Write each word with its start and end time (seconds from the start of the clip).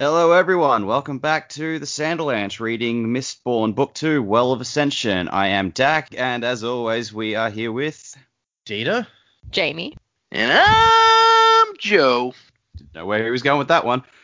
Hello, 0.00 0.30
everyone. 0.30 0.86
Welcome 0.86 1.18
back 1.18 1.48
to 1.48 1.80
the 1.80 1.84
Sanderlanche 1.84 2.60
reading 2.60 3.08
Mistborn 3.08 3.74
Book 3.74 3.94
2, 3.94 4.22
Well 4.22 4.52
of 4.52 4.60
Ascension. 4.60 5.26
I 5.26 5.48
am 5.48 5.70
Dak, 5.70 6.14
and 6.16 6.44
as 6.44 6.62
always, 6.62 7.12
we 7.12 7.34
are 7.34 7.50
here 7.50 7.72
with. 7.72 8.16
Data? 8.64 9.08
Jamie. 9.50 9.96
And 10.30 10.52
I'm 10.54 11.76
Joe. 11.78 12.32
Didn't 12.76 12.94
know 12.94 13.06
where 13.06 13.24
he 13.24 13.30
was 13.32 13.42
going 13.42 13.58
with 13.58 13.68
that 13.68 13.84
one. 13.84 14.04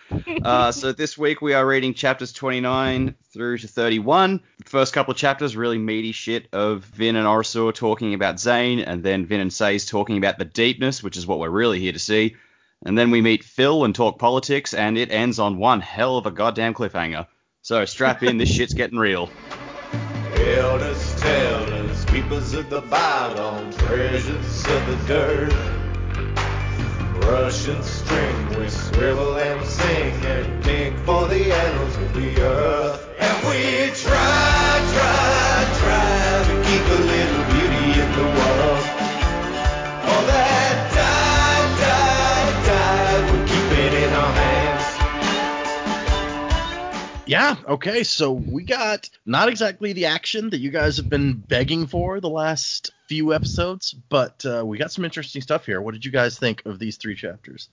Uh, 0.44 0.70
so 0.70 0.92
this 0.92 1.18
week 1.18 1.40
we 1.40 1.54
are 1.54 1.66
reading 1.66 1.92
chapters 1.92 2.32
29 2.32 3.16
through 3.32 3.58
to 3.58 3.66
31. 3.66 4.40
First 4.64 4.92
couple 4.92 5.10
of 5.10 5.18
chapters, 5.18 5.56
really 5.56 5.78
meaty 5.78 6.12
shit 6.12 6.46
of 6.52 6.84
Vin 6.84 7.16
and 7.16 7.26
OreSeur 7.26 7.74
talking 7.74 8.14
about 8.14 8.38
Zane, 8.38 8.78
and 8.78 9.02
then 9.02 9.26
Vin 9.26 9.40
and 9.40 9.52
Sazed 9.52 9.88
talking 9.88 10.18
about 10.18 10.38
the 10.38 10.44
deepness, 10.44 11.02
which 11.02 11.16
is 11.16 11.26
what 11.26 11.40
we're 11.40 11.48
really 11.48 11.80
here 11.80 11.92
to 11.92 11.98
see. 11.98 12.36
And 12.84 12.98
then 12.98 13.10
we 13.10 13.22
meet 13.22 13.44
Phil 13.44 13.84
and 13.84 13.94
talk 13.94 14.18
politics, 14.18 14.74
and 14.74 14.98
it 14.98 15.10
ends 15.10 15.38
on 15.38 15.58
one 15.58 15.80
hell 15.80 16.18
of 16.18 16.26
a 16.26 16.30
goddamn 16.30 16.74
cliffhanger. 16.74 17.26
So 17.62 17.84
strap 17.86 18.22
in, 18.22 18.36
this 18.36 18.50
shit's 18.50 18.74
getting 18.74 18.98
real. 18.98 19.30
Elders, 20.36 21.20
tellers, 21.20 22.04
keepers 22.04 22.52
of 22.52 22.68
the 22.68 22.82
bottom, 22.82 23.72
treasures 23.72 24.66
of 24.66 24.86
the 24.86 24.98
dirt. 25.06 25.54
Russian 27.24 27.82
string, 27.82 28.60
we 28.60 28.68
swivel 28.68 29.38
and 29.38 29.66
sing 29.66 30.12
and 30.26 30.62
dig 30.62 30.94
for 31.00 31.26
the 31.26 31.52
annals 31.54 31.96
of 31.96 32.12
the 32.12 32.40
earth. 32.42 33.08
And 33.18 33.48
we 33.48 33.94
try, 33.94 34.33
Yeah, 47.26 47.56
okay, 47.66 48.04
so 48.04 48.32
we 48.32 48.64
got 48.64 49.08
not 49.24 49.48
exactly 49.48 49.94
the 49.94 50.06
action 50.06 50.50
that 50.50 50.58
you 50.58 50.70
guys 50.70 50.98
have 50.98 51.08
been 51.08 51.32
begging 51.34 51.86
for 51.86 52.20
the 52.20 52.28
last 52.28 52.90
few 53.08 53.32
episodes, 53.32 53.94
but 53.94 54.44
uh, 54.44 54.62
we 54.64 54.76
got 54.76 54.92
some 54.92 55.06
interesting 55.06 55.40
stuff 55.40 55.64
here. 55.64 55.80
What 55.80 55.94
did 55.94 56.04
you 56.04 56.10
guys 56.10 56.38
think 56.38 56.62
of 56.66 56.78
these 56.78 56.98
three 56.98 57.14
chapters? 57.14 57.70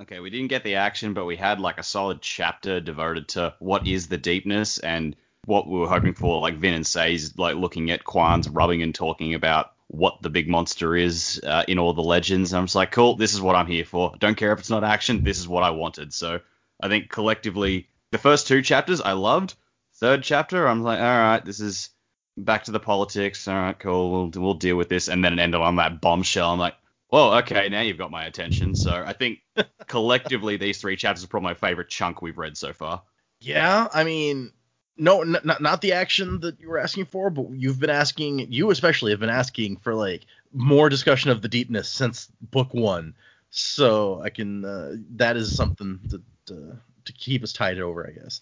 Okay, 0.00 0.18
we 0.18 0.30
didn't 0.30 0.48
get 0.48 0.64
the 0.64 0.76
action, 0.76 1.14
but 1.14 1.26
we 1.26 1.36
had 1.36 1.60
like 1.60 1.78
a 1.78 1.84
solid 1.84 2.20
chapter 2.20 2.80
devoted 2.80 3.28
to 3.28 3.54
what 3.60 3.86
is 3.86 4.08
the 4.08 4.18
deepness 4.18 4.78
and 4.78 5.14
what 5.44 5.68
we 5.68 5.78
were 5.78 5.88
hoping 5.88 6.14
for, 6.14 6.40
like 6.40 6.56
Vin 6.56 6.74
and 6.74 6.86
Say's 6.86 7.38
like 7.38 7.54
looking 7.54 7.92
at 7.92 8.04
Kwaan's 8.04 8.48
rubbing 8.48 8.82
and 8.82 8.94
talking 8.94 9.34
about 9.34 9.72
what 9.86 10.22
the 10.22 10.30
big 10.30 10.48
monster 10.48 10.96
is 10.96 11.40
uh, 11.44 11.64
in 11.68 11.78
all 11.78 11.92
the 11.94 12.02
legends. 12.02 12.52
And 12.52 12.58
I'm 12.58 12.66
just 12.66 12.74
like, 12.74 12.90
cool, 12.90 13.14
this 13.14 13.32
is 13.32 13.40
what 13.40 13.54
I'm 13.54 13.66
here 13.66 13.84
for. 13.84 14.12
Don't 14.18 14.36
care 14.36 14.52
if 14.52 14.58
it's 14.58 14.70
not 14.70 14.82
action, 14.82 15.22
this 15.22 15.38
is 15.38 15.46
what 15.46 15.62
I 15.62 15.70
wanted. 15.70 16.12
So 16.12 16.40
I 16.80 16.88
think 16.88 17.08
collectively, 17.10 17.88
the 18.10 18.18
first 18.18 18.46
two 18.46 18.62
chapters 18.62 19.00
I 19.00 19.12
loved. 19.12 19.54
Third 19.94 20.22
chapter, 20.22 20.66
I'm 20.66 20.82
like, 20.82 21.00
all 21.00 21.04
right, 21.04 21.44
this 21.44 21.60
is 21.60 21.90
back 22.36 22.64
to 22.64 22.70
the 22.70 22.80
politics. 22.80 23.48
All 23.48 23.54
right, 23.54 23.78
cool, 23.78 24.10
we'll 24.10 24.42
we'll 24.42 24.54
deal 24.54 24.76
with 24.76 24.88
this. 24.88 25.08
And 25.08 25.24
then 25.24 25.32
it 25.38 25.42
ended 25.42 25.60
on 25.60 25.76
that 25.76 26.00
bombshell. 26.00 26.52
I'm 26.52 26.58
like, 26.58 26.74
whoa, 27.08 27.38
okay, 27.38 27.68
now 27.68 27.80
you've 27.80 27.98
got 27.98 28.10
my 28.10 28.24
attention. 28.24 28.74
So 28.74 28.92
I 28.92 29.12
think 29.12 29.40
collectively 29.86 30.56
these 30.56 30.80
three 30.80 30.96
chapters 30.96 31.24
are 31.24 31.28
probably 31.28 31.48
my 31.48 31.54
favorite 31.54 31.88
chunk 31.88 32.22
we've 32.22 32.38
read 32.38 32.56
so 32.56 32.72
far. 32.72 33.02
Yeah, 33.40 33.88
I 33.92 34.04
mean, 34.04 34.52
no, 34.96 35.22
n- 35.22 35.36
not 35.44 35.60
not 35.60 35.80
the 35.80 35.92
action 35.92 36.40
that 36.40 36.60
you 36.60 36.68
were 36.68 36.78
asking 36.78 37.06
for, 37.06 37.30
but 37.30 37.50
you've 37.50 37.80
been 37.80 37.90
asking, 37.90 38.52
you 38.52 38.70
especially 38.70 39.12
have 39.12 39.20
been 39.20 39.30
asking 39.30 39.78
for 39.78 39.94
like 39.94 40.26
more 40.52 40.88
discussion 40.88 41.30
of 41.30 41.42
the 41.42 41.48
deepness 41.48 41.88
since 41.88 42.28
book 42.40 42.72
one. 42.72 43.14
So 43.50 44.20
I 44.22 44.30
can, 44.30 44.64
uh, 44.64 44.96
that 45.16 45.36
is 45.36 45.56
something 45.56 46.00
that 46.08 46.22
uh, 46.50 46.76
to 47.08 47.12
keep 47.12 47.42
us 47.42 47.52
tied 47.52 47.80
over, 47.80 48.06
I 48.06 48.12
guess. 48.12 48.40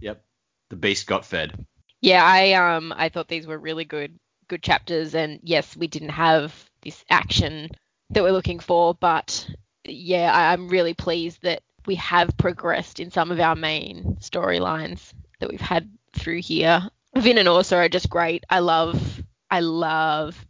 Yep, 0.00 0.22
the 0.70 0.76
beast 0.76 1.06
got 1.06 1.24
fed. 1.24 1.66
Yeah, 2.00 2.24
I 2.24 2.52
um 2.52 2.92
I 2.96 3.08
thought 3.08 3.28
these 3.28 3.46
were 3.46 3.58
really 3.58 3.84
good 3.84 4.18
good 4.48 4.62
chapters 4.62 5.14
and 5.14 5.40
yes, 5.42 5.76
we 5.76 5.86
didn't 5.86 6.10
have 6.10 6.54
this 6.82 7.04
action 7.08 7.70
that 8.10 8.22
we're 8.22 8.32
looking 8.32 8.58
for, 8.58 8.94
but 8.94 9.48
yeah, 9.84 10.32
I, 10.32 10.52
I'm 10.52 10.68
really 10.68 10.94
pleased 10.94 11.42
that 11.42 11.62
we 11.86 11.94
have 11.96 12.36
progressed 12.36 13.00
in 13.00 13.10
some 13.10 13.30
of 13.30 13.40
our 13.40 13.56
main 13.56 14.16
storylines 14.20 15.12
that 15.40 15.48
we've 15.48 15.60
had 15.60 15.90
through 16.12 16.40
here. 16.42 16.82
Vin 17.16 17.38
and 17.38 17.48
OreSeur 17.48 17.84
are 17.84 17.88
just 17.88 18.10
great. 18.10 18.44
I 18.50 18.60
love 18.60 19.22
I 19.50 19.60
love 19.60 20.44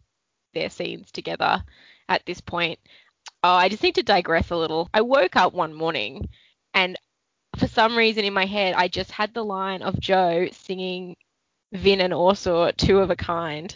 their 0.55 0.71
scenes 0.71 1.11
together 1.13 1.63
at 2.09 2.25
this 2.27 2.41
point. 2.41 2.79
Oh, 3.43 3.55
I 3.55 3.69
just 3.69 3.83
need 3.83 3.97
to 3.97 4.03
digress 4.03 4.51
a 4.51 4.57
little. 4.57 4.89
I 4.95 5.01
woke 5.01 5.37
up 5.37 5.53
one 5.53 5.75
morning 5.75 6.29
and 6.75 6.97
for 7.63 7.69
some 7.69 7.97
reason 7.97 8.25
in 8.25 8.33
my 8.33 8.45
head 8.45 8.75
I 8.77 8.89
just 8.89 9.13
had 9.13 9.33
the 9.35 9.45
line 9.45 9.83
of 9.83 10.01
Joe 10.01 10.49
singing 10.51 11.15
Vin 11.73 12.01
and 12.01 12.13
OreSeur, 12.13 12.77
two 12.77 12.99
of 12.99 13.11
a 13.11 13.17
kind, 13.17 13.75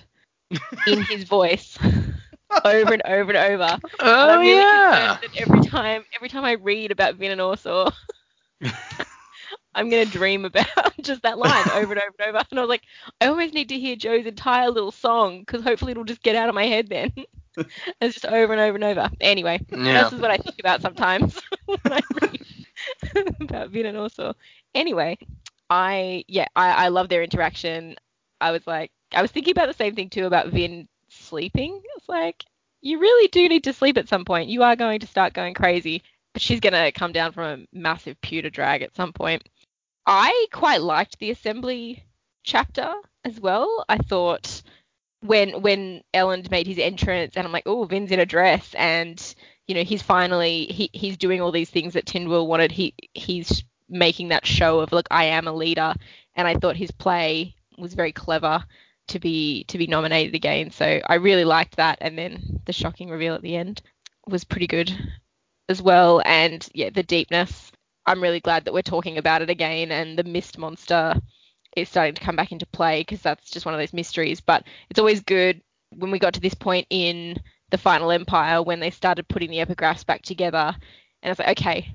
in 0.89 1.03
his 1.05 1.23
voice 1.25 1.79
over 2.65 2.93
and 2.95 3.03
over 3.07 3.31
and 3.31 3.37
over. 3.37 3.63
And 3.73 3.81
Oh 4.01 4.29
I'm 4.29 4.41
really 4.41 4.57
yeah. 4.57 5.19
every 5.39 5.61
time 5.61 6.05
every 6.17 6.29
time 6.29 6.45
I 6.45 6.53
read 6.53 6.91
about 6.91 7.15
Vin 7.15 7.31
and 7.31 7.41
OreSeur, 7.41 7.93
I'm 9.75 9.89
gonna 9.89 10.05
dream 10.05 10.45
about 10.45 10.67
just 11.01 11.23
that 11.23 11.39
line 11.39 11.65
over 11.75 11.93
and 11.93 12.03
over 12.03 12.15
and 12.19 12.29
over. 12.29 12.43
And 12.51 12.59
I 12.59 12.63
was 12.63 12.69
like, 12.69 12.83
I 13.21 13.27
almost 13.27 13.55
need 13.55 13.69
to 13.69 13.79
hear 13.79 13.95
Joe's 13.95 14.27
entire 14.27 14.69
little 14.69 14.91
song 14.93 15.41
because 15.41 15.63
hopefully 15.63 15.93
it'll 15.93 16.03
just 16.05 16.23
get 16.23 16.35
out 16.35 16.49
of 16.49 16.57
my 16.57 16.67
head 16.67 16.89
then. 16.89 17.13
it's 18.01 18.15
just 18.15 18.27
over 18.27 18.53
and 18.53 18.61
over 18.61 18.75
and 18.75 18.85
over. 18.85 19.11
Anyway, 19.21 19.65
Yeah. 19.71 20.03
this 20.05 20.13
is 20.13 20.21
what 20.21 20.33
I 20.33 20.39
think 20.39 20.57
about 20.59 20.83
sometimes 20.83 21.41
when 21.67 21.79
I 21.87 22.01
read 22.21 22.41
about 23.41 23.71
Vin 23.71 23.87
and 23.87 23.97
also. 23.97 24.35
Anyway, 24.75 25.19
I 25.71 26.25
yeah, 26.29 26.47
I, 26.55 26.87
I 26.87 26.89
love 26.89 27.09
their 27.09 27.23
interaction. 27.23 27.97
I 28.41 28.53
was 28.53 28.67
like, 28.67 28.91
I 29.13 29.23
was 29.23 29.31
thinking 29.31 29.53
about 29.53 29.69
the 29.69 29.75
same 29.75 29.95
thing 29.95 30.11
too 30.11 30.27
about 30.27 30.49
Vin 30.49 30.89
sleeping. 31.09 31.81
It's 31.97 32.09
like 32.09 32.45
you 32.83 32.99
really 32.99 33.29
do 33.29 33.49
need 33.49 33.65
to 33.65 33.73
sleep 33.73 33.97
at 33.99 34.09
some 34.09 34.25
point. 34.25 34.49
You 34.49 34.63
are 34.63 34.77
going 34.77 35.01
to 35.01 35.07
start 35.07 35.35
going 35.35 35.55
crazy. 35.55 36.03
But 36.33 36.43
she's 36.43 36.61
gonna 36.61 36.93
come 36.93 37.13
down 37.13 37.33
from 37.33 37.45
a 37.45 37.77
massive 37.77 38.21
pewter 38.21 38.51
drag 38.51 38.83
at 38.83 38.95
some 38.95 39.13
point. 39.13 39.49
I 40.07 40.47
quite 40.53 40.83
liked 40.83 41.19
the 41.19 41.31
assembly 41.31 42.05
chapter 42.45 42.95
as 43.25 43.41
well. 43.41 43.85
I 43.89 43.99
thought 43.99 44.63
when 45.21 45.63
when 45.63 46.03
Elend 46.15 46.51
made 46.51 46.67
his 46.67 46.79
entrance 46.79 47.37
and 47.37 47.47
I'm 47.47 47.53
like, 47.53 47.67
oh, 47.67 47.85
Vin's 47.85 48.13
in 48.13 48.21
a 48.21 48.27
dress 48.27 48.75
and 48.75 49.35
you 49.66 49.75
know 49.75 49.82
he's 49.82 50.03
finally 50.03 50.66
he 50.66 50.91
he's 50.93 51.16
doing 51.16 51.41
all 51.41 51.53
these 51.53 51.71
things 51.71 51.94
that 51.94 52.06
Tindwyn 52.06 52.47
wanted. 52.47 52.72
He 52.72 52.94
he's 53.15 53.65
making 53.88 54.28
that 54.28 54.47
show 54.47 54.81
of 54.81 54.93
look, 54.93 55.06
I 55.10 55.25
am 55.25 55.47
a 55.47 55.53
leader, 55.53 55.94
and 56.34 56.49
I 56.49 56.54
thought 56.54 56.77
his 56.77 56.91
play 56.91 57.54
was 57.78 57.94
very 57.94 58.12
clever 58.12 58.65
to 59.09 59.19
be 59.19 59.65
to 59.65 59.78
be 59.78 59.87
nominated 59.87 60.34
again. 60.34 60.71
So 60.71 61.00
I 61.06 61.16
really 61.16 61.44
liked 61.44 61.76
that, 61.76 61.99
and 62.00 62.16
then 62.16 62.60
the 62.65 62.72
shocking 62.72 63.10
reveal 63.10 63.34
at 63.34 63.43
the 63.43 63.56
end 63.56 63.82
was 64.26 64.44
pretty 64.44 64.66
good 64.66 64.93
as 65.69 65.82
well. 65.82 66.22
And 66.25 66.66
yeah, 66.75 66.91
the 66.91 67.03
deepness. 67.03 67.72
I'm 68.09 68.22
really 68.22 68.38
glad 68.38 68.65
that 68.65 68.75
we're 68.75 68.82
talking 68.82 69.19
about 69.19 69.43
it 69.43 69.50
again, 69.50 69.91
and 69.91 70.16
the 70.16 70.22
mist 70.22 70.59
monster 70.59 71.21
is 71.76 71.88
starting 71.88 72.15
to 72.15 72.22
come 72.22 72.37
back 72.37 72.53
into 72.53 72.66
play 72.66 73.00
because 73.00 73.21
that's 73.21 73.50
just 73.50 73.66
one 73.66 73.75
of 73.75 73.81
those 73.81 73.93
mysteries. 73.93 74.41
But 74.41 74.65
it's 74.91 75.00
always 75.00 75.21
good 75.21 75.60
when 75.91 76.12
we 76.12 76.21
got 76.21 76.34
to 76.34 76.41
this 76.41 76.55
point 76.55 76.87
in 76.88 77.37
the 77.71 77.78
Final 77.78 78.10
Empire 78.10 78.62
when 78.62 78.81
they 78.81 78.91
started 78.91 79.28
putting 79.28 79.50
the 79.50 79.59
epigraphs 79.59 80.06
back 80.06 80.22
together, 80.22 80.75
and 81.22 81.28
I 81.28 81.28
was 81.31 81.38
like, 81.38 81.59
okay, 81.59 81.93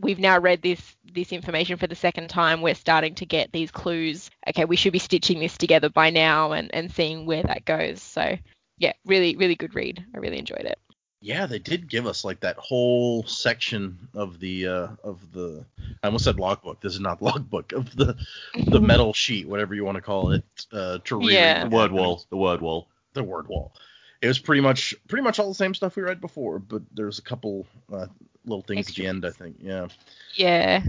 we've 0.00 0.18
now 0.18 0.38
read 0.38 0.62
this 0.62 0.96
this 1.12 1.32
information 1.32 1.76
for 1.76 1.86
the 1.86 1.94
second 1.94 2.28
time. 2.28 2.60
We're 2.60 2.74
starting 2.74 3.14
to 3.16 3.26
get 3.26 3.52
these 3.52 3.70
clues. 3.70 4.30
Okay, 4.48 4.64
we 4.64 4.76
should 4.76 4.92
be 4.92 4.98
stitching 4.98 5.40
this 5.40 5.56
together 5.56 5.88
by 5.88 6.10
now 6.10 6.52
and 6.52 6.72
and 6.74 6.92
seeing 6.92 7.26
where 7.26 7.42
that 7.44 7.64
goes. 7.64 8.02
So 8.02 8.36
yeah, 8.78 8.92
really 9.04 9.36
really 9.36 9.54
good 9.54 9.74
read. 9.74 10.04
I 10.14 10.18
really 10.18 10.38
enjoyed 10.38 10.60
it. 10.60 10.78
Yeah, 11.22 11.46
they 11.46 11.58
did 11.58 11.88
give 11.88 12.06
us 12.06 12.24
like 12.24 12.40
that 12.40 12.56
whole 12.58 13.24
section 13.24 14.08
of 14.14 14.38
the 14.38 14.66
uh 14.66 14.88
of 15.02 15.32
the 15.32 15.64
I 16.02 16.06
almost 16.06 16.24
said 16.24 16.38
logbook. 16.38 16.80
This 16.80 16.94
is 16.94 17.00
not 17.00 17.22
logbook 17.28 17.72
of 17.72 17.94
the 17.96 18.16
the 18.66 18.80
metal 18.92 19.12
sheet, 19.12 19.48
whatever 19.48 19.74
you 19.74 19.84
want 19.84 19.96
to 19.96 20.02
call 20.02 20.32
it, 20.32 20.44
uh 20.72 20.98
to 21.04 21.16
reread. 21.16 21.34
Yeah. 21.34 21.64
The 21.64 21.74
word 21.74 21.92
wall, 21.92 22.24
the 22.30 22.36
word 22.36 22.60
wall. 22.60 22.88
The 23.14 23.24
word 23.24 23.48
wall. 23.48 23.72
It 24.26 24.28
was 24.28 24.38
pretty 24.38 24.60
much 24.60 24.94
pretty 25.08 25.22
much 25.22 25.38
all 25.38 25.48
the 25.48 25.54
same 25.54 25.74
stuff 25.74 25.96
we 25.96 26.02
read 26.02 26.20
before, 26.20 26.58
but 26.58 26.82
there's 26.92 27.18
a 27.18 27.22
couple 27.22 27.66
uh, 27.92 28.06
little 28.44 28.62
things 28.62 28.88
at 28.88 28.94
the 28.96 29.06
end, 29.06 29.24
I 29.24 29.30
think. 29.30 29.56
Yeah. 29.60 29.88
Yeah. 30.34 30.82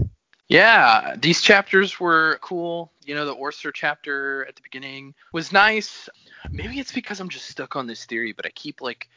Yeah, 0.48 1.14
these 1.20 1.42
chapters 1.42 2.00
were 2.00 2.38
cool. 2.40 2.90
You 3.04 3.14
know, 3.14 3.26
the 3.26 3.36
OreSeur 3.36 3.70
chapter 3.72 4.46
at 4.46 4.56
the 4.56 4.62
beginning 4.62 5.14
was 5.30 5.52
nice. 5.52 6.08
Maybe 6.50 6.80
it's 6.80 6.90
because 6.90 7.20
I'm 7.20 7.28
just 7.28 7.46
stuck 7.46 7.76
on 7.76 7.86
this 7.86 8.06
theory, 8.06 8.32
but 8.32 8.46
I 8.46 8.50
keep 8.50 8.80
like 8.80 9.08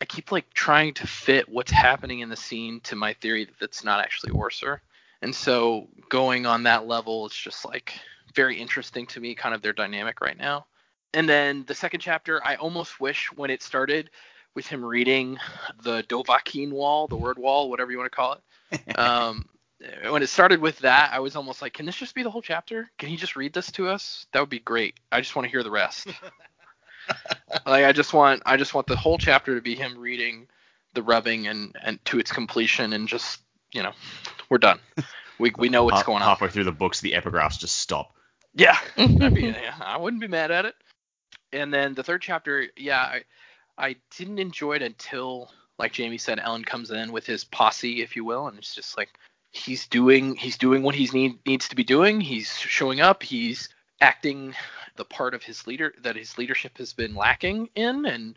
I 0.00 0.04
keep 0.04 0.32
like 0.32 0.52
trying 0.52 0.92
to 0.94 1.06
fit 1.06 1.48
what's 1.48 1.70
happening 1.70 2.20
in 2.20 2.28
the 2.28 2.36
scene 2.36 2.80
to 2.80 2.96
my 2.96 3.14
theory 3.14 3.44
that 3.44 3.64
it's 3.64 3.84
not 3.84 4.00
actually 4.00 4.32
OreSeur. 4.32 4.80
And 5.22 5.34
so 5.34 5.88
going 6.08 6.44
on 6.44 6.64
that 6.64 6.86
level, 6.86 7.24
it's 7.24 7.40
just 7.40 7.64
like 7.64 7.94
very 8.34 8.60
interesting 8.60 9.06
to 9.06 9.20
me, 9.20 9.36
kind 9.36 9.54
of 9.54 9.62
their 9.62 9.72
dynamic 9.72 10.20
right 10.20 10.36
now. 10.36 10.66
And 11.14 11.28
then 11.28 11.64
the 11.66 11.74
second 11.74 12.00
chapter, 12.00 12.44
I 12.44 12.56
almost 12.56 13.00
wish 13.00 13.32
when 13.34 13.50
it 13.50 13.62
started 13.62 14.10
with 14.54 14.66
him 14.66 14.84
reading 14.84 15.38
the 15.82 16.02
Dovahkiin 16.02 16.70
wall, 16.70 17.06
the 17.06 17.16
word 17.16 17.38
wall, 17.38 17.70
whatever 17.70 17.90
you 17.90 17.98
want 17.98 18.10
to 18.10 18.16
call 18.16 18.32
it. 18.34 18.40
Um, 18.98 19.48
when 20.08 20.22
it 20.22 20.28
started 20.28 20.60
with 20.60 20.78
that, 20.80 21.10
I 21.12 21.20
was 21.20 21.36
almost 21.36 21.60
like, 21.60 21.74
can 21.74 21.84
this 21.86 21.96
just 21.96 22.14
be 22.14 22.22
the 22.22 22.30
whole 22.30 22.42
chapter? 22.42 22.90
Can 22.98 23.08
he 23.08 23.16
just 23.16 23.36
read 23.36 23.52
this 23.52 23.70
to 23.72 23.88
us? 23.88 24.26
That 24.32 24.40
would 24.40 24.48
be 24.48 24.58
great. 24.58 24.94
I 25.12 25.20
just 25.20 25.36
want 25.36 25.44
to 25.44 25.50
hear 25.50 25.62
the 25.62 25.70
rest. 25.70 26.06
like 27.66 27.84
I 27.84 27.92
just 27.92 28.14
want 28.14 28.42
I 28.46 28.56
just 28.56 28.74
want 28.74 28.86
the 28.86 28.96
whole 28.96 29.18
chapter 29.18 29.54
to 29.54 29.60
be 29.60 29.74
him 29.74 29.98
reading 29.98 30.46
the 30.94 31.02
rubbing 31.02 31.46
and 31.48 31.76
and 31.82 32.02
to 32.06 32.18
its 32.18 32.32
completion 32.32 32.92
and 32.94 33.06
just 33.06 33.42
you 33.72 33.82
know 33.82 33.92
we're 34.48 34.58
done. 34.58 34.78
We 35.38 35.52
we 35.58 35.68
know 35.68 35.84
what's 35.84 35.98
Half- 35.98 36.06
going 36.06 36.22
on. 36.22 36.28
Halfway 36.28 36.48
through 36.48 36.64
the 36.64 36.72
books, 36.72 37.00
the 37.00 37.12
epigraphs 37.12 37.58
just 37.58 37.76
stop. 37.76 38.14
Yeah, 38.54 38.78
be, 38.96 39.54
yeah, 39.54 39.74
I 39.80 39.98
wouldn't 39.98 40.20
be 40.20 40.28
mad 40.28 40.50
at 40.50 40.64
it. 40.64 40.74
And 41.54 41.72
then 41.72 41.94
the 41.94 42.02
third 42.02 42.20
chapter, 42.20 42.66
yeah, 42.76 43.00
I, 43.00 43.22
I 43.78 43.96
didn't 44.16 44.38
enjoy 44.38 44.74
it 44.74 44.82
until, 44.82 45.50
like 45.78 45.92
Jamie 45.92 46.18
said, 46.18 46.38
Elend 46.38 46.66
comes 46.66 46.90
in 46.90 47.12
with 47.12 47.26
his 47.26 47.44
posse, 47.44 48.02
if 48.02 48.16
you 48.16 48.24
will, 48.24 48.48
and 48.48 48.58
it's 48.58 48.74
just 48.74 48.98
like 48.98 49.10
he's 49.52 49.86
doing 49.86 50.34
he's 50.34 50.58
doing 50.58 50.82
what 50.82 50.96
he's 50.96 51.14
need 51.14 51.38
needs 51.46 51.68
to 51.68 51.76
be 51.76 51.84
doing. 51.84 52.20
He's 52.20 52.52
showing 52.58 53.00
up. 53.00 53.22
He's 53.22 53.68
acting 54.00 54.54
the 54.96 55.04
part 55.04 55.32
of 55.34 55.42
his 55.42 55.66
leader 55.66 55.94
that 56.02 56.16
his 56.16 56.36
leadership 56.36 56.76
has 56.78 56.92
been 56.92 57.14
lacking 57.14 57.68
in, 57.76 58.04
and 58.04 58.34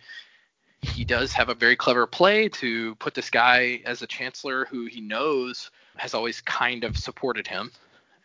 he 0.82 1.04
does 1.04 1.34
have 1.34 1.50
a 1.50 1.56
very 1.56 1.76
clever 1.76 2.06
play 2.06 2.50
to 2.50 2.94
put 2.96 3.16
this 3.16 3.32
guy 3.32 3.82
as 3.86 4.02
a 4.04 4.08
chancellor 4.08 4.66
who 4.66 4.86
he 4.86 5.02
knows 5.02 5.72
has 5.96 6.14
always 6.14 6.42
kind 6.42 6.84
of 6.84 6.96
supported 6.96 7.48
him, 7.48 7.72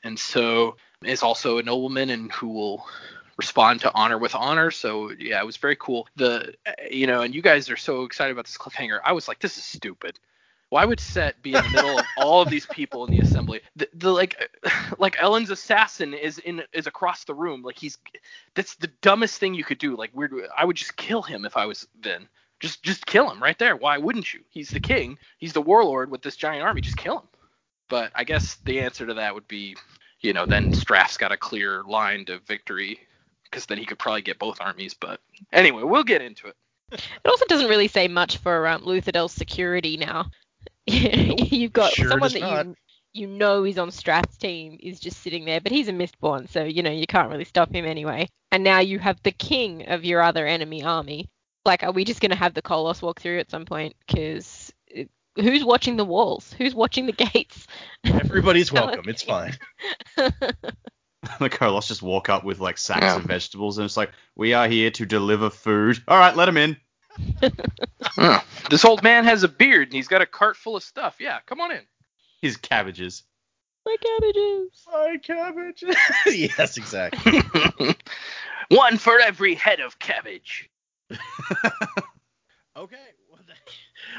and 0.04 0.18
so 0.18 0.76
is 1.02 1.22
also 1.22 1.58
a 1.58 1.62
nobleman 1.62 2.10
and 2.10 2.30
who 2.30 2.48
will 2.48 2.86
respond 3.42 3.80
to 3.80 3.92
honor 3.92 4.18
with 4.18 4.36
honor. 4.36 4.70
So 4.70 5.10
yeah, 5.18 5.40
it 5.40 5.44
was 5.44 5.56
very 5.56 5.74
cool. 5.74 6.06
The 6.14 6.54
you 6.88 7.08
know, 7.08 7.22
and 7.22 7.34
you 7.34 7.42
guys 7.42 7.68
are 7.70 7.76
so 7.76 8.04
excited 8.04 8.30
about 8.30 8.46
this 8.46 8.56
cliffhanger. 8.56 9.00
I 9.04 9.12
was 9.12 9.26
like, 9.26 9.40
this 9.40 9.58
is 9.58 9.64
stupid. 9.64 10.16
Why 10.68 10.84
would 10.84 11.00
Cett 11.00 11.42
be 11.42 11.52
in 11.54 11.62
the 11.64 11.70
middle 11.70 11.98
of 11.98 12.06
all 12.16 12.40
of 12.40 12.48
these 12.48 12.66
people 12.66 13.04
in 13.04 13.12
the 13.12 13.18
assembly? 13.18 13.60
The, 13.74 13.88
the 13.94 14.12
like 14.12 14.48
like 14.98 15.16
Elend's 15.20 15.50
assassin 15.50 16.14
is 16.14 16.38
in 16.38 16.62
is 16.72 16.86
across 16.86 17.24
the 17.24 17.34
room. 17.34 17.62
Like 17.62 17.76
he's 17.76 17.98
that's 18.54 18.76
the 18.76 18.92
dumbest 19.02 19.40
thing 19.40 19.54
you 19.54 19.64
could 19.64 19.78
do. 19.78 19.96
Like 19.96 20.10
weird 20.14 20.32
I 20.56 20.64
would 20.64 20.76
just 20.76 20.96
kill 20.96 21.22
him 21.22 21.44
if 21.44 21.56
I 21.56 21.66
was 21.66 21.88
Vin. 22.00 22.28
Just 22.60 22.84
just 22.84 23.04
kill 23.06 23.28
him 23.28 23.42
right 23.42 23.58
there. 23.58 23.74
Why 23.74 23.98
wouldn't 23.98 24.32
you? 24.32 24.40
He's 24.50 24.70
the 24.70 24.78
king. 24.78 25.18
He's 25.38 25.52
the 25.52 25.60
warlord 25.60 26.12
with 26.12 26.22
this 26.22 26.36
giant 26.36 26.62
army. 26.62 26.80
Just 26.80 26.96
kill 26.96 27.18
him. 27.18 27.28
But 27.88 28.12
I 28.14 28.22
guess 28.22 28.54
the 28.64 28.80
answer 28.80 29.04
to 29.04 29.14
that 29.14 29.34
would 29.34 29.48
be 29.48 29.76
you 30.20 30.32
know, 30.32 30.46
then 30.46 30.72
Straff's 30.72 31.16
got 31.16 31.32
a 31.32 31.36
clear 31.36 31.82
line 31.82 32.24
to 32.26 32.38
victory 32.46 33.00
because 33.52 33.66
then 33.66 33.78
he 33.78 33.84
could 33.84 33.98
probably 33.98 34.22
get 34.22 34.38
both 34.38 34.60
armies. 34.60 34.94
But 34.94 35.20
anyway, 35.52 35.82
we'll 35.82 36.04
get 36.04 36.22
into 36.22 36.48
it. 36.48 36.56
It 36.90 37.28
also 37.28 37.44
doesn't 37.46 37.68
really 37.68 37.88
say 37.88 38.08
much 38.08 38.38
for 38.38 38.66
um, 38.66 38.82
Luthadel's 38.82 39.32
security 39.32 39.96
now. 39.96 40.30
You've 40.86 41.72
got 41.72 41.92
Sure 41.92 42.08
someone 42.08 42.32
that 42.32 42.40
not. 42.40 42.66
you 42.66 42.74
you 43.14 43.26
know 43.26 43.64
is 43.64 43.78
on 43.78 43.90
Straff's 43.90 44.38
team 44.38 44.78
is 44.80 44.98
just 44.98 45.22
sitting 45.22 45.44
there, 45.44 45.60
but 45.60 45.70
he's 45.70 45.88
a 45.88 45.92
Mistborn, 45.92 46.48
so 46.48 46.64
you 46.64 46.82
know 46.82 46.90
you 46.90 47.06
can't 47.06 47.30
really 47.30 47.44
stop 47.44 47.72
him 47.74 47.84
anyway. 47.84 48.28
And 48.50 48.64
now 48.64 48.80
you 48.80 48.98
have 48.98 49.22
the 49.22 49.32
king 49.32 49.88
of 49.88 50.04
your 50.04 50.22
other 50.22 50.46
enemy 50.46 50.82
army. 50.82 51.28
Like, 51.64 51.82
are 51.82 51.92
we 51.92 52.04
just 52.04 52.20
gonna 52.20 52.34
have 52.34 52.54
the 52.54 52.62
koloss 52.62 53.02
walk 53.02 53.20
through 53.20 53.38
at 53.38 53.50
some 53.50 53.64
point? 53.64 53.94
Because 54.06 54.72
who's 55.36 55.64
watching 55.64 55.96
the 55.96 56.04
walls? 56.04 56.52
Who's 56.58 56.74
watching 56.74 57.06
the 57.06 57.12
gates? 57.32 57.66
Everybody's 58.04 58.72
welcome. 58.72 59.08
It's 59.08 59.22
fine. 59.22 59.56
the 61.38 61.48
koloss 61.50 61.86
just 61.88 62.02
walk 62.02 62.28
up 62.28 62.44
with 62.44 62.58
like 62.60 62.78
sacks 62.78 63.02
Yeah. 63.02 63.16
of 63.16 63.22
vegetables, 63.24 63.78
and 63.78 63.84
it's 63.84 63.96
like, 63.96 64.10
we 64.36 64.54
are 64.54 64.66
here 64.68 64.90
to 64.92 65.06
deliver 65.06 65.50
food. 65.50 66.02
All 66.08 66.18
right, 66.18 66.36
let 66.36 66.48
him 66.48 66.56
in. 66.56 66.76
Huh. 68.04 68.40
This 68.68 68.84
old 68.84 69.02
man 69.02 69.24
has 69.24 69.42
a 69.42 69.48
beard 69.48 69.88
and 69.88 69.94
he's 69.94 70.08
got 70.08 70.20
a 70.22 70.26
cart 70.26 70.56
full 70.56 70.76
of 70.76 70.82
stuff. 70.82 71.16
Yeah, 71.18 71.38
come 71.46 71.60
on 71.60 71.70
in. 71.70 71.80
His 72.42 72.56
cabbages. 72.58 73.22
My 73.86 73.96
cabbages. 74.02 74.82
My 74.92 75.16
cabbages. 75.22 75.96
yes, 76.58 76.76
exactly. 76.76 77.40
One 78.68 78.98
for 78.98 79.18
every 79.18 79.54
head 79.54 79.80
of 79.80 79.98
cabbage. 79.98 80.68
Okay. 82.76 82.96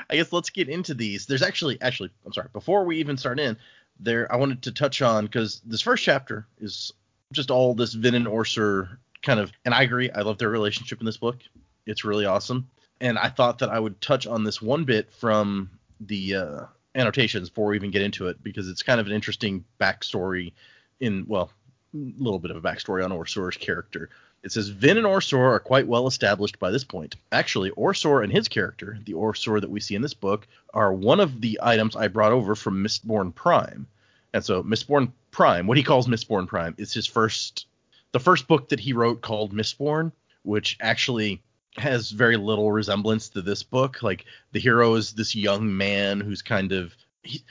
I 0.09 0.15
guess 0.15 0.33
let's 0.33 0.49
get 0.49 0.69
into 0.69 0.93
these. 0.93 1.25
There's 1.25 1.41
actually, 1.41 1.81
actually, 1.81 2.11
I'm 2.25 2.33
sorry. 2.33 2.49
Before 2.53 2.85
we 2.85 2.97
even 2.97 3.17
start 3.17 3.39
in, 3.39 3.57
there, 3.99 4.31
I 4.31 4.37
wanted 4.37 4.63
to 4.63 4.71
touch 4.71 5.01
on 5.01 5.25
because 5.25 5.61
this 5.65 5.81
first 5.81 6.03
chapter 6.03 6.47
is 6.59 6.91
just 7.31 7.51
all 7.51 7.73
this 7.73 7.93
Vin 7.93 8.15
and 8.15 8.27
OreSeur 8.27 8.97
kind 9.21 9.39
of, 9.39 9.51
and 9.65 9.73
I 9.73 9.83
agree. 9.83 10.11
I 10.11 10.21
love 10.21 10.37
their 10.37 10.49
relationship 10.49 10.99
in 10.99 11.05
this 11.05 11.17
book. 11.17 11.37
It's 11.85 12.03
really 12.03 12.25
awesome. 12.25 12.69
And 13.01 13.17
I 13.17 13.29
thought 13.29 13.59
that 13.59 13.69
I 13.69 13.79
would 13.79 13.99
touch 14.01 14.27
on 14.27 14.43
this 14.43 14.61
one 14.61 14.85
bit 14.85 15.11
from 15.13 15.69
the 15.99 16.35
uh, 16.35 16.65
annotations 16.95 17.49
before 17.49 17.67
we 17.67 17.75
even 17.75 17.91
get 17.91 18.01
into 18.01 18.27
it 18.27 18.43
because 18.43 18.69
it's 18.69 18.83
kind 18.83 18.99
of 18.99 19.07
an 19.07 19.13
interesting 19.13 19.65
backstory 19.79 20.53
in, 20.99 21.25
well, 21.27 21.51
a 21.93 21.97
little 22.17 22.39
bit 22.39 22.51
of 22.51 22.57
a 22.57 22.61
backstory 22.61 23.03
on 23.03 23.11
OreSeur's 23.11 23.57
character. 23.57 24.09
It 24.43 24.51
says 24.51 24.67
Vin 24.67 24.97
and 24.97 25.07
OreSeur 25.07 25.39
are 25.39 25.59
quite 25.59 25.87
well 25.87 26.05
established 26.05 26.59
by 26.59 26.69
this 26.69 26.83
point. 26.83 27.15
Actually, 27.31 27.71
OreSeur 27.71 28.23
and 28.23 28.31
his 28.31 28.49
character, 28.49 28.99
the 29.05 29.13
OreSeur 29.13 29.61
that 29.61 29.69
we 29.69 29.79
see 29.79 29.95
in 29.95 30.01
this 30.01 30.13
book, 30.13 30.47
are 30.73 30.91
one 30.93 31.21
of 31.21 31.39
the 31.39 31.59
items 31.63 31.95
I 31.95 32.09
brought 32.09 32.33
over 32.33 32.53
from 32.53 32.83
Mistborn 32.83 33.33
Prime. 33.33 33.87
And 34.33 34.43
so 34.43 34.61
Mistborn 34.61 35.13
Prime, 35.31 35.65
what 35.65 35.77
he 35.77 35.83
calls 35.83 36.07
Mistborn 36.07 36.47
Prime, 36.47 36.75
is 36.77 36.93
his 36.93 37.07
first 37.07 37.67
the 38.11 38.19
first 38.19 38.47
book 38.47 38.69
that 38.69 38.81
he 38.81 38.93
wrote 38.93 39.21
called 39.21 39.53
Mistborn, 39.53 40.11
which 40.43 40.77
actually 40.81 41.41
has 41.77 42.11
very 42.11 42.37
little 42.37 42.71
resemblance 42.71 43.29
to 43.29 43.41
this 43.41 43.63
book. 43.63 44.03
Like 44.03 44.25
the 44.51 44.59
hero 44.59 44.95
is 44.95 45.13
this 45.13 45.35
young 45.35 45.75
man 45.75 46.19
who's 46.19 46.41
kind 46.41 46.73
of 46.73 46.93
he, 47.23 47.43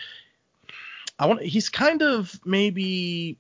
I 1.18 1.24
want 1.24 1.40
he's 1.42 1.70
kind 1.70 2.02
of 2.02 2.38
maybe 2.44 3.38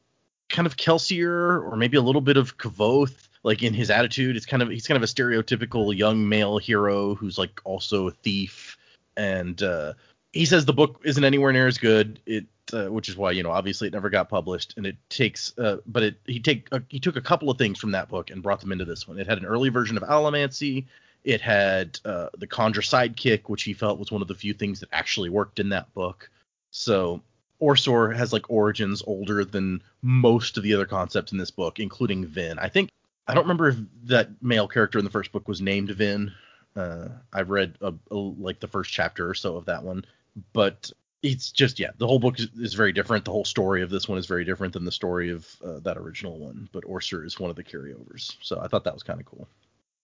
kind 0.48 0.66
of 0.66 0.76
Kelsier 0.78 1.62
or 1.62 1.76
maybe 1.76 1.98
a 1.98 2.02
little 2.02 2.20
bit 2.22 2.38
of 2.38 2.56
Kvothe 2.56 3.28
like 3.42 3.62
in 3.62 3.74
his 3.74 3.90
attitude. 3.90 4.36
It's 4.36 4.46
kind 4.46 4.62
of 4.62 4.68
he's 4.70 4.86
kind 4.86 4.96
of 4.96 5.02
a 5.02 5.12
stereotypical 5.12 5.96
young 5.96 6.28
male 6.28 6.58
hero 6.58 7.14
who's 7.14 7.38
like 7.38 7.60
also 7.64 8.08
a 8.08 8.12
thief 8.12 8.76
and 9.16 9.62
uh 9.62 9.92
he 10.32 10.46
says 10.46 10.64
the 10.64 10.72
book 10.72 11.00
isn't 11.04 11.24
anywhere 11.24 11.52
near 11.52 11.66
as 11.66 11.78
good. 11.78 12.20
It 12.26 12.46
uh, 12.72 12.86
which 12.86 13.08
is 13.08 13.16
why 13.16 13.32
you 13.32 13.42
know 13.42 13.50
obviously 13.50 13.88
it 13.88 13.92
never 13.92 14.08
got 14.08 14.28
published 14.28 14.74
and 14.76 14.86
it 14.86 14.96
takes 15.10 15.56
uh, 15.58 15.78
but 15.86 16.02
it 16.02 16.14
he 16.26 16.40
take 16.40 16.68
uh, 16.72 16.80
he 16.88 16.98
took 16.98 17.16
a 17.16 17.20
couple 17.20 17.50
of 17.50 17.58
things 17.58 17.78
from 17.78 17.90
that 17.90 18.08
book 18.08 18.30
and 18.30 18.42
brought 18.42 18.60
them 18.60 18.72
into 18.72 18.84
this 18.84 19.06
one. 19.06 19.18
It 19.18 19.26
had 19.26 19.38
an 19.38 19.44
early 19.44 19.68
version 19.68 19.96
of 19.96 20.02
Allomancy. 20.04 20.86
It 21.24 21.40
had 21.40 22.00
uh, 22.04 22.28
the 22.38 22.46
kandra 22.46 22.82
sidekick, 22.82 23.42
which 23.48 23.62
he 23.62 23.74
felt 23.74 23.98
was 23.98 24.10
one 24.10 24.22
of 24.22 24.28
the 24.28 24.34
few 24.34 24.54
things 24.54 24.80
that 24.80 24.88
actually 24.92 25.28
worked 25.28 25.60
in 25.60 25.68
that 25.68 25.92
book. 25.94 26.30
So 26.70 27.22
OreSeur 27.60 28.16
has 28.16 28.32
like 28.32 28.50
origins 28.50 29.02
older 29.06 29.44
than 29.44 29.82
most 30.02 30.56
of 30.56 30.64
the 30.64 30.74
other 30.74 30.86
concepts 30.86 31.30
in 31.30 31.38
this 31.38 31.50
book, 31.50 31.78
including 31.78 32.26
Vin. 32.26 32.58
I 32.58 32.68
think 32.68 32.90
I 33.26 33.34
don't 33.34 33.44
remember 33.44 33.68
if 33.68 33.76
that 34.04 34.42
male 34.42 34.68
character 34.68 34.98
in 34.98 35.04
the 35.04 35.10
first 35.10 35.32
book 35.32 35.48
was 35.48 35.60
named 35.60 35.90
Vin. 35.90 36.32
Uh, 36.74 37.08
I've 37.32 37.50
read 37.50 37.76
a, 37.80 37.94
a, 38.10 38.16
like 38.16 38.60
the 38.60 38.68
first 38.68 38.92
chapter 38.92 39.28
or 39.28 39.34
so 39.34 39.56
of 39.56 39.66
that 39.66 39.84
one, 39.84 40.04
but 40.52 40.90
it's 41.22 41.52
just 41.52 41.78
yeah, 41.78 41.90
the 41.98 42.06
whole 42.06 42.18
book 42.18 42.40
is, 42.40 42.48
is 42.58 42.74
very 42.74 42.92
different. 42.92 43.24
The 43.24 43.30
whole 43.30 43.44
story 43.44 43.82
of 43.82 43.90
this 43.90 44.08
one 44.08 44.18
is 44.18 44.26
very 44.26 44.44
different 44.44 44.72
than 44.72 44.84
the 44.84 44.92
story 44.92 45.30
of 45.30 45.46
uh, 45.64 45.78
that 45.80 45.96
original 45.96 46.38
one. 46.38 46.68
But 46.72 46.84
OreSeur 46.84 47.24
is 47.24 47.38
one 47.38 47.50
of 47.50 47.56
the 47.56 47.62
carryovers, 47.62 48.36
so 48.42 48.60
I 48.60 48.68
thought 48.68 48.84
that 48.84 48.94
was 48.94 49.02
kind 49.02 49.20
of 49.20 49.26
cool. 49.26 49.46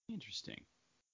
Interesting. 0.07 0.61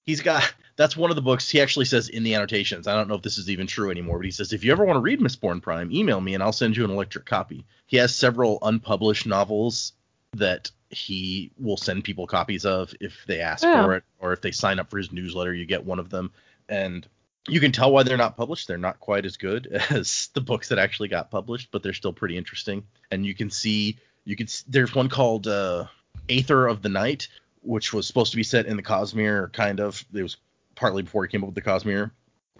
He's 0.04 0.20
got 0.20 0.54
that's 0.76 0.96
one 0.96 1.10
of 1.10 1.16
the 1.16 1.22
books 1.22 1.50
he 1.50 1.60
actually 1.60 1.86
says 1.86 2.08
in 2.08 2.22
the 2.22 2.34
annotations. 2.34 2.86
I 2.86 2.94
don't 2.94 3.08
know 3.08 3.16
if 3.16 3.22
this 3.22 3.38
is 3.38 3.50
even 3.50 3.66
true 3.66 3.90
anymore, 3.90 4.18
but 4.18 4.26
he 4.26 4.30
says 4.30 4.52
if 4.52 4.62
you 4.62 4.70
ever 4.70 4.84
want 4.84 4.96
to 4.96 5.00
read 5.00 5.20
Mistborn 5.20 5.60
Prime, 5.60 5.90
email 5.90 6.20
me 6.20 6.34
and 6.34 6.42
I'll 6.42 6.52
send 6.52 6.76
you 6.76 6.84
an 6.84 6.90
electric 6.90 7.24
copy. 7.24 7.64
He 7.86 7.96
has 7.96 8.14
several 8.14 8.58
unpublished 8.62 9.26
novels 9.26 9.92
that 10.34 10.70
he 10.90 11.50
will 11.58 11.76
send 11.76 12.04
people 12.04 12.26
copies 12.26 12.64
of 12.64 12.94
if 13.00 13.24
they 13.26 13.40
ask 13.40 13.62
Yeah. 13.64 13.84
for 13.84 13.94
it 13.94 14.04
or 14.18 14.32
if 14.32 14.40
they 14.40 14.50
sign 14.52 14.78
up 14.78 14.90
for 14.90 14.98
his 14.98 15.12
newsletter, 15.12 15.52
you 15.54 15.66
get 15.66 15.84
one 15.84 15.98
of 15.98 16.10
them. 16.10 16.32
And 16.68 17.06
you 17.48 17.60
can 17.60 17.72
tell 17.72 17.92
why 17.92 18.02
they're 18.02 18.16
not 18.16 18.36
published. 18.36 18.66
They're 18.68 18.78
not 18.78 18.98
quite 19.00 19.24
as 19.26 19.36
good 19.36 19.66
as 19.90 20.28
the 20.34 20.40
books 20.40 20.68
that 20.68 20.78
actually 20.78 21.08
got 21.08 21.30
published, 21.30 21.68
but 21.70 21.82
they're 21.82 21.92
still 21.92 22.12
pretty 22.12 22.36
interesting. 22.36 22.84
And 23.10 23.24
you 23.26 23.34
can 23.34 23.50
see 23.50 23.98
you 24.24 24.36
can 24.36 24.48
there's 24.68 24.94
one 24.94 25.08
called 25.08 25.46
uh, 25.46 25.86
Aether 26.28 26.66
of 26.66 26.82
the 26.82 26.88
Night, 26.88 27.28
which 27.62 27.92
was 27.92 28.06
supposed 28.06 28.32
to 28.32 28.36
be 28.36 28.42
set 28.42 28.66
in 28.66 28.76
the 28.76 28.82
Cosmere, 28.82 29.52
kind 29.52 29.80
of. 29.80 30.04
It 30.12 30.22
was 30.22 30.36
partly 30.74 31.02
before 31.02 31.24
he 31.24 31.30
came 31.30 31.42
up 31.42 31.46
with 31.46 31.54
the 31.54 31.62
Cosmere. 31.70 32.10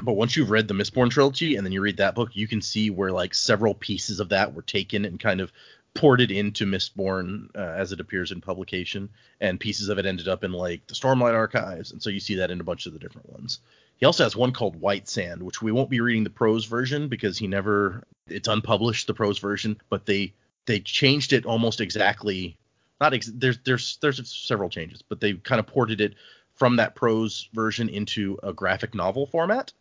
But 0.03 0.13
once 0.13 0.37
you've 0.37 0.51
read 0.51 0.69
the 0.69 0.75
Mistborn 0.75 1.11
trilogy 1.11 1.57
and 1.57 1.65
then 1.65 1.73
you 1.73 1.81
read 1.81 1.97
that 1.97 2.15
book, 2.15 2.31
you 2.35 2.47
can 2.47 2.61
see 2.61 2.91
where 2.91 3.11
like 3.13 3.35
several 3.35 3.73
pieces 3.75 4.21
of 4.21 4.29
that 4.29 4.53
were 4.55 4.63
taken 4.63 5.05
and 5.05 5.19
kind 5.19 5.41
of 5.41 5.51
ported 5.97 6.31
into 6.31 6.67
Mistborn 6.67 7.49
uh, 7.55 7.59
as 7.59 7.93
it 7.93 8.01
appears 8.01 8.33
in 8.33 8.41
publication, 8.41 9.09
and 9.41 9.61
pieces 9.61 9.89
of 9.89 9.99
it 9.99 10.07
ended 10.07 10.29
up 10.29 10.45
in 10.45 10.53
like 10.53 10.87
the 10.87 10.95
Stormlight 10.95 11.35
archives, 11.35 11.93
and 11.93 12.03
so 12.03 12.11
you 12.11 12.21
see 12.21 12.37
that 12.37 12.51
in 12.51 12.61
a 12.61 12.65
bunch 12.65 12.87
of 12.87 12.93
the 12.93 12.99
different 12.99 13.31
ones. 13.31 13.61
He 13.97 14.07
also 14.07 14.25
has 14.25 14.37
one 14.37 14.53
called 14.53 14.77
White 14.77 15.09
Sand, 15.09 15.43
which 15.43 15.63
we 15.63 15.73
won't 15.73 15.91
be 15.91 16.01
reading 16.01 16.25
the 16.25 16.31
prose 16.31 16.67
version 16.67 17.09
because 17.09 17.39
he 17.39 17.47
never 17.47 18.05
it's 18.29 18.49
unpublished 18.49 19.07
the 19.07 19.15
prose 19.15 19.39
version, 19.39 19.81
but 19.89 20.07
they 20.07 20.33
they 20.67 20.81
changed 20.81 21.33
it 21.33 21.47
almost 21.47 21.81
exactly. 21.81 22.57
Not 23.01 23.15
ex- 23.15 23.31
there's 23.33 23.59
there's 23.65 23.99
there's 24.01 24.31
several 24.31 24.69
changes, 24.69 25.03
but 25.03 25.21
they 25.21 25.35
kind 25.35 25.59
of 25.59 25.67
ported 25.67 26.01
it 26.01 26.15
from 26.55 26.77
that 26.77 26.95
prose 26.95 27.49
version 27.53 27.89
into 27.89 28.39
a 28.43 28.53
graphic 28.53 28.95
novel 28.95 29.27
format, 29.27 29.73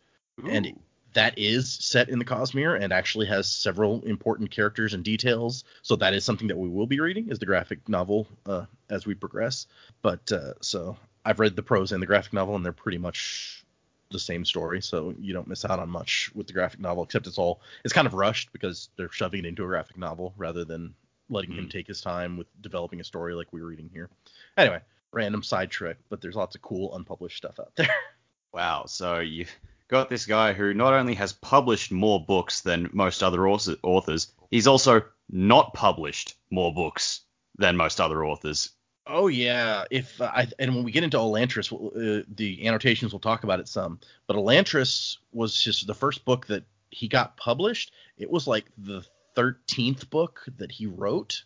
and 0.48 0.66
Ooh. 0.66 0.80
That 1.16 1.38
is 1.38 1.72
set 1.72 2.08
in 2.10 2.18
the 2.18 2.24
Cosmere 2.24 2.78
and 2.80 2.92
actually 2.92 3.26
has 3.26 3.50
several 3.50 4.02
important 4.02 4.50
characters 4.50 4.92
and 4.94 5.02
details. 5.02 5.64
So 5.82 5.96
that 5.96 6.12
is 6.14 6.24
something 6.24 6.46
that 6.48 6.56
we 6.58 6.68
will 6.68 6.86
be 6.86 7.00
reading 7.00 7.28
is 7.30 7.38
the 7.38 7.46
graphic 7.46 7.88
novel 7.88 8.26
uh, 8.44 8.66
as 8.90 9.06
we 9.06 9.14
progress. 9.14 9.66
But 10.02 10.30
uh, 10.30 10.52
so 10.60 10.96
I've 11.24 11.40
read 11.40 11.56
the 11.56 11.62
prose 11.62 11.92
and 11.92 12.02
the 12.02 12.06
graphic 12.06 12.34
novel, 12.34 12.54
and 12.54 12.62
they're 12.64 12.72
pretty 12.72 12.98
much 12.98 13.64
the 14.10 14.18
same 14.18 14.44
story. 14.44 14.80
So 14.82 15.14
you 15.18 15.32
don't 15.32 15.48
miss 15.48 15.64
out 15.64 15.80
on 15.80 15.88
much 15.88 16.30
with 16.34 16.46
the 16.46 16.52
graphic 16.52 16.80
novel, 16.80 17.02
except 17.04 17.26
it's 17.26 17.38
all 17.38 17.60
it's 17.82 17.94
kind 17.94 18.06
of 18.06 18.12
rushed 18.14 18.52
because 18.52 18.90
they're 18.96 19.10
shoving 19.10 19.40
it 19.44 19.48
into 19.48 19.64
a 19.64 19.66
graphic 19.68 19.96
novel 19.96 20.34
rather 20.36 20.64
than 20.64 20.94
letting 21.30 21.52
him 21.52 21.66
Mm. 21.66 21.70
take 21.70 21.86
his 21.88 22.00
time 22.02 22.36
with 22.36 22.46
developing 22.60 23.00
a 23.00 23.04
story 23.04 23.34
like 23.34 23.52
we're 23.52 23.66
reading 23.66 23.90
here. 23.92 24.10
Anyway, 24.58 24.80
random 25.12 25.42
side 25.42 25.70
trick, 25.70 25.96
but 26.08 26.20
there's 26.20 26.36
lots 26.36 26.54
of 26.54 26.62
cool 26.62 26.94
unpublished 26.94 27.38
stuff 27.38 27.58
out 27.58 27.74
there. 27.74 27.88
Wow. 28.52 28.84
So 28.86 29.18
you've 29.18 29.54
got 29.88 30.08
this 30.08 30.26
guy 30.26 30.52
who 30.52 30.74
not 30.74 30.92
only 30.92 31.14
has 31.14 31.32
published 31.32 31.92
more 31.92 32.24
books 32.24 32.60
than 32.62 32.90
most 32.92 33.22
other 33.22 33.48
authors, 33.48 34.32
he's 34.50 34.66
also 34.66 35.02
not 35.30 35.74
published 35.74 36.36
more 36.50 36.72
books 36.72 37.20
than 37.58 37.76
most 37.76 38.00
other 38.00 38.24
authors. 38.24 38.70
Oh 39.06 39.28
yeah, 39.28 39.84
if 39.90 40.20
uh, 40.20 40.30
I 40.34 40.48
and 40.58 40.74
when 40.74 40.84
we 40.84 40.90
get 40.90 41.04
into 41.04 41.16
Elantris, 41.16 41.70
we'll, 41.70 41.92
uh, 42.18 42.22
the 42.34 42.66
annotations 42.66 43.12
will 43.12 43.20
talk 43.20 43.44
about 43.44 43.60
it 43.60 43.68
some. 43.68 44.00
But 44.26 44.36
Elantris 44.36 45.18
was 45.32 45.60
just 45.60 45.86
the 45.86 45.94
first 45.94 46.24
book 46.24 46.46
that 46.48 46.64
he 46.90 47.06
got 47.06 47.36
published. 47.36 47.92
It 48.18 48.28
was 48.30 48.48
like 48.48 48.64
the 48.76 49.04
thirteenth 49.36 50.10
book 50.10 50.44
that 50.58 50.72
he 50.72 50.86
wrote, 50.86 51.44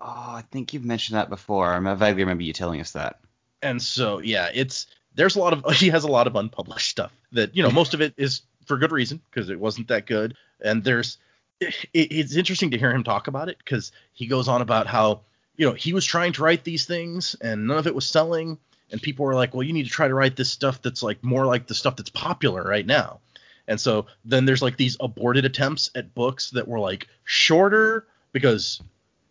Oh, 0.00 0.02
I 0.06 0.44
think 0.50 0.72
you've 0.72 0.84
mentioned 0.84 1.18
that 1.18 1.28
before. 1.28 1.74
I 1.74 1.94
vaguely 1.94 2.22
remember 2.22 2.42
you 2.42 2.54
telling 2.54 2.80
us 2.80 2.92
that. 2.92 3.20
and 3.60 3.82
so 3.82 4.20
yeah, 4.20 4.48
it's 4.54 4.86
there's 5.14 5.36
a 5.36 5.38
lot 5.38 5.52
of 5.52 5.72
he 5.76 5.88
has 5.88 6.04
a 6.04 6.08
lot 6.08 6.26
of 6.26 6.36
unpublished 6.36 6.88
stuff 6.88 7.12
that 7.32 7.56
you 7.56 7.62
know 7.62 7.70
most 7.70 7.94
of 7.94 8.00
it 8.00 8.14
is 8.16 8.42
for 8.66 8.76
good 8.76 8.92
reason 8.92 9.20
because 9.30 9.50
it 9.50 9.60
wasn't 9.60 9.88
that 9.88 10.06
good. 10.06 10.36
And 10.60 10.82
there's 10.82 11.18
it, 11.60 11.86
it's 11.92 12.36
interesting 12.36 12.70
to 12.72 12.78
hear 12.78 12.92
him 12.92 13.04
talk 13.04 13.28
about 13.28 13.48
it 13.48 13.58
because 13.58 13.92
he 14.12 14.26
goes 14.26 14.48
on 14.48 14.62
about 14.62 14.86
how 14.86 15.20
you 15.56 15.66
know 15.66 15.74
he 15.74 15.92
was 15.92 16.04
trying 16.04 16.32
to 16.34 16.42
write 16.42 16.64
these 16.64 16.86
things 16.86 17.36
and 17.40 17.66
none 17.66 17.78
of 17.78 17.86
it 17.86 17.94
was 17.94 18.06
selling. 18.06 18.58
And 18.90 19.00
people 19.02 19.24
were 19.24 19.34
like 19.34 19.54
well 19.54 19.62
you 19.62 19.72
need 19.72 19.84
to 19.84 19.90
try 19.90 20.08
to 20.08 20.14
write 20.14 20.36
this 20.36 20.50
stuff 20.50 20.82
that's 20.82 21.02
like 21.02 21.22
more 21.22 21.46
like 21.46 21.66
the 21.66 21.74
stuff 21.74 21.96
that's 21.96 22.10
popular 22.10 22.62
right 22.62 22.86
now. 22.86 23.20
And 23.66 23.80
so 23.80 24.06
then 24.26 24.44
there's 24.44 24.62
like 24.62 24.76
these 24.76 24.96
aborted 25.00 25.46
attempts 25.46 25.90
at 25.94 26.14
books 26.14 26.50
that 26.50 26.68
were 26.68 26.80
like 26.80 27.08
shorter 27.24 28.06
because 28.32 28.82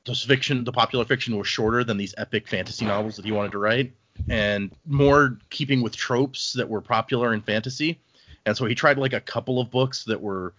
the 0.05 0.15
fiction 0.15 0.63
the 0.63 0.71
popular 0.71 1.05
fiction 1.05 1.37
was 1.37 1.47
shorter 1.47 1.83
than 1.83 1.97
these 1.97 2.15
epic 2.17 2.47
fantasy 2.47 2.85
novels 2.85 3.15
that 3.15 3.25
he 3.25 3.31
wanted 3.31 3.51
to 3.51 3.59
write 3.59 3.93
and 4.29 4.71
more 4.85 5.37
keeping 5.49 5.81
with 5.81 5.95
tropes 5.95 6.53
that 6.53 6.69
were 6.69 6.81
popular 6.81 7.33
in 7.33 7.41
fantasy. 7.41 7.99
And 8.45 8.55
so 8.55 8.65
he 8.65 8.75
tried 8.75 8.97
like 8.97 9.13
a 9.13 9.21
couple 9.21 9.59
of 9.59 9.71
books 9.71 10.03
that 10.05 10.21
were 10.21 10.53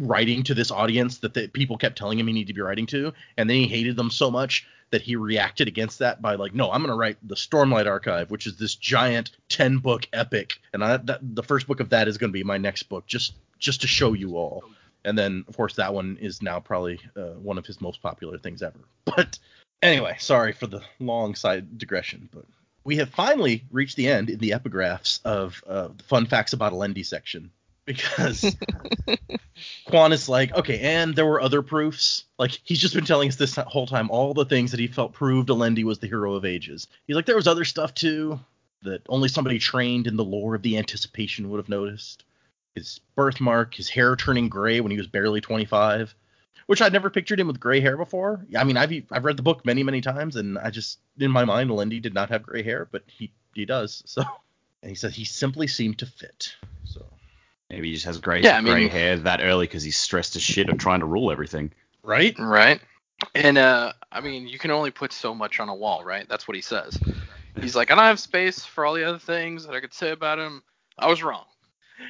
writing 0.00 0.42
to 0.42 0.54
this 0.54 0.70
audience 0.70 1.18
that 1.18 1.34
the 1.34 1.48
people 1.48 1.76
kept 1.76 1.96
telling 1.96 2.18
him 2.18 2.26
he 2.26 2.32
needed 2.32 2.48
to 2.48 2.54
be 2.54 2.60
writing 2.60 2.86
to. 2.86 3.12
And 3.36 3.48
then 3.48 3.56
he 3.56 3.66
hated 3.66 3.96
them 3.96 4.10
so 4.10 4.30
much 4.30 4.66
that 4.90 5.02
he 5.02 5.16
reacted 5.16 5.66
against 5.66 5.98
that 5.98 6.22
by 6.22 6.36
like 6.36 6.54
no 6.54 6.70
i'm 6.70 6.80
going 6.80 6.92
to 6.92 6.96
write 6.96 7.16
the 7.26 7.34
stormlight 7.34 7.86
archive 7.86 8.30
which 8.30 8.46
is 8.46 8.56
this 8.56 8.76
giant 8.76 9.32
10 9.48 9.78
book 9.78 10.06
epic. 10.12 10.60
And 10.72 10.84
I, 10.84 10.98
that, 10.98 11.18
the 11.34 11.42
first 11.42 11.66
book 11.66 11.80
of 11.80 11.88
that 11.90 12.06
is 12.06 12.16
going 12.16 12.30
to 12.30 12.32
be 12.32 12.44
my 12.44 12.58
next 12.58 12.84
book 12.84 13.04
just 13.06 13.34
just 13.58 13.80
to 13.80 13.88
show 13.88 14.12
you 14.12 14.36
all. 14.36 14.62
And 15.04 15.18
then 15.18 15.44
of 15.48 15.56
course 15.56 15.74
that 15.74 15.92
one 15.92 16.16
is 16.20 16.42
now 16.42 16.60
probably 16.60 17.00
uh, 17.16 17.32
one 17.42 17.58
of 17.58 17.66
his 17.66 17.80
most 17.80 18.02
popular 18.02 18.38
things 18.38 18.62
ever. 18.62 18.78
But 19.04 19.38
anyway 19.82 20.16
sorry 20.18 20.52
for 20.52 20.66
the 20.68 20.80
long 21.00 21.34
side 21.34 21.76
digression 21.76 22.28
but 22.32 22.44
we 22.84 22.96
have 22.96 23.10
finally 23.10 23.64
reached 23.70 23.96
the 23.96 24.08
end 24.08 24.30
in 24.30 24.38
the 24.38 24.50
epigraphs 24.50 25.20
of 25.24 25.62
uh, 25.66 25.88
the 25.88 26.04
fun 26.04 26.26
facts 26.26 26.52
about 26.52 26.72
Alendi 26.72 27.04
section 27.04 27.50
because 27.86 28.42
Kwaan 29.88 30.12
is 30.12 30.28
like, 30.28 30.54
okay, 30.54 30.78
and 30.80 31.14
there 31.14 31.26
were 31.26 31.40
other 31.40 31.62
proofs. 31.62 32.24
Like 32.38 32.58
he's 32.62 32.78
just 32.78 32.94
been 32.94 33.04
telling 33.04 33.28
us 33.28 33.36
this 33.36 33.56
whole 33.56 33.86
time 33.86 34.10
all 34.10 34.34
the 34.34 34.44
things 34.44 34.70
that 34.70 34.80
he 34.80 34.86
felt 34.86 35.12
proved 35.12 35.48
Alendi 35.48 35.84
was 35.84 35.98
the 35.98 36.06
hero 36.06 36.34
of 36.34 36.44
ages. 36.44 36.86
He's 37.06 37.16
like, 37.16 37.26
there 37.26 37.36
was 37.36 37.48
other 37.48 37.64
stuff 37.64 37.94
too 37.94 38.40
that 38.82 39.02
only 39.08 39.28
somebody 39.28 39.58
trained 39.58 40.06
in 40.06 40.16
the 40.16 40.24
lore 40.24 40.54
of 40.54 40.62
the 40.62 40.76
anticipation 40.76 41.50
would 41.50 41.58
have 41.58 41.68
noticed. 41.68 42.24
His 42.74 43.00
birthmark, 43.14 43.74
his 43.74 43.88
hair 43.88 44.16
turning 44.16 44.48
gray 44.48 44.80
when 44.80 44.90
he 44.90 44.98
was 44.98 45.06
barely 45.06 45.40
25, 45.40 46.14
which 46.66 46.80
I'd 46.82 46.92
never 46.92 47.10
pictured 47.10 47.40
him 47.40 47.46
with 47.46 47.60
gray 47.60 47.80
hair 47.80 47.96
before. 47.96 48.44
I 48.56 48.64
mean, 48.64 48.76
I've 48.76 48.92
I've 49.10 49.24
read 49.24 49.36
the 49.36 49.42
book 49.42 49.64
many 49.64 49.82
many 49.82 50.00
times, 50.00 50.36
and 50.36 50.58
I 50.58 50.70
just 50.70 50.98
in 51.18 51.30
my 51.30 51.44
mind, 51.44 51.70
Lindy 51.70 52.00
did 52.00 52.14
not 52.14 52.30
have 52.30 52.42
gray 52.42 52.62
hair, 52.62 52.88
but 52.90 53.02
he 53.06 53.32
he 53.54 53.64
does. 53.64 54.02
So, 54.14 54.22
and 54.82 54.90
he 54.90 54.94
said 54.96 55.12
he 55.12 55.24
simply 55.24 55.66
seemed 55.66 55.98
to 55.98 56.06
fit. 56.06 56.54
So. 56.84 57.04
Maybe 57.70 57.88
he 57.88 57.94
just 57.94 58.06
has 58.06 58.18
gray, 58.18 58.42
Yeah, 58.42 58.58
I 58.58 58.60
mean- 58.60 58.74
gray 58.74 58.88
hair 58.88 59.16
that 59.16 59.40
early 59.40 59.66
because 59.66 59.82
he's 59.82 59.96
stressed 59.96 60.36
as 60.36 60.42
shit 60.42 60.68
of 60.68 60.76
trying 60.78 61.00
to 61.00 61.06
rule 61.06 61.32
everything. 61.32 61.72
Right? 62.02 62.38
Right. 62.38 62.80
And 63.34 63.56
uh, 63.56 63.94
I 64.12 64.20
mean, 64.20 64.46
you 64.46 64.58
can 64.58 64.70
only 64.70 64.90
put 64.90 65.12
so 65.12 65.34
much 65.34 65.58
on 65.58 65.70
a 65.70 65.74
wall, 65.74 66.04
right? 66.04 66.28
That's 66.28 66.46
what 66.46 66.54
he 66.54 66.60
says. 66.60 66.98
He's 67.58 67.74
like, 67.74 67.90
I 67.90 67.94
don't 67.94 68.04
have 68.04 68.20
space 68.20 68.64
for 68.64 68.84
all 68.84 68.92
the 68.94 69.04
other 69.04 69.18
things 69.18 69.66
that 69.66 69.74
I 69.74 69.80
could 69.80 69.94
say 69.94 70.10
about 70.10 70.38
him. 70.38 70.62
I 70.98 71.08
was 71.08 71.22
wrong. 71.22 71.44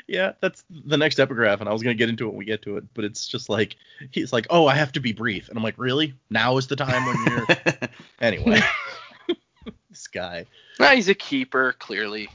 Yeah, 0.06 0.32
that's 0.40 0.64
the 0.70 0.96
next 0.96 1.18
epigraph, 1.18 1.60
and 1.60 1.68
I 1.68 1.72
was 1.72 1.82
gonna 1.82 1.94
get 1.94 2.08
into 2.08 2.26
it 2.26 2.30
when 2.30 2.38
we 2.38 2.44
get 2.44 2.62
to 2.62 2.76
it, 2.76 2.84
but 2.94 3.04
it's 3.04 3.26
just 3.26 3.48
like 3.48 3.76
he's 4.10 4.32
like, 4.32 4.46
"Oh, 4.50 4.66
I 4.66 4.74
have 4.74 4.92
to 4.92 5.00
be 5.00 5.12
brief," 5.12 5.48
and 5.48 5.56
I'm 5.56 5.64
like, 5.64 5.78
"Really? 5.78 6.14
Now 6.30 6.56
is 6.58 6.66
the 6.66 6.76
time 6.76 7.04
when 7.06 7.16
you're." 7.26 7.46
anyway, 8.20 8.60
this 9.90 10.06
guy. 10.08 10.46
Nah, 10.78 10.90
he's 10.90 11.08
a 11.08 11.14
keeper, 11.14 11.74
clearly. 11.78 12.28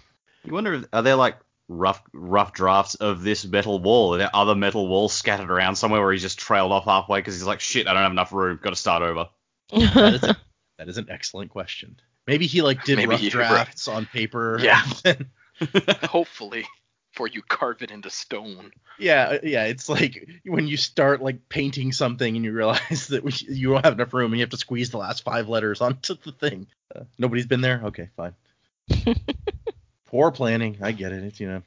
You 0.43 0.53
wonder, 0.53 0.73
if, 0.75 0.85
are 0.93 1.01
there 1.01 1.15
like 1.15 1.37
rough 1.67 2.01
rough 2.13 2.53
drafts 2.53 2.95
of 2.95 3.21
this 3.21 3.45
metal 3.45 3.79
wall? 3.79 4.15
Are 4.15 4.17
there 4.17 4.29
other 4.33 4.55
metal 4.55 4.87
walls 4.87 5.13
scattered 5.13 5.51
around 5.51 5.75
somewhere 5.75 6.01
where 6.01 6.11
he's 6.11 6.21
just 6.21 6.39
trailed 6.39 6.71
off 6.71 6.85
halfway 6.85 7.19
because 7.19 7.35
he's 7.35 7.45
like, 7.45 7.59
shit, 7.59 7.87
I 7.87 7.93
don't 7.93 8.03
have 8.03 8.11
enough 8.11 8.31
room, 8.33 8.59
got 8.61 8.71
to 8.71 8.75
start 8.75 9.03
over. 9.03 9.29
That 9.71 10.13
is, 10.15 10.23
a, 10.23 10.37
that 10.77 10.89
is 10.89 10.97
an 10.97 11.07
excellent 11.09 11.51
question. 11.51 11.99
Maybe 12.25 12.47
he 12.47 12.61
like 12.61 12.83
did 12.85 12.97
Maybe 12.97 13.09
rough 13.09 13.19
he- 13.19 13.29
drafts 13.29 13.87
on 13.87 14.05
paper. 14.05 14.59
Yeah. 14.61 14.81
then- 15.03 15.29
Hopefully, 16.03 16.65
before 17.19 17.27
you 17.27 17.41
carve 17.41 17.81
it 17.81 17.91
into 17.91 18.09
stone. 18.09 18.71
yeah, 18.97 19.39
yeah. 19.43 19.65
It's 19.65 19.89
like 19.89 20.25
when 20.45 20.67
you 20.67 20.77
start 20.77 21.21
like 21.21 21.49
painting 21.49 21.91
something 21.91 22.33
and 22.33 22.45
you 22.45 22.53
realize 22.53 23.07
that 23.09 23.25
we, 23.25 23.33
you 23.49 23.73
don't 23.73 23.83
have 23.83 23.95
enough 23.95 24.13
room 24.13 24.31
and 24.31 24.39
you 24.39 24.43
have 24.43 24.51
to 24.51 24.57
squeeze 24.57 24.89
the 24.89 24.99
last 24.99 25.25
five 25.25 25.49
letters 25.49 25.81
onto 25.81 26.15
the 26.15 26.31
thing. 26.31 26.67
Uh, 26.95 27.01
nobody's 27.17 27.45
been 27.45 27.59
there. 27.59 27.81
Okay, 27.87 28.07
fine. 28.15 28.33
Poor 30.05 30.31
planning. 30.31 30.77
I 30.81 30.93
get 30.93 31.11
it. 31.11 31.25
It's 31.25 31.41
you 31.41 31.47
know. 31.47 31.61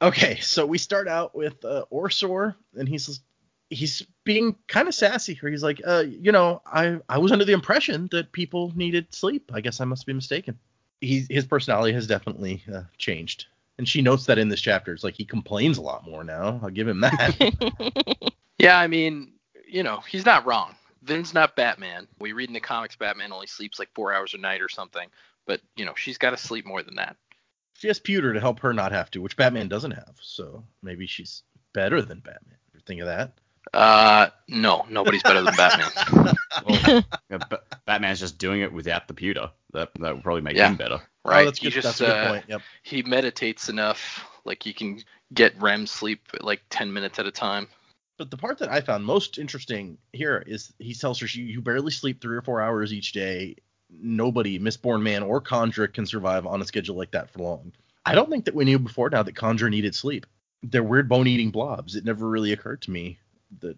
Okay, 0.00 0.38
so 0.40 0.64
we 0.64 0.78
start 0.78 1.06
out 1.06 1.34
with 1.34 1.62
uh, 1.66 1.84
Orsor, 1.92 2.54
and 2.74 2.88
he's 2.88 3.20
he's 3.68 4.06
being 4.24 4.56
kind 4.68 4.88
of 4.88 4.94
sassy 4.94 5.34
here. 5.34 5.50
He's 5.50 5.62
like, 5.62 5.82
uh, 5.86 6.04
you 6.08 6.32
know, 6.32 6.62
I 6.64 6.98
I 7.10 7.18
was 7.18 7.30
under 7.30 7.44
the 7.44 7.52
impression 7.52 8.08
that 8.12 8.32
people 8.32 8.72
needed 8.74 9.14
sleep. 9.14 9.50
I 9.52 9.60
guess 9.60 9.82
I 9.82 9.84
must 9.84 10.06
be 10.06 10.14
mistaken. 10.14 10.58
He 11.02 11.26
his 11.28 11.44
personality 11.44 11.92
has 11.92 12.06
definitely 12.06 12.62
uh, 12.74 12.84
changed, 12.96 13.48
and 13.78 13.88
she 13.88 14.02
notes 14.02 14.26
that 14.26 14.38
in 14.38 14.48
this 14.48 14.60
chapter. 14.60 14.92
It's 14.92 15.04
like 15.04 15.14
he 15.14 15.24
complains 15.24 15.78
a 15.78 15.82
lot 15.82 16.04
more 16.04 16.24
now. 16.24 16.60
I'll 16.62 16.70
give 16.70 16.88
him 16.88 17.00
that. 17.00 18.32
Yeah, 18.60 18.76
I 18.76 18.88
mean, 18.88 19.34
you 19.68 19.84
know, 19.84 20.00
he's 20.00 20.26
not 20.26 20.44
wrong. 20.44 20.74
Vin's 21.04 21.32
not 21.32 21.54
Batman. 21.54 22.08
We 22.18 22.32
read 22.32 22.48
in 22.50 22.54
the 22.54 22.58
comics 22.60 22.96
Batman 22.96 23.32
only 23.32 23.46
sleeps 23.46 23.78
like 23.78 23.88
four 23.94 24.12
hours 24.12 24.34
a 24.34 24.38
night 24.38 24.62
or 24.62 24.68
something. 24.68 25.06
But, 25.46 25.60
you 25.76 25.84
know, 25.84 25.92
she's 25.96 26.18
got 26.18 26.30
to 26.30 26.36
sleep 26.36 26.66
more 26.66 26.82
than 26.82 26.96
that. 26.96 27.14
she 27.74 27.86
has 27.86 28.00
pewter 28.00 28.32
to 28.34 28.40
help 28.40 28.58
her 28.60 28.72
not 28.72 28.90
have 28.90 29.12
to, 29.12 29.22
which 29.22 29.36
Batman 29.36 29.68
doesn't 29.68 29.92
have. 29.92 30.16
So 30.20 30.64
maybe 30.82 31.06
she's 31.06 31.44
better 31.72 32.02
than 32.02 32.18
Batman. 32.18 32.58
You 32.74 32.80
think 32.84 33.00
of 33.00 33.06
that? 33.06 33.34
Uh, 33.72 34.30
no, 34.48 34.84
nobody's 34.90 35.22
better 35.22 35.42
than 35.42 35.54
Batman. 35.54 36.34
Well, 36.66 37.04
yeah, 37.30 37.38
Ba- 37.48 37.60
Batman's 37.86 38.18
just 38.18 38.38
doing 38.38 38.62
it 38.62 38.72
without 38.72 39.06
the 39.06 39.14
pewter. 39.14 39.50
That 39.74 39.90
that 40.00 40.14
would 40.16 40.24
probably 40.24 40.40
make 40.40 40.56
Yeah. 40.56 40.70
him 40.70 40.76
better. 40.76 41.00
Right? 41.28 41.42
Oh, 41.42 41.44
that's 41.46 41.58
he 41.58 41.66
good. 41.66 41.82
just 41.82 41.98
that's 41.98 42.00
uh, 42.00 42.28
point. 42.28 42.44
Yep. 42.48 42.62
he 42.82 43.02
meditates 43.02 43.68
enough, 43.68 44.24
like 44.44 44.62
he 44.62 44.72
can 44.72 45.02
get 45.32 45.60
REM 45.60 45.86
sleep 45.86 46.28
like 46.40 46.62
10 46.70 46.92
minutes 46.92 47.18
at 47.18 47.26
a 47.26 47.30
time. 47.30 47.68
But 48.16 48.30
the 48.30 48.36
part 48.36 48.58
that 48.58 48.70
I 48.70 48.80
found 48.80 49.04
most 49.04 49.38
interesting 49.38 49.98
here 50.12 50.42
is 50.44 50.72
he 50.78 50.94
tells 50.94 51.20
her 51.20 51.26
you, 51.26 51.44
you 51.44 51.60
barely 51.60 51.92
sleep 51.92 52.20
three 52.20 52.36
or 52.36 52.42
four 52.42 52.60
hours 52.60 52.92
each 52.92 53.12
day. 53.12 53.56
Nobody, 53.90 54.58
Mistborn 54.58 55.02
Man 55.02 55.22
or 55.22 55.40
kandra, 55.40 55.92
can 55.92 56.04
survive 56.04 56.44
on 56.44 56.60
a 56.60 56.64
schedule 56.64 56.96
like 56.96 57.12
that 57.12 57.30
for 57.30 57.38
long. 57.40 57.72
I 58.04 58.14
don't 58.14 58.28
think 58.28 58.46
that 58.46 58.54
we 58.54 58.64
knew 58.64 58.78
before 58.78 59.08
now 59.10 59.22
that 59.22 59.34
kandra 59.34 59.70
needed 59.70 59.94
sleep. 59.94 60.26
They're 60.62 60.82
weird 60.82 61.08
bone 61.08 61.28
eating 61.28 61.50
blobs. 61.50 61.94
It 61.94 62.04
never 62.04 62.28
really 62.28 62.52
occurred 62.52 62.82
to 62.82 62.90
me 62.90 63.18
that 63.60 63.76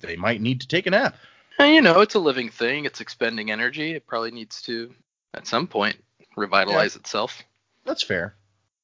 they 0.00 0.16
might 0.16 0.40
need 0.40 0.62
to 0.62 0.68
take 0.68 0.86
a 0.86 0.90
nap. 0.90 1.16
And, 1.58 1.74
you 1.74 1.80
know, 1.80 2.00
it's 2.00 2.14
a 2.14 2.18
living 2.18 2.50
thing. 2.50 2.84
It's 2.84 3.00
expending 3.00 3.50
energy. 3.50 3.92
It 3.92 4.06
probably 4.06 4.30
needs 4.30 4.60
to, 4.62 4.92
at 5.32 5.46
some 5.46 5.66
point, 5.66 5.96
revitalize 6.36 6.96
itself. 6.96 7.42
That's 7.84 8.02
fair. 8.02 8.34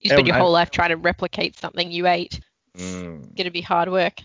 You 0.01 0.09
spend 0.11 0.21
And 0.21 0.29
your 0.29 0.37
I- 0.37 0.41
whole 0.41 0.51
life 0.53 0.71
trying 0.71 0.91
to 0.91 0.97
replicate 0.97 1.57
something 1.59 1.91
you 1.93 2.07
ate. 2.07 2.41
Mm. 2.77 3.25
It's 3.25 3.35
gonna 3.35 3.51
be 3.51 3.61
hard 3.61 3.91
work. 3.91 4.21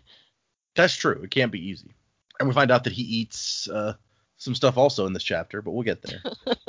That's 0.76 0.96
true. 0.96 1.22
It 1.24 1.32
can't 1.32 1.52
be 1.52 1.68
easy. 1.70 1.92
And 2.40 2.48
we 2.48 2.54
find 2.54 2.72
out 2.72 2.84
that 2.86 2.94
he 2.94 3.02
eats 3.04 3.68
uh, 3.70 3.94
some 4.38 4.54
stuff 4.56 4.78
also 4.78 5.06
in 5.08 5.14
this 5.14 5.24
chapter, 5.24 5.62
but 5.62 5.72
we'll 5.72 5.84
get 5.84 6.02
there. 6.02 6.22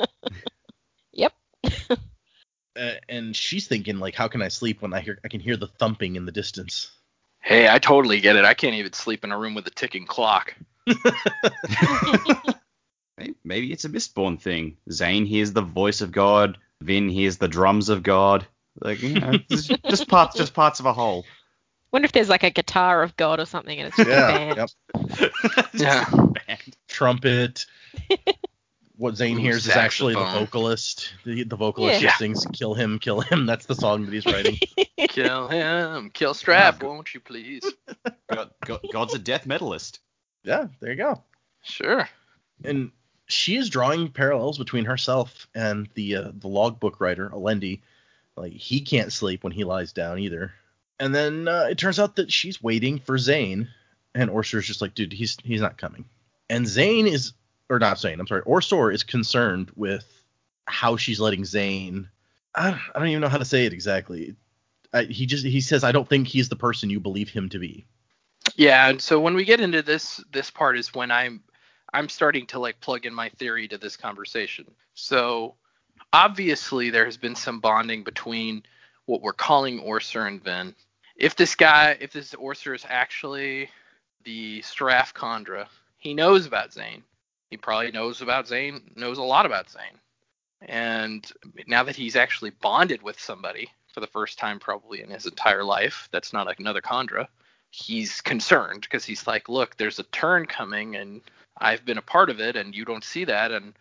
Yep. 1.13 1.33
uh, 1.89 2.91
and 3.09 3.35
she's 3.35 3.67
thinking 3.67 3.99
like, 3.99 4.15
how 4.15 4.27
can 4.27 4.41
I 4.41 4.47
sleep 4.47 4.81
when 4.81 4.93
I 4.93 5.01
hear 5.01 5.19
I 5.23 5.27
can 5.27 5.39
hear 5.41 5.57
the 5.57 5.67
thumping 5.67 6.15
in 6.15 6.25
the 6.25 6.31
distance? 6.31 6.91
Hey, 7.41 7.67
I 7.67 7.79
totally 7.79 8.19
get 8.21 8.35
it. 8.35 8.45
I 8.45 8.53
can't 8.53 8.75
even 8.75 8.93
sleep 8.93 9.23
in 9.23 9.31
a 9.31 9.37
room 9.37 9.55
with 9.55 9.65
a 9.67 9.71
ticking 9.71 10.05
clock. 10.05 10.55
May- 13.19 13.33
Maybe 13.43 13.71
it's 13.71 13.85
a 13.85 13.89
Mistborn 13.89 14.39
thing. 14.39 14.77
Zane 14.91 15.25
hears 15.25 15.53
the 15.53 15.61
voice 15.61 16.01
of 16.01 16.11
God. 16.11 16.57
Vin 16.81 17.09
hears 17.09 17.37
the 17.37 17.47
drums 17.47 17.89
of 17.89 18.03
God. 18.03 18.47
Like, 18.81 19.01
you 19.01 19.19
know, 19.19 19.33
just- 19.49 19.71
just 19.89 20.07
parts, 20.07 20.35
just 20.37 20.53
parts 20.53 20.79
of 20.79 20.85
a 20.85 20.93
whole. 20.93 21.25
Wonder 21.91 22.05
if 22.05 22.11
there's 22.11 22.29
like 22.29 22.43
a 22.43 22.51
guitar 22.51 23.01
of 23.03 23.17
God 23.17 23.39
or 23.39 23.45
something 23.45 23.77
and 23.79 23.87
it's 23.87 23.97
just 23.97 24.07
a 24.07 24.11
Yeah. 24.11 24.31
band. 24.31 24.57
Yep. 24.57 24.69
Just 25.73 25.83
Yeah. 25.83 26.05
a 26.11 26.27
band. 26.27 26.77
Trumpet. 26.87 27.65
What 28.95 29.15
Zane 29.15 29.37
Ooh, 29.37 29.41
hears 29.41 29.65
is 29.65 29.77
actually 29.77 30.13
the 30.13 30.25
vocalist. 30.25 31.13
The, 31.23 31.43
the 31.45 31.55
vocalist 31.55 32.01
Yeah. 32.01 32.07
just 32.09 32.19
sings 32.19 32.45
"Kill 32.51 32.73
him, 32.73 32.99
kill 32.99 33.21
him." 33.21 33.45
That's 33.45 33.65
the 33.65 33.73
song 33.73 34.03
that 34.05 34.11
he's 34.13 34.25
writing. 34.25 34.57
Kill 35.07 35.47
him, 35.47 36.09
kill 36.09 36.33
Straff, 36.33 36.83
won't 36.83 37.13
you 37.13 37.21
please? 37.21 37.63
God, 38.29 38.51
God, 38.65 38.81
God's 38.91 39.13
a 39.13 39.19
death 39.19 39.45
metalist. 39.45 39.99
yeah, 40.43 40.67
there 40.81 40.91
you 40.91 40.97
go. 40.97 41.23
Sure. 41.63 42.09
and 42.65 42.91
she 43.29 43.57
is 43.57 43.69
drawing 43.69 44.09
parallels 44.09 44.57
between 44.57 44.85
herself 44.85 45.47
and 45.55 45.87
the 45.93 46.15
uh, 46.15 46.31
the 46.33 46.47
logbook 46.47 46.99
writer 46.99 47.29
Alendi. 47.29 47.81
Like 48.35 48.53
he 48.53 48.81
can't 48.81 49.13
sleep 49.13 49.43
when 49.43 49.53
he 49.53 49.63
lies 49.63 49.93
down 49.93 50.19
either. 50.19 50.53
And 50.99 51.15
then 51.15 51.47
uh, 51.47 51.67
it 51.69 51.77
turns 51.77 51.99
out 51.99 52.17
that 52.17 52.31
she's 52.31 52.61
waiting 52.61 52.99
for 52.99 53.17
Zane, 53.17 53.69
and 54.13 54.29
OreSeur's 54.29 54.67
just 54.67 54.81
like, 54.81 54.95
dude, 54.95 55.13
he's 55.13 55.37
he's 55.43 55.61
not 55.61 55.77
coming. 55.77 56.05
And 56.49 56.67
Zane 56.67 57.07
is, 57.07 57.33
or 57.69 57.79
not 57.79 57.99
Zane, 57.99 58.19
I'm 58.19 58.27
sorry, 58.27 58.41
OreSeur 58.41 58.93
is 58.93 59.03
concerned 59.03 59.71
with 59.75 60.05
how 60.65 60.97
she's 60.97 61.19
letting 61.19 61.45
Zane. 61.45 62.09
I, 62.55 62.69
I 62.71 62.99
don't 62.99 63.07
even 63.07 63.21
know 63.21 63.29
how 63.29 63.37
to 63.37 63.45
say 63.45 63.65
it 63.65 63.73
exactly. 63.73 64.35
I, 64.91 65.03
he 65.03 65.27
just 65.27 65.45
he 65.45 65.61
says, 65.61 65.83
I 65.83 65.91
don't 65.91 66.09
think 66.09 66.27
he's 66.27 66.49
the 66.49 66.55
person 66.55 66.89
you 66.89 66.99
believe 66.99 67.29
him 67.29 67.49
to 67.49 67.59
be. 67.59 67.85
Yeah, 68.55 68.89
and 68.89 69.01
so 69.01 69.19
when 69.19 69.35
we 69.35 69.45
get 69.45 69.61
into 69.61 69.83
this 69.83 70.23
this 70.31 70.49
part 70.49 70.77
is 70.77 70.93
when 70.93 71.11
I'm 71.11 71.43
I'm 71.93 72.09
starting 72.09 72.45
to 72.47 72.59
like 72.59 72.79
plug 72.81 73.05
in 73.05 73.13
my 73.13 73.29
theory 73.29 73.67
to 73.67 73.77
this 73.77 73.97
conversation. 73.97 74.65
So 74.93 75.55
obviously 76.13 76.89
there 76.89 77.05
has 77.05 77.17
been 77.17 77.35
some 77.35 77.59
bonding 77.59 78.03
between 78.03 78.63
what 79.05 79.21
we're 79.21 79.33
calling 79.33 79.81
OreSeur 79.81 80.27
and 80.27 80.43
Vin. 80.43 80.75
If 81.15 81.35
this 81.35 81.55
guy, 81.55 81.97
if 81.99 82.13
this 82.13 82.33
OreSeur 82.33 82.75
is 82.75 82.85
actually 82.87 83.69
the 84.23 84.61
Straff 84.61 85.13
kandra, 85.13 85.67
he 85.97 86.13
knows 86.13 86.45
about 86.45 86.73
Zane. 86.73 87.03
He 87.49 87.57
probably 87.57 87.91
knows 87.91 88.21
about 88.21 88.47
Zane, 88.47 88.91
knows 88.95 89.17
a 89.17 89.23
lot 89.23 89.45
about 89.45 89.69
Zane. 89.69 89.99
And 90.61 91.29
now 91.67 91.83
that 91.83 91.95
he's 91.95 92.15
actually 92.15 92.51
bonded 92.51 93.01
with 93.01 93.19
somebody 93.19 93.69
for 93.93 94.01
the 94.01 94.07
first 94.07 94.37
time 94.37 94.59
probably 94.59 95.01
in 95.01 95.09
his 95.09 95.25
entire 95.25 95.63
life, 95.63 96.07
that's 96.11 96.33
not 96.33 96.45
like 96.45 96.59
another 96.59 96.81
kandra, 96.81 97.27
he's 97.71 98.21
concerned 98.21 98.81
because 98.81 99.05
he's 99.05 99.25
like, 99.25 99.49
look, 99.49 99.77
there's 99.77 99.99
a 99.99 100.03
turn 100.03 100.45
coming 100.45 100.95
and 100.95 101.21
I've 101.57 101.85
been 101.85 101.97
a 101.97 102.01
part 102.03 102.29
of 102.29 102.39
it 102.39 102.55
and 102.55 102.75
you 102.75 102.85
don't 102.85 103.03
see 103.03 103.25
that 103.25 103.51
and 103.51 103.73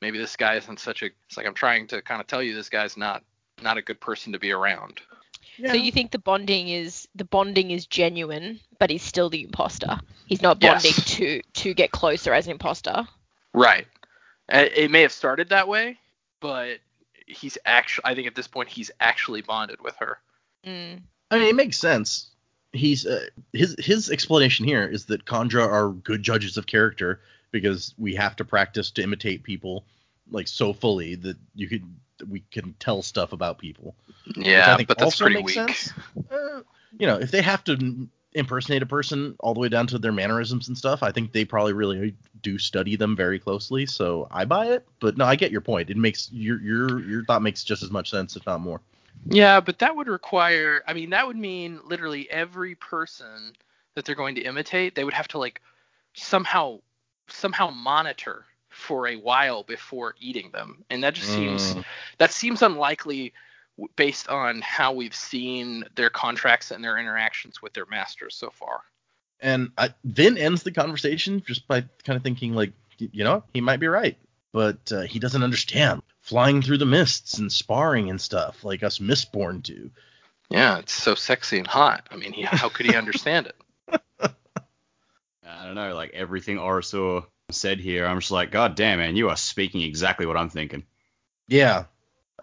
maybe 0.00 0.18
this 0.18 0.36
guy 0.36 0.56
isn't 0.56 0.80
such 0.80 1.02
a 1.02 1.06
it's 1.26 1.36
like 1.36 1.46
I'm 1.46 1.54
trying 1.54 1.86
to 1.88 2.02
kind 2.02 2.20
of 2.20 2.26
tell 2.26 2.42
you 2.42 2.54
this 2.54 2.68
guy's 2.68 2.96
not 2.96 3.22
not 3.62 3.78
a 3.78 3.82
good 3.82 4.00
person 4.00 4.32
to 4.32 4.38
be 4.38 4.50
around. 4.50 5.00
So 5.66 5.74
you 5.74 5.92
think 5.92 6.10
the 6.10 6.18
bonding 6.18 6.68
is 6.68 7.06
the 7.14 7.24
bonding 7.24 7.70
is 7.70 7.86
genuine, 7.86 8.58
but 8.78 8.90
he's 8.90 9.02
still 9.02 9.28
the 9.30 9.44
imposter. 9.44 10.00
He's 10.26 10.42
not 10.42 10.60
bonding 10.60 10.92
Yes. 10.96 11.04
to 11.16 11.42
to 11.42 11.74
get 11.74 11.90
closer 11.90 12.32
as 12.32 12.46
an 12.46 12.52
imposter. 12.52 13.06
Right. 13.52 13.86
It 14.48 14.90
may 14.90 15.02
have 15.02 15.12
started 15.12 15.50
that 15.50 15.68
way, 15.68 15.98
but 16.40 16.78
he's 17.26 17.58
actually 17.64 18.04
I 18.06 18.14
think 18.14 18.26
at 18.26 18.34
this 18.34 18.48
point 18.48 18.68
he's 18.68 18.90
actually 19.00 19.42
bonded 19.42 19.80
with 19.80 19.94
her. 19.96 20.18
Mm. 20.66 21.02
I 21.30 21.38
mean, 21.38 21.48
it 21.48 21.54
makes 21.54 21.78
sense. 21.78 22.31
He's 22.72 23.06
uh, 23.06 23.26
his 23.52 23.76
his 23.78 24.10
explanation 24.10 24.64
here 24.64 24.86
is 24.86 25.06
that 25.06 25.24
kandra 25.24 25.66
are 25.66 25.90
good 25.90 26.22
judges 26.22 26.56
of 26.56 26.66
character 26.66 27.20
because 27.50 27.94
we 27.98 28.14
have 28.14 28.34
to 28.36 28.44
practice 28.44 28.90
to 28.92 29.02
imitate 29.02 29.42
people 29.42 29.84
like 30.30 30.48
so 30.48 30.72
fully 30.72 31.14
that 31.16 31.36
you 31.54 31.68
could 31.68 31.84
we 32.28 32.42
can 32.50 32.74
tell 32.78 33.02
stuff 33.02 33.32
about 33.32 33.58
people. 33.58 33.94
Yeah, 34.36 34.76
think 34.76 34.88
but 34.88 34.98
that's 34.98 35.20
pretty 35.20 35.42
weak. 35.42 35.58
Uh, 35.58 36.60
you 36.98 37.06
know, 37.06 37.16
if 37.16 37.30
they 37.30 37.42
have 37.42 37.64
to 37.64 38.08
impersonate 38.34 38.82
a 38.82 38.86
person 38.86 39.36
all 39.40 39.54
the 39.54 39.60
way 39.60 39.68
down 39.68 39.86
to 39.88 39.98
their 39.98 40.12
mannerisms 40.12 40.68
and 40.68 40.76
stuff, 40.76 41.02
I 41.02 41.12
think 41.12 41.32
they 41.32 41.44
probably 41.44 41.72
really 41.72 42.14
do 42.40 42.58
study 42.58 42.96
them 42.96 43.14
very 43.14 43.38
closely. 43.38 43.86
So 43.86 44.28
I 44.30 44.44
buy 44.44 44.66
it. 44.68 44.86
But 45.00 45.16
no, 45.16 45.24
I 45.24 45.36
get 45.36 45.50
your 45.50 45.60
point. 45.60 45.90
It 45.90 45.96
makes 45.96 46.30
your 46.32 46.60
your 46.60 47.00
your 47.00 47.24
thought 47.24 47.42
makes 47.42 47.64
just 47.64 47.82
as 47.82 47.90
much 47.90 48.10
sense, 48.10 48.36
if 48.36 48.46
not 48.46 48.60
more. 48.60 48.80
Yeah, 49.26 49.60
but 49.60 49.78
that 49.80 49.96
would 49.96 50.08
require 50.08 50.82
I 50.86 50.92
mean 50.92 51.10
that 51.10 51.26
would 51.26 51.36
mean 51.36 51.80
literally 51.84 52.30
every 52.30 52.74
person 52.74 53.54
that 53.94 54.04
they're 54.04 54.14
going 54.14 54.34
to 54.36 54.42
imitate, 54.42 54.94
they 54.94 55.04
would 55.04 55.14
have 55.14 55.28
to 55.28 55.38
like 55.38 55.60
somehow 56.14 56.80
somehow 57.28 57.70
monitor 57.70 58.44
for 58.68 59.08
a 59.08 59.16
while 59.16 59.62
before 59.62 60.14
eating 60.18 60.50
them. 60.50 60.84
And 60.90 61.04
that 61.04 61.14
just 61.14 61.28
seems 61.30 61.62
Mm. 61.62 61.84
that 62.18 62.32
seems 62.32 62.62
unlikely 62.62 63.32
based 63.96 64.28
on 64.28 64.60
how 64.60 64.92
we've 64.92 65.14
seen 65.14 65.84
their 65.94 66.10
contracts 66.10 66.70
and 66.70 66.84
their 66.84 66.98
interactions 66.98 67.62
with 67.62 67.72
their 67.72 67.86
masters 67.86 68.34
so 68.34 68.50
far. 68.50 68.82
And 69.40 69.72
I, 69.76 69.94
Vin 70.04 70.38
ends 70.38 70.62
the 70.62 70.72
conversation 70.72 71.42
just 71.46 71.66
by 71.66 71.80
kind 72.04 72.16
of 72.16 72.22
thinking, 72.22 72.54
like, 72.54 72.72
you 72.98 73.24
know, 73.24 73.42
he 73.52 73.60
might 73.60 73.80
be 73.80 73.88
right, 73.88 74.16
but 74.52 74.92
uh, 74.92 75.00
he 75.00 75.18
doesn't 75.18 75.42
understand 75.42 76.02
flying 76.22 76.62
through 76.62 76.78
the 76.78 76.86
mists 76.86 77.38
and 77.38 77.52
sparring 77.52 78.08
and 78.08 78.20
stuff 78.20 78.64
like 78.64 78.82
us 78.82 78.98
Mistborn 78.98 79.62
do. 79.62 79.90
Yeah, 80.48 80.78
it's 80.78 80.92
so 80.92 81.14
sexy 81.14 81.58
and 81.58 81.66
hot. 81.66 82.08
I 82.10 82.16
mean, 82.16 82.32
he, 82.32 82.42
how 82.42 82.68
could 82.68 82.86
he 82.86 82.94
understand 82.94 83.46
it? 83.48 84.00
I 84.20 85.66
don't 85.66 85.74
know, 85.74 85.94
like 85.94 86.12
everything 86.14 86.56
OreSeur 86.56 87.26
said 87.50 87.80
here, 87.80 88.06
I'm 88.06 88.20
just 88.20 88.30
like, 88.30 88.50
God 88.50 88.74
damn, 88.74 88.98
man, 88.98 89.16
you 89.16 89.28
are 89.28 89.36
speaking 89.36 89.82
exactly 89.82 90.26
what 90.26 90.36
I'm 90.36 90.50
thinking. 90.50 90.84
Yeah, 91.48 91.84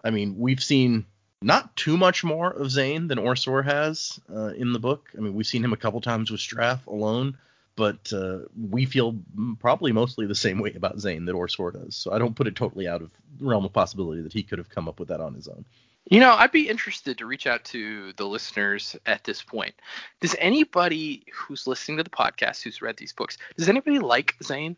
I 0.04 0.10
mean, 0.10 0.38
we've 0.38 0.62
seen 0.62 1.06
not 1.42 1.74
too 1.76 1.96
much 1.96 2.22
more 2.22 2.50
of 2.50 2.70
Zane 2.70 3.08
than 3.08 3.18
OreSeur 3.18 3.64
has 3.64 4.20
uh, 4.32 4.48
in 4.48 4.72
the 4.72 4.78
book. 4.78 5.10
I 5.16 5.20
mean, 5.20 5.34
we've 5.34 5.46
seen 5.46 5.64
him 5.64 5.72
a 5.72 5.78
couple 5.78 6.00
times 6.00 6.30
with 6.30 6.40
Straff 6.40 6.86
alone, 6.86 7.38
but 7.80 8.12
uh, 8.12 8.40
we 8.68 8.84
feel 8.84 9.14
mm, 9.14 9.58
probably 9.58 9.90
mostly 9.90 10.26
the 10.26 10.34
same 10.34 10.58
way 10.58 10.70
about 10.76 11.00
Zane 11.00 11.24
that 11.24 11.34
OreSeur 11.34 11.72
does. 11.72 11.96
So 11.96 12.12
I 12.12 12.18
don't 12.18 12.36
put 12.36 12.46
it 12.46 12.54
totally 12.54 12.86
out 12.86 13.00
of 13.00 13.10
realm 13.40 13.64
of 13.64 13.72
possibility 13.72 14.20
that 14.20 14.34
he 14.34 14.42
could 14.42 14.58
have 14.58 14.68
come 14.68 14.86
up 14.86 15.00
with 15.00 15.08
that 15.08 15.22
on 15.22 15.32
his 15.32 15.48
own. 15.48 15.64
You 16.10 16.20
know, 16.20 16.34
I'd 16.34 16.52
be 16.52 16.68
interested 16.68 17.16
to 17.16 17.24
reach 17.24 17.46
out 17.46 17.64
to 17.66 18.12
the 18.18 18.26
listeners 18.26 18.96
at 19.06 19.24
this 19.24 19.40
point. 19.40 19.74
Does 20.20 20.36
anybody 20.38 21.24
who's 21.32 21.66
listening 21.66 21.96
to 21.96 22.02
the 22.02 22.10
podcast 22.10 22.62
who's 22.62 22.82
read 22.82 22.98
these 22.98 23.14
books, 23.14 23.38
does 23.56 23.70
anybody 23.70 23.98
like 23.98 24.34
Zane? 24.44 24.76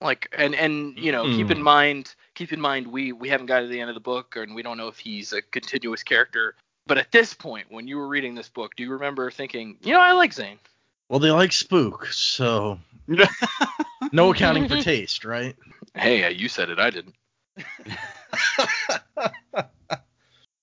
Like, 0.00 0.32
and 0.38 0.54
and 0.54 0.96
you 0.96 1.10
know, 1.10 1.24
keep 1.24 1.50
in 1.50 1.60
mind, 1.60 2.14
keep 2.36 2.52
in 2.52 2.60
mind, 2.60 2.86
we 2.86 3.10
we 3.10 3.30
haven't 3.30 3.46
got 3.46 3.60
to 3.60 3.66
the 3.66 3.80
end 3.80 3.90
of 3.90 3.94
the 3.94 4.00
book, 4.00 4.36
and 4.36 4.54
we 4.54 4.62
don't 4.62 4.78
know 4.78 4.86
if 4.86 4.98
he's 4.98 5.32
a 5.32 5.42
continuous 5.42 6.04
character. 6.04 6.54
But 6.86 6.98
at 6.98 7.10
this 7.10 7.34
point, 7.34 7.66
when 7.70 7.88
you 7.88 7.96
were 7.96 8.06
reading 8.06 8.36
this 8.36 8.48
book, 8.48 8.76
do 8.76 8.84
you 8.84 8.92
remember 8.92 9.28
thinking, 9.32 9.78
you 9.82 9.92
know, 9.92 10.00
I 10.00 10.12
like 10.12 10.32
Zane? 10.32 10.60
Well, 11.08 11.20
they 11.20 11.30
like 11.30 11.52
spook, 11.52 12.06
so 12.06 12.78
no 14.12 14.32
accounting 14.32 14.68
for 14.68 14.80
taste, 14.80 15.24
right? 15.24 15.56
Hey, 15.94 16.24
uh, 16.24 16.30
you 16.30 16.48
said 16.48 16.70
it, 16.70 16.78
I 16.78 16.90
didn't. 16.90 17.14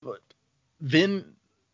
but 0.01 0.21
Vin 0.81 1.25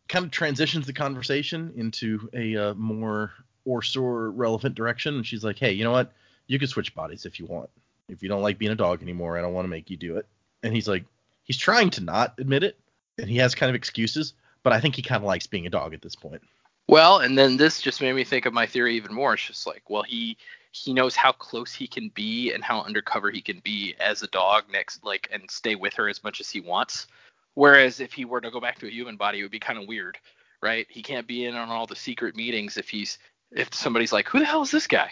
kind 0.08 0.24
of 0.24 0.30
transitions 0.30 0.86
the 0.86 0.92
conversation 0.92 1.72
into 1.76 2.28
a 2.32 2.56
uh, 2.56 2.74
more 2.74 3.32
OreSeur 3.66 4.32
relevant 4.34 4.74
direction, 4.74 5.16
and 5.16 5.26
she's 5.26 5.44
like, 5.44 5.58
"Hey, 5.58 5.72
you 5.72 5.84
know 5.84 5.92
what? 5.92 6.12
You 6.46 6.58
can 6.58 6.68
switch 6.68 6.94
bodies 6.94 7.26
if 7.26 7.40
you 7.40 7.46
want. 7.46 7.70
If 8.08 8.22
you 8.22 8.28
don't 8.28 8.42
like 8.42 8.58
being 8.58 8.72
a 8.72 8.76
dog 8.76 9.02
anymore, 9.02 9.36
I 9.38 9.42
don't 9.42 9.52
want 9.52 9.64
to 9.64 9.70
make 9.70 9.90
you 9.90 9.96
do 9.96 10.16
it." 10.18 10.26
And 10.62 10.74
he's 10.74 10.88
like, 10.88 11.04
he's 11.48 11.56
trying 11.56 11.90
to 11.90 12.02
not 12.02 12.34
admit 12.38 12.62
it, 12.62 12.78
and 13.18 13.28
he 13.28 13.38
has 13.38 13.54
kind 13.54 13.70
of 13.70 13.74
excuses, 13.74 14.34
but 14.62 14.72
I 14.72 14.80
think 14.80 14.94
he 14.94 15.02
kind 15.02 15.20
of 15.20 15.26
likes 15.26 15.46
being 15.46 15.66
a 15.66 15.70
dog 15.70 15.94
at 15.94 16.02
this 16.02 16.14
point. 16.14 16.42
Well, 16.88 17.18
and 17.18 17.36
then 17.36 17.58
this 17.58 17.80
just 17.82 18.00
made 18.00 18.14
me 18.14 18.24
think 18.24 18.46
of 18.46 18.54
my 18.54 18.66
theory 18.66 18.96
even 18.96 19.14
more. 19.14 19.34
It's 19.34 19.46
just 19.46 19.66
like, 19.66 19.82
well, 19.88 20.02
he 20.02 20.36
he 20.72 20.92
knows 20.92 21.16
how 21.16 21.32
close 21.32 21.74
he 21.74 21.86
can 21.86 22.10
be 22.10 22.52
and 22.52 22.62
how 22.62 22.82
undercover 22.82 23.30
he 23.30 23.40
can 23.40 23.60
be 23.60 23.94
as 24.00 24.22
a 24.22 24.28
dog 24.28 24.64
next, 24.70 25.04
like, 25.04 25.28
and 25.32 25.50
stay 25.50 25.74
with 25.74 25.94
her 25.94 26.08
as 26.08 26.22
much 26.22 26.40
as 26.40 26.50
he 26.50 26.60
wants. 26.60 27.06
Whereas 27.54 28.00
if 28.00 28.12
he 28.12 28.24
were 28.24 28.40
to 28.40 28.50
go 28.50 28.60
back 28.60 28.78
to 28.78 28.86
a 28.86 28.90
human 28.90 29.16
body, 29.16 29.40
it 29.40 29.42
would 29.42 29.50
be 29.50 29.58
kind 29.58 29.78
of 29.78 29.88
weird, 29.88 30.18
right? 30.62 30.86
He 30.88 31.02
can't 31.02 31.26
be 31.26 31.46
in 31.46 31.56
on 31.56 31.68
all 31.68 31.86
the 31.86 31.96
secret 31.96 32.36
meetings 32.36 32.76
if 32.76 32.88
he's 32.88 33.18
if 33.50 33.74
somebody's 33.74 34.12
like, 34.12 34.28
who 34.28 34.38
the 34.38 34.44
hell 34.44 34.62
is 34.62 34.70
this 34.70 34.86
guy? 34.86 35.10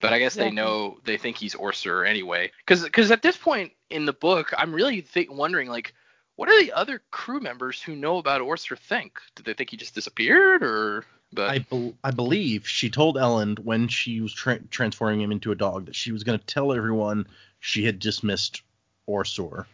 But 0.00 0.12
I 0.12 0.18
guess 0.18 0.34
they 0.34 0.50
know 0.50 0.98
they 1.04 1.16
think 1.16 1.36
he's 1.36 1.54
OreSeur 1.54 2.06
anyway. 2.06 2.52
Because 2.64 2.84
because 2.84 3.10
at 3.10 3.22
this 3.22 3.36
point 3.36 3.72
in 3.90 4.04
the 4.04 4.12
book, 4.12 4.52
I'm 4.56 4.74
really 4.74 5.00
think, 5.00 5.32
wondering 5.32 5.68
like, 5.68 5.94
what 6.36 6.48
do 6.48 6.60
the 6.60 6.72
other 6.72 7.02
crew 7.10 7.40
members 7.40 7.80
who 7.80 7.96
know 7.96 8.18
about 8.18 8.42
OreSeur 8.42 8.78
think? 8.78 9.18
Do 9.34 9.42
they 9.42 9.54
think 9.54 9.70
he 9.70 9.76
just 9.76 9.94
disappeared 9.94 10.62
or? 10.62 11.04
But 11.32 11.50
I, 11.50 11.58
bel 11.58 11.94
I 12.04 12.10
believe 12.12 12.66
she 12.68 12.88
told 12.88 13.16
Elend 13.16 13.58
when 13.58 13.88
she 13.88 14.20
was 14.20 14.32
tra- 14.32 14.62
transforming 14.70 15.20
him 15.20 15.32
into 15.32 15.52
a 15.52 15.56
dog 15.56 15.86
that 15.86 15.96
she 15.96 16.12
was 16.12 16.24
going 16.24 16.38
to 16.38 16.44
tell 16.46 16.72
everyone 16.72 17.26
she 17.60 17.84
had 17.84 17.98
dismissed 17.98 18.62
OreSeur. 19.08 19.66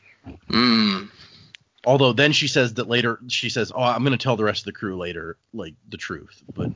Mm. 0.49 1.09
Although 1.85 2.13
then 2.13 2.33
she 2.33 2.49
says 2.49 2.75
that 2.75 2.89
later 2.89 3.19
she 3.29 3.49
says, 3.49 3.73
"Oh, 3.75 3.83
I'm 3.83 4.03
going 4.05 4.17
to 4.17 4.23
tell 4.23 4.37
the 4.37 4.45
rest 4.45 4.63
of 4.63 4.67
the 4.67 4.73
crew 4.73 4.97
later, 4.97 5.37
like 5.53 5.75
the 5.89 5.97
truth." 5.97 6.43
But 6.55 6.69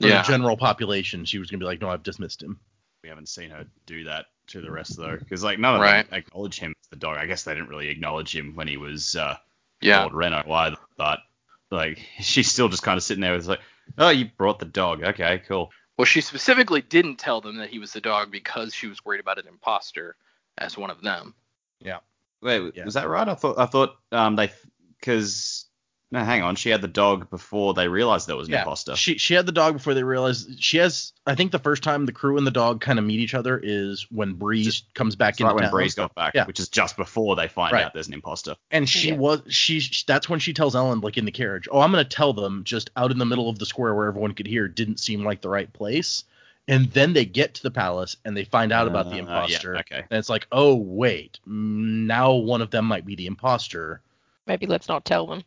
for 0.00 0.08
Yeah. 0.08 0.22
the 0.22 0.28
general 0.28 0.56
population, 0.56 1.24
she 1.24 1.38
was 1.38 1.50
gonna 1.50 1.60
be 1.60 1.64
like, 1.66 1.80
no, 1.80 1.88
I've 1.90 2.02
dismissed 2.02 2.42
him. 2.42 2.58
We 3.02 3.08
haven't 3.08 3.28
seen 3.28 3.50
her 3.50 3.66
do 3.86 4.04
that 4.04 4.26
to 4.48 4.60
the 4.60 4.70
rest 4.70 4.96
though, 4.96 5.16
because 5.16 5.42
like 5.42 5.58
none 5.58 5.76
of 5.76 5.80
Right. 5.80 6.08
them 6.10 6.18
acknowledge 6.18 6.58
him 6.58 6.74
as 6.82 6.88
the 6.90 6.96
dog. 6.96 7.16
I 7.18 7.26
guess 7.26 7.44
they 7.44 7.54
didn't 7.54 7.68
really 7.68 7.88
acknowledge 7.88 8.34
him 8.34 8.54
when 8.54 8.68
he 8.68 8.76
was 8.76 9.16
uh, 9.16 9.36
Yeah. 9.80 10.02
Lord 10.02 10.12
Renoux 10.14 10.50
either. 10.50 10.76
But 10.96 11.20
like 11.70 11.98
she's 12.20 12.50
still 12.50 12.68
just 12.68 12.82
kind 12.82 12.96
of 12.98 13.02
sitting 13.02 13.22
there 13.22 13.32
with 13.34 13.46
like, 13.46 13.60
oh, 13.98 14.10
you 14.10 14.30
brought 14.36 14.58
the 14.58 14.64
dog. 14.64 15.02
Okay, 15.02 15.42
cool. 15.46 15.70
Well, 15.98 16.04
she 16.06 16.20
specifically 16.20 16.80
didn't 16.80 17.16
tell 17.16 17.40
them 17.40 17.56
that 17.58 17.70
he 17.70 17.78
was 17.78 17.92
the 17.92 18.00
dog 18.00 18.30
because 18.30 18.74
she 18.74 18.86
was 18.86 19.04
worried 19.04 19.20
about 19.20 19.38
an 19.38 19.46
imposter 19.46 20.16
as 20.58 20.76
one 20.76 20.90
of 20.90 21.02
them. 21.02 21.34
Yeah. 21.80 21.98
Wait, 22.40 22.72
Yeah. 22.74 22.84
was 22.84 22.94
that 22.94 23.08
right? 23.08 23.28
I 23.28 23.34
thought 23.34 23.58
I 23.58 23.66
thought 23.66 23.96
um 24.10 24.36
they 24.36 24.50
because 24.98 25.66
no, 26.12 26.22
hang 26.22 26.42
on, 26.42 26.54
she 26.56 26.68
had 26.70 26.82
the 26.82 26.88
dog 26.88 27.28
before 27.30 27.74
they 27.74 27.88
realized 27.88 28.28
there 28.28 28.36
was 28.36 28.46
an 28.46 28.54
imposter. 28.54 28.94
She 28.94 29.18
she 29.18 29.34
had 29.34 29.46
the 29.46 29.52
dog 29.52 29.72
before 29.72 29.94
they 29.94 30.04
realized 30.04 30.62
she 30.62 30.76
has. 30.76 31.12
I 31.26 31.34
think 31.34 31.50
the 31.52 31.58
first 31.58 31.82
time 31.82 32.04
the 32.06 32.12
crew 32.12 32.36
and 32.36 32.46
the 32.46 32.50
dog 32.52 32.80
kind 32.80 32.98
of 32.98 33.04
meet 33.04 33.18
each 33.18 33.34
other 33.34 33.58
is 33.62 34.06
when 34.10 34.34
Breeze 34.34 34.82
comes 34.94 35.16
back 35.16 35.30
It's 35.34 35.40
into 35.40 35.48
right 35.48 35.54
when 35.54 35.64
town. 35.64 35.70
Breeze 35.72 35.94
got 35.94 36.14
back, 36.14 36.34
Yeah. 36.34 36.44
which 36.44 36.60
is 36.60 36.68
just 36.68 36.96
before 36.96 37.34
they 37.34 37.48
find 37.48 37.72
Right. 37.72 37.84
out 37.84 37.94
there's 37.94 38.08
an 38.08 38.14
imposter. 38.14 38.54
And 38.70 38.88
she 38.88 39.08
Yeah. 39.08 39.16
was 39.16 39.40
she 39.48 39.80
that's 40.06 40.28
when 40.28 40.38
she 40.38 40.52
tells 40.52 40.74
Elend 40.74 41.02
like 41.02 41.16
in 41.16 41.24
the 41.24 41.32
carriage, 41.32 41.66
"Oh, 41.72 41.80
I'm 41.80 41.90
going 41.90 42.04
to 42.04 42.08
tell 42.16 42.32
them 42.32 42.62
just 42.64 42.90
out 42.96 43.10
in 43.10 43.18
the 43.18 43.26
middle 43.26 43.48
of 43.48 43.58
the 43.58 43.66
square 43.66 43.94
where 43.94 44.06
everyone 44.06 44.34
could 44.34 44.46
hear 44.46 44.68
didn't 44.68 45.00
seem 45.00 45.24
like 45.24 45.40
the 45.40 45.48
right 45.48 45.72
place." 45.72 46.24
And 46.68 46.90
then 46.92 47.12
they 47.12 47.24
get 47.24 47.54
to 47.54 47.62
the 47.64 47.72
palace 47.72 48.16
and 48.24 48.36
they 48.36 48.44
find 48.44 48.70
out 48.70 48.86
about 48.86 49.06
the 49.06 49.12
Uh, 49.12 49.14
yeah, 49.14 49.20
imposter. 49.22 49.78
okay. 49.78 50.04
And 50.10 50.18
it's 50.18 50.28
like, 50.28 50.46
"Oh, 50.52 50.74
wait. 50.76 51.40
mm, 51.48 52.06
Now 52.06 52.34
one 52.34 52.60
of 52.62 52.70
them 52.70 52.84
might 52.84 53.04
be 53.06 53.16
the 53.16 53.26
imposter." 53.26 54.00
Maybe 54.46 54.66
let's 54.66 54.88
not 54.88 55.04
tell 55.04 55.26
them. 55.26 55.42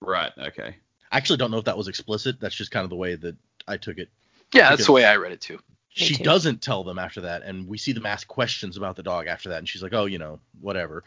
Right. 0.00 0.32
Okay. 0.38 0.76
I 1.10 1.16
actually 1.16 1.38
don't 1.38 1.50
know 1.50 1.58
if 1.58 1.64
that 1.64 1.76
was 1.78 1.88
explicit. 1.88 2.40
That's 2.40 2.54
just 2.54 2.70
kind 2.70 2.84
of 2.84 2.90
the 2.90 2.96
way 2.96 3.14
that 3.16 3.36
I 3.68 3.76
took 3.76 3.98
it. 3.98 4.08
Yeah, 4.52 4.70
that's 4.70 4.86
the 4.86 4.92
way 4.92 5.04
I 5.04 5.16
read 5.16 5.32
it 5.32 5.40
too. 5.40 5.58
she 5.96 6.14
too. 6.14 6.24
doesn't 6.24 6.60
tell 6.60 6.84
them 6.84 6.98
after 6.98 7.22
that 7.22 7.42
and 7.42 7.66
we 7.66 7.78
see 7.78 7.92
them 7.92 8.06
ask 8.06 8.28
questions 8.28 8.76
about 8.76 8.96
the 8.96 9.02
dog 9.02 9.26
after 9.26 9.48
that 9.48 9.58
and 9.58 9.68
she's 9.68 9.82
like 9.82 9.94
oh 9.94 10.04
you 10.04 10.18
know 10.18 10.38
whatever 10.60 11.02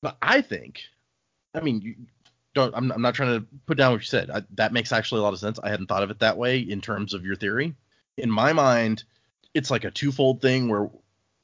but 0.00 0.16
i 0.22 0.40
think 0.40 0.80
i 1.54 1.60
mean 1.60 1.80
you 1.82 1.94
don't 2.54 2.74
i'm, 2.74 2.90
I'm 2.90 3.02
not 3.02 3.14
trying 3.14 3.38
to 3.38 3.46
put 3.66 3.76
down 3.76 3.92
what 3.92 4.00
you 4.00 4.06
said 4.06 4.30
I, 4.30 4.42
that 4.54 4.72
makes 4.72 4.92
actually 4.92 5.20
a 5.20 5.24
lot 5.24 5.34
of 5.34 5.38
sense 5.38 5.58
i 5.62 5.68
hadn't 5.68 5.86
thought 5.88 6.02
of 6.02 6.10
it 6.10 6.20
that 6.20 6.38
way 6.38 6.58
in 6.58 6.80
terms 6.80 7.12
of 7.12 7.24
your 7.24 7.36
theory 7.36 7.74
in 8.16 8.30
my 8.30 8.54
mind 8.54 9.04
it's 9.52 9.70
like 9.70 9.84
a 9.84 9.90
twofold 9.90 10.40
thing 10.40 10.68
where 10.68 10.88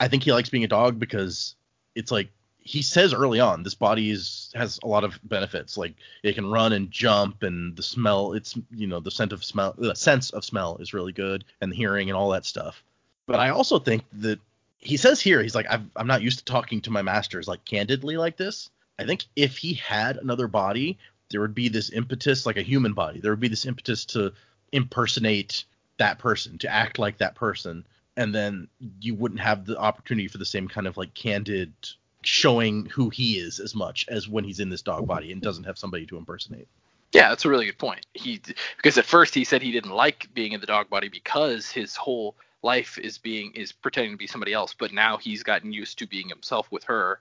i 0.00 0.08
think 0.08 0.22
he 0.22 0.32
likes 0.32 0.48
being 0.48 0.64
a 0.64 0.68
dog 0.68 0.98
because 0.98 1.54
it's 1.94 2.10
like 2.10 2.30
he 2.66 2.82
says 2.82 3.14
early 3.14 3.38
on 3.38 3.62
this 3.62 3.74
body 3.74 4.10
is 4.10 4.50
has 4.54 4.80
a 4.82 4.88
lot 4.88 5.04
of 5.04 5.18
benefits. 5.22 5.76
Like 5.76 5.94
it 6.24 6.34
can 6.34 6.50
run 6.50 6.72
and 6.72 6.90
jump 6.90 7.44
and 7.44 7.76
the 7.76 7.82
smell 7.82 8.32
it's 8.32 8.58
you 8.74 8.88
know 8.88 8.98
the 8.98 9.10
scent 9.10 9.32
of 9.32 9.44
smell 9.44 9.74
the 9.78 9.94
sense 9.94 10.30
of 10.30 10.44
smell 10.44 10.76
is 10.78 10.92
really 10.92 11.12
good 11.12 11.44
and 11.60 11.72
hearing 11.72 12.10
and 12.10 12.16
all 12.16 12.30
that 12.30 12.44
stuff. 12.44 12.82
But 13.26 13.38
i 13.38 13.50
also 13.50 13.78
think 13.78 14.04
that 14.14 14.40
he 14.78 14.96
says 14.96 15.20
here 15.20 15.42
he's 15.42 15.54
like 15.54 15.66
I've, 15.70 15.82
i'm 15.96 16.06
not 16.06 16.22
used 16.22 16.38
to 16.38 16.44
talking 16.44 16.80
to 16.82 16.90
my 16.90 17.02
masters 17.02 17.48
like 17.48 17.64
candidly 17.64 18.16
like 18.16 18.36
this. 18.36 18.68
I 18.98 19.04
think 19.04 19.26
if 19.36 19.56
he 19.58 19.74
had 19.74 20.16
another 20.16 20.48
body 20.48 20.98
there 21.30 21.40
would 21.40 21.54
be 21.54 21.68
this 21.68 21.90
impetus 21.90 22.46
like 22.46 22.56
a 22.56 22.62
human 22.62 22.94
body 22.94 23.20
there 23.20 23.30
would 23.30 23.40
be 23.40 23.48
this 23.48 23.66
impetus 23.66 24.04
to 24.06 24.32
impersonate 24.72 25.64
that 25.98 26.18
person 26.18 26.58
to 26.58 26.68
act 26.68 26.98
like 26.98 27.18
that 27.18 27.34
person. 27.36 27.86
And 28.16 28.34
then 28.34 28.68
you 29.00 29.14
wouldn't 29.14 29.40
have 29.40 29.66
the 29.66 29.78
opportunity 29.78 30.28
for 30.28 30.38
the 30.38 30.44
same 30.44 30.68
kind 30.68 30.86
of 30.86 30.96
like 30.96 31.14
candid 31.14 31.72
showing 32.26 32.86
who 32.86 33.10
he 33.10 33.38
is 33.38 33.60
as 33.60 33.74
much 33.74 34.06
as 34.08 34.28
when 34.28 34.44
he's 34.44 34.60
in 34.60 34.68
this 34.68 34.82
dog 34.82 35.06
body 35.06 35.32
and 35.32 35.40
doesn't 35.40 35.64
have 35.64 35.78
somebody 35.78 36.06
to 36.06 36.16
impersonate. 36.16 36.68
Yeah, 37.12 37.28
that's 37.28 37.44
a 37.44 37.48
really 37.48 37.66
good 37.66 37.78
point. 37.78 38.04
He 38.14 38.40
because 38.76 38.98
at 38.98 39.04
first 39.06 39.34
he 39.34 39.44
said 39.44 39.62
he 39.62 39.72
didn't 39.72 39.92
like 39.92 40.28
being 40.34 40.52
in 40.52 40.60
the 40.60 40.66
dog 40.66 40.90
body 40.90 41.08
because 41.08 41.70
his 41.70 41.94
whole 41.96 42.34
life 42.62 42.98
is 42.98 43.16
being 43.18 43.52
is 43.54 43.72
pretending 43.72 44.12
to 44.12 44.16
be 44.18 44.26
somebody 44.26 44.52
else, 44.52 44.74
but 44.76 44.92
now 44.92 45.16
he's 45.16 45.42
gotten 45.42 45.72
used 45.72 45.98
to 46.00 46.06
being 46.06 46.28
himself 46.28 46.70
with 46.72 46.84
her 46.84 47.20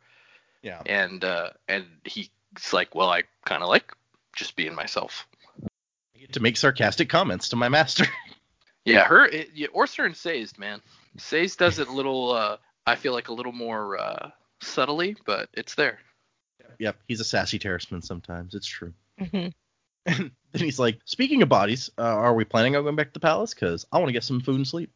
Yeah. 0.63 0.81
and 0.85 1.23
uh 1.23 1.51
and 1.67 1.85
he's 2.03 2.29
like, 2.73 2.95
well, 2.95 3.09
I 3.09 3.23
kind 3.45 3.61
of 3.61 3.69
like 3.69 3.93
just 4.35 4.55
being 4.55 4.73
myself. 4.75 5.27
I 6.15 6.19
get 6.19 6.33
to 6.33 6.39
make 6.41 6.57
sarcastic 6.57 7.07
comments 7.09 7.49
to 7.49 7.55
my 7.55 7.69
master. 7.69 8.05
Yeah, 8.87 9.05
her 9.05 9.25
it, 9.25 9.49
yeah, 9.55 9.67
OreSeur 9.75 10.05
and 10.05 10.13
Saze, 10.13 10.59
man. 10.59 10.79
Saze 11.17 11.57
does 11.57 11.79
it 11.79 11.87
a 11.87 11.91
little 11.91 12.31
uh 12.33 12.57
I 12.85 12.95
feel 12.95 13.13
like 13.13 13.29
a 13.29 13.33
little 13.33 13.51
more 13.51 13.97
uh 13.97 14.29
subtly, 14.65 15.15
but 15.25 15.49
it's 15.53 15.75
there. 15.75 15.99
yep, 16.79 16.97
he's 17.07 17.19
a 17.19 17.25
sassy 17.25 17.59
Terrisman 17.59 18.03
sometimes. 18.03 18.55
It's 18.55 18.67
true. 18.67 18.93
hmm 19.19 19.47
And 20.07 20.31
then 20.51 20.63
he's 20.63 20.79
like, 20.79 20.99
speaking 21.05 21.41
of 21.41 21.49
bodies, 21.49 21.89
uh, 21.97 22.03
are 22.03 22.33
we 22.33 22.45
planning 22.45 22.75
on 22.75 22.83
going 22.83 22.95
back 22.95 23.07
to 23.07 23.13
the 23.13 23.19
palace? 23.19 23.53
Because 23.53 23.85
I 23.91 23.97
want 23.97 24.07
to 24.09 24.13
get 24.13 24.23
some 24.23 24.39
food 24.39 24.55
and 24.55 24.67
sleep. 24.67 24.91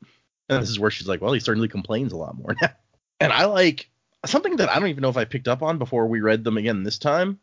And 0.48 0.62
this 0.62 0.70
is 0.70 0.80
where 0.80 0.92
she's 0.92 1.08
like, 1.08 1.20
well, 1.22 1.34
he 1.34 1.40
certainly 1.40 1.68
complains 1.68 2.14
a 2.14 2.18
lot 2.18 2.38
more 2.38 2.56
now. 2.62 2.70
And 3.20 3.34
I 3.34 3.46
like 3.46 3.90
something 4.26 4.56
that 4.58 4.70
I 4.70 4.80
don't 4.80 4.88
even 4.88 5.02
know 5.02 5.10
if 5.10 5.18
I 5.18 5.26
picked 5.26 5.50
up 5.50 5.62
on 5.62 5.78
before 5.78 6.08
we 6.08 6.22
read 6.22 6.46
them 6.46 6.58
again 6.58 6.84
this 6.84 6.98
time, 6.98 7.40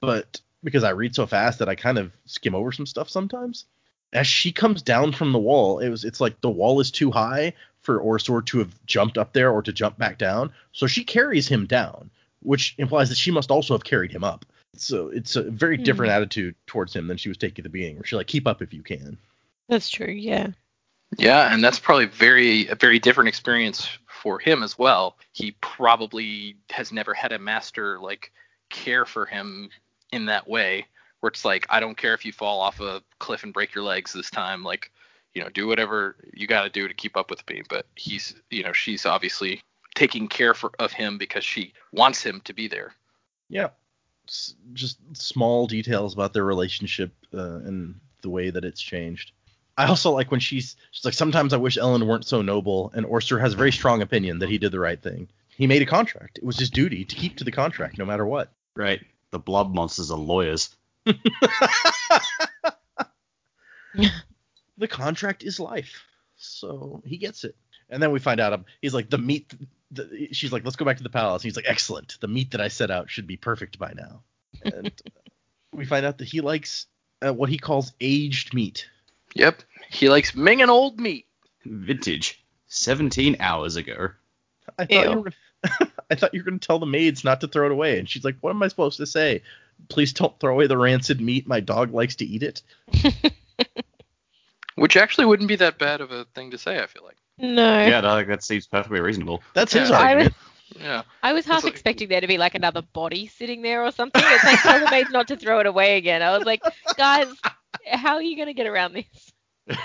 but 0.00 0.40
because 0.64 0.84
I 0.84 0.90
read 0.90 1.14
so 1.14 1.26
fast 1.26 1.58
that 1.58 1.68
I 1.68 1.74
kind 1.74 1.98
of 1.98 2.12
skim 2.24 2.54
over 2.54 2.72
some 2.72 2.86
stuff 2.86 3.10
sometimes. 3.10 3.66
As 4.10 4.26
she 4.26 4.52
comes 4.52 4.80
down 4.80 5.12
from 5.12 5.32
the 5.32 5.38
wall, 5.38 5.80
it 5.80 5.90
was 5.90 6.04
it's 6.04 6.20
like 6.20 6.40
the 6.40 6.48
wall 6.48 6.80
is 6.80 6.90
too 6.90 7.10
high 7.10 7.52
for 7.88 8.00
OreSeur 8.00 8.44
to 8.44 8.58
have 8.58 8.74
jumped 8.84 9.16
up 9.16 9.32
there 9.32 9.50
or 9.50 9.62
to 9.62 9.72
jump 9.72 9.96
back 9.96 10.18
down. 10.18 10.52
So 10.72 10.86
she 10.86 11.04
carries 11.04 11.48
him 11.48 11.64
down, 11.64 12.10
which 12.42 12.74
implies 12.76 13.08
that 13.08 13.16
she 13.16 13.30
must 13.30 13.50
also 13.50 13.72
have 13.72 13.82
carried 13.82 14.10
him 14.12 14.22
up. 14.22 14.44
So 14.76 15.08
it's 15.08 15.36
a 15.36 15.42
very 15.44 15.78
Hmm. 15.78 15.84
different 15.84 16.12
attitude 16.12 16.54
towards 16.66 16.94
him 16.94 17.06
than 17.06 17.16
she 17.16 17.30
was 17.30 17.38
taking 17.38 17.62
at 17.62 17.64
the 17.64 17.70
beginning, 17.70 17.96
where 17.96 18.04
she's 18.04 18.18
like, 18.18 18.26
keep 18.26 18.46
up 18.46 18.60
if 18.60 18.74
you 18.74 18.82
can. 18.82 19.16
That's 19.70 19.88
true. 19.88 20.12
Yeah. 20.12 20.48
Yeah, 21.16 21.50
and 21.50 21.64
that's 21.64 21.78
probably 21.78 22.04
very 22.04 22.68
a 22.68 22.74
very 22.74 22.98
different 22.98 23.28
experience 23.28 23.88
for 24.06 24.38
him 24.38 24.62
as 24.62 24.78
well. 24.78 25.16
He 25.32 25.52
probably 25.62 26.56
has 26.68 26.92
never 26.92 27.14
had 27.14 27.32
a 27.32 27.38
master 27.38 27.98
like 27.98 28.30
care 28.68 29.06
for 29.06 29.24
him 29.24 29.70
in 30.12 30.26
that 30.26 30.46
way, 30.46 30.84
where 31.20 31.28
it's 31.28 31.46
like, 31.46 31.66
I 31.70 31.80
don't 31.80 31.96
care 31.96 32.12
if 32.12 32.26
you 32.26 32.32
fall 32.32 32.60
off 32.60 32.80
a 32.80 33.02
cliff 33.18 33.44
and 33.44 33.54
break 33.54 33.74
your 33.74 33.84
legs 33.84 34.12
this 34.12 34.28
time, 34.30 34.62
like, 34.62 34.92
you 35.38 35.44
know, 35.44 35.50
do 35.50 35.68
whatever 35.68 36.16
you 36.34 36.48
got 36.48 36.64
to 36.64 36.68
do 36.68 36.88
to 36.88 36.94
keep 36.94 37.16
up 37.16 37.30
with 37.30 37.48
me. 37.48 37.62
But 37.68 37.86
he's, 37.94 38.34
you 38.50 38.64
know, 38.64 38.72
she's 38.72 39.06
obviously 39.06 39.60
taking 39.94 40.26
care 40.26 40.52
for, 40.52 40.72
of 40.80 40.90
him 40.90 41.16
because 41.16 41.44
she 41.44 41.74
wants 41.92 42.24
him 42.24 42.40
to 42.46 42.52
be 42.52 42.66
there. 42.66 42.92
Yeah. 43.48 43.68
S- 44.26 44.56
just 44.72 44.98
small 45.16 45.68
details 45.68 46.12
about 46.12 46.32
their 46.32 46.44
relationship 46.44 47.12
uh, 47.32 47.58
and 47.58 48.00
the 48.22 48.30
way 48.30 48.50
that 48.50 48.64
it's 48.64 48.80
changed. 48.80 49.30
I 49.76 49.86
also 49.86 50.10
like 50.10 50.32
when 50.32 50.40
she's 50.40 50.74
she's 50.90 51.04
like 51.04 51.14
sometimes 51.14 51.52
I 51.52 51.56
wish 51.56 51.78
Elend 51.78 52.04
weren't 52.04 52.26
so 52.26 52.42
noble, 52.42 52.90
and 52.96 53.06
OreSeur 53.06 53.40
has 53.40 53.54
a 53.54 53.56
very 53.56 53.70
strong 53.70 54.02
opinion 54.02 54.40
that 54.40 54.48
he 54.48 54.58
did 54.58 54.72
the 54.72 54.80
right 54.80 55.00
thing. 55.00 55.28
He 55.50 55.68
made 55.68 55.82
a 55.82 55.86
contract. 55.86 56.38
It 56.38 56.44
was 56.44 56.58
his 56.58 56.68
duty 56.68 57.04
to 57.04 57.14
keep 57.14 57.36
to 57.36 57.44
the 57.44 57.52
contract 57.52 57.96
no 57.96 58.04
matter 58.04 58.26
what. 58.26 58.50
Right. 58.74 59.00
The 59.30 59.38
blob 59.38 59.72
monsters 59.72 60.10
are 60.10 60.18
lawyers. 60.18 60.74
the 64.78 64.88
contract 64.88 65.42
is 65.42 65.60
life, 65.60 66.04
so 66.36 67.02
he 67.04 67.18
gets 67.18 67.44
it. 67.44 67.56
And 67.90 68.02
then 68.02 68.12
we 68.12 68.20
find 68.20 68.40
out 68.40 68.52
um, 68.52 68.64
he's 68.82 68.94
like 68.94 69.10
the 69.10 69.18
meat. 69.18 69.52
The, 69.90 70.28
she's 70.32 70.52
like, 70.52 70.64
let's 70.64 70.76
go 70.76 70.84
back 70.84 70.98
to 70.98 71.02
the 71.02 71.08
palace. 71.10 71.42
He's 71.42 71.56
like, 71.56 71.64
excellent. 71.68 72.18
The 72.20 72.28
meat 72.28 72.50
that 72.50 72.60
I 72.60 72.68
set 72.68 72.90
out 72.90 73.10
should 73.10 73.26
be 73.26 73.36
perfect 73.36 73.78
by 73.78 73.92
now. 73.94 74.22
And 74.62 74.92
we 75.72 75.84
find 75.84 76.04
out 76.04 76.18
that 76.18 76.28
he 76.28 76.40
likes 76.40 76.86
uh, 77.22 77.32
what 77.32 77.48
he 77.48 77.58
calls 77.58 77.92
aged 78.00 78.54
meat. 78.54 78.88
Yep, 79.34 79.62
he 79.90 80.08
likes 80.08 80.32
minging 80.32 80.68
old 80.68 80.98
meat. 81.00 81.26
Vintage. 81.64 82.42
17 82.68 83.36
hours 83.40 83.76
ago. 83.76 84.10
I 84.78 84.84
thought 84.84 85.04
Ew. 85.04 85.10
you 85.10 85.20
were, 85.20 85.32
I 86.10 86.14
thought 86.14 86.34
you 86.34 86.40
were 86.40 86.50
going 86.50 86.58
to 86.58 86.66
tell 86.66 86.78
the 86.78 86.86
maids 86.86 87.24
not 87.24 87.40
to 87.40 87.48
throw 87.48 87.66
it 87.66 87.72
away. 87.72 87.98
And 87.98 88.08
she's 88.08 88.24
like, 88.24 88.36
what 88.40 88.50
am 88.50 88.62
I 88.62 88.68
supposed 88.68 88.98
to 88.98 89.06
say? 89.06 89.42
Please 89.88 90.12
don't 90.12 90.38
throw 90.38 90.52
away 90.52 90.66
the 90.66 90.78
rancid 90.78 91.20
meat. 91.20 91.46
My 91.46 91.60
dog 91.60 91.92
likes 91.92 92.16
to 92.16 92.26
eat 92.26 92.42
it. 92.42 92.62
Which 94.80 94.96
actually 94.96 95.26
wouldn't 95.26 95.48
be 95.48 95.56
that 95.56 95.78
bad 95.78 96.00
of 96.00 96.10
a 96.12 96.24
thing 96.34 96.50
to 96.52 96.58
say, 96.58 96.82
I 96.82 96.86
feel 96.86 97.04
like. 97.04 97.16
No. 97.38 97.86
Yeah, 97.86 98.00
no, 98.00 98.24
that 98.24 98.42
seems 98.42 98.66
perfectly 98.66 99.00
reasonable. 99.00 99.42
That's 99.54 99.72
his 99.72 99.90
Yeah. 99.90 99.98
I 99.98 100.02
argument. 100.12 100.34
Yeah. 100.78 101.02
I 101.22 101.32
was 101.32 101.46
half 101.46 101.64
like- 101.64 101.72
expecting 101.72 102.08
there 102.10 102.20
to 102.20 102.26
be 102.26 102.36
like 102.36 102.54
another 102.54 102.82
body 102.82 103.26
sitting 103.26 103.62
there 103.62 103.84
or 103.86 103.90
something. 103.90 104.22
It's 104.24 104.44
like 104.44 104.60
tell 104.60 104.78
the 104.78 104.90
maids 104.90 105.10
not 105.10 105.28
to 105.28 105.36
throw 105.36 105.60
it 105.60 105.66
away 105.66 105.96
again. 105.96 106.20
I 106.20 106.36
was 106.36 106.44
like, 106.46 106.60
guys, 106.96 107.26
how 107.90 108.16
are 108.16 108.22
you 108.22 108.36
gonna 108.36 108.52
get 108.52 108.66
around 108.66 108.92
this? 108.92 109.06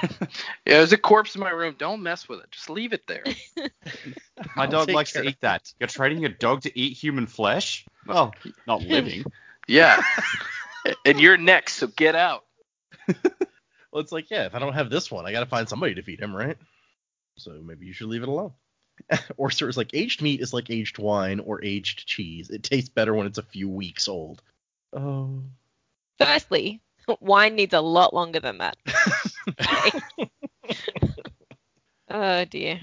Yeah, 0.66 0.78
there's 0.78 0.92
a 0.94 0.98
corpse 0.98 1.36
in 1.36 1.42
my 1.42 1.50
room. 1.52 1.76
Don't 1.78 2.04
mess 2.04 2.28
with 2.30 2.40
it. 2.40 2.52
Just 2.52 2.70
leave 2.70 2.94
it 2.94 3.06
there. 3.08 3.24
My 4.56 4.66
dog 4.66 4.88
take 4.88 4.96
likes 4.96 5.12
to 5.14 5.24
eat 5.24 5.40
that. 5.42 5.74
You're 5.80 5.88
trading 5.88 6.20
your 6.20 6.30
dog 6.30 6.62
to 6.64 6.80
eat 6.80 6.98
human 6.98 7.28
flesh? 7.28 7.86
Well, 8.08 8.34
not 8.68 8.82
living. 8.82 9.24
Yeah. 9.68 10.02
and 11.06 11.20
you're 11.20 11.38
next, 11.38 11.74
so 11.76 11.88
get 11.88 12.16
out. 12.16 12.44
Well, 13.94 14.02
it's 14.02 14.12
like, 14.12 14.32
yeah, 14.32 14.46
if 14.46 14.56
I 14.56 14.60
don't 14.60 14.74
have 14.74 14.90
this 14.90 15.12
one, 15.12 15.28
I 15.28 15.32
got 15.32 15.42
to 15.42 15.46
find 15.46 15.70
somebody 15.70 15.94
to 15.94 16.02
feed 16.02 16.20
him, 16.20 16.36
right? 16.36 16.58
So 17.38 17.52
maybe 17.64 17.86
you 17.86 17.94
should 17.94 18.08
leave 18.08 18.24
it 18.24 18.28
alone. 18.28 18.54
OreSeur 19.12 19.70
is 19.70 19.78
like 19.78 19.94
aged 19.94 20.24
meat 20.24 20.42
is 20.42 20.52
like 20.52 20.72
aged 20.72 20.98
wine 20.98 21.40
or 21.40 21.64
aged 21.64 22.08
cheese. 22.08 22.50
It 22.50 22.64
tastes 22.64 22.90
better 22.90 23.14
when 23.14 23.28
it's 23.28 23.38
a 23.38 23.44
few 23.44 23.70
weeks 23.70 24.08
old. 24.08 24.42
Oh. 24.94 25.44
Firstly, 26.18 26.82
wine 27.20 27.56
needs 27.56 27.76
a 27.76 27.82
lot 27.82 28.16
longer 28.16 28.40
than 28.40 28.58
that. 28.58 28.78
Oh 32.10 32.46
dear. 32.46 32.80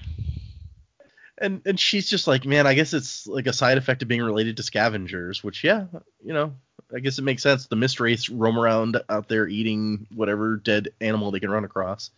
And 1.40 1.62
and 1.64 1.81
she's 1.81 2.09
just 2.09 2.26
like, 2.26 2.44
man, 2.44 2.66
I 2.66 2.74
guess 2.74 2.92
it's 2.92 3.26
like 3.26 3.46
a 3.46 3.53
side 3.53 3.79
effect 3.79 4.03
of 4.03 4.09
being 4.09 4.22
related 4.22 4.59
to 4.59 4.62
scavengers, 4.62 5.42
which 5.42 5.64
yeah, 5.64 5.87
you 6.22 6.35
know, 6.35 6.55
I 6.94 6.98
guess 7.00 7.18
it 7.18 7.22
makes 7.22 7.42
sense. 7.42 7.66
The 7.66 7.76
mist 7.76 7.98
wraiths 7.98 8.29
roam 8.29 8.59
around 8.59 9.00
out 9.09 9.29
there 9.29 9.48
eating 9.48 10.07
whatever 10.14 10.57
dead 10.57 10.90
animal 11.00 11.31
they 11.31 11.40
can 11.40 11.50
run 11.50 11.64
across. 11.64 12.11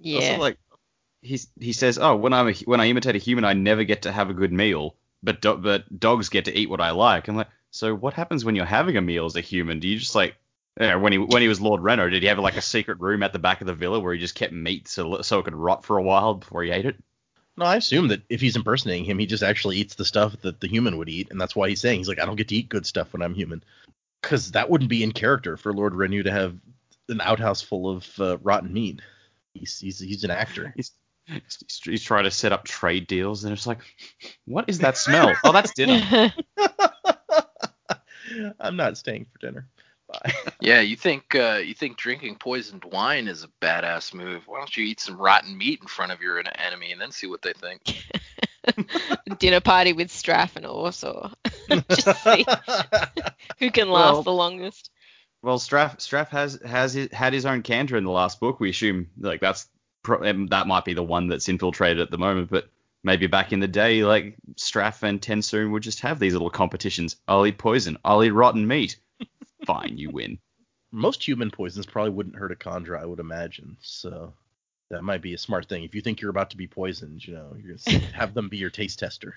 Yeah. 0.00 0.30
Also, 0.30 0.40
like 0.40 0.58
he's 1.22 1.48
he 1.60 1.72
says, 1.72 1.98
oh, 1.98 2.16
when 2.16 2.32
I'm 2.32 2.48
a, 2.48 2.52
when 2.64 2.80
I 2.80 2.88
imitate 2.88 3.16
a 3.16 3.18
human, 3.18 3.44
I 3.44 3.52
never 3.52 3.84
get 3.84 4.02
to 4.02 4.12
have 4.12 4.30
a 4.30 4.34
good 4.34 4.52
meal, 4.52 4.96
but 5.22 5.40
do, 5.40 5.56
but 5.56 6.00
dogs 6.00 6.28
get 6.28 6.46
to 6.46 6.56
eat 6.56 6.68
what 6.68 6.80
I 6.80 6.90
like. 6.90 7.28
I'm 7.28 7.36
like, 7.36 7.48
so 7.70 7.94
what 7.94 8.14
happens 8.14 8.44
when 8.44 8.56
you're 8.56 8.64
having 8.64 8.96
a 8.96 9.00
meal 9.00 9.26
as 9.26 9.36
a 9.36 9.40
human? 9.40 9.80
Do 9.80 9.88
you 9.88 9.98
just 9.98 10.14
like 10.14 10.36
yeah, 10.80 10.96
when 10.96 11.12
he 11.12 11.18
when 11.18 11.42
he 11.42 11.48
was 11.48 11.60
Lord 11.60 11.82
Renoux, 11.82 12.10
did 12.10 12.22
he 12.22 12.28
have 12.28 12.38
like 12.38 12.56
a 12.56 12.62
secret 12.62 13.00
room 13.00 13.22
at 13.22 13.32
the 13.32 13.38
back 13.38 13.60
of 13.60 13.66
the 13.66 13.74
villa 13.74 14.00
where 14.00 14.12
he 14.12 14.18
just 14.18 14.34
kept 14.34 14.52
meat 14.52 14.88
so 14.88 15.22
so 15.22 15.38
it 15.38 15.44
could 15.44 15.54
rot 15.54 15.84
for 15.84 15.98
a 15.98 16.02
while 16.02 16.34
before 16.34 16.62
he 16.62 16.70
ate 16.70 16.86
it? 16.86 16.96
No, 17.56 17.64
I 17.64 17.76
assume 17.76 18.08
that 18.08 18.22
if 18.28 18.40
he's 18.40 18.56
impersonating 18.56 19.04
him, 19.04 19.18
he 19.18 19.26
just 19.26 19.42
actually 19.42 19.76
eats 19.76 19.94
the 19.94 20.04
stuff 20.04 20.40
that 20.42 20.60
the 20.60 20.66
human 20.66 20.98
would 20.98 21.08
eat, 21.08 21.30
and 21.30 21.40
that's 21.40 21.54
why 21.54 21.68
he's 21.68 21.80
saying 21.80 21.98
he's 21.98 22.08
like, 22.08 22.20
I 22.20 22.26
don't 22.26 22.36
get 22.36 22.48
to 22.48 22.56
eat 22.56 22.68
good 22.68 22.84
stuff 22.84 23.12
when 23.12 23.22
I'm 23.22 23.34
human, 23.34 23.62
because 24.20 24.50
that 24.52 24.68
wouldn't 24.68 24.90
be 24.90 25.04
in 25.04 25.12
character 25.12 25.56
for 25.56 25.72
Lord 25.72 25.92
Renoux 25.92 26.24
to 26.24 26.32
have 26.32 26.56
an 27.08 27.20
outhouse 27.20 27.62
full 27.62 27.88
of 27.88 28.08
uh, 28.18 28.38
rotten 28.38 28.72
meat. 28.72 29.00
He's, 29.52 29.78
he's 29.78 30.00
he's 30.00 30.24
an 30.24 30.32
actor. 30.32 30.72
He's, 30.74 30.90
he's 31.26 31.80
he's 31.84 32.02
trying 32.02 32.24
to 32.24 32.30
set 32.30 32.52
up 32.52 32.64
trade 32.64 33.06
deals, 33.06 33.44
and 33.44 33.52
it's 33.52 33.68
like, 33.68 33.78
what 34.46 34.64
is 34.68 34.80
that 34.80 34.96
smell? 34.96 35.32
oh, 35.44 35.52
that's 35.52 35.72
dinner. 35.74 36.32
I'm 38.60 38.76
not 38.76 38.98
staying 38.98 39.26
for 39.32 39.38
dinner. 39.38 39.68
Bye. 40.22 40.32
Yeah, 40.60 40.80
you 40.80 40.96
think 40.96 41.34
uh, 41.34 41.60
you 41.62 41.74
think 41.74 41.98
drinking 41.98 42.36
poisoned 42.36 42.84
wine 42.84 43.28
is 43.28 43.44
a 43.44 43.48
badass 43.60 44.14
move? 44.14 44.44
Why 44.46 44.58
don't 44.58 44.74
you 44.74 44.84
eat 44.84 44.98
some 44.98 45.18
rotten 45.18 45.58
meat 45.58 45.80
in 45.82 45.88
front 45.88 46.10
of 46.10 46.22
your 46.22 46.38
enemy 46.38 46.90
and 46.90 46.98
then 46.98 47.10
see 47.10 47.26
what 47.26 47.42
they 47.42 47.52
think? 47.52 48.02
Dinner 49.38 49.60
party 49.60 49.92
with 49.92 50.08
Straff 50.08 50.56
and 50.56 50.64
OreSeur. 50.64 51.34
Just 51.90 52.22
see 52.22 52.46
who 53.58 53.70
can 53.70 53.90
last 53.90 54.12
Well- 54.14 54.22
the 54.22 54.32
longest. 54.32 54.90
Well, 55.42 55.58
Straff 55.58 55.98
Straff 55.98 56.28
has 56.28 56.58
has 56.64 56.94
his, 56.94 57.12
had 57.12 57.34
his 57.34 57.44
own 57.44 57.62
kandra 57.62 57.98
in 57.98 58.04
the 58.04 58.10
last 58.10 58.40
book. 58.40 58.58
We 58.60 58.70
assume 58.70 59.10
like 59.18 59.42
that's 59.42 59.68
pro- 60.02 60.46
that 60.46 60.66
might 60.66 60.86
be 60.86 60.94
the 60.94 61.02
one 61.02 61.28
that's 61.28 61.50
infiltrated 61.50 62.00
at 62.00 62.10
the 62.10 62.16
moment, 62.16 62.48
but 62.48 62.70
maybe 63.02 63.26
back 63.26 63.52
in 63.52 63.60
the 63.60 63.68
day, 63.68 64.02
like 64.04 64.36
Straff 64.54 65.02
and 65.02 65.20
TenSoon 65.20 65.72
would 65.72 65.82
just 65.82 66.00
have 66.00 66.18
these 66.18 66.32
little 66.32 66.48
competitions. 66.48 67.16
I'll 67.28 67.44
eat 67.44 67.58
poison. 67.58 67.98
I'll 68.02 68.24
eat 68.24 68.30
rotten 68.30 68.66
meat. 68.66 68.96
Fine, 69.66 69.98
you 69.98 70.10
win. 70.10 70.38
Most 70.92 71.26
human 71.26 71.50
poisons 71.50 71.86
probably 71.86 72.12
wouldn't 72.12 72.36
hurt 72.36 72.52
a 72.52 72.56
kandra, 72.56 73.00
I 73.00 73.06
would 73.06 73.20
imagine. 73.20 73.76
So 73.80 74.32
that 74.90 75.02
might 75.02 75.22
be 75.22 75.34
a 75.34 75.38
smart 75.38 75.68
thing. 75.68 75.84
If 75.84 75.94
you 75.94 76.00
think 76.00 76.20
you're 76.20 76.30
about 76.30 76.50
to 76.50 76.56
be 76.56 76.66
poisoned, 76.66 77.26
you 77.26 77.34
know, 77.34 77.56
you're 77.60 77.76
gonna 77.86 77.98
have 78.12 78.34
them 78.34 78.48
be 78.48 78.58
your 78.58 78.70
taste 78.70 78.98
tester. 78.98 79.34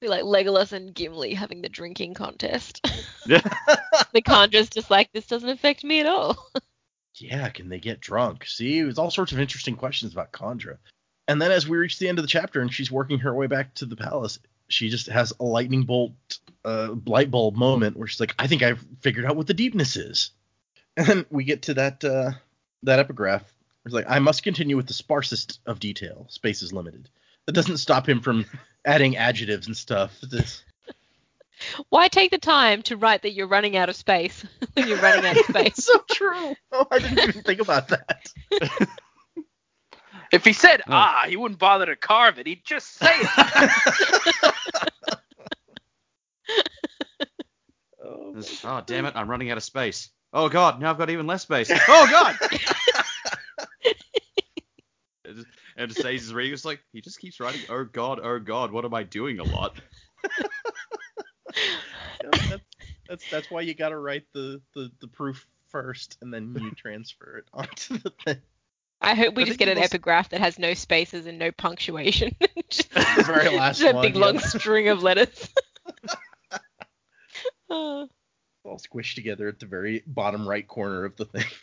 Be 0.00 0.08
like 0.08 0.24
Legolas 0.24 0.72
and 0.72 0.94
Gimli 0.94 1.34
having 1.34 1.60
the 1.60 1.68
drinking 1.68 2.14
contest. 2.14 2.80
Yeah. 3.26 3.40
the 4.12 4.22
kandra's 4.22 4.70
just 4.70 4.90
like, 4.90 5.12
this 5.12 5.26
doesn't 5.26 5.48
affect 5.48 5.84
me 5.84 6.00
at 6.00 6.06
all. 6.06 6.50
Yeah, 7.16 7.50
can 7.50 7.68
they 7.68 7.78
get 7.78 8.00
drunk? 8.00 8.46
See, 8.46 8.78
it 8.78 8.84
was 8.84 8.98
all 8.98 9.10
sorts 9.10 9.32
of 9.32 9.40
interesting 9.40 9.76
questions 9.76 10.12
about 10.12 10.32
kandra. 10.32 10.78
And 11.28 11.40
then 11.40 11.52
as 11.52 11.68
we 11.68 11.76
reach 11.76 11.98
the 11.98 12.08
end 12.08 12.18
of 12.18 12.24
the 12.24 12.28
chapter 12.28 12.62
and 12.62 12.72
she's 12.72 12.90
working 12.90 13.18
her 13.18 13.34
way 13.34 13.46
back 13.46 13.74
to 13.74 13.86
the 13.86 13.96
palace, 13.96 14.38
she 14.68 14.88
just 14.88 15.06
has 15.08 15.32
a 15.38 15.44
lightning 15.44 15.82
bolt, 15.82 16.14
uh, 16.64 16.94
light 17.06 17.30
bulb 17.30 17.56
moment 17.56 17.96
where 17.96 18.06
she's 18.08 18.20
like, 18.20 18.34
I 18.38 18.46
think 18.46 18.62
I've 18.62 18.84
figured 19.00 19.24
out 19.26 19.36
what 19.36 19.46
the 19.46 19.54
deepness 19.54 19.96
is. 19.96 20.30
And 20.96 21.06
then 21.06 21.26
we 21.30 21.44
get 21.44 21.62
to 21.62 21.74
that 21.74 22.04
uh, 22.04 22.32
that 22.82 22.98
epigraph. 22.98 23.44
It's 23.84 23.94
like, 23.94 24.06
I 24.08 24.18
must 24.18 24.42
continue 24.42 24.76
with 24.76 24.86
the 24.86 24.92
sparsest 24.94 25.58
of 25.66 25.80
detail. 25.80 26.26
Space 26.28 26.62
is 26.62 26.72
limited. 26.72 27.08
That 27.46 27.52
doesn't 27.52 27.78
stop 27.78 28.06
him 28.08 28.20
from 28.20 28.44
adding 28.84 29.16
adjectives 29.16 29.66
and 29.66 29.76
stuff. 29.76 30.18
This- 30.20 30.62
Why 31.88 32.08
take 32.08 32.30
the 32.30 32.38
time 32.38 32.82
to 32.82 32.96
write 32.96 33.22
that 33.22 33.32
you're 33.32 33.46
running 33.46 33.76
out 33.76 33.88
of 33.88 33.96
space 33.96 34.44
when 34.74 34.88
you're 34.88 34.98
running 34.98 35.24
out 35.26 35.36
of 35.38 35.44
space? 35.48 35.66
It's 35.78 35.84
so 35.84 36.02
true. 36.10 36.54
Oh, 36.72 36.86
I 36.90 36.98
didn't 36.98 37.18
even 37.20 37.42
think 37.42 37.60
about 37.60 37.88
that. 37.88 38.30
If 40.32 40.44
he 40.44 40.52
said 40.52 40.82
ah, 40.86 41.24
he 41.26 41.36
wouldn't 41.36 41.58
bother 41.58 41.86
to 41.86 41.96
carve 41.96 42.38
it. 42.38 42.46
He'd 42.46 42.64
just 42.64 42.92
say 42.94 43.10
it. 43.12 44.89
Oh, 48.64 48.82
damn 48.86 49.06
it! 49.06 49.14
I'm 49.16 49.28
running 49.28 49.50
out 49.50 49.56
of 49.56 49.62
space. 49.62 50.10
Oh 50.32 50.48
god, 50.48 50.80
now 50.80 50.90
I've 50.90 50.98
got 50.98 51.10
even 51.10 51.26
less 51.26 51.42
space. 51.42 51.70
Oh 51.88 52.06
god. 52.10 52.36
and 55.24 55.36
just- 55.36 55.46
and 55.76 55.92
Says 55.92 56.32
reading. 56.34 56.52
It's 56.52 56.64
like 56.64 56.80
he 56.92 57.00
just 57.00 57.18
keeps 57.18 57.40
writing. 57.40 57.62
Oh 57.68 57.84
god, 57.84 58.20
oh 58.22 58.38
god, 58.38 58.70
what 58.72 58.84
am 58.84 58.94
I 58.94 59.02
doing 59.02 59.38
a 59.38 59.44
lot? 59.44 59.74
That's, 62.22 62.62
that's 63.08 63.30
that's 63.30 63.50
why 63.50 63.62
you 63.62 63.74
gotta 63.74 63.98
write 63.98 64.24
the, 64.34 64.60
the 64.74 64.92
the 65.00 65.08
proof 65.08 65.46
first 65.70 66.16
and 66.20 66.32
then 66.32 66.54
you 66.60 66.70
transfer 66.76 67.38
it 67.38 67.46
onto 67.52 67.98
the 67.98 68.12
thing. 68.24 68.36
I 69.00 69.14
hope 69.14 69.34
we 69.34 69.42
I 69.42 69.46
just 69.46 69.58
get 69.58 69.68
an 69.68 69.76
he 69.78 69.80
must- 69.80 69.94
epigraph 69.94 70.28
that 70.28 70.40
has 70.40 70.58
no 70.58 70.74
spaces 70.74 71.26
and 71.26 71.38
no 71.38 71.50
punctuation. 71.50 72.36
just, 72.68 72.92
The 72.92 73.24
very 73.26 73.56
last 73.56 73.80
just 73.80 73.96
a 73.96 74.00
big 74.00 74.14
yeah. 74.14 74.20
long 74.20 74.38
string 74.38 74.88
of 74.88 75.02
letters. 75.02 75.48
Oh. 77.70 78.08
All 78.64 78.78
squished 78.78 79.14
together 79.14 79.48
at 79.48 79.58
the 79.58 79.66
very 79.66 80.02
bottom 80.06 80.48
right 80.48 80.66
corner 80.66 81.04
of 81.04 81.16
the 81.16 81.24
thing. 81.24 81.44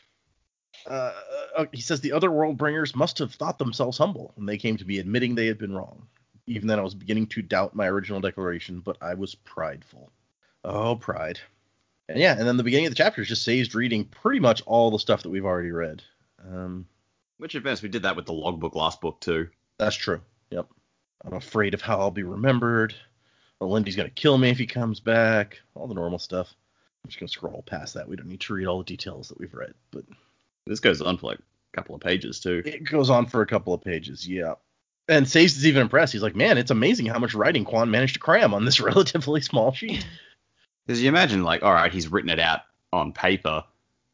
Uh, 0.85 1.11
uh, 1.57 1.65
he 1.73 1.81
says 1.81 1.99
the 1.99 2.11
other 2.11 2.29
world 2.29 2.55
bringers 2.55 2.95
must 2.95 3.17
have 3.17 3.33
thought 3.33 3.57
themselves 3.57 3.97
humble 3.97 4.31
when 4.35 4.45
they 4.45 4.57
came 4.57 4.77
to 4.77 4.85
me 4.85 4.99
admitting 4.99 5.33
they 5.33 5.47
had 5.47 5.57
been 5.57 5.73
wrong. 5.73 6.07
Even 6.45 6.67
then, 6.67 6.77
I 6.79 6.83
was 6.83 6.93
beginning 6.93 7.27
to 7.27 7.41
doubt 7.41 7.75
my 7.75 7.87
original 7.87 8.21
declaration, 8.21 8.79
but 8.79 8.95
I 9.01 9.15
was 9.15 9.33
prideful. 9.35 10.11
Oh, 10.63 10.95
pride. 10.95 11.39
And 12.07 12.19
yeah, 12.19 12.37
and 12.37 12.47
then 12.47 12.57
the 12.57 12.63
beginning 12.63 12.85
of 12.85 12.91
the 12.91 12.97
chapter 12.97 13.21
is 13.21 13.27
just 13.27 13.43
Say's 13.43 13.73
reading 13.75 14.05
pretty 14.05 14.39
much 14.39 14.61
all 14.65 14.91
the 14.91 14.99
stuff 14.99 15.23
that 15.23 15.29
we've 15.29 15.45
already 15.45 15.71
read. 15.71 16.03
Um, 16.47 16.85
Which 17.37 17.55
in 17.55 17.63
fairness, 17.63 17.81
we 17.81 17.89
did 17.89 18.03
that 18.03 18.15
with 18.15 18.25
the 18.25 18.33
logbook 18.33 18.75
last 18.75 19.01
book 19.01 19.19
too. 19.19 19.49
That's 19.77 19.95
true. 19.95 20.21
Yep. 20.51 20.67
I'm 21.25 21.33
afraid 21.33 21.73
of 21.73 21.81
how 21.81 21.99
I'll 21.99 22.11
be 22.11 22.23
remembered. 22.23 22.95
Well, 23.59 23.71
Lindy's 23.71 23.95
gonna 23.95 24.09
kill 24.09 24.37
me 24.37 24.49
if 24.51 24.57
he 24.57 24.67
comes 24.67 24.99
back. 24.99 25.59
All 25.75 25.87
the 25.87 25.95
normal 25.95 26.19
stuff. 26.19 26.53
I'm 27.07 27.09
just 27.09 27.19
gonna 27.21 27.29
scroll 27.29 27.63
past 27.65 27.93
that. 27.93 28.09
We 28.09 28.17
don't 28.17 28.27
need 28.27 28.41
to 28.41 28.53
read 28.53 28.67
all 28.67 28.79
the 28.79 28.83
details 28.83 29.29
that 29.29 29.39
we've 29.39 29.53
read, 29.53 29.73
but 29.91 30.03
This 30.65 30.81
goes 30.81 31.01
on 31.01 31.17
for 31.17 31.27
like 31.27 31.39
a 31.39 31.75
couple 31.77 31.95
of 31.95 32.01
pages 32.01 32.41
too. 32.41 32.61
it 32.65 32.83
goes 32.83 33.09
on 33.09 33.27
for 33.27 33.41
a 33.41 33.47
couple 33.47 33.73
of 33.73 33.79
pages. 33.81 34.27
Yeah. 34.27 34.55
And 35.07 35.25
Sace 35.25 35.55
is 35.55 35.65
even 35.65 35.83
impressed. 35.83 36.11
He's 36.11 36.21
like, 36.21 36.35
man, 36.35 36.57
it's 36.57 36.69
amazing 36.69 37.05
how 37.05 37.17
much 37.17 37.33
writing 37.33 37.63
Kwaan 37.63 37.89
managed 37.89 38.15
to 38.15 38.19
cram 38.19 38.53
on 38.53 38.65
this 38.65 38.81
relatively 38.81 39.39
small 39.39 39.71
sheet. 39.71 40.05
Because 40.85 41.01
you 41.01 41.07
imagine, 41.07 41.43
like, 41.43 41.63
all 41.63 41.71
right, 41.71 41.93
he's 41.93 42.11
written 42.11 42.29
it 42.29 42.41
out 42.41 42.59
on 42.91 43.13
paper, 43.13 43.63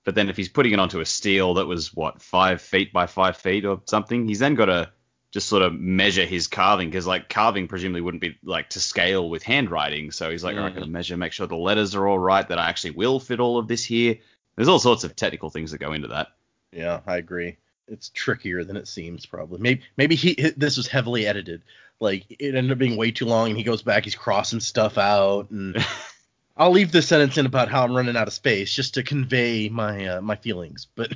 but 0.06 0.13
then 0.13 0.29
if 0.29 0.38
he's 0.38 0.49
putting 0.49 0.71
it 0.73 0.79
onto 0.79 0.99
a 0.99 1.06
steel 1.06 1.56
that 1.56 1.65
was 1.65 1.95
what 1.95 2.21
five 2.21 2.62
feet 2.62 2.93
by 2.93 3.08
five 3.08 3.38
feet 3.38 3.65
or 3.65 3.82
something, 3.88 4.27
he's 4.27 4.38
then 4.38 4.53
got 4.53 4.65
to 4.65 4.91
just 5.34 5.50
sort 5.50 5.63
of 5.63 5.74
measure 5.74 6.26
his 6.26 6.46
carving 6.48 6.89
because 6.89 7.08
like 7.08 7.28
carving 7.28 7.67
presumably 7.67 8.02
wouldn't 8.02 8.22
be 8.22 8.38
like 8.43 8.69
to 8.69 8.80
scale 8.80 9.30
with 9.30 9.41
handwriting. 9.43 10.12
So 10.12 10.30
he's 10.30 10.43
like, 10.43 10.56
right, 10.56 10.72
Mhm. 10.72 10.76
gonna 10.76 10.88
measure, 10.88 11.17
make 11.17 11.34
sure 11.34 11.48
the 11.48 11.56
letters 11.56 11.96
are 11.96 12.08
all 12.08 12.19
right, 12.19 12.48
that 12.48 12.60
I 12.60 12.69
actually 12.69 12.91
will 12.91 13.19
fit 13.19 13.39
all 13.39 13.58
of 13.58 13.67
this 13.67 13.84
here. 13.84 14.17
There's 14.56 14.67
all 14.67 14.78
sorts 14.80 15.04
of 15.04 15.15
technical 15.15 15.50
things 15.50 15.72
that 15.72 15.80
go 15.80 15.91
into 15.93 16.10
that. 16.10 16.28
Yeah, 16.72 17.00
I 17.08 17.17
agree. 17.17 17.58
It's 17.88 18.10
trickier 18.10 18.63
than 18.63 18.78
it 18.78 18.88
seems, 18.88 19.26
probably. 19.26 19.60
Maybe 19.60 19.82
maybe 19.98 20.15
he 20.15 20.36
this 20.56 20.78
was 20.78 20.88
heavily 20.88 21.26
edited. 21.26 21.63
Like 22.00 22.26
it 22.30 22.54
ended 22.56 22.72
up 22.72 22.78
being 22.78 22.96
way 22.96 23.10
too 23.12 23.26
long, 23.26 23.50
and 23.50 23.58
he 23.58 23.63
goes 23.63 23.82
back, 23.82 24.04
he's 24.04 24.15
crossing 24.15 24.60
stuff 24.60 24.98
out, 25.00 25.50
and 25.50 25.84
I'll 26.58 26.72
leave 26.72 26.91
this 26.91 27.08
sentence 27.08 27.38
in 27.39 27.48
about 27.48 27.69
how 27.69 27.84
I'm 27.84 27.96
running 27.96 28.15
out 28.15 28.28
of 28.28 28.34
space 28.34 28.72
just 28.72 28.93
to 28.93 29.04
convey 29.04 29.67
my 29.69 30.06
uh, 30.06 30.22
my 30.22 30.36
feelings. 30.36 30.88
But 30.96 31.12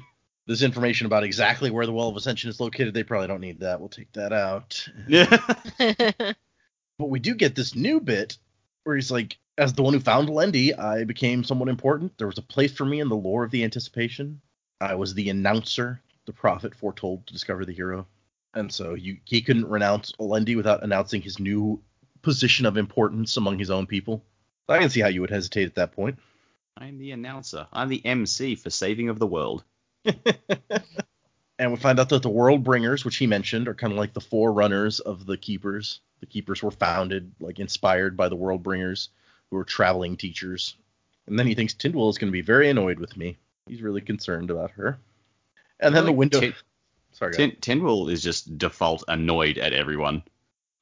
this 0.48 0.64
information 0.64 1.06
about 1.06 1.24
exactly 1.24 1.70
where 1.70 1.86
the 1.86 1.94
Well 1.94 2.08
of 2.08 2.16
Ascension 2.16 2.50
is 2.50 2.60
located, 2.60 2.94
they 2.94 3.04
probably 3.04 3.28
don't 3.28 3.42
need 3.42 3.60
that. 3.60 3.80
We'll 3.80 3.90
take 3.90 4.12
that 4.14 4.34
out. 4.34 4.88
Yeah. 5.08 5.38
But 6.98 7.10
we 7.10 7.20
do 7.20 7.36
get 7.36 7.56
this 7.56 7.76
new 7.76 8.00
bit 8.00 8.38
where 8.84 8.96
he's 8.96 9.12
like, 9.12 9.38
as 9.58 9.74
the 9.74 9.84
one 9.84 9.94
who 9.94 10.00
found 10.00 10.30
Lendy, 10.30 10.74
I 10.74 11.04
became 11.04 11.44
somewhat 11.44 11.70
important. 11.70 12.18
There 12.18 12.28
was 12.28 12.38
a 12.38 12.44
place 12.44 12.72
for 12.72 12.86
me 12.86 13.00
in 13.00 13.10
the 13.10 13.16
lore 13.16 13.44
of 13.44 13.52
the 13.52 13.64
anticipation. 13.64 14.42
I 14.82 14.96
was 14.96 15.14
the 15.14 15.30
announcer, 15.30 16.02
the 16.26 16.34
prophet 16.34 16.76
foretold 16.76 17.28
to 17.28 17.34
discover 17.34 17.66
the 17.66 17.74
hero. 17.74 18.08
And 18.54 18.72
so 18.72 18.96
you, 18.96 19.18
he 19.26 19.42
couldn't 19.42 19.70
renounce 19.70 20.14
Lendy 20.18 20.56
without 20.56 20.84
announcing 20.84 21.22
his 21.22 21.40
new 21.40 21.82
position 22.22 22.66
of 22.66 22.78
importance 22.78 23.38
among 23.38 23.60
his 23.60 23.70
own 23.70 23.86
people. 23.86 24.24
I 24.68 24.80
can 24.80 24.90
see 24.90 25.02
how 25.02 25.08
you 25.08 25.22
would 25.22 25.30
hesitate 25.30 25.68
at 25.68 25.76
that 25.76 25.94
point. 25.94 26.20
I'm 26.76 26.98
the 26.98 27.12
announcer. 27.12 27.68
I'm 27.72 27.90
the 27.90 28.06
MC 28.06 28.56
for 28.56 28.70
Saving 28.70 29.10
of 29.10 29.20
the 29.20 29.28
World. 29.28 29.64
And 31.60 31.72
we 31.72 31.78
find 31.78 32.00
out 32.00 32.10
that 32.10 32.22
the 32.22 32.30
World 32.30 32.64
Bringers, 32.64 33.04
which 33.04 33.18
he 33.18 33.26
mentioned, 33.26 33.68
are 33.68 33.74
kind 33.74 33.92
of 33.92 33.98
like 33.98 34.14
the 34.14 34.22
forerunners 34.22 35.00
of 35.00 35.26
the 35.26 35.38
Keepers. 35.38 36.02
The 36.20 36.28
Keepers 36.28 36.62
were 36.62 36.72
founded, 36.72 37.32
like 37.40 37.60
inspired 37.60 38.16
by 38.16 38.30
the 38.30 38.36
World 38.36 38.62
Bringers, 38.62 39.10
who 39.50 39.58
were 39.58 39.64
traveling 39.64 40.18
teachers. 40.18 40.76
And 41.26 41.38
then 41.38 41.48
he 41.48 41.56
thinks 41.56 41.74
Tyndall 41.74 42.10
is 42.10 42.18
going 42.18 42.30
to 42.32 42.36
be 42.36 42.42
very 42.42 42.70
annoyed 42.70 43.00
with 43.00 43.18
me. 43.18 43.38
He's 43.68 43.82
really 43.82 44.02
concerned 44.02 44.52
about 44.52 44.72
her. 44.72 45.00
And 45.80 45.96
then 45.96 46.06
the 46.06 46.12
window. 46.12 46.40
Tin- 46.40 46.54
Sorry. 47.12 47.34
Ten- 47.34 47.56
Tendril 47.60 48.10
is 48.10 48.22
just 48.22 48.58
default 48.60 49.04
annoyed 49.08 49.58
at 49.58 49.74
everyone. 49.74 50.22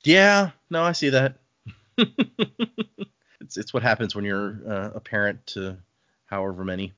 Yeah, 0.04 0.52
no, 0.70 0.84
I 0.84 0.92
see 0.92 1.10
that. 1.10 1.38
it's 1.98 3.58
it's 3.58 3.74
what 3.74 3.82
happens 3.82 4.14
when 4.14 4.26
you're 4.26 4.60
uh, 4.68 4.92
a 4.96 5.00
parent 5.00 5.46
to 5.48 5.78
however 6.26 6.66
many. 6.66 6.92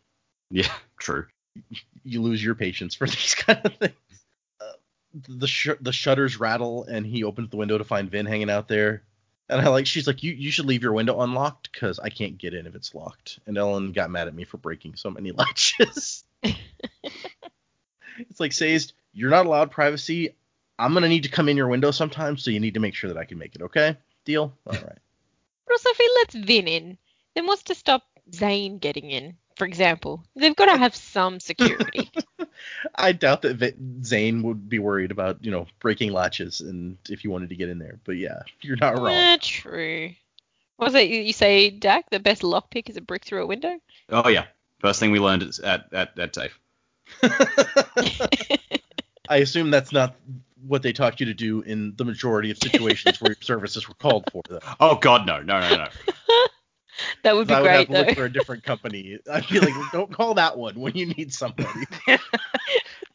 Yeah, 0.49 0.73
true. 0.97 1.27
You 2.07 2.21
lose 2.21 2.43
your 2.43 2.55
patience 2.55 2.95
for 2.95 3.05
these 3.07 3.35
kind 3.35 3.61
of 3.63 3.75
things. 3.75 3.93
Uh, 4.61 4.71
the 5.27 5.47
sh- 5.47 5.81
the 5.81 5.91
shutters 5.91 6.39
rattle 6.39 6.83
and 6.83 7.05
he 7.05 7.23
opens 7.23 7.49
the 7.49 7.57
window 7.57 7.77
to 7.77 7.83
find 7.83 8.09
Vin 8.09 8.25
hanging 8.25 8.49
out 8.49 8.67
there. 8.67 9.03
And 9.49 9.61
I 9.61 9.69
like 9.69 9.87
she's 9.87 10.07
like 10.07 10.23
you 10.23 10.33
you 10.33 10.51
should 10.51 10.65
leave 10.65 10.83
your 10.83 10.93
window 10.93 11.21
unlocked 11.21 11.71
because 11.71 11.99
I 11.99 12.09
can't 12.09 12.37
get 12.37 12.53
in 12.53 12.67
if 12.67 12.75
it's 12.75 12.93
locked. 12.93 13.39
And 13.45 13.55
Elend 13.55 13.93
got 13.93 14.09
mad 14.09 14.27
at 14.27 14.35
me 14.35 14.43
for 14.43 14.57
breaking 14.57 14.95
so 14.95 15.09
many 15.09 15.31
latches. 15.33 16.23
it's 16.43 18.39
like 18.39 18.51
says 18.51 18.93
you're 19.13 19.29
not 19.29 19.45
allowed 19.45 19.71
privacy. 19.71 20.35
I'm 20.79 20.93
gonna 20.93 21.07
need 21.07 21.23
to 21.23 21.29
come 21.29 21.49
in 21.49 21.57
your 21.57 21.67
window 21.67 21.91
sometimes, 21.91 22.43
so 22.43 22.51
you 22.51 22.59
need 22.59 22.75
to 22.75 22.79
make 22.79 22.93
sure 22.93 23.11
that 23.11 23.19
I 23.19 23.25
can 23.25 23.37
make 23.37 23.55
it. 23.55 23.63
Okay, 23.63 23.97
deal. 24.25 24.53
All 24.65 24.73
right. 24.73 24.99
But 25.65 25.73
also, 25.73 25.89
if 25.89 25.97
he 25.97 26.09
lets 26.19 26.35
Vin 26.47 26.67
in, 26.67 26.97
then 27.35 27.47
what's 27.47 27.63
to 27.63 27.75
stop 27.75 28.03
Zane 28.33 28.77
getting 28.77 29.09
in? 29.11 29.37
For 29.57 29.65
example, 29.65 30.23
they've 30.35 30.55
got 30.55 30.65
to 30.67 30.77
have 30.77 30.95
some 30.95 31.39
security. 31.39 32.11
I 32.95 33.11
doubt 33.11 33.41
that 33.41 33.55
Vi- 33.55 34.03
Zane 34.03 34.43
would 34.43 34.69
be 34.69 34.77
worried 34.77 35.09
about 35.09 35.43
you 35.43 35.49
know 35.49 35.65
breaking 35.79 36.13
latches 36.13 36.61
and 36.61 36.97
if 37.09 37.23
you 37.23 37.31
wanted 37.31 37.49
to 37.49 37.55
get 37.55 37.69
in 37.69 37.79
there. 37.79 37.99
But 38.03 38.17
yeah, 38.17 38.43
you're 38.61 38.77
not 38.77 38.99
wrong. 38.99 39.07
Eh, 39.07 39.37
true. 39.41 40.11
Was 40.77 40.93
it 40.93 41.09
you 41.09 41.21
you 41.21 41.33
say, 41.33 41.71
Dak? 41.71 42.07
The 42.11 42.19
best 42.19 42.43
lockpick 42.43 42.87
is 42.87 42.97
a 42.97 43.01
brick 43.01 43.25
through 43.25 43.41
a 43.41 43.47
window. 43.47 43.79
Oh 44.09 44.29
yeah, 44.29 44.45
first 44.77 44.99
thing 44.99 45.09
we 45.09 45.19
learned 45.19 45.41
is 45.41 45.59
at 45.59 45.91
at 45.91 46.19
at 46.19 46.33
TAFE. 46.33 46.59
I 49.29 49.37
assume 49.37 49.71
that's 49.71 49.91
not 49.91 50.15
what 50.67 50.83
they 50.83 50.93
taught 50.93 51.19
you 51.19 51.25
to 51.25 51.33
do 51.33 51.61
in 51.61 51.95
the 51.95 52.05
majority 52.05 52.51
of 52.51 52.59
situations 52.59 53.19
where 53.19 53.31
your 53.31 53.41
services 53.41 53.89
were 53.89 53.95
called 53.95 54.29
for. 54.31 54.43
Though. 54.47 54.59
Oh 54.79 54.95
god, 54.97 55.25
no, 55.25 55.41
no, 55.41 55.59
no, 55.61 55.77
no. 55.77 55.87
that 57.23 57.35
would 57.35 57.47
be 57.47 57.53
I 57.53 57.61
would 57.61 57.71
have 57.71 57.87
great 57.87 57.87
to 57.87 57.93
though. 57.93 58.07
look 58.07 58.17
for 58.17 58.25
a 58.25 58.31
different 58.31 58.63
company. 58.63 59.17
I'd 59.31 59.47
be 59.47 59.59
like, 59.59 59.73
don't 59.91 60.11
call 60.11 60.35
that 60.35 60.57
one 60.57 60.79
when 60.79 60.95
you 60.95 61.07
need 61.07 61.33
somebody. 61.33 61.85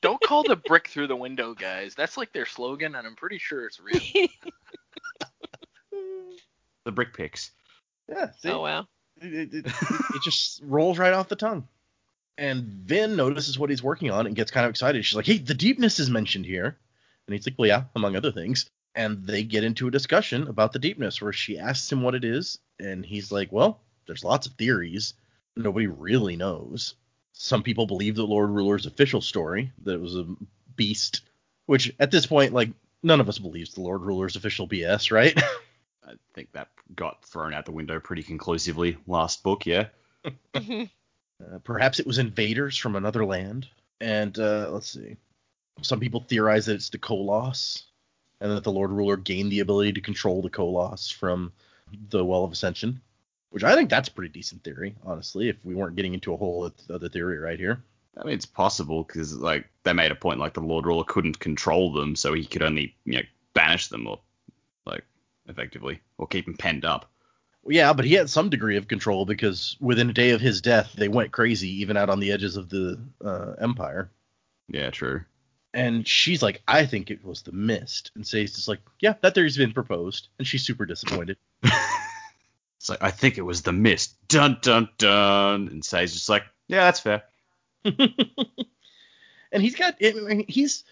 Don't 0.00 0.20
call 0.20 0.42
the 0.42 0.56
brick 0.56 0.88
through 0.88 1.06
the 1.06 1.14
window, 1.14 1.54
guys. 1.54 1.94
That's 1.94 2.16
like 2.16 2.32
their 2.32 2.44
slogan, 2.44 2.96
and 2.96 3.06
I'm 3.06 3.14
pretty 3.14 3.38
sure 3.38 3.66
it's 3.66 3.78
real. 3.78 4.00
The 6.84 6.90
brick 6.90 7.14
picks. 7.14 7.52
Yeah, 8.08 8.30
see? 8.40 8.50
oh 8.50 8.62
wow. 8.62 8.88
it, 9.20 9.32
it, 9.32 9.54
it, 9.54 9.66
it 9.66 10.22
just 10.24 10.60
rolls 10.64 10.98
right 10.98 11.12
off 11.12 11.28
the 11.28 11.36
tongue. 11.36 11.68
And 12.36 12.64
Vin 12.64 13.14
notices 13.14 13.58
what 13.58 13.70
he's 13.70 13.82
working 13.82 14.10
on 14.10 14.26
and 14.26 14.34
gets 14.34 14.50
kind 14.50 14.64
of 14.64 14.70
excited. 14.70 15.04
She's 15.04 15.14
like, 15.14 15.26
"Hey, 15.26 15.38
the 15.38 15.54
deepness 15.54 16.00
is 16.00 16.10
mentioned 16.10 16.46
here," 16.46 16.76
and 17.26 17.34
he's 17.34 17.46
like, 17.46 17.54
"Well, 17.58 17.68
yeah, 17.68 17.84
among 17.94 18.16
other 18.16 18.32
things." 18.32 18.68
And 18.94 19.24
they 19.26 19.42
get 19.42 19.64
into 19.64 19.88
a 19.88 19.90
discussion 19.90 20.48
about 20.48 20.72
the 20.72 20.78
deepness, 20.78 21.22
where 21.22 21.32
she 21.32 21.58
asks 21.58 21.90
him 21.90 22.02
what 22.02 22.14
it 22.14 22.24
is, 22.24 22.58
and 22.78 23.04
he's 23.06 23.32
like, 23.32 23.50
"Well, 23.50 23.80
there's 24.06 24.24
lots 24.24 24.46
of 24.46 24.52
theories. 24.54 25.14
Nobody 25.56 25.86
really 25.86 26.36
knows. 26.36 26.94
Some 27.32 27.62
people 27.62 27.86
believe 27.86 28.16
the 28.16 28.26
Lord 28.26 28.50
Ruler's 28.50 28.86
official 28.86 29.20
story 29.22 29.72
that 29.84 29.94
it 29.94 30.00
was 30.00 30.16
a 30.16 30.26
beast, 30.76 31.22
which 31.66 31.94
at 31.98 32.10
this 32.10 32.26
point, 32.26 32.52
like, 32.52 32.70
none 33.02 33.20
of 33.20 33.28
us 33.28 33.38
believes 33.38 33.72
the 33.72 33.80
Lord 33.80 34.02
Ruler's 34.02 34.36
official 34.36 34.68
BS, 34.68 35.10
right?" 35.10 35.36
I 36.04 36.14
think 36.34 36.52
that 36.52 36.68
got 36.94 37.24
thrown 37.24 37.54
out 37.54 37.64
the 37.64 37.72
window 37.72 37.98
pretty 38.00 38.22
conclusively 38.22 38.98
last 39.06 39.42
book, 39.42 39.64
yeah. 39.66 39.88
Mhm. 40.54 40.90
Uh, 41.42 41.58
perhaps 41.64 41.98
it 41.98 42.06
was 42.06 42.18
invaders 42.18 42.76
from 42.76 42.94
another 42.94 43.24
land. 43.24 43.68
And 44.00 44.38
uh, 44.38 44.68
let's 44.70 44.90
see. 44.90 45.16
Some 45.80 45.98
people 46.00 46.20
theorize 46.20 46.66
that 46.66 46.74
it's 46.74 46.90
the 46.90 46.98
Koloss, 46.98 47.84
and 48.42 48.50
that 48.50 48.64
the 48.64 48.72
Lord 48.72 48.90
Ruler 48.90 49.16
gained 49.16 49.52
the 49.52 49.60
ability 49.60 49.92
to 49.92 50.00
control 50.00 50.42
the 50.42 50.50
Koloss 50.50 51.14
from 51.14 51.52
the 52.10 52.24
Well 52.24 52.42
of 52.42 52.50
Ascension, 52.50 53.00
which 53.50 53.62
I 53.62 53.74
think 53.74 53.88
that's 53.88 54.08
a 54.08 54.12
pretty 54.12 54.32
decent 54.32 54.64
theory, 54.64 54.96
honestly. 55.04 55.48
If 55.48 55.56
we 55.64 55.76
weren't 55.76 55.94
getting 55.94 56.12
into 56.12 56.34
a 56.34 56.36
whole 56.36 56.70
other 56.90 57.08
theory 57.08 57.38
right 57.38 57.58
here. 57.58 57.82
I 58.16 58.24
mean, 58.24 58.34
it's 58.34 58.44
possible 58.44 59.04
because 59.04 59.34
like 59.36 59.66
they 59.84 59.92
made 59.92 60.10
a 60.10 60.16
point 60.16 60.40
like 60.40 60.54
the 60.54 60.60
Lord 60.60 60.86
Ruler 60.86 61.04
couldn't 61.04 61.38
control 61.38 61.92
them, 61.92 62.16
so 62.16 62.34
he 62.34 62.44
could 62.44 62.62
only 62.62 62.94
you 63.04 63.14
know 63.14 63.22
banish 63.54 63.86
them 63.88 64.08
or 64.08 64.18
like 64.84 65.04
effectively 65.46 66.00
or 66.18 66.26
keep 66.26 66.46
them 66.46 66.56
penned 66.56 66.84
up. 66.84 67.08
Yeah, 67.64 67.92
but 67.92 68.04
he 68.04 68.14
had 68.14 68.28
some 68.28 68.50
degree 68.50 68.76
of 68.76 68.88
control 68.88 69.24
because 69.24 69.76
within 69.80 70.10
a 70.10 70.12
day 70.12 70.30
of 70.30 70.40
his 70.40 70.60
death, 70.60 70.92
they 70.96 71.06
went 71.06 71.30
crazy, 71.30 71.80
even 71.82 71.96
out 71.96 72.10
on 72.10 72.18
the 72.18 72.32
edges 72.32 72.56
of 72.56 72.68
the 72.68 73.00
uh, 73.24 73.52
Empire. 73.60 74.10
Yeah, 74.68 74.90
true. 74.90 75.22
And 75.74 76.06
she's 76.06 76.42
like, 76.42 76.62
I 76.68 76.84
think 76.84 77.10
it 77.10 77.24
was 77.24 77.42
the 77.42 77.52
mist. 77.52 78.10
And 78.14 78.26
Sazed 78.26 78.56
just 78.56 78.68
like, 78.68 78.80
yeah, 79.00 79.14
that 79.22 79.34
theory's 79.34 79.56
been 79.56 79.72
proposed. 79.72 80.28
And 80.38 80.46
she's 80.46 80.64
super 80.64 80.86
disappointed. 80.86 81.36
It's 82.82 82.88
like 82.88 83.00
I 83.00 83.12
think 83.12 83.38
it 83.38 83.42
was 83.42 83.62
the 83.62 83.72
mist. 83.72 84.16
Dun 84.26 84.58
dun 84.60 84.88
dun. 84.98 85.68
And 85.68 85.84
Sazed 85.84 86.14
just 86.14 86.28
like, 86.28 86.42
yeah, 86.66 86.80
that's 86.86 86.98
fair. 86.98 87.22
and 87.84 89.62
he's 89.62 89.76
got, 89.76 89.94
I 90.02 90.10
mean, 90.10 90.44
he's 90.48 90.82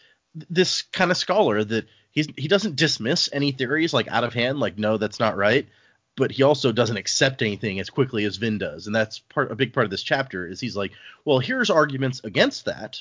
this 0.49 0.83
kind 0.83 1.11
of 1.11 1.17
scholar 1.17 1.65
that 1.65 1.89
he's 2.13 2.29
he 2.37 2.47
doesn't 2.47 2.77
dismiss 2.77 3.29
any 3.33 3.51
theories 3.51 3.93
like 3.93 4.07
out 4.07 4.23
of 4.23 4.35
hand, 4.35 4.61
like 4.61 4.79
no, 4.79 4.99
that's 4.99 5.19
not 5.19 5.37
right. 5.37 5.69
But 6.17 6.31
he 6.31 6.45
also 6.45 6.71
doesn't 6.71 6.97
accept 6.97 7.43
anything 7.43 7.81
as 7.81 7.91
quickly 7.91 8.25
as 8.25 8.37
Vin 8.37 8.59
does, 8.59 8.87
and 8.87 8.95
that's 8.95 9.19
part 9.19 9.51
a 9.51 9.57
big 9.57 9.73
part 9.73 9.85
of 9.85 9.91
this 9.91 10.05
chapter. 10.05 10.47
Is 10.47 10.61
he's 10.61 10.77
like, 10.77 10.93
well, 11.25 11.41
here's 11.41 11.71
arguments 11.71 12.21
against 12.23 12.67
that, 12.67 13.01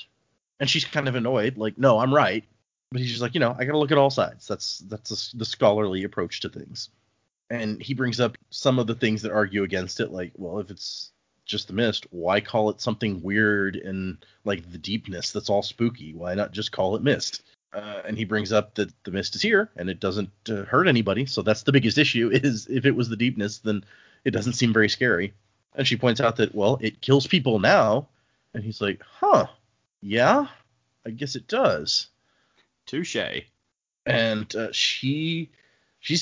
and 0.60 0.68
she's 0.68 0.84
kind 0.84 1.08
of 1.08 1.16
annoyed, 1.16 1.56
like, 1.56 1.78
no, 1.78 1.98
I'm 1.98 2.14
right. 2.14 2.44
But 2.92 3.00
he's 3.00 3.10
just 3.10 3.22
like, 3.22 3.34
you 3.34 3.40
know, 3.40 3.56
I 3.58 3.64
got 3.64 3.72
to 3.72 3.78
look 3.78 3.92
at 3.92 3.98
all 3.98 4.10
sides. 4.10 4.46
That's 4.46 4.78
that's 4.80 5.32
the 5.32 5.44
scholarly 5.44 6.04
approach 6.04 6.40
to 6.40 6.48
things. 6.48 6.90
And 7.48 7.82
he 7.82 7.94
brings 7.94 8.20
up 8.20 8.36
some 8.50 8.78
of 8.78 8.86
the 8.86 8.94
things 8.94 9.22
that 9.22 9.32
argue 9.32 9.64
against 9.64 10.00
it, 10.00 10.12
like, 10.12 10.32
well, 10.36 10.60
if 10.60 10.70
it's 10.70 11.10
just 11.44 11.66
the 11.66 11.72
mist, 11.72 12.06
why 12.10 12.40
call 12.40 12.70
it 12.70 12.80
something 12.80 13.22
weird 13.22 13.76
and 13.76 14.24
like 14.44 14.70
the 14.70 14.78
deepness 14.78 15.32
that's 15.32 15.50
all 15.50 15.62
spooky? 15.62 16.14
Why 16.14 16.34
not 16.34 16.52
just 16.52 16.72
call 16.72 16.94
it 16.94 17.02
mist? 17.02 17.42
Uh, 17.72 18.02
and 18.04 18.16
he 18.16 18.24
brings 18.24 18.52
up 18.52 18.74
that 18.74 18.92
the 19.04 19.10
mist 19.10 19.36
is 19.36 19.42
here 19.42 19.70
and 19.76 19.88
it 19.88 20.00
doesn't 20.00 20.30
uh, 20.48 20.64
hurt 20.64 20.88
anybody. 20.88 21.26
So 21.26 21.42
that's 21.42 21.62
the 21.62 21.72
biggest 21.72 21.98
issue. 21.98 22.30
Is 22.32 22.66
if 22.68 22.84
it 22.84 22.96
was 22.96 23.08
the 23.08 23.16
deepness, 23.16 23.58
then 23.58 23.84
it 24.24 24.32
doesn't 24.32 24.54
seem 24.54 24.72
very 24.72 24.88
scary. 24.88 25.32
And 25.74 25.86
she 25.86 25.96
points 25.96 26.20
out 26.20 26.36
that 26.36 26.54
well, 26.54 26.78
it 26.80 27.00
kills 27.00 27.26
people 27.26 27.58
now. 27.60 28.08
And 28.54 28.64
he's 28.64 28.80
like, 28.80 29.00
huh, 29.02 29.46
yeah, 30.00 30.46
I 31.06 31.10
guess 31.10 31.36
it 31.36 31.46
does. 31.48 32.08
Touche. 32.86 33.16
and 34.06 34.54
uh, 34.56 34.72
she 34.72 35.50
she 36.00 36.16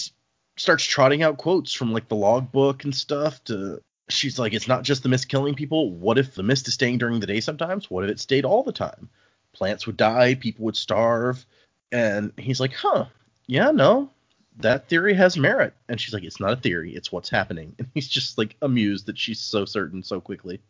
starts 0.56 0.84
trotting 0.84 1.22
out 1.22 1.38
quotes 1.38 1.72
from 1.72 1.92
like 1.92 2.08
the 2.08 2.16
logbook 2.16 2.84
and 2.84 2.94
stuff 2.94 3.42
to 3.44 3.80
she's 4.08 4.38
like 4.38 4.52
it's 4.52 4.68
not 4.68 4.82
just 4.82 5.02
the 5.02 5.08
mist 5.08 5.28
killing 5.28 5.54
people. 5.54 5.92
What 5.92 6.18
if 6.18 6.34
the 6.34 6.42
mist 6.42 6.68
is 6.68 6.74
staying 6.74 6.98
during 6.98 7.20
the 7.20 7.26
day 7.26 7.40
sometimes? 7.40 7.90
What 7.90 8.04
if 8.04 8.10
it 8.10 8.20
stayed 8.20 8.44
all 8.44 8.62
the 8.62 8.72
time? 8.72 9.08
Plants 9.54 9.86
would 9.86 9.96
die 9.96 10.34
people 10.34 10.64
would 10.66 10.76
starve. 10.76 11.44
And 11.92 12.32
he's 12.36 12.60
like 12.60 12.74
huh 12.74 13.06
yeah 13.46 13.70
no 13.70 14.10
that 14.58 14.88
theory 14.88 15.14
has 15.14 15.38
merit. 15.38 15.72
And 15.88 16.00
she's 16.00 16.12
like 16.12 16.24
it's 16.24 16.40
not 16.40 16.52
a 16.52 16.56
theory. 16.56 16.94
It's 16.94 17.12
what's 17.12 17.30
happening. 17.30 17.74
And 17.78 17.88
he's 17.94 18.08
just 18.08 18.36
like 18.38 18.56
amused 18.60 19.06
that 19.06 19.18
she's 19.18 19.40
so 19.40 19.64
certain 19.64 20.02
so 20.02 20.20
quickly. 20.20 20.60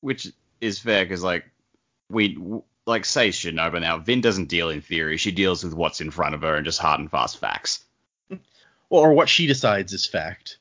Which 0.00 0.32
is 0.60 0.78
fair 0.78 1.04
because 1.04 1.22
like 1.22 1.44
we 2.08 2.38
like 2.86 3.04
say 3.04 3.30
by 3.54 3.78
now. 3.78 3.98
Vin 3.98 4.20
doesn't 4.20 4.48
deal 4.48 4.70
in 4.70 4.80
theory. 4.80 5.16
She 5.16 5.32
deals 5.32 5.64
with 5.64 5.74
what's 5.74 6.00
in 6.00 6.10
front 6.10 6.34
of 6.34 6.42
her 6.42 6.56
and 6.56 6.64
just 6.64 6.78
hard 6.78 7.00
and 7.00 7.10
fast 7.10 7.38
facts. 7.38 7.84
well, 8.30 8.40
or 8.90 9.12
what 9.12 9.28
she 9.28 9.46
decides 9.46 9.92
is 9.92 10.06
fact. 10.06 10.58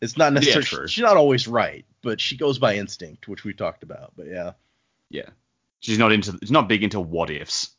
It's 0.00 0.16
not 0.16 0.32
necessarily 0.32 0.64
true. 0.64 0.88
she's 0.88 1.02
not 1.02 1.16
always 1.16 1.48
right, 1.48 1.84
but 2.02 2.20
she 2.20 2.36
goes 2.36 2.58
by 2.58 2.76
instinct, 2.76 3.28
which 3.28 3.44
we 3.44 3.54
talked 3.54 3.82
about. 3.82 4.12
But 4.16 4.26
yeah, 4.26 4.52
Yeah. 5.10 5.30
She's 5.80 5.98
not 5.98 6.12
into. 6.12 6.36
She's 6.40 6.50
not 6.50 6.68
big 6.68 6.82
into 6.82 7.00
what 7.00 7.30
ifs. 7.30 7.70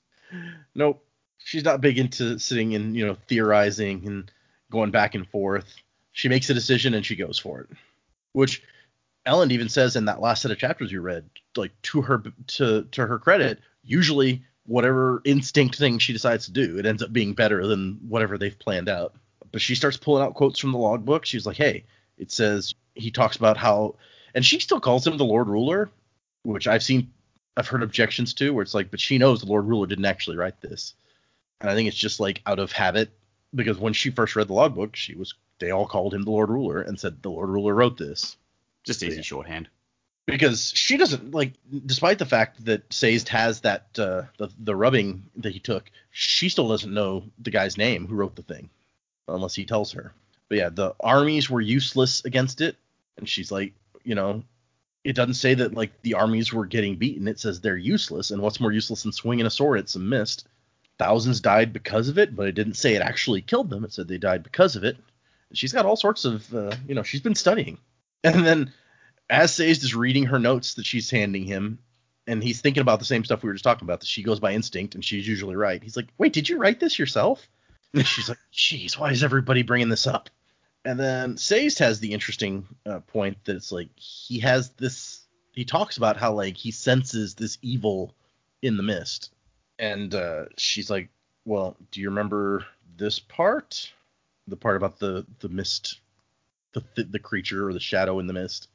nope, 0.75 1.03
she's 1.39 1.63
not 1.63 1.81
big 1.81 1.97
into 1.97 2.37
sitting 2.39 2.75
and 2.75 2.95
you 2.95 3.05
know 3.05 3.17
theorizing 3.27 4.05
and 4.05 4.31
going 4.71 4.91
back 4.91 5.15
and 5.15 5.27
forth. 5.27 5.75
She 6.11 6.29
makes 6.29 6.49
a 6.49 6.53
decision 6.53 6.93
and 6.93 7.05
she 7.05 7.15
goes 7.15 7.37
for 7.37 7.61
it, 7.61 7.69
which 8.33 8.63
Elend 9.27 9.51
even 9.51 9.69
says 9.69 9.95
in 9.95 10.05
that 10.05 10.21
last 10.21 10.41
set 10.41 10.51
of 10.51 10.57
chapters 10.57 10.91
you 10.91 11.01
read, 11.01 11.29
like 11.55 11.79
to 11.83 12.01
her 12.01 12.23
to 12.47 12.83
to 12.83 13.05
her 13.05 13.19
credit, 13.19 13.59
usually 13.83 14.43
whatever 14.65 15.21
instinct 15.25 15.77
thing 15.77 15.99
she 15.99 16.13
decides 16.13 16.45
to 16.45 16.51
do, 16.51 16.77
it 16.77 16.85
ends 16.85 17.03
up 17.03 17.13
being 17.13 17.33
better 17.33 17.65
than 17.67 17.99
whatever 18.07 18.37
they've 18.37 18.59
planned 18.59 18.89
out. 18.89 19.15
But 19.51 19.61
she 19.61 19.75
starts 19.75 19.97
pulling 19.97 20.23
out 20.23 20.33
quotes 20.33 20.59
from 20.59 20.71
the 20.71 20.77
logbook. 20.77 21.25
She's 21.25 21.45
like, 21.45 21.57
"Hey, 21.57 21.85
it 22.17 22.31
says 22.31 22.75
he 22.95 23.11
talks 23.11 23.37
about 23.37 23.57
how," 23.57 23.95
and 24.33 24.45
she 24.45 24.59
still 24.59 24.79
calls 24.79 25.05
him 25.05 25.17
the 25.17 25.25
Lord 25.25 25.47
Ruler, 25.47 25.89
which 26.43 26.67
I've 26.67 26.83
seen, 26.83 27.11
I've 27.55 27.67
heard 27.67 27.83
objections 27.83 28.33
to, 28.35 28.51
where 28.51 28.63
it's 28.63 28.73
like, 28.73 28.91
but 28.91 28.99
she 28.99 29.17
knows 29.17 29.41
the 29.41 29.47
Lord 29.47 29.65
Ruler 29.65 29.87
didn't 29.87 30.05
actually 30.05 30.37
write 30.37 30.61
this, 30.61 30.93
and 31.61 31.69
I 31.69 31.75
think 31.75 31.87
it's 31.87 31.97
just 31.97 32.19
like 32.19 32.41
out 32.45 32.59
of 32.59 32.71
habit 32.71 33.09
because 33.55 33.77
when 33.77 33.93
she 33.93 34.09
first 34.11 34.35
read 34.35 34.47
the 34.47 34.53
logbook, 34.53 34.95
she 34.95 35.15
was 35.15 35.33
they 35.59 35.71
all 35.71 35.87
called 35.87 36.13
him 36.13 36.23
the 36.23 36.31
Lord 36.31 36.49
Ruler 36.49 36.81
and 36.81 36.99
said 36.99 37.21
the 37.21 37.31
Lord 37.31 37.49
Ruler 37.49 37.73
wrote 37.73 37.97
this. 37.97 38.37
Just 38.87 39.03
easy 39.03 39.17
Yeah. 39.17 39.21
shorthand. 39.21 39.69
because 40.25 40.71
she 40.75 40.97
doesn't 40.97 41.31
like 41.33 41.53
despite 41.85 42.19
the 42.19 42.25
fact 42.25 42.65
that 42.65 42.91
Sazed 42.91 43.29
has 43.29 43.61
that 43.61 43.87
uh, 43.99 44.23
the 44.37 44.49
the 44.59 44.75
rubbing 44.75 45.23
that 45.37 45.53
he 45.53 45.59
took, 45.59 45.89
she 46.11 46.49
still 46.49 46.67
doesn't 46.67 46.93
know 46.93 47.23
the 47.39 47.51
guy's 47.51 47.77
name 47.77 48.07
who 48.07 48.15
wrote 48.15 48.35
the 48.35 48.41
thing 48.43 48.69
unless 49.27 49.55
he 49.55 49.65
tells 49.65 49.91
her. 49.93 50.13
But 50.49 50.57
yeah, 50.57 50.69
the 50.69 50.95
armies 50.99 51.49
were 51.49 51.61
useless 51.61 52.25
against 52.25 52.61
it, 52.61 52.75
and 53.17 53.27
she's 53.27 53.51
like, 53.51 53.73
you 54.03 54.15
know, 54.15 54.43
it 55.03 55.13
doesn't 55.15 55.35
say 55.35 55.53
that 55.53 55.73
like 55.75 56.01
the 56.01 56.15
armies 56.15 56.51
were 56.51 56.65
getting 56.65 56.95
beaten. 56.97 57.27
It 57.27 57.39
says 57.39 57.61
they're 57.61 57.77
useless, 57.77 58.31
and 58.31 58.41
what's 58.41 58.59
more 58.59 58.71
useless 58.71 59.03
than 59.03 59.11
swinging 59.13 59.45
a 59.45 59.49
sword 59.49 59.79
at 59.79 59.89
some 59.89 60.09
mist? 60.09 60.45
Thousands 60.99 61.39
died 61.41 61.71
because 61.73 62.09
of 62.09 62.17
it, 62.17 62.35
but 62.35 62.47
it 62.47 62.53
didn't 62.55 62.73
say 62.73 62.95
it 62.95 63.01
actually 63.01 63.41
killed 63.41 63.69
them. 63.69 63.83
It 63.85 63.93
said 63.93 64.07
they 64.07 64.17
died 64.17 64.41
because 64.43 64.75
of 64.75 64.83
it. 64.83 64.97
She's 65.53 65.71
got 65.71 65.85
all 65.85 65.95
sorts 65.95 66.25
of, 66.25 66.53
uh, 66.53 66.75
you 66.87 66.95
know, 66.95 67.03
she's 67.03 67.21
been 67.21 67.35
studying. 67.35 67.77
And 68.23 68.45
then 68.45 68.73
as 69.29 69.53
Sazed 69.53 69.83
is 69.83 69.95
reading 69.95 70.25
her 70.25 70.39
notes 70.39 70.73
that 70.75 70.85
she's 70.85 71.09
handing 71.09 71.45
him, 71.45 71.79
and 72.25 72.43
he's 72.43 72.61
thinking 72.61 72.81
about 72.81 72.99
the 72.99 73.05
same 73.05 73.23
stuff 73.23 73.41
we 73.41 73.47
were 73.47 73.53
just 73.53 73.63
talking 73.63 73.85
about, 73.85 74.01
that 74.01 74.07
she 74.07 74.23
goes 74.23 74.39
by 74.39 74.53
instinct 74.53 74.95
and 74.95 75.03
she's 75.03 75.27
usually 75.27 75.55
right. 75.55 75.81
He's 75.81 75.95
like, 75.95 76.07
wait, 76.17 76.33
did 76.33 76.49
you 76.49 76.57
write 76.57 76.79
this 76.79 76.99
yourself? 76.99 77.47
And 77.93 78.05
she's 78.05 78.27
like, 78.27 78.39
jeez, 78.53 78.97
why 78.97 79.11
is 79.11 79.23
everybody 79.23 79.61
bringing 79.61 79.89
this 79.89 80.07
up? 80.07 80.29
And 80.87 80.99
then 80.99 81.37
Sazed 81.37 81.79
has 81.79 81.99
the 81.99 82.13
interesting 82.13 82.65
uh, 82.85 82.99
point 83.01 83.43
that 83.45 83.55
it's 83.55 83.71
like 83.71 83.89
he 83.95 84.39
has 84.39 84.69
this. 84.71 85.25
He 85.53 85.65
talks 85.65 85.97
about 85.97 86.15
how 86.15 86.33
like 86.33 86.55
he 86.55 86.71
senses 86.71 87.35
this 87.35 87.57
evil 87.61 88.15
in 88.61 88.77
the 88.77 88.83
mist, 88.83 89.33
and 89.79 90.15
uh, 90.15 90.45
she's 90.55 90.89
like, 90.89 91.09
"Well, 91.43 91.75
do 91.91 91.99
you 91.99 92.09
remember 92.09 92.65
this 92.95 93.19
part? 93.19 93.91
The 94.47 94.55
part 94.55 94.77
about 94.77 94.97
the 94.97 95.25
the 95.39 95.49
mist, 95.49 95.99
the 96.73 96.83
the, 96.95 97.03
the 97.03 97.19
creature 97.19 97.67
or 97.67 97.73
the 97.73 97.79
shadow 97.79 98.19
in 98.19 98.27
the 98.27 98.33
mist?" 98.33 98.69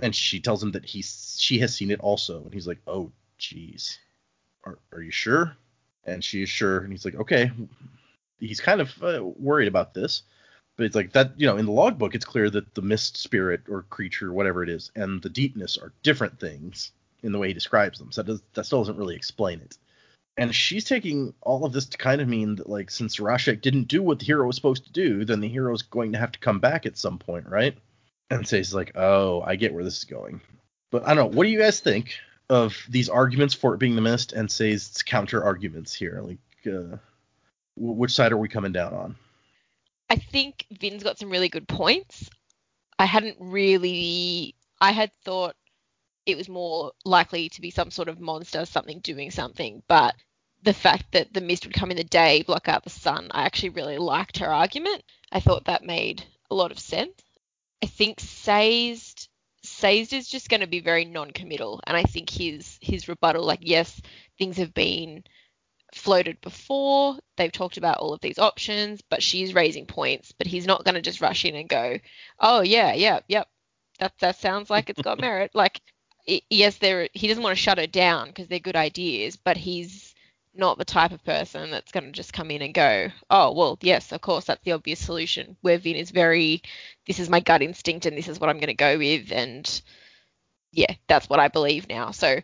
And 0.00 0.14
she 0.14 0.40
tells 0.40 0.62
him 0.62 0.72
that 0.72 0.84
he 0.84 1.02
she 1.02 1.58
has 1.58 1.74
seen 1.74 1.90
it 1.90 2.00
also, 2.00 2.42
and 2.44 2.54
he's 2.54 2.66
like, 2.66 2.80
"Oh, 2.86 3.12
jeez, 3.38 3.98
are 4.64 4.78
are 4.92 5.02
you 5.02 5.10
sure?" 5.10 5.56
And 6.04 6.24
she 6.24 6.42
is 6.42 6.48
sure, 6.48 6.78
and 6.78 6.92
he's 6.92 7.04
like, 7.04 7.16
"Okay." 7.16 7.50
He's 8.40 8.60
kind 8.60 8.80
of 8.80 9.02
uh, 9.02 9.20
worried 9.24 9.66
about 9.66 9.94
this 9.94 10.22
but 10.78 10.86
it's 10.86 10.94
like 10.94 11.12
that 11.12 11.32
you 11.36 11.46
know 11.46 11.58
in 11.58 11.66
the 11.66 11.72
logbook 11.72 12.14
it's 12.14 12.24
clear 12.24 12.48
that 12.48 12.74
the 12.74 12.80
mist 12.80 13.18
spirit 13.18 13.60
or 13.68 13.82
creature 13.90 14.32
whatever 14.32 14.62
it 14.62 14.70
is 14.70 14.90
and 14.96 15.20
the 15.20 15.28
deepness 15.28 15.76
are 15.76 15.92
different 16.02 16.40
things 16.40 16.92
in 17.22 17.32
the 17.32 17.38
way 17.38 17.48
he 17.48 17.52
describes 17.54 17.98
them 17.98 18.10
so 18.10 18.22
that, 18.22 18.32
does, 18.32 18.42
that 18.54 18.64
still 18.64 18.80
doesn't 18.80 18.96
really 18.96 19.16
explain 19.16 19.60
it 19.60 19.76
and 20.38 20.54
she's 20.54 20.84
taking 20.84 21.34
all 21.42 21.64
of 21.64 21.72
this 21.72 21.86
to 21.86 21.98
kind 21.98 22.20
of 22.20 22.28
mean 22.28 22.56
that 22.56 22.68
like 22.68 22.90
since 22.90 23.16
Rashek 23.16 23.60
didn't 23.60 23.88
do 23.88 24.02
what 24.02 24.20
the 24.20 24.24
hero 24.24 24.46
was 24.46 24.56
supposed 24.56 24.84
to 24.84 24.92
do 24.92 25.24
then 25.24 25.40
the 25.40 25.48
hero's 25.48 25.82
going 25.82 26.12
to 26.12 26.18
have 26.18 26.32
to 26.32 26.38
come 26.38 26.60
back 26.60 26.86
at 26.86 26.96
some 26.96 27.18
point 27.18 27.46
right 27.46 27.76
and 28.30 28.46
Sazed 28.46 28.72
like 28.72 28.92
oh 28.96 29.42
I 29.42 29.56
get 29.56 29.74
where 29.74 29.84
this 29.84 29.98
is 29.98 30.04
going 30.04 30.40
but 30.90 31.04
I 31.04 31.14
don't 31.14 31.16
know 31.16 31.36
what 31.36 31.44
do 31.44 31.50
you 31.50 31.58
guys 31.58 31.80
think 31.80 32.14
of 32.48 32.76
these 32.88 33.10
arguments 33.10 33.52
for 33.52 33.74
it 33.74 33.78
being 33.78 33.96
the 33.96 34.00
mist 34.00 34.32
and 34.32 34.50
Sazed 34.50 35.04
counter 35.04 35.44
arguments 35.44 35.92
here 35.92 36.22
like 36.22 36.38
uh, 36.66 36.96
which 37.76 38.12
side 38.12 38.32
are 38.32 38.38
we 38.38 38.48
coming 38.48 38.72
down 38.72 38.94
on 38.94 39.16
I 40.10 40.16
think 40.16 40.66
Vin's 40.70 41.02
got 41.02 41.18
some 41.18 41.30
really 41.30 41.48
good 41.48 41.68
points. 41.68 42.30
I 42.98 43.04
hadn't 43.04 43.36
really. 43.38 44.54
I 44.80 44.92
had 44.92 45.10
thought 45.24 45.54
it 46.24 46.36
was 46.36 46.48
more 46.48 46.92
likely 47.04 47.48
to 47.50 47.60
be 47.60 47.70
some 47.70 47.90
sort 47.90 48.08
of 48.08 48.20
monster, 48.20 48.64
something 48.64 49.00
doing 49.00 49.30
something, 49.30 49.82
but 49.88 50.14
the 50.62 50.72
fact 50.74 51.12
that 51.12 51.32
the 51.32 51.40
mist 51.40 51.64
would 51.66 51.74
come 51.74 51.90
in 51.90 51.96
the 51.96 52.04
day, 52.04 52.42
block 52.42 52.68
out 52.68 52.84
the 52.84 52.90
sun, 52.90 53.28
I 53.30 53.42
actually 53.42 53.70
really 53.70 53.98
liked 53.98 54.38
her 54.38 54.52
argument. 54.52 55.02
I 55.30 55.40
thought 55.40 55.64
that 55.66 55.84
made 55.84 56.24
a 56.50 56.54
lot 56.54 56.72
of 56.72 56.78
sense. 56.78 57.22
I 57.82 57.86
think 57.86 58.20
Sazed 58.20 59.28
Sazed 59.62 60.12
is 60.12 60.28
just 60.28 60.48
going 60.48 60.60
to 60.60 60.66
be 60.66 60.80
very 60.80 61.04
non-committal, 61.04 61.80
and 61.86 61.96
I 61.96 62.04
think 62.04 62.30
his 62.30 62.78
his 62.80 63.08
rebuttal, 63.08 63.44
like 63.44 63.60
yes, 63.62 64.00
things 64.38 64.56
have 64.56 64.72
been 64.72 65.24
floated 65.94 66.40
before. 66.40 67.18
They've 67.36 67.52
talked 67.52 67.76
about 67.76 67.98
all 67.98 68.12
of 68.12 68.20
these 68.20 68.38
options, 68.38 69.00
but 69.02 69.22
she's 69.22 69.54
raising 69.54 69.86
points. 69.86 70.32
But 70.32 70.46
he's 70.46 70.66
not 70.66 70.84
going 70.84 70.94
to 70.94 71.02
just 71.02 71.20
rush 71.20 71.44
in 71.44 71.54
and 71.54 71.68
go, 71.68 71.98
"Oh 72.38 72.60
yeah, 72.62 72.94
yeah, 72.94 73.20
yep, 73.28 73.48
that 73.98 74.12
that 74.20 74.36
sounds 74.36 74.70
like 74.70 74.90
it's 74.90 75.02
got 75.02 75.20
merit." 75.20 75.50
Like, 75.54 75.80
yes, 76.50 76.78
there 76.78 77.08
he 77.12 77.28
doesn't 77.28 77.42
want 77.42 77.56
to 77.56 77.62
shut 77.62 77.78
her 77.78 77.86
down 77.86 78.28
because 78.28 78.48
they're 78.48 78.58
good 78.60 78.76
ideas, 78.76 79.36
but 79.36 79.56
he's 79.56 80.14
not 80.54 80.78
the 80.78 80.84
type 80.84 81.12
of 81.12 81.24
person 81.24 81.70
that's 81.70 81.92
going 81.92 82.04
to 82.04 82.12
just 82.12 82.32
come 82.32 82.50
in 82.50 82.62
and 82.62 82.74
go, 82.74 83.08
"Oh 83.30 83.52
well, 83.52 83.78
yes, 83.82 84.12
of 84.12 84.20
course, 84.20 84.46
that's 84.46 84.62
the 84.64 84.72
obvious 84.72 85.04
solution." 85.04 85.56
Where 85.60 85.78
Vin 85.78 85.96
is 85.96 86.10
very, 86.10 86.62
"This 87.06 87.18
is 87.20 87.28
my 87.30 87.40
gut 87.40 87.62
instinct, 87.62 88.06
and 88.06 88.16
this 88.16 88.28
is 88.28 88.40
what 88.40 88.50
I'm 88.50 88.58
going 88.58 88.68
to 88.68 88.74
go 88.74 88.98
with," 88.98 89.32
and 89.32 89.82
yeah, 90.72 90.94
that's 91.08 91.28
what 91.28 91.40
I 91.40 91.48
believe 91.48 91.88
now. 91.88 92.10
So 92.10 92.40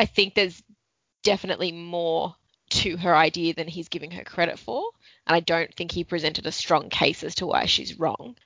I 0.00 0.06
think 0.06 0.34
there's 0.34 0.62
definitely 1.22 1.72
more 1.72 2.34
to 2.70 2.96
her 2.96 3.14
idea 3.16 3.54
than 3.54 3.68
he's 3.68 3.88
giving 3.88 4.10
her 4.12 4.24
credit 4.24 4.58
for. 4.58 4.90
And 5.26 5.34
I 5.34 5.40
don't 5.40 5.74
think 5.74 5.92
he 5.92 6.04
presented 6.04 6.46
a 6.46 6.52
strong 6.52 6.90
case 6.90 7.22
as 7.24 7.36
to 7.36 7.46
why 7.46 7.66
she's 7.66 7.98
wrong. 7.98 8.36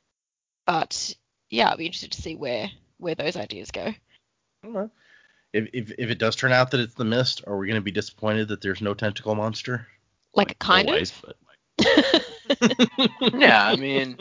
But 0.67 1.15
yeah, 1.51 1.69
I'll 1.71 1.77
be 1.77 1.87
interested 1.87 2.13
to 2.13 2.23
see 2.23 2.37
where 2.37 2.71
where 2.99 3.15
those 3.17 3.37
ideas 3.37 3.71
go. 3.73 3.93
If, 5.53 5.69
if 5.73 5.93
if 5.99 6.11
it 6.11 6.19
does 6.19 6.37
turn 6.37 6.53
out 6.53 6.71
that 6.71 6.81
it's 6.81 6.95
the 6.95 7.05
mist, 7.05 7.43
are 7.47 7.57
we 7.57 7.67
going 7.67 7.77
to 7.77 7.83
be 7.83 7.91
disappointed 7.91 8.49
that 8.49 8.63
there's 8.63 8.81
no 8.81 8.95
tentacle 8.95 9.35
monster? 9.35 9.87
Like, 10.35 10.49
like 10.49 10.59
kind 10.59 10.89
always, 10.89 11.11
of. 11.11 11.35
But 11.79 11.79
yeah, 13.35 13.67
I 13.67 13.77
mean, 13.77 14.17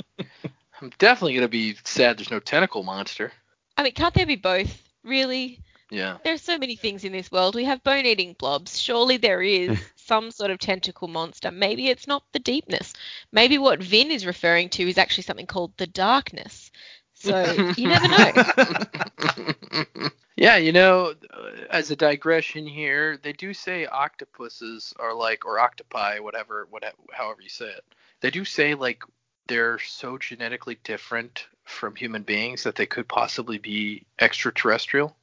I'm 0.82 0.92
definitely 0.98 1.34
going 1.34 1.46
to 1.46 1.50
be 1.50 1.76
sad 1.84 2.18
there's 2.18 2.32
no 2.32 2.40
tentacle 2.40 2.84
monster. 2.84 3.32
I 3.78 3.84
mean, 3.84 3.94
can't 3.94 4.14
there 4.14 4.26
be 4.26 4.36
both? 4.36 4.82
Really? 5.04 5.60
Yeah. 5.90 6.18
There's 6.24 6.42
so 6.42 6.58
many 6.58 6.76
things 6.76 7.04
in 7.04 7.12
this 7.12 7.32
world. 7.32 7.54
We 7.54 7.66
have 7.66 7.84
bone 7.84 8.06
eating 8.06 8.36
blobs. 8.40 8.80
Surely 8.80 9.18
there 9.18 9.42
is 9.42 9.78
some 9.96 10.32
sort 10.32 10.50
of 10.50 10.60
tentacle 10.60 11.10
monster. 11.10 11.52
Maybe 11.52 11.90
it's 11.90 12.08
not 12.08 12.24
the 12.32 12.40
deepness. 12.40 12.94
Maybe 13.32 13.58
what 13.58 13.84
Vin 13.84 14.10
is 14.10 14.26
referring 14.26 14.70
to 14.70 14.88
is 14.88 14.98
actually 14.98 15.24
something 15.24 15.48
called 15.48 15.74
the 15.78 15.88
darkness. 15.88 16.72
So 17.14 17.74
you 17.78 17.88
never 17.88 18.08
know. 18.08 20.10
yeah, 20.36 20.58
you 20.58 20.72
know, 20.72 21.14
uh, 21.34 21.50
as 21.70 21.92
a 21.92 21.96
digression 21.96 22.66
here, 22.66 23.18
they 23.18 23.34
do 23.34 23.54
say 23.54 23.86
octopuses 23.86 24.94
are 25.00 25.14
like, 25.14 25.46
or 25.46 25.60
octopi, 25.60 26.20
whatever, 26.20 26.68
whatever, 26.70 26.96
however 27.12 27.42
you 27.42 27.50
say 27.50 27.68
it. 27.68 27.84
They 28.22 28.32
do 28.32 28.46
say 28.46 28.76
like 28.76 29.04
they're 29.48 29.80
so 29.80 30.18
genetically 30.18 30.78
different 30.84 31.48
from 31.64 31.96
human 31.96 32.24
beings 32.24 32.64
that 32.64 32.76
they 32.76 32.86
could 32.86 33.08
possibly 33.08 33.58
be 33.58 34.06
extraterrestrial 34.20 35.16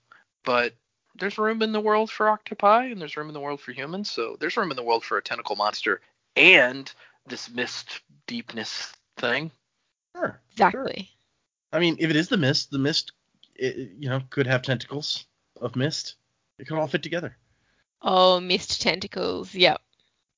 but 0.49 0.73
there's 1.19 1.37
room 1.37 1.61
in 1.61 1.73
the 1.73 1.81
world 1.81 2.11
for 2.11 2.31
octopi 2.31 2.87
and 2.87 2.99
there's 3.01 3.17
room 3.19 3.29
in 3.29 3.35
the 3.35 3.41
world 3.41 3.61
for 3.61 3.73
humans. 3.73 4.11
So 4.11 4.37
there's 4.41 4.57
room 4.57 4.71
in 4.71 4.77
the 4.77 4.83
world 4.83 5.05
for 5.05 5.19
a 5.19 5.23
tentacle 5.23 5.57
monster 5.57 6.01
and 6.37 6.91
this 7.27 7.51
mist 7.51 8.01
deepness 8.27 8.93
thing. 9.19 9.51
Sure. 10.17 10.41
Exactly. 10.53 10.95
Sure. 10.97 11.79
I 11.79 11.81
mean, 11.81 11.97
if 11.99 12.09
it 12.09 12.17
is 12.17 12.29
the 12.29 12.39
mist, 12.39 12.71
the 12.71 12.79
mist, 12.79 13.13
it, 13.59 13.91
you 13.99 14.09
know, 14.09 14.23
could 14.31 14.47
have 14.47 14.63
tentacles 14.63 15.27
of 15.61 15.77
mist. 15.77 16.15
It 16.59 16.67
could 16.67 16.79
all 16.79 16.87
fit 16.87 17.03
together. 17.03 17.37
Oh, 18.01 18.41
mist 18.41 18.81
tentacles. 18.81 19.55
Yep. 19.55 19.81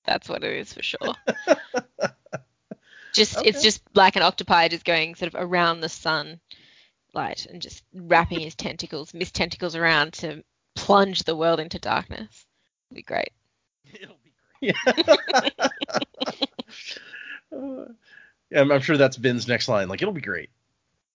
That's 0.05 0.29
what 0.29 0.43
it 0.43 0.57
is 0.57 0.73
for 0.73 0.83
sure. 0.83 1.15
just 3.13 3.37
okay. 3.37 3.49
it's 3.49 3.63
just 3.63 3.83
like 3.95 4.17
an 4.17 4.23
octopi 4.23 4.69
just 4.69 4.85
going 4.85 5.15
sort 5.15 5.35
of 5.35 5.41
around 5.41 5.81
the 5.81 5.89
sun 5.89 6.41
light 7.13 7.47
and 7.47 7.61
just 7.61 7.83
wrapping 7.93 8.41
his 8.41 8.55
tentacles, 8.55 9.13
mist 9.15 9.35
tentacles 9.35 9.77
around 9.77 10.15
to 10.15 10.43
plunge 10.75 11.25
the 11.25 11.37
world 11.37 11.61
into 11.61 11.79
darkness. 11.79 12.47
It'll 12.91 12.97
be 12.97 13.03
great. 13.03 13.33
It'll 13.93 14.17
be 14.25 14.33
great. 14.61 14.75
Yeah. 14.87 14.93
uh, 17.57 17.93
yeah, 18.51 18.61
I'm, 18.61 18.73
I'm, 18.73 18.81
sure 18.81 18.97
that's 18.97 19.17
Vin's 19.17 19.47
next 19.47 19.69
line. 19.69 19.89
Like, 19.89 20.03
it'll 20.03 20.15
be 20.15 20.21
great. 20.21 20.51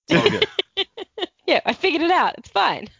It's 0.08 0.24
all 0.24 0.30
good. 0.30 0.85
Yeah, 1.48 1.62
I 1.66 1.74
figured 1.74 2.02
it 2.02 2.12
out. 2.12 2.36
It's 2.38 2.50
fine. 2.50 2.90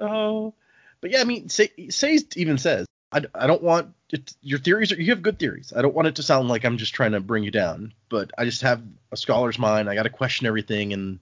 Oh, 0.00 0.54
but 1.00 1.10
yeah, 1.10 1.20
I 1.20 1.24
mean, 1.24 1.48
say, 1.50 1.68
Sazed 1.90 2.36
even 2.36 2.56
says, 2.56 2.86
I, 3.12 3.22
I 3.34 3.46
don't 3.46 3.62
want 3.62 3.94
it, 4.10 4.32
your 4.40 4.58
theories. 4.58 4.90
Are, 4.90 5.00
you 5.00 5.10
have 5.10 5.22
good 5.22 5.38
theories. 5.38 5.72
I 5.76 5.82
don't 5.82 5.94
want 5.94 6.08
it 6.08 6.16
to 6.16 6.22
sound 6.22 6.48
like 6.48 6.64
I'm 6.64 6.78
just 6.78 6.94
trying 6.94 7.12
to 7.12 7.20
bring 7.20 7.44
you 7.44 7.50
down, 7.50 7.92
but 8.08 8.30
I 8.38 8.46
just 8.46 8.62
have 8.62 8.82
a 9.12 9.16
scholar's 9.16 9.58
mind. 9.58 9.88
I 9.88 9.94
got 9.94 10.04
to 10.04 10.10
question 10.10 10.46
everything 10.46 10.92
and 10.92 11.20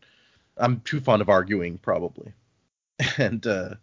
I'm 0.57 0.81
too 0.81 1.01
fond 1.01 1.21
of 1.21 1.29
arguing, 1.29 1.79
probably. 1.79 2.33
And 3.19 3.47
uh, 3.47 3.75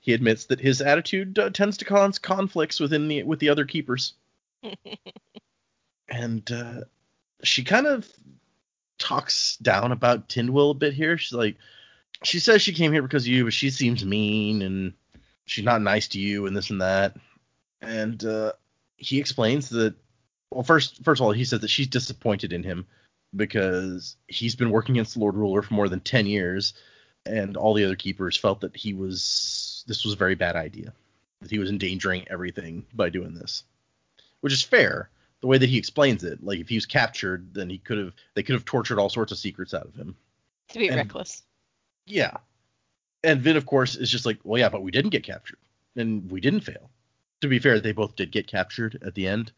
he 0.00 0.12
admits 0.12 0.46
that 0.46 0.60
his 0.60 0.82
attitude 0.82 1.38
uh, 1.38 1.48
tends 1.48 1.78
to 1.78 1.86
cause 1.86 2.18
conflicts 2.18 2.78
within 2.78 3.08
the 3.08 3.22
with 3.22 3.38
the 3.38 3.48
other 3.48 3.64
keepers. 3.64 4.12
and 6.10 6.52
uh, 6.52 6.80
she 7.42 7.64
kind 7.64 7.86
of 7.86 8.06
talks 8.98 9.56
down 9.58 9.92
about 9.92 10.28
Tindwyl 10.28 10.70
a 10.70 10.74
bit 10.74 10.94
here. 10.94 11.18
She's 11.18 11.32
like, 11.32 11.56
she 12.22 12.38
says 12.40 12.62
she 12.62 12.72
came 12.72 12.92
here 12.92 13.02
because 13.02 13.24
of 13.24 13.28
you, 13.28 13.44
but 13.44 13.52
she 13.52 13.70
seems 13.70 14.04
mean 14.04 14.62
and 14.62 14.94
she's 15.46 15.64
not 15.64 15.82
nice 15.82 16.08
to 16.08 16.20
you 16.20 16.46
and 16.46 16.56
this 16.56 16.70
and 16.70 16.80
that. 16.80 17.16
And 17.80 18.24
uh, 18.24 18.52
he 18.96 19.18
explains 19.20 19.68
that. 19.70 19.94
Well, 20.50 20.62
first, 20.62 21.02
first 21.04 21.20
of 21.20 21.26
all, 21.26 21.32
he 21.32 21.44
says 21.44 21.60
that 21.60 21.68
she's 21.68 21.88
disappointed 21.88 22.52
in 22.52 22.62
him 22.62 22.86
because 23.34 24.16
he's 24.28 24.54
been 24.54 24.70
working 24.70 24.94
against 24.94 25.14
the 25.14 25.20
Lord 25.20 25.34
Ruler 25.34 25.62
for 25.62 25.74
more 25.74 25.88
than 25.88 26.00
10 26.00 26.26
years. 26.26 26.74
and 27.26 27.56
all 27.56 27.74
the 27.74 27.84
other 27.84 27.96
keepers 27.96 28.36
felt 28.36 28.60
that 28.60 28.76
he 28.76 28.92
was 28.92 29.84
this 29.86 30.04
was 30.04 30.14
a 30.14 30.18
very 30.18 30.34
bad 30.34 30.56
idea, 30.56 30.92
that 31.40 31.50
he 31.50 31.58
was 31.58 31.70
endangering 31.70 32.26
everything 32.28 32.86
by 32.92 33.08
doing 33.10 33.34
this, 33.34 33.64
which 34.40 34.52
is 34.52 34.62
fair. 34.62 35.10
The 35.44 35.48
way 35.48 35.58
that 35.58 35.68
he 35.68 35.76
explains 35.76 36.24
it, 36.24 36.42
like 36.42 36.58
if 36.58 36.70
he 36.70 36.76
was 36.76 36.86
captured, 36.86 37.52
then 37.52 37.68
he 37.68 37.76
could 37.76 37.98
have 37.98 38.14
they 38.32 38.42
could 38.42 38.54
have 38.54 38.64
tortured 38.64 38.98
all 38.98 39.10
sorts 39.10 39.30
of 39.30 39.36
secrets 39.36 39.74
out 39.74 39.84
of 39.84 39.94
him. 39.94 40.16
To 40.70 40.78
be 40.78 40.88
And- 40.88 40.96
reckless. 40.96 41.42
Yeah. 42.06 42.38
And 43.22 43.42
Vin, 43.42 43.58
of 43.58 43.66
course, 43.66 43.94
is 43.94 44.10
just 44.10 44.24
like, 44.24 44.38
well, 44.42 44.58
yeah, 44.58 44.70
but 44.70 44.82
we 44.82 44.90
didn't 44.90 45.10
get 45.10 45.22
captured, 45.22 45.58
and 45.96 46.30
we 46.30 46.40
didn't 46.40 46.62
fail. 46.62 46.88
To 47.42 47.48
be 47.48 47.58
fair, 47.58 47.78
they 47.78 47.92
both 47.92 48.16
did 48.16 48.32
get 48.32 48.46
captured 48.46 48.98
at 49.04 49.14
the 49.14 49.26
end. 49.28 49.52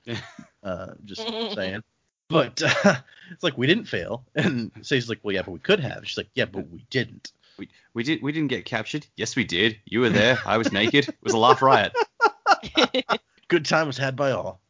uh, 0.65 0.95
just 1.05 1.23
saying. 1.55 1.85
But 2.29 2.61
uh, 2.65 2.97
it's 3.31 3.45
like 3.45 3.57
we 3.57 3.69
didn't 3.69 3.85
fail, 3.85 4.25
and 4.35 4.73
Sazed 4.83 5.09
like, 5.09 5.21
well, 5.23 5.37
yeah, 5.37 5.43
but 5.43 5.53
we 5.53 5.61
could 5.61 5.79
have. 5.79 6.05
She's 6.05 6.17
like, 6.17 6.31
yeah, 6.35 6.47
but 6.47 6.69
we 6.69 6.85
didn't. 6.91 7.31
We, 7.59 7.69
we 7.95 8.03
did 8.03 8.23
we 8.23 8.33
didn't 8.33 8.49
get 8.49 8.65
captured. 8.65 9.07
Yes, 9.17 9.37
we 9.37 9.45
did. 9.45 9.79
You 9.85 10.01
were 10.01 10.11
there. 10.11 10.37
I 10.45 10.59
was 10.59 10.73
naked. 10.73 11.09
It 11.09 11.17
was 11.23 11.33
a 11.33 11.39
laugh 11.39 11.63
riot. 11.63 11.93
Good 13.49 13.65
time 13.67 13.87
was 13.87 13.97
had 13.97 14.17
by 14.17 14.33
all. 14.33 14.61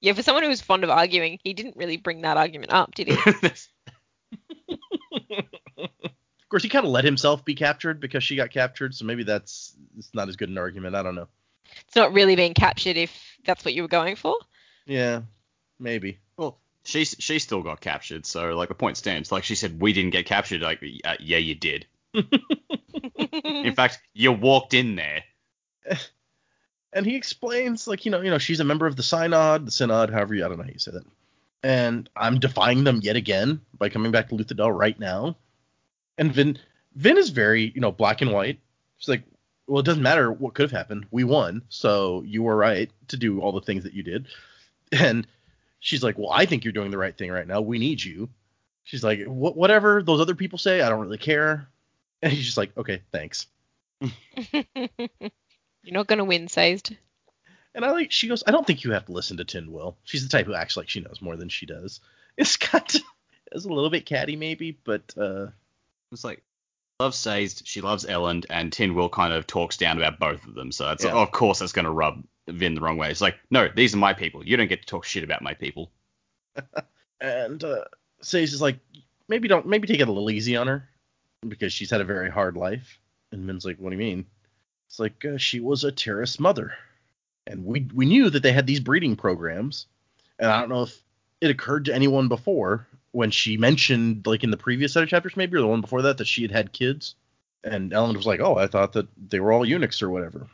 Yeah, 0.00 0.12
for 0.12 0.22
someone 0.22 0.42
who 0.42 0.48
was 0.48 0.60
fond 0.60 0.84
of 0.84 0.90
arguing, 0.90 1.38
he 1.42 1.54
didn't 1.54 1.76
really 1.76 1.96
bring 1.96 2.22
that 2.22 2.36
argument 2.36 2.72
up, 2.72 2.94
did 2.94 3.08
he? 3.08 3.16
Of 6.46 6.50
course, 6.50 6.62
he 6.62 6.68
kind 6.68 6.84
of 6.86 6.92
let 6.92 7.04
himself 7.04 7.44
be 7.44 7.56
captured 7.56 7.98
because 7.98 8.22
she 8.22 8.36
got 8.36 8.52
captured, 8.52 8.94
so 8.94 9.04
maybe 9.04 9.24
that's 9.24 9.74
it's 9.98 10.14
not 10.14 10.28
as 10.28 10.36
good 10.36 10.48
an 10.48 10.56
argument. 10.58 10.94
I 10.94 11.02
don't 11.02 11.16
know. 11.16 11.26
it's 11.88 11.96
not 11.96 12.12
really 12.12 12.36
being 12.36 12.54
captured 12.54 12.96
if 12.96 13.36
that's 13.44 13.64
what 13.64 13.74
you 13.74 13.82
were 13.82 13.88
going 13.88 14.14
for. 14.14 14.36
Yeah, 14.86 15.22
maybe. 15.80 16.20
well, 16.36 16.60
she 16.84 17.04
she 17.04 17.40
still 17.40 17.62
got 17.62 17.80
captured. 17.80 18.26
So 18.26 18.50
like 18.54 18.68
the 18.68 18.76
point 18.76 18.96
stands. 18.96 19.32
Like 19.32 19.42
she 19.42 19.56
said, 19.56 19.80
we 19.80 19.92
didn't 19.92 20.10
get 20.12 20.26
captured. 20.26 20.60
Like 20.60 20.80
uh, 21.04 21.16
yeah, 21.18 21.38
you 21.38 21.56
did. 21.56 21.86
In 22.14 23.74
fact, 23.74 23.98
you 24.14 24.30
walked 24.30 24.72
in 24.72 24.94
there. 24.94 25.24
and 26.96 27.06
he 27.06 27.14
explains 27.14 27.86
like 27.86 28.04
you 28.04 28.10
know 28.10 28.22
you 28.22 28.30
know 28.30 28.38
she's 28.38 28.58
a 28.60 28.64
member 28.64 28.86
of 28.86 28.96
the 28.96 29.02
synod 29.02 29.66
the 29.66 29.70
synod 29.70 30.10
however 30.10 30.34
you 30.34 30.44
i 30.44 30.48
don't 30.48 30.56
know 30.58 30.64
how 30.64 30.70
you 30.70 30.78
say 30.78 30.90
that. 30.90 31.04
And 31.62 32.08
i'm 32.16 32.40
defying 32.40 32.84
them 32.84 33.00
yet 33.02 33.16
again 33.16 33.60
by 33.78 33.88
coming 33.88 34.10
back 34.10 34.28
to 34.30 34.34
luthadel 34.34 34.76
right 34.76 34.98
now. 34.98 35.36
And 36.18 36.32
vin 36.32 36.58
vin 36.94 37.18
is 37.18 37.30
very 37.30 37.70
you 37.74 37.80
know 37.80 37.92
black 37.92 38.22
and 38.22 38.32
white. 38.32 38.58
She's 38.98 39.08
like 39.08 39.22
well 39.68 39.80
it 39.80 39.86
doesn't 39.86 40.02
matter 40.02 40.32
what 40.32 40.54
could 40.54 40.62
have 40.64 40.76
happened. 40.78 41.06
We 41.10 41.24
won. 41.24 41.62
So 41.68 42.22
you 42.22 42.42
were 42.42 42.56
right 42.56 42.90
to 43.08 43.16
do 43.16 43.40
all 43.40 43.52
the 43.52 43.60
things 43.60 43.84
that 43.84 43.94
you 43.94 44.02
did. 44.02 44.26
And 44.92 45.26
she's 45.80 46.02
like 46.02 46.16
well 46.16 46.30
i 46.30 46.46
think 46.46 46.64
you're 46.64 46.72
doing 46.72 46.90
the 46.92 46.98
right 46.98 47.16
thing 47.16 47.30
right 47.30 47.46
now. 47.46 47.60
We 47.60 47.78
need 47.78 48.02
you. 48.02 48.28
She's 48.84 49.04
like 49.04 49.20
"Wh- 49.24 49.56
whatever 49.56 50.02
those 50.02 50.20
other 50.20 50.34
people 50.36 50.58
say 50.58 50.80
i 50.80 50.88
don't 50.88 51.00
really 51.00 51.18
care. 51.18 51.68
And 52.22 52.32
he's 52.32 52.44
just 52.46 52.56
like 52.56 52.76
okay 52.78 53.02
thanks 53.12 53.46
You're 55.86 55.94
not 55.94 56.08
gonna 56.08 56.24
win, 56.24 56.48
Sazed. 56.48 56.96
And 57.72 57.84
I 57.84 57.92
like 57.92 58.10
she 58.10 58.26
goes, 58.26 58.42
I 58.44 58.50
don't 58.50 58.66
think 58.66 58.82
you 58.82 58.90
have 58.90 59.06
to 59.06 59.12
listen 59.12 59.36
to 59.36 59.44
Tindwyl. 59.44 59.94
She's 60.02 60.24
the 60.24 60.28
type 60.28 60.46
who 60.46 60.54
acts 60.54 60.76
like 60.76 60.88
she 60.88 61.00
knows 61.00 61.22
more 61.22 61.36
than 61.36 61.48
she 61.48 61.64
does. 61.64 62.00
It's 62.38 62.56
kind 62.58 62.84
of 62.94 63.00
it's 63.52 63.64
a 63.64 63.72
little 63.72 63.88
bit 63.88 64.04
catty 64.04 64.36
maybe, 64.36 64.76
but 64.84 65.14
uh 65.16 65.46
It's 66.12 66.24
like 66.24 66.42
loves 67.00 67.16
Sazed, 67.16 67.62
she 67.66 67.80
loves 67.80 68.04
Elend, 68.04 68.44
and 68.50 68.70
Tindwyl 68.72 69.10
kind 69.10 69.32
of 69.32 69.46
talks 69.46 69.76
down 69.78 69.96
about 69.96 70.18
both 70.18 70.44
of 70.46 70.54
them. 70.54 70.70
So 70.72 70.90
it's 70.90 71.04
Yeah. 71.04 71.14
of 71.14 71.30
course 71.30 71.60
that's 71.60 71.72
gonna 71.72 71.92
rub 71.92 72.24
Vin 72.48 72.74
the 72.74 72.80
wrong 72.80 72.98
way. 72.98 73.10
It's 73.10 73.20
like, 73.20 73.36
no, 73.50 73.68
these 73.74 73.94
are 73.94 73.98
my 73.98 74.12
people. 74.12 74.44
You 74.44 74.56
don't 74.56 74.68
get 74.68 74.80
to 74.82 74.86
talk 74.86 75.04
shit 75.04 75.24
about 75.24 75.40
my 75.40 75.54
people. 75.54 75.90
and 77.20 77.62
uh 77.62 77.84
Sazed 78.20 78.52
is 78.54 78.60
like, 78.60 78.80
maybe 79.28 79.46
don't 79.46 79.66
maybe 79.66 79.86
take 79.86 80.00
it 80.00 80.08
a 80.08 80.12
little 80.12 80.30
easy 80.30 80.56
on 80.56 80.66
her 80.66 80.88
because 81.46 81.72
she's 81.72 81.90
had 81.90 82.00
a 82.00 82.04
very 82.04 82.30
hard 82.30 82.56
life. 82.56 82.98
And 83.30 83.46
Vin's 83.46 83.64
like, 83.64 83.78
what 83.78 83.90
do 83.90 83.96
you 83.96 84.02
mean? 84.02 84.26
It's 84.88 84.98
like 84.98 85.24
uh, 85.24 85.36
she 85.36 85.60
was 85.60 85.84
a 85.84 85.92
Terris 85.92 86.38
mother, 86.40 86.74
and 87.46 87.64
we 87.64 87.88
we 87.94 88.06
knew 88.06 88.30
that 88.30 88.42
they 88.42 88.52
had 88.52 88.66
these 88.66 88.80
breeding 88.80 89.16
programs, 89.16 89.86
and 90.38 90.50
I 90.50 90.60
don't 90.60 90.68
know 90.68 90.82
if 90.82 91.02
it 91.40 91.50
occurred 91.50 91.86
to 91.86 91.94
anyone 91.94 92.28
before 92.28 92.86
when 93.12 93.30
she 93.30 93.56
mentioned 93.56 94.26
like 94.26 94.44
in 94.44 94.50
the 94.50 94.56
previous 94.56 94.92
set 94.92 95.02
of 95.02 95.08
chapters 95.08 95.36
maybe 95.36 95.56
or 95.56 95.60
the 95.60 95.66
one 95.66 95.80
before 95.80 96.02
that 96.02 96.18
that 96.18 96.26
she 96.26 96.42
had 96.42 96.50
had 96.50 96.72
kids, 96.72 97.14
and 97.64 97.92
Elend 97.92 98.16
was 98.16 98.26
like, 98.26 98.40
oh, 98.40 98.56
I 98.56 98.66
thought 98.66 98.92
that 98.92 99.08
they 99.28 99.40
were 99.40 99.52
all 99.52 99.66
eunuchs 99.66 100.02
or 100.02 100.10
whatever, 100.10 100.46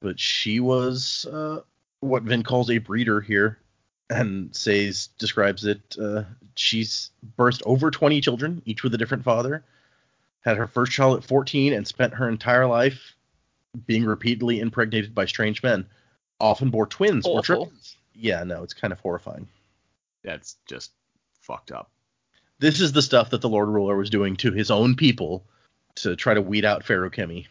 but 0.00 0.20
she 0.20 0.60
was 0.60 1.26
uh, 1.26 1.60
what 2.00 2.22
Vin 2.22 2.42
calls 2.42 2.70
a 2.70 2.78
breeder 2.78 3.20
here, 3.20 3.58
and 4.08 4.54
Sazed 4.54 5.16
describes 5.18 5.64
it. 5.64 5.96
Uh, 6.00 6.24
she's 6.54 7.10
birthed 7.38 7.62
over 7.64 7.90
20 7.90 8.20
children, 8.20 8.62
each 8.66 8.82
with 8.82 8.94
a 8.94 8.98
different 8.98 9.24
father. 9.24 9.64
Had 10.42 10.56
her 10.56 10.66
first 10.66 10.92
child 10.92 11.18
at 11.18 11.24
14 11.24 11.72
and 11.72 11.86
spent 11.86 12.14
her 12.14 12.28
entire 12.28 12.66
life 12.66 13.14
being 13.86 14.04
repeatedly 14.04 14.60
impregnated 14.60 15.14
by 15.14 15.26
strange 15.26 15.62
men. 15.62 15.86
Often 16.38 16.70
bore 16.70 16.86
twins 16.86 17.26
or 17.26 17.42
triplets. 17.42 17.96
Yeah, 18.14 18.44
no, 18.44 18.62
it's 18.62 18.74
kind 18.74 18.92
of 18.92 19.00
horrifying. 19.00 19.48
That's 20.24 20.56
just 20.66 20.92
fucked 21.40 21.70
up. 21.72 21.90
This 22.58 22.80
is 22.80 22.92
the 22.92 23.02
stuff 23.02 23.30
that 23.30 23.40
the 23.40 23.48
Lord 23.48 23.68
Ruler 23.68 23.96
was 23.96 24.10
doing 24.10 24.36
to 24.36 24.52
his 24.52 24.70
own 24.70 24.94
people 24.94 25.44
to 25.96 26.16
try 26.16 26.34
to 26.34 26.42
weed 26.42 26.64
out 26.64 26.84
Feruchemy. 26.84 27.46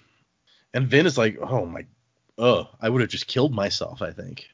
And 0.74 0.88
Vin 0.88 1.06
is 1.06 1.18
like, 1.18 1.38
oh 1.42 1.66
my, 1.66 1.86
oh, 2.38 2.70
I 2.80 2.90
would 2.90 3.02
have 3.02 3.10
just 3.10 3.28
killed 3.28 3.54
myself, 3.54 4.02
I 4.02 4.12
think. 4.12 4.50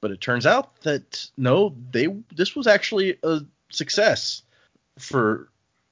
But 0.00 0.12
it 0.12 0.20
turns 0.20 0.46
out 0.46 0.80
that 0.82 1.28
no, 1.36 1.74
they 1.90 2.06
this 2.34 2.54
was 2.54 2.68
actually 2.68 3.18
a 3.24 3.40
success 3.70 4.42
for 4.98 5.48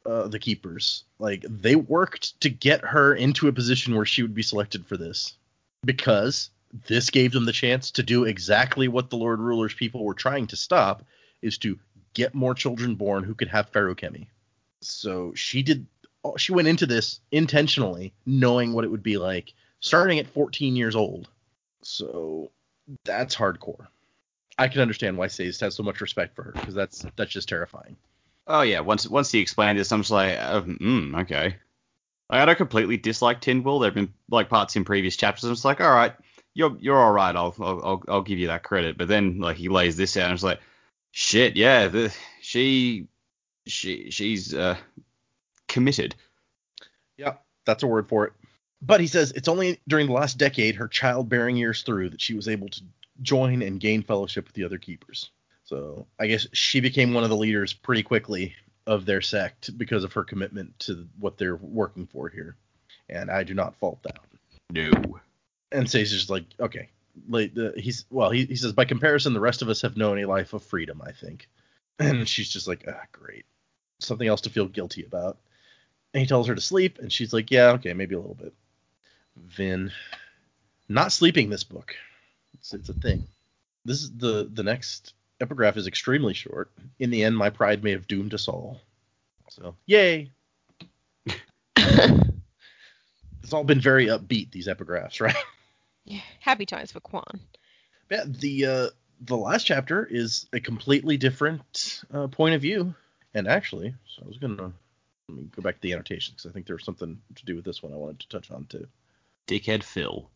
uh, 0.06 0.28
the 0.28 0.38
keepers. 0.38 1.04
Like 1.18 1.44
they 1.48 1.76
worked 1.76 2.40
to 2.40 2.50
get 2.50 2.84
her 2.84 3.14
into 3.14 3.48
a 3.48 3.52
position 3.52 3.94
where 3.94 4.06
she 4.06 4.22
would 4.22 4.34
be 4.34 4.42
selected 4.42 4.86
for 4.86 4.96
this 4.96 5.34
because 5.84 6.50
this 6.88 7.10
gave 7.10 7.32
them 7.32 7.44
the 7.44 7.52
chance 7.52 7.90
to 7.92 8.02
do 8.02 8.24
exactly 8.24 8.88
what 8.88 9.10
the 9.10 9.16
Lord 9.16 9.40
Ruler's 9.40 9.74
people 9.74 10.04
were 10.04 10.14
trying 10.14 10.46
to 10.48 10.56
stop 10.56 11.04
is 11.42 11.58
to 11.58 11.78
get 12.14 12.34
more 12.34 12.54
children 12.54 12.94
born 12.94 13.24
who 13.24 13.34
could 13.34 13.48
have 13.48 13.70
Feruchemy. 13.72 14.26
So 14.80 15.32
she 15.34 15.62
did 15.62 15.86
she 16.36 16.52
went 16.52 16.68
into 16.68 16.86
this 16.86 17.20
intentionally 17.30 18.12
knowing 18.24 18.72
what 18.72 18.84
it 18.84 18.90
would 18.90 19.02
be 19.02 19.16
like 19.16 19.52
starting 19.80 20.18
at 20.18 20.26
14 20.26 20.74
years 20.74 20.96
old. 20.96 21.28
So 21.82 22.50
that's 23.04 23.36
hardcore. 23.36 23.86
I 24.58 24.68
can 24.68 24.80
understand 24.80 25.18
why 25.18 25.28
Sazed 25.28 25.60
has 25.60 25.74
so 25.74 25.82
much 25.82 26.00
respect 26.00 26.34
for 26.34 26.42
her 26.42 26.58
because 26.60 26.74
that's 26.74 27.06
that's 27.16 27.30
just 27.30 27.48
terrifying. 27.48 27.96
Oh 28.46 28.62
yeah, 28.62 28.80
once 28.80 29.08
once 29.08 29.32
he 29.32 29.40
explained 29.40 29.78
this, 29.78 29.90
I'm 29.92 30.00
just 30.00 30.10
like, 30.10 30.36
mm, 30.38 31.22
okay. 31.22 31.56
I 32.28 32.44
don't 32.44 32.58
completely 32.58 32.96
dislike 32.96 33.40
Tindwyl. 33.40 33.80
There've 33.80 33.94
been 33.94 34.12
like 34.30 34.48
parts 34.48 34.76
in 34.76 34.84
previous 34.84 35.16
chapters. 35.16 35.44
I'm 35.44 35.54
just 35.54 35.64
like, 35.64 35.80
all 35.80 35.94
right, 35.94 36.12
you're 36.54 36.76
you're 36.80 36.98
all 36.98 37.12
right. 37.12 37.34
I'll 37.34 37.54
I'll 37.60 37.80
I'll, 37.84 38.02
I'll 38.08 38.22
give 38.22 38.38
you 38.38 38.48
that 38.48 38.62
credit. 38.62 38.98
But 38.98 39.08
then 39.08 39.40
like 39.40 39.56
he 39.56 39.68
lays 39.68 39.96
this 39.96 40.16
out, 40.16 40.24
and 40.24 40.34
it's 40.34 40.42
like, 40.42 40.60
shit, 41.12 41.56
yeah, 41.56 41.88
the, 41.88 42.14
she 42.40 43.08
she 43.66 44.10
she's 44.10 44.54
uh 44.54 44.76
committed. 45.68 46.14
Yeah, 47.16 47.34
that's 47.64 47.82
a 47.82 47.86
word 47.86 48.08
for 48.08 48.26
it. 48.26 48.32
But 48.82 49.00
he 49.00 49.06
says 49.06 49.32
it's 49.32 49.48
only 49.48 49.80
during 49.88 50.06
the 50.06 50.12
last 50.12 50.38
decade, 50.38 50.76
her 50.76 50.88
childbearing 50.88 51.56
years 51.56 51.82
through, 51.82 52.10
that 52.10 52.20
she 52.20 52.34
was 52.34 52.48
able 52.48 52.68
to 52.68 52.82
join 53.22 53.62
and 53.62 53.80
gain 53.80 54.02
fellowship 54.02 54.46
with 54.46 54.54
the 54.54 54.64
other 54.64 54.78
keepers. 54.78 55.30
So 55.66 56.06
I 56.18 56.28
guess 56.28 56.46
she 56.52 56.80
became 56.80 57.12
one 57.12 57.24
of 57.24 57.30
the 57.30 57.36
leaders 57.36 57.72
pretty 57.72 58.04
quickly 58.04 58.54
of 58.86 59.04
their 59.04 59.20
sect 59.20 59.76
because 59.76 60.04
of 60.04 60.12
her 60.12 60.22
commitment 60.22 60.78
to 60.78 61.08
what 61.18 61.36
they're 61.36 61.56
working 61.56 62.06
for 62.06 62.28
here. 62.28 62.56
And 63.08 63.30
I 63.30 63.42
do 63.42 63.52
not 63.52 63.76
fault 63.76 64.00
that. 64.04 64.20
No. 64.70 65.18
And 65.72 65.90
Sazed 65.90 66.14
is 66.14 66.30
like, 66.30 66.44
okay, 66.60 66.88
like 67.28 67.54
the, 67.54 67.74
he's 67.76 68.04
well, 68.10 68.30
he, 68.30 68.44
he 68.44 68.56
says 68.56 68.72
by 68.72 68.84
comparison, 68.84 69.34
the 69.34 69.40
rest 69.40 69.60
of 69.60 69.68
us 69.68 69.82
have 69.82 69.96
known 69.96 70.18
a 70.20 70.26
life 70.26 70.52
of 70.52 70.62
freedom. 70.62 71.02
I 71.04 71.12
think. 71.12 71.48
And 71.98 72.28
she's 72.28 72.50
just 72.50 72.68
like, 72.68 72.84
ah, 72.86 73.04
great, 73.10 73.46
something 74.00 74.28
else 74.28 74.42
to 74.42 74.50
feel 74.50 74.66
guilty 74.66 75.06
about. 75.06 75.38
And 76.12 76.20
he 76.20 76.26
tells 76.26 76.46
her 76.46 76.54
to 76.54 76.60
sleep, 76.60 76.98
and 76.98 77.10
she's 77.10 77.32
like, 77.32 77.50
yeah, 77.50 77.70
okay, 77.70 77.94
maybe 77.94 78.14
a 78.14 78.18
little 78.18 78.34
bit. 78.34 78.52
Vin, 79.34 79.90
not 80.90 81.12
sleeping 81.12 81.48
this 81.48 81.64
book. 81.64 81.96
It's, 82.58 82.74
it's 82.74 82.90
a 82.90 82.92
thing. 82.92 83.26
This 83.86 84.02
is 84.02 84.10
the 84.14 84.46
the 84.52 84.62
next 84.62 85.14
epigraph 85.40 85.76
is 85.76 85.86
extremely 85.86 86.34
short. 86.34 86.70
In 86.98 87.10
the 87.10 87.24
end, 87.24 87.36
my 87.36 87.50
pride 87.50 87.84
may 87.84 87.92
have 87.92 88.06
doomed 88.06 88.34
us 88.34 88.48
all. 88.48 88.80
So, 89.48 89.74
yay! 89.86 90.30
It's 93.46 93.52
all 93.52 93.62
been 93.62 93.80
very 93.80 94.06
upbeat 94.06 94.50
these 94.50 94.66
epigraphs, 94.66 95.20
right? 95.20 95.36
yeah, 96.04 96.18
happy 96.40 96.66
times 96.66 96.90
for 96.90 96.98
Kwaan. 96.98 97.38
Yeah, 98.10 98.24
the 98.26 98.66
uh, 98.66 98.88
the 99.20 99.36
last 99.36 99.64
chapter 99.64 100.04
is 100.04 100.46
a 100.52 100.58
completely 100.58 101.16
different 101.16 102.02
uh, 102.12 102.26
point 102.26 102.56
of 102.56 102.60
view. 102.60 102.92
And 103.34 103.46
actually, 103.46 103.94
so 104.08 104.22
I 104.24 104.26
was 104.26 104.38
gonna 104.38 104.72
let 105.28 105.38
me 105.38 105.44
go 105.54 105.62
back 105.62 105.76
to 105.76 105.80
the 105.80 105.92
annotations 105.92 106.38
because 106.38 106.50
I 106.50 106.52
think 106.52 106.66
there's 106.66 106.84
something 106.84 107.20
to 107.36 107.44
do 107.44 107.54
with 107.54 107.64
this 107.64 107.84
one 107.84 107.92
I 107.92 107.96
wanted 107.96 108.18
to 108.18 108.28
touch 108.30 108.50
on 108.50 108.64
too. 108.64 108.88
Dickhead 109.46 109.84
Phil. 109.84 110.28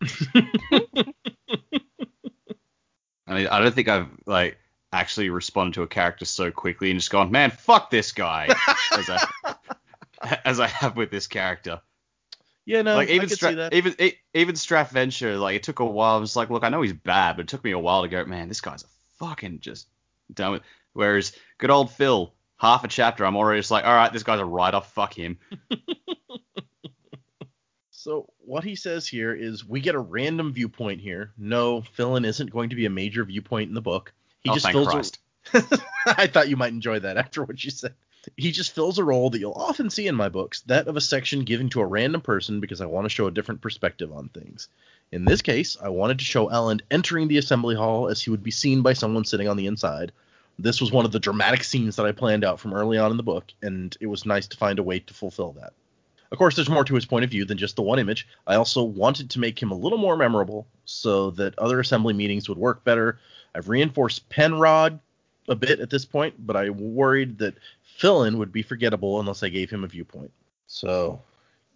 I 3.26 3.34
mean, 3.34 3.46
I 3.48 3.58
don't 3.60 3.74
think 3.74 3.88
I've 3.88 4.08
like 4.26 4.58
actually 4.92 5.30
responded 5.30 5.74
to 5.74 5.82
a 5.82 5.86
character 5.88 6.24
so 6.24 6.50
quickly 6.50 6.90
and 6.90 6.98
just 7.00 7.10
gone, 7.10 7.30
man, 7.30 7.50
fuck 7.50 7.90
this 7.90 8.12
guy. 8.12 8.48
As 8.92 9.08
a- 9.08 9.28
as 10.44 10.58
I 10.60 10.66
have 10.66 10.96
with 10.96 11.10
this 11.10 11.26
character. 11.26 11.80
Yeah, 12.64 12.82
no, 12.82 12.96
like 12.96 13.10
I 13.10 13.12
even 13.12 13.28
could 13.28 13.36
Stra- 13.36 13.50
see 13.50 13.54
that. 13.56 13.74
even 13.74 13.94
even 14.34 14.54
Straff 14.54 14.88
Venture, 14.90 15.36
like 15.36 15.54
it 15.56 15.62
took 15.62 15.78
a 15.78 15.84
while. 15.84 16.16
I 16.16 16.20
was 16.20 16.34
like, 16.34 16.50
look, 16.50 16.64
I 16.64 16.68
know 16.70 16.82
he's 16.82 16.94
bad, 16.94 17.36
but 17.36 17.42
it 17.42 17.48
took 17.48 17.62
me 17.62 17.72
a 17.72 17.78
while 17.78 18.02
to 18.02 18.08
go, 18.08 18.24
man, 18.24 18.48
this 18.48 18.62
guy's 18.62 18.82
a 18.82 18.86
fucking 19.18 19.60
just 19.60 19.86
done 20.32 20.52
with. 20.52 20.62
Whereas 20.94 21.32
good 21.58 21.70
old 21.70 21.90
Phil, 21.92 22.32
half 22.56 22.82
a 22.82 22.88
chapter, 22.88 23.24
I'm 23.26 23.36
already 23.36 23.60
just 23.60 23.70
like, 23.70 23.84
all 23.84 23.94
right, 23.94 24.12
this 24.12 24.22
guy's 24.24 24.40
a 24.40 24.44
write 24.44 24.74
off. 24.74 24.92
Fuck 24.94 25.12
him. 25.16 25.38
So 28.06 28.30
what 28.44 28.62
he 28.62 28.76
says 28.76 29.08
here 29.08 29.34
is 29.34 29.66
we 29.66 29.80
get 29.80 29.96
a 29.96 29.98
random 29.98 30.52
viewpoint 30.52 31.00
here. 31.00 31.32
No, 31.36 31.82
Philen 31.98 32.24
isn't 32.24 32.52
going 32.52 32.70
to 32.70 32.76
be 32.76 32.86
a 32.86 32.90
major 32.90 33.24
viewpoint 33.24 33.68
in 33.68 33.74
the 33.74 33.80
book. 33.80 34.12
He 34.44 34.50
oh, 34.50 34.54
just 34.54 34.70
fills 34.70 34.86
Christ. 34.86 35.18
a 35.52 35.64
I 36.06 36.28
thought 36.28 36.48
you 36.48 36.56
might 36.56 36.72
enjoy 36.72 37.00
that 37.00 37.16
after 37.16 37.42
what 37.42 37.64
you 37.64 37.72
said. 37.72 37.94
He 38.36 38.52
just 38.52 38.72
fills 38.72 39.00
a 39.00 39.04
role 39.04 39.30
that 39.30 39.40
you'll 39.40 39.54
often 39.54 39.90
see 39.90 40.06
in 40.06 40.14
my 40.14 40.28
books, 40.28 40.60
that 40.66 40.86
of 40.86 40.96
a 40.96 41.00
section 41.00 41.42
given 41.42 41.68
to 41.70 41.80
a 41.80 41.84
random 41.84 42.20
person 42.20 42.60
because 42.60 42.80
I 42.80 42.86
want 42.86 43.06
to 43.06 43.08
show 43.08 43.26
a 43.26 43.32
different 43.32 43.60
perspective 43.60 44.12
on 44.12 44.28
things. 44.28 44.68
In 45.10 45.24
this 45.24 45.42
case, 45.42 45.76
I 45.82 45.88
wanted 45.88 46.20
to 46.20 46.24
show 46.24 46.46
Elend 46.46 46.82
entering 46.92 47.26
the 47.26 47.38
assembly 47.38 47.74
hall 47.74 48.06
as 48.06 48.22
he 48.22 48.30
would 48.30 48.44
be 48.44 48.52
seen 48.52 48.82
by 48.82 48.92
someone 48.92 49.24
sitting 49.24 49.48
on 49.48 49.56
the 49.56 49.66
inside. 49.66 50.12
This 50.60 50.80
was 50.80 50.92
one 50.92 51.06
of 51.06 51.10
the 51.10 51.18
dramatic 51.18 51.64
scenes 51.64 51.96
that 51.96 52.06
I 52.06 52.12
planned 52.12 52.44
out 52.44 52.60
from 52.60 52.72
early 52.72 52.98
on 52.98 53.10
in 53.10 53.16
the 53.16 53.24
book, 53.24 53.52
and 53.62 53.96
it 54.00 54.06
was 54.06 54.24
nice 54.24 54.46
to 54.46 54.56
find 54.56 54.78
a 54.78 54.84
way 54.84 55.00
to 55.00 55.12
fulfill 55.12 55.50
that. 55.54 55.72
Of 56.36 56.38
course, 56.38 56.54
there's 56.54 56.68
more 56.68 56.84
to 56.84 56.94
his 56.94 57.06
point 57.06 57.24
of 57.24 57.30
view 57.30 57.46
than 57.46 57.56
just 57.56 57.76
the 57.76 57.82
one 57.82 57.98
image. 57.98 58.28
I 58.46 58.56
also 58.56 58.82
wanted 58.82 59.30
to 59.30 59.40
make 59.40 59.58
him 59.58 59.70
a 59.70 59.74
little 59.74 59.96
more 59.96 60.18
memorable 60.18 60.66
so 60.84 61.30
that 61.30 61.58
other 61.58 61.80
assembly 61.80 62.12
meetings 62.12 62.46
would 62.46 62.58
work 62.58 62.84
better. 62.84 63.18
I've 63.54 63.70
reinforced 63.70 64.28
Penrod 64.28 65.00
a 65.48 65.54
bit 65.54 65.80
at 65.80 65.88
this 65.88 66.04
point, 66.04 66.34
but 66.46 66.54
I 66.54 66.68
worried 66.68 67.38
that 67.38 67.54
Philen 67.98 68.36
would 68.36 68.52
be 68.52 68.60
forgettable 68.60 69.18
unless 69.18 69.42
I 69.42 69.48
gave 69.48 69.70
him 69.70 69.82
a 69.82 69.86
viewpoint. 69.86 70.30
So 70.66 71.22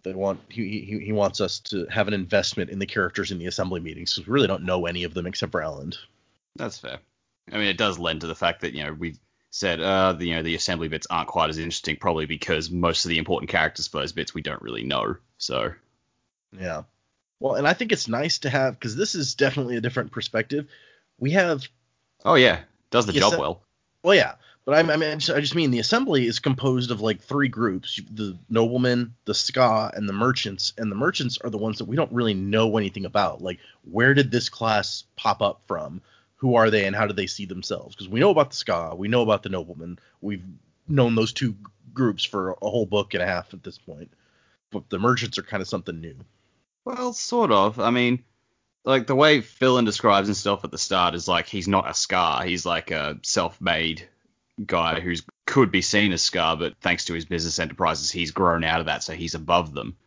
they 0.03 0.13
want 0.13 0.39
he, 0.47 0.81
he 0.81 0.99
he 0.99 1.11
wants 1.11 1.41
us 1.41 1.57
to 1.61 1.87
have 1.87 2.07
an 2.07 2.13
investment 2.13 2.69
in 2.69 2.77
the 2.77 2.85
characters 2.85 3.31
in 3.31 3.39
the 3.39 3.47
assembly 3.47 3.79
meetings 3.79 4.13
because 4.13 4.27
we 4.27 4.33
really 4.33 4.47
don't 4.47 4.63
know 4.63 4.85
any 4.85 5.05
of 5.05 5.15
them 5.15 5.25
except 5.25 5.53
for 5.53 5.61
Elend. 5.61 5.97
That's 6.55 6.77
fair. 6.77 6.99
I 7.51 7.57
mean, 7.57 7.67
it 7.67 7.79
does 7.79 7.97
lend 7.97 8.21
to 8.21 8.27
the 8.27 8.35
fact 8.35 8.61
that 8.61 8.73
you 8.75 8.83
know 8.83 8.93
we've 8.93 9.17
said 9.51 9.81
uh 9.81 10.13
the, 10.13 10.25
you 10.27 10.35
know 10.35 10.41
the 10.43 10.55
assembly 10.55 10.87
bits 10.87 11.07
aren't 11.09 11.27
quite 11.27 11.49
as 11.49 11.57
interesting, 11.57 11.97
probably 11.97 12.25
because 12.25 12.71
most 12.71 13.05
of 13.05 13.09
the 13.09 13.17
important 13.17 13.51
characters 13.51 13.87
for 13.87 13.99
those 13.99 14.13
bits 14.13 14.33
we 14.33 14.41
don't 14.41 14.61
really 14.61 14.83
know. 14.83 15.15
So 15.37 15.73
Yeah. 16.57 16.83
Well, 17.39 17.55
and 17.55 17.67
I 17.67 17.73
think 17.73 17.91
it's 17.91 18.07
nice 18.07 18.39
to 18.39 18.49
have 18.49 18.79
because 18.79 18.95
this 18.95 19.15
is 19.15 19.35
definitely 19.35 19.75
a 19.75 19.81
different 19.81 20.11
perspective. 20.11 20.67
We 21.19 21.31
have 21.31 21.67
oh 22.23 22.35
yeah, 22.35 22.61
does 22.89 23.05
the 23.05 23.13
Yes, 23.13 23.29
job 23.29 23.39
well. 23.39 23.61
Well, 24.03 24.15
yeah, 24.15 24.35
but 24.65 24.75
I, 24.75 24.93
I 24.93 24.97
mean, 24.97 25.11
I 25.11 25.15
just, 25.15 25.29
I 25.29 25.39
just 25.41 25.55
mean 25.55 25.71
the 25.71 25.79
assembly 25.79 26.27
is 26.27 26.39
composed 26.39 26.91
of 26.91 27.01
like 27.01 27.21
three 27.21 27.47
groups: 27.47 27.99
the 28.11 28.37
noblemen, 28.49 29.15
the 29.25 29.33
skaa, 29.33 29.95
and 29.95 30.07
the 30.07 30.13
merchants. 30.13 30.73
And 30.77 30.91
the 30.91 30.95
merchants 30.95 31.39
are 31.43 31.49
the 31.49 31.57
ones 31.57 31.79
that 31.79 31.85
we 31.85 31.95
don't 31.95 32.11
really 32.11 32.35
know 32.35 32.77
anything 32.77 33.05
about. 33.05 33.41
Like, 33.41 33.59
where 33.83 34.13
did 34.13 34.31
this 34.31 34.49
class 34.49 35.03
pop 35.15 35.41
up 35.41 35.61
from? 35.67 36.01
Who 36.41 36.55
are 36.55 36.71
they, 36.71 36.85
and 36.85 36.95
how 36.95 37.05
do 37.05 37.13
they 37.13 37.27
see 37.27 37.45
themselves? 37.45 37.95
Because 37.95 38.09
we 38.09 38.19
know 38.19 38.31
about 38.31 38.49
the 38.49 38.55
skaa, 38.55 38.97
we 38.97 39.07
know 39.07 39.21
about 39.21 39.43
the 39.43 39.49
nobleman. 39.49 39.99
We've 40.21 40.43
known 40.87 41.13
those 41.15 41.33
two 41.33 41.55
groups 41.93 42.23
for 42.23 42.51
a 42.51 42.55
whole 42.69 42.87
book 42.87 43.13
and 43.13 43.21
a 43.21 43.27
half 43.27 43.53
at 43.53 43.63
this 43.63 43.77
point. 43.77 44.11
But 44.71 44.89
the 44.89 44.97
merchants 44.97 45.37
are 45.37 45.43
kind 45.43 45.61
of 45.61 45.67
something 45.67 46.01
new. 46.01 46.15
Well, 46.83 47.13
sort 47.13 47.51
of. 47.51 47.79
I 47.79 47.91
mean, 47.91 48.23
like 48.85 49.05
the 49.05 49.15
way 49.15 49.41
Philen 49.41 49.85
describes 49.85 50.27
himself 50.27 50.63
at 50.63 50.71
the 50.71 50.77
start 50.77 51.13
is 51.13 51.27
like 51.27 51.47
he's 51.47 51.67
not 51.67 51.87
a 51.87 51.91
Skaa. 51.91 52.43
He's 52.43 52.65
like 52.65 52.89
a 52.89 53.19
self-made 53.21 54.07
guy 54.65 54.99
who's 54.99 55.23
could 55.45 55.71
be 55.71 55.81
seen 55.81 56.11
as 56.11 56.23
Skaa, 56.23 56.57
but 56.57 56.75
thanks 56.81 57.05
to 57.05 57.13
his 57.13 57.25
business 57.25 57.59
enterprises, 57.59 58.09
he's 58.09 58.31
grown 58.31 58.63
out 58.63 58.79
of 58.79 58.85
that, 58.87 59.03
so 59.03 59.13
he's 59.13 59.35
above 59.35 59.73
them. 59.73 59.97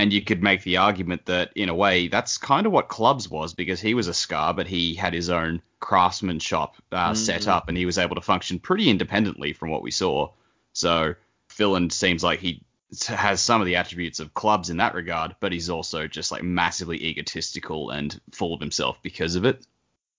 And 0.00 0.12
you 0.12 0.22
could 0.22 0.42
make 0.42 0.62
the 0.62 0.78
argument 0.78 1.26
that, 1.26 1.52
in 1.54 1.68
a 1.68 1.74
way, 1.74 2.08
that's 2.08 2.38
kind 2.38 2.66
of 2.66 2.72
what 2.72 2.88
Clubs 2.88 3.28
was, 3.28 3.54
because 3.54 3.80
he 3.80 3.94
was 3.94 4.08
a 4.08 4.12
Skaa, 4.12 4.56
but 4.56 4.66
he 4.66 4.94
had 4.94 5.12
his 5.12 5.28
own 5.28 5.60
craftsman 5.80 6.38
shop 6.38 6.76
uh, 6.90 7.14
set 7.14 7.42
Mhm. 7.42 7.48
up, 7.48 7.68
and 7.68 7.76
he 7.76 7.86
was 7.86 7.98
able 7.98 8.14
to 8.14 8.20
function 8.22 8.58
pretty 8.58 8.88
independently 8.88 9.52
from 9.52 9.70
what 9.70 9.82
we 9.82 9.90
saw. 9.90 10.30
So 10.72 11.14
Philen 11.48 11.92
seems 11.92 12.24
like 12.24 12.40
he 12.40 12.62
has 13.06 13.40
some 13.40 13.60
of 13.60 13.66
the 13.66 13.76
attributes 13.76 14.20
of 14.20 14.34
clubs 14.34 14.70
in 14.70 14.78
that 14.78 14.94
regard, 14.94 15.36
but 15.38 15.52
he's 15.52 15.70
also 15.70 16.08
just 16.08 16.32
like 16.32 16.42
massively 16.42 16.96
egotistical 17.04 17.90
and 17.90 18.20
full 18.32 18.54
of 18.54 18.60
himself 18.60 18.98
because 19.02 19.36
of 19.36 19.44
it. 19.44 19.66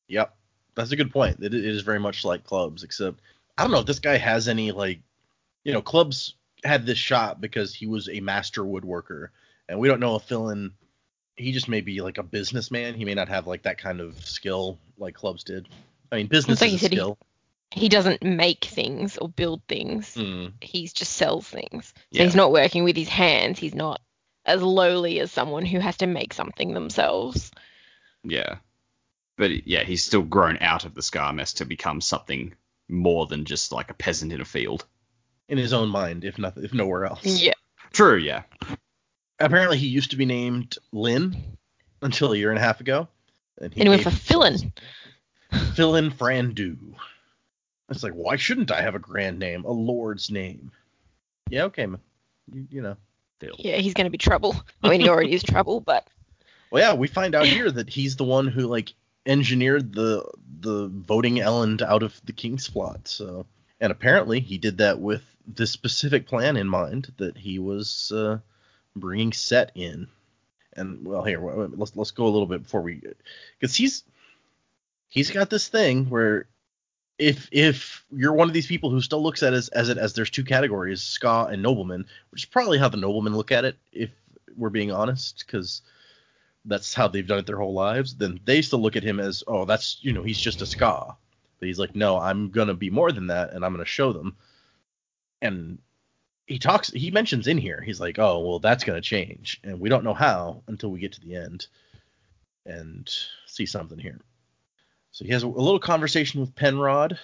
Yep, 0.08 0.36
that's 0.76 0.92
a 0.92 0.96
good 0.96 1.12
point. 1.12 1.38
It, 1.42 1.54
it 1.54 1.66
is 1.66 1.82
very 1.82 2.00
much 2.00 2.24
like 2.24 2.44
clubs, 2.44 2.84
except 2.84 3.20
I 3.58 3.64
don't 3.64 3.72
know 3.72 3.80
if 3.80 3.86
this 3.86 4.00
guy 4.00 4.18
has 4.18 4.48
any 4.48 4.72
like, 4.72 5.02
you 5.64 5.74
know, 5.74 5.82
clubs 5.82 6.36
had 6.64 6.86
this 6.86 6.98
shot 6.98 7.42
because 7.42 7.74
he 7.74 7.88
was 7.88 8.08
a 8.08 8.20
master 8.20 8.64
woodworker, 8.64 9.30
and 9.72 9.80
we 9.80 9.88
don't 9.88 10.00
know 10.02 10.16
if 10.18 10.28
Philen, 10.28 10.72
he 11.36 11.52
just 11.54 11.68
may 11.70 11.82
be 11.82 12.02
like 12.02 12.18
a 12.20 12.24
businessman. 12.24 12.94
He 12.94 13.06
may 13.06 13.14
not 13.16 13.30
have 13.30 13.48
like 13.48 13.64
that 13.64 13.78
kind 13.80 14.02
of 14.02 14.24
skill 14.26 14.78
like 14.98 15.16
clubs 15.16 15.44
did. 15.44 15.68
I 16.12 16.18
mean, 16.18 16.28
business 16.28 16.62
like 16.62 16.68
is 16.68 16.74
you 16.74 16.78
a 16.78 16.80
said, 16.80 16.92
he- 16.92 16.98
skill. 16.98 17.18
He 17.74 17.88
doesn't 17.88 18.22
make 18.22 18.66
things 18.66 19.18
or 19.18 19.30
build 19.30 19.62
things. 19.70 20.14
Mm, 20.16 20.52
He 20.60 20.88
just 20.90 21.14
sells 21.14 21.48
things. 21.48 21.94
So 21.96 22.02
Yeah. 22.12 22.26
he's 22.26 22.36
not 22.36 22.52
working 22.52 22.84
with 22.84 22.98
his 22.98 23.08
hands. 23.08 23.60
He's 23.60 23.74
not 23.74 24.02
as 24.46 24.62
lowly 24.62 25.22
as 25.22 25.32
someone 25.32 25.66
who 25.66 25.80
has 25.80 25.96
to 25.98 26.08
make 26.08 26.34
something 26.34 26.74
themselves. 26.74 27.50
Yeah. 28.26 28.58
But 29.38 29.66
yeah, 29.66 29.84
he's 29.86 30.04
still 30.04 30.22
grown 30.24 30.58
out 30.60 30.84
of 30.84 30.96
the 30.96 31.02
Skaa 31.02 31.34
mess 31.34 31.54
to 31.54 31.66
become 31.66 32.02
something 32.02 32.54
more 32.90 33.26
than 33.26 33.46
just 33.46 33.72
like 33.72 33.90
a 33.90 33.94
peasant 33.94 34.34
in 34.34 34.42
a 34.42 34.46
field. 34.46 34.86
in 35.48 35.58
his 35.58 35.72
own 35.74 35.88
mind, 35.90 36.24
if 36.26 36.38
not, 36.38 36.58
if 36.58 36.74
nowhere 36.74 37.06
else. 37.06 37.26
Yeah. 37.42 37.54
True, 37.94 38.18
yeah. 38.18 38.44
Apparently, 39.42 39.78
he 39.78 39.88
used 39.88 40.12
to 40.12 40.18
be 40.18 40.26
named 40.26 40.78
Lynn 40.92 41.58
until 42.02 42.34
a 42.34 42.38
year 42.38 42.50
and 42.50 42.60
a 42.60 42.62
half 42.62 42.80
ago, 42.82 43.08
and 43.60 43.74
he 43.74 43.82
And 43.82 43.88
he 43.88 43.90
went 43.90 44.04
gave 44.04 44.14
for 44.14 44.34
Philen. 44.34 44.72
Philen 45.52 46.12
Frandu. 46.14 46.78
It's 47.90 48.04
like, 48.04 48.14
why 48.14 48.38
shouldn't 48.38 48.72
I 48.72 48.82
have 48.82 48.96
a 48.96 49.00
grand 49.00 49.40
name, 49.40 49.66
a 49.66 49.72
lord's 49.72 50.32
name? 50.32 50.72
Yeah, 51.50 51.64
okay, 51.64 51.86
man. 51.86 52.00
You, 52.52 52.68
you 52.70 52.82
know. 52.82 52.98
Phil. 53.42 53.56
Yeah, 53.58 53.78
he's 53.78 53.94
going 53.94 54.06
to 54.06 54.12
be 54.12 54.18
trouble. 54.18 54.56
I 54.84 54.90
mean, 54.90 55.02
he 55.02 55.10
already 55.10 55.34
is 55.34 55.44
trouble, 55.44 55.82
but 55.86 56.08
Well, 56.70 56.84
yeah, 56.84 56.94
we 56.94 57.08
find 57.08 57.36
out 57.36 57.48
here 57.48 57.70
that 57.72 57.90
he's 57.90 58.16
the 58.16 58.24
one 58.24 58.48
who 58.48 58.68
like 58.68 58.94
engineered 59.26 59.94
the 59.94 60.24
the 60.62 60.88
voting 60.88 61.38
Elend 61.38 61.82
out 61.82 62.04
of 62.04 62.20
the 62.24 62.34
king's 62.34 62.70
plot. 62.70 63.08
So, 63.08 63.46
and 63.80 63.92
apparently 63.92 64.40
he 64.40 64.58
did 64.58 64.78
that 64.78 65.00
with 65.00 65.24
this 65.48 65.72
specific 65.72 66.28
plan 66.28 66.56
in 66.56 66.68
mind 66.68 67.12
that 67.18 67.36
he 67.36 67.58
was 67.58 68.12
uh, 68.16 68.38
bringing 68.96 69.34
Cett 69.34 69.72
in. 69.76 70.08
And 70.74 71.06
well, 71.06 71.24
here 71.24 71.40
let's 71.42 71.96
let's 71.96 72.12
go 72.12 72.26
a 72.26 72.30
little 72.30 72.48
bit 72.48 72.64
before 72.64 72.82
we, 72.82 73.02
because 73.60 73.76
he's 73.76 74.04
he's 75.10 75.30
got 75.30 75.50
this 75.50 75.68
thing 75.68 76.06
where 76.10 76.48
if 77.20 77.50
if 77.52 78.04
you're 78.12 78.34
one 78.34 78.48
of 78.48 78.54
these 78.54 78.68
people 78.68 78.90
who 78.90 79.02
still 79.02 79.22
looks 79.22 79.44
at 79.44 79.54
it 79.54 79.58
as, 79.58 79.70
as 79.70 79.90
it 79.90 79.98
as 79.98 80.14
there's 80.14 80.30
two 80.30 80.44
categories, 80.44 81.02
skaa 81.02 81.52
and 81.52 81.62
nobleman, 81.62 82.06
which 82.32 82.44
is 82.44 82.50
probably 82.50 82.78
how 82.78 82.90
the 82.90 82.98
noblemen 82.98 83.36
look 83.36 83.52
at 83.52 83.66
it, 83.66 83.78
if 83.92 84.10
we're 84.58 84.70
being 84.70 84.92
honest, 84.92 85.44
because 85.46 85.82
that's 86.66 86.94
how 86.94 87.08
they've 87.08 87.28
done 87.28 87.40
it 87.40 87.46
their 87.46 87.58
whole 87.58 87.74
lives, 87.74 88.16
then 88.16 88.40
they 88.46 88.62
still 88.62 88.80
look 88.80 88.96
at 88.96 89.04
him 89.04 89.20
as, 89.20 89.44
oh, 89.48 89.66
that's 89.66 89.98
you 90.02 90.14
know, 90.14 90.24
he's 90.24 90.40
just 90.40 90.62
a 90.62 90.66
skaa. 90.66 91.16
But 91.60 91.68
he's 91.68 91.80
like, 91.80 91.96
no, 91.96 92.18
I'm 92.18 92.50
gonna 92.50 92.74
be 92.74 92.90
more 92.90 93.12
than 93.12 93.28
that, 93.28 93.54
and 93.54 93.64
I'm 93.64 93.74
gonna 93.74 93.86
show 93.86 94.14
them. 94.14 94.36
And 95.42 95.80
he 96.52 96.60
talks, 96.60 96.92
he 96.92 97.12
mentions 97.12 97.48
in 97.48 97.58
here, 97.58 97.82
he's 97.82 98.00
like, 98.00 98.20
oh, 98.20 98.40
well, 98.40 98.60
that's 98.60 98.84
gonna 98.84 99.02
change, 99.02 99.60
and 99.64 99.80
we 99.80 99.90
don't 99.90 100.04
know 100.04 100.14
how 100.14 100.64
until 100.68 100.90
we 100.90 101.00
get 101.00 101.14
to 101.14 101.22
the 101.22 101.36
end 101.36 101.68
and 102.66 103.10
see 103.46 103.66
something 103.66 103.98
here. 103.98 104.20
So 105.12 105.26
he 105.26 105.32
has 105.32 105.44
a, 105.44 105.48
a 105.48 105.50
little 105.50 105.80
conversation 105.80 106.42
with 106.42 106.56
Penrod. 106.56 107.18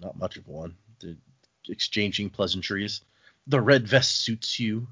Not 0.00 0.18
much 0.18 0.36
of 0.36 0.46
one. 0.46 0.76
They're 1.00 1.16
exchanging 1.68 2.30
pleasantries. 2.30 3.00
The 3.46 3.60
red 3.60 3.88
vest 3.88 4.20
suits 4.20 4.60
you. 4.60 4.88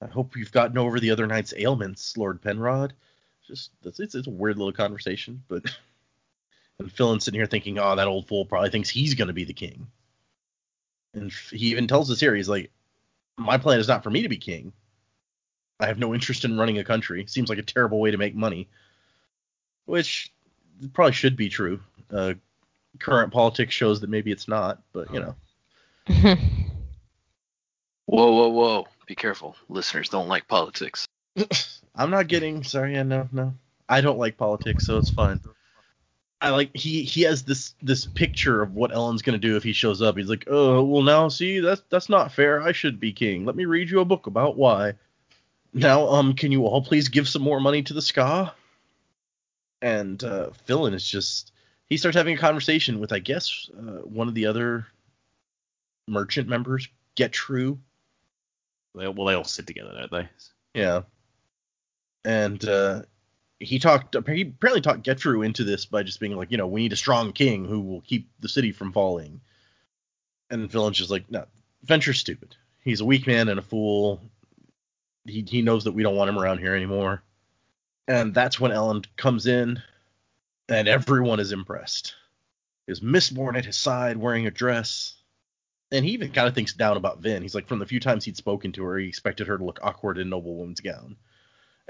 I 0.00 0.06
hope 0.06 0.36
you've 0.36 0.52
gotten 0.52 0.78
over 0.78 0.98
the 0.98 1.10
other 1.10 1.26
night's 1.26 1.54
ailments, 1.56 2.16
Lord 2.16 2.40
Penrod. 2.40 2.94
Just 3.46 3.70
it's, 3.84 4.00
it's 4.00 4.26
a 4.26 4.30
weird 4.30 4.58
little 4.58 4.72
conversation, 4.72 5.42
but 5.48 5.64
and 6.78 6.90
Phil's 6.90 7.24
sitting 7.24 7.38
here 7.38 7.46
thinking, 7.46 7.78
oh, 7.78 7.96
that 7.96 8.08
old 8.08 8.28
fool 8.28 8.44
probably 8.44 8.70
thinks 8.70 8.88
he's 8.88 9.14
gonna 9.14 9.32
be 9.32 9.44
the 9.44 9.52
king. 9.52 9.88
And 11.14 11.32
he 11.50 11.66
even 11.66 11.86
tells 11.86 12.08
the 12.08 12.16
series, 12.16 12.48
like, 12.48 12.70
my 13.36 13.58
plan 13.58 13.80
is 13.80 13.88
not 13.88 14.02
for 14.02 14.10
me 14.10 14.22
to 14.22 14.28
be 14.28 14.38
king. 14.38 14.72
I 15.80 15.86
have 15.86 15.98
no 15.98 16.14
interest 16.14 16.44
in 16.44 16.58
running 16.58 16.78
a 16.78 16.84
country. 16.84 17.26
Seems 17.26 17.48
like 17.48 17.58
a 17.58 17.62
terrible 17.62 18.00
way 18.00 18.10
to 18.10 18.18
make 18.18 18.34
money. 18.34 18.68
Which 19.84 20.32
probably 20.92 21.12
should 21.12 21.36
be 21.36 21.48
true. 21.48 21.80
Uh, 22.10 22.34
current 22.98 23.32
politics 23.32 23.74
shows 23.74 24.00
that 24.00 24.10
maybe 24.10 24.30
it's 24.30 24.48
not, 24.48 24.80
but 24.92 25.12
you 25.12 25.20
know. 25.20 25.34
Whoa, 28.06 28.32
whoa, 28.32 28.48
whoa. 28.48 28.86
Be 29.06 29.14
careful. 29.14 29.56
Listeners 29.68 30.08
don't 30.08 30.28
like 30.28 30.46
politics. 30.46 31.06
I'm 31.94 32.10
not 32.10 32.28
getting 32.28 32.62
sorry, 32.62 32.94
yeah, 32.94 33.04
no, 33.04 33.28
no. 33.32 33.54
I 33.88 34.00
don't 34.00 34.18
like 34.18 34.36
politics, 34.36 34.86
so 34.86 34.98
it's 34.98 35.10
fine. 35.10 35.40
I 36.42 36.50
like 36.50 36.76
he 36.76 37.04
he 37.04 37.22
has 37.22 37.44
this 37.44 37.74
this 37.80 38.04
picture 38.04 38.62
of 38.62 38.74
what 38.74 38.90
Elend's 38.90 39.22
gonna 39.22 39.38
do 39.38 39.56
if 39.56 39.62
he 39.62 39.72
shows 39.72 40.02
up. 40.02 40.16
He's 40.16 40.28
like, 40.28 40.44
oh 40.48 40.82
well, 40.82 41.02
now 41.02 41.28
see 41.28 41.60
that's 41.60 41.82
that's 41.88 42.08
not 42.08 42.32
fair. 42.32 42.60
I 42.60 42.72
should 42.72 42.98
be 42.98 43.12
king. 43.12 43.44
Let 43.44 43.54
me 43.54 43.64
read 43.64 43.88
you 43.88 44.00
a 44.00 44.04
book 44.04 44.26
about 44.26 44.56
why. 44.56 44.94
Now, 45.72 46.08
um, 46.08 46.34
can 46.34 46.50
you 46.50 46.66
all 46.66 46.82
please 46.82 47.08
give 47.08 47.28
some 47.28 47.42
more 47.42 47.60
money 47.60 47.82
to 47.84 47.94
the 47.94 48.00
skaa? 48.00 48.52
And 49.80 50.22
uh, 50.22 50.50
Philen 50.66 50.94
is 50.94 51.06
just 51.06 51.52
he 51.88 51.96
starts 51.96 52.16
having 52.16 52.34
a 52.34 52.40
conversation 52.40 52.98
with 52.98 53.12
I 53.12 53.20
guess 53.20 53.70
uh, 53.78 54.02
one 54.02 54.26
of 54.26 54.34
the 54.34 54.46
other 54.46 54.88
merchant 56.08 56.48
members, 56.48 56.88
Get 57.14 57.32
True. 57.32 57.78
They, 58.96 59.06
well, 59.06 59.26
they 59.28 59.34
all 59.34 59.44
sit 59.44 59.68
together, 59.68 59.94
don't 59.94 60.10
they? 60.10 60.28
Yeah. 60.74 61.02
And 62.24 62.62
uh, 62.68 63.02
he 63.62 63.78
talked 63.78 64.16
he 64.28 64.42
apparently 64.42 64.80
talked 64.80 65.04
Getru 65.04 65.44
into 65.46 65.62
this 65.64 65.86
by 65.86 66.02
just 66.02 66.20
being 66.20 66.36
like, 66.36 66.50
you 66.50 66.56
know, 66.58 66.66
we 66.66 66.82
need 66.82 66.92
a 66.92 66.96
strong 66.96 67.32
king 67.32 67.64
who 67.64 67.80
will 67.80 68.00
keep 68.00 68.28
the 68.40 68.48
city 68.48 68.72
from 68.72 68.92
falling. 68.92 69.40
And 70.50 70.70
Villain's 70.70 70.98
just 70.98 71.10
like, 71.10 71.30
no, 71.30 71.46
Venture's 71.84 72.18
stupid. 72.18 72.56
He's 72.82 73.00
a 73.00 73.04
weak 73.04 73.26
man 73.26 73.48
and 73.48 73.58
a 73.58 73.62
fool. 73.62 74.20
He 75.24 75.44
he 75.48 75.62
knows 75.62 75.84
that 75.84 75.92
we 75.92 76.02
don't 76.02 76.16
want 76.16 76.28
him 76.28 76.38
around 76.38 76.58
here 76.58 76.74
anymore. 76.74 77.22
And 78.08 78.34
that's 78.34 78.58
when 78.58 78.72
Elend 78.72 79.06
comes 79.16 79.46
in, 79.46 79.80
and 80.68 80.88
everyone 80.88 81.38
is 81.38 81.52
impressed. 81.52 82.16
Is 82.88 83.00
Mistborn 83.00 83.56
at 83.56 83.64
his 83.64 83.76
side 83.76 84.16
wearing 84.16 84.48
a 84.48 84.50
dress? 84.50 85.14
And 85.92 86.04
he 86.04 86.12
even 86.12 86.32
kind 86.32 86.48
of 86.48 86.54
thinks 86.54 86.72
down 86.72 86.96
about 86.96 87.20
Vin. 87.20 87.42
He's 87.42 87.54
like, 87.54 87.68
from 87.68 87.78
the 87.78 87.86
few 87.86 88.00
times 88.00 88.24
he'd 88.24 88.36
spoken 88.36 88.72
to 88.72 88.82
her, 88.84 88.98
he 88.98 89.06
expected 89.06 89.46
her 89.46 89.58
to 89.58 89.64
look 89.64 89.78
awkward 89.82 90.18
in 90.18 90.30
noblewoman's 90.30 90.80
gown 90.80 91.16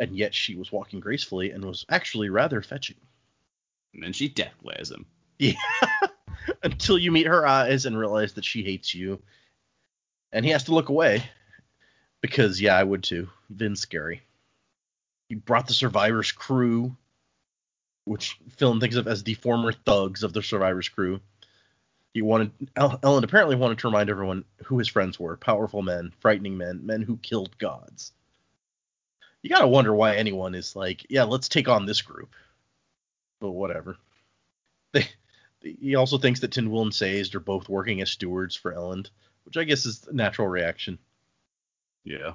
and 0.03 0.17
yet 0.17 0.35
she 0.35 0.57
was 0.57 0.73
walking 0.73 0.99
gracefully 0.99 1.53
and 1.53 1.65
was 1.65 1.87
actually 1.89 2.29
rather 2.29 2.61
fetching. 2.61 2.97
And 3.95 4.03
then 4.03 4.13
she 4.13 4.29
death 4.29 4.53
glares 4.61 4.91
him. 4.91 5.07
Yeah. 5.39 5.55
Until 6.65 6.99
you 6.99 7.13
meet 7.13 7.29
her 7.29 7.47
eyes 7.47 7.87
and 7.87 7.97
realize 7.97 8.33
that 8.33 8.45
she 8.45 8.65
hates 8.65 8.97
you. 8.97 9.23
And 10.33 10.45
he 10.45 10.51
has 10.51 10.65
to 10.65 10.75
look 10.75 10.89
away. 10.89 11.23
Because, 12.21 12.61
yeah, 12.61 12.77
I 12.77 12.83
would 12.83 13.05
too. 13.05 13.29
Vin's 13.49 13.81
scary. 13.81 14.23
He 15.29 15.37
brought 15.37 15.69
the 15.69 15.73
survivors 15.73 16.33
crew, 16.33 16.97
which 18.05 18.41
Philen 18.57 18.81
thinks 18.81 18.97
of 18.97 19.07
as 19.07 19.23
the 19.23 19.35
former 19.35 19.71
thugs 19.71 20.25
of 20.25 20.33
the 20.33 20.43
survivors 20.43 20.89
crew. 20.89 21.21
He 22.13 22.23
wanted 22.23 22.51
Elend 22.75 23.23
apparently 23.23 23.55
wanted 23.55 23.79
to 23.79 23.87
remind 23.87 24.11
everyone 24.11 24.47
who 24.65 24.79
his 24.79 24.89
friends 24.89 25.21
were 25.21 25.37
powerful 25.37 25.81
men, 25.81 26.13
frightening 26.19 26.59
men, 26.59 26.85
men 26.85 27.03
who 27.03 27.19
killed 27.19 27.57
gods 27.59 28.13
you 29.43 29.51
gotta 29.51 29.69
wonder 29.69 29.95
why 29.95 30.17
anyone 30.17 30.55
is 30.55 30.77
like, 30.77 31.05
yeah, 31.11 31.25
let's 31.25 31.49
take 31.49 31.69
on 31.69 31.85
this 31.85 32.03
group. 32.03 32.35
But 33.41 33.51
whatever. 33.51 33.97
They, 34.93 35.09
he 35.61 35.97
also 35.97 36.19
thinks 36.19 36.41
that 36.41 36.53
Tindwyl 36.53 36.83
and 36.83 36.95
Sazed 36.95 37.35
are 37.35 37.41
both 37.41 37.69
working 37.69 38.01
as 38.01 38.11
stewards 38.11 38.55
for 38.55 38.73
Elend, 38.73 39.11
which 39.45 39.57
I 39.57 39.65
guess 39.65 39.85
is 39.85 40.07
a 40.07 40.13
natural 40.15 40.49
reaction. 40.49 40.99
Yeah. 42.05 42.35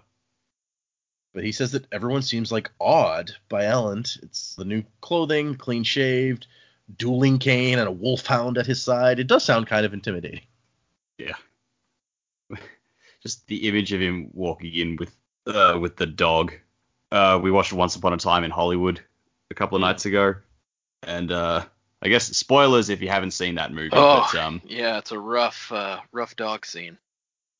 But 1.34 1.44
he 1.44 1.52
says 1.52 1.72
that 1.74 1.86
everyone 1.92 2.24
seems 2.24 2.52
like 2.52 2.72
awed 2.80 3.32
by 3.48 3.66
Elend. 3.66 4.22
It's 4.24 4.56
the 4.56 4.66
new 4.66 4.84
clothing, 5.02 5.56
clean 5.56 5.84
shaved, 5.84 6.48
dueling 6.98 7.40
cane, 7.40 7.80
and 7.80 7.88
a 7.88 7.92
wolfhound 7.92 8.58
at 8.58 8.66
his 8.66 8.82
side. 8.82 9.20
It 9.20 9.28
does 9.28 9.44
sound 9.44 9.68
kind 9.68 9.86
of 9.86 9.94
intimidating. 9.94 10.42
Yeah. 11.18 11.36
Just 13.24 13.48
the 13.48 13.68
image 13.68 13.94
of 13.94 14.02
him 14.02 14.30
walking 14.34 14.74
in 14.74 14.96
with 14.98 15.16
uh, 15.46 15.78
with 15.80 15.96
the 15.96 16.06
dog 16.06 16.54
uh, 17.12 17.40
we 17.42 17.52
watched 17.52 17.74
Once 17.74 17.96
Upon 17.96 18.14
a 18.14 18.18
Time 18.18 18.44
in 18.44 18.52
Hollywood 18.52 19.02
a 19.52 19.54
couple 19.54 19.76
of 19.76 19.82
nights 19.82 20.06
ago, 20.06 20.36
and 21.04 21.32
uh, 21.32 21.64
I 22.02 22.10
guess 22.10 22.26
spoilers 22.28 22.90
if 22.90 23.02
you 23.02 23.10
haven't 23.10 23.32
seen 23.32 23.56
that 23.56 23.72
movie. 23.72 23.90
Oh, 23.94 24.28
but, 24.32 24.40
um, 24.40 24.62
yeah, 24.66 24.98
it's 24.98 25.12
a 25.12 25.20
rough, 25.20 25.72
uh, 25.72 26.00
rough 26.12 26.36
dog 26.36 26.66
scene. 26.66 26.98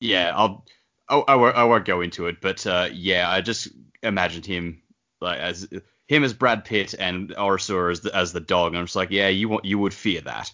Yeah, 0.00 0.32
I'll, 0.34 0.64
I, 1.08 1.16
I, 1.16 1.34
won't, 1.36 1.56
I 1.56 1.64
won't 1.64 1.84
go 1.84 2.00
into 2.00 2.26
it, 2.26 2.40
but 2.40 2.66
uh, 2.66 2.88
yeah, 2.92 3.30
I 3.30 3.40
just 3.40 3.68
imagined 4.02 4.46
him 4.46 4.82
like 5.20 5.40
as 5.40 5.68
him 6.06 6.24
as 6.24 6.32
Brad 6.32 6.64
Pitt 6.64 6.94
and 6.98 7.30
OreSeur 7.30 7.90
as 7.90 8.00
the, 8.00 8.14
as 8.14 8.32
the 8.32 8.40
dog, 8.40 8.72
and 8.72 8.78
I'm 8.78 8.86
just 8.86 8.96
like, 8.96 9.10
yeah, 9.10 9.28
you 9.28 9.48
want 9.48 9.64
you 9.64 9.78
would 9.78 9.94
fear 9.94 10.20
that. 10.22 10.52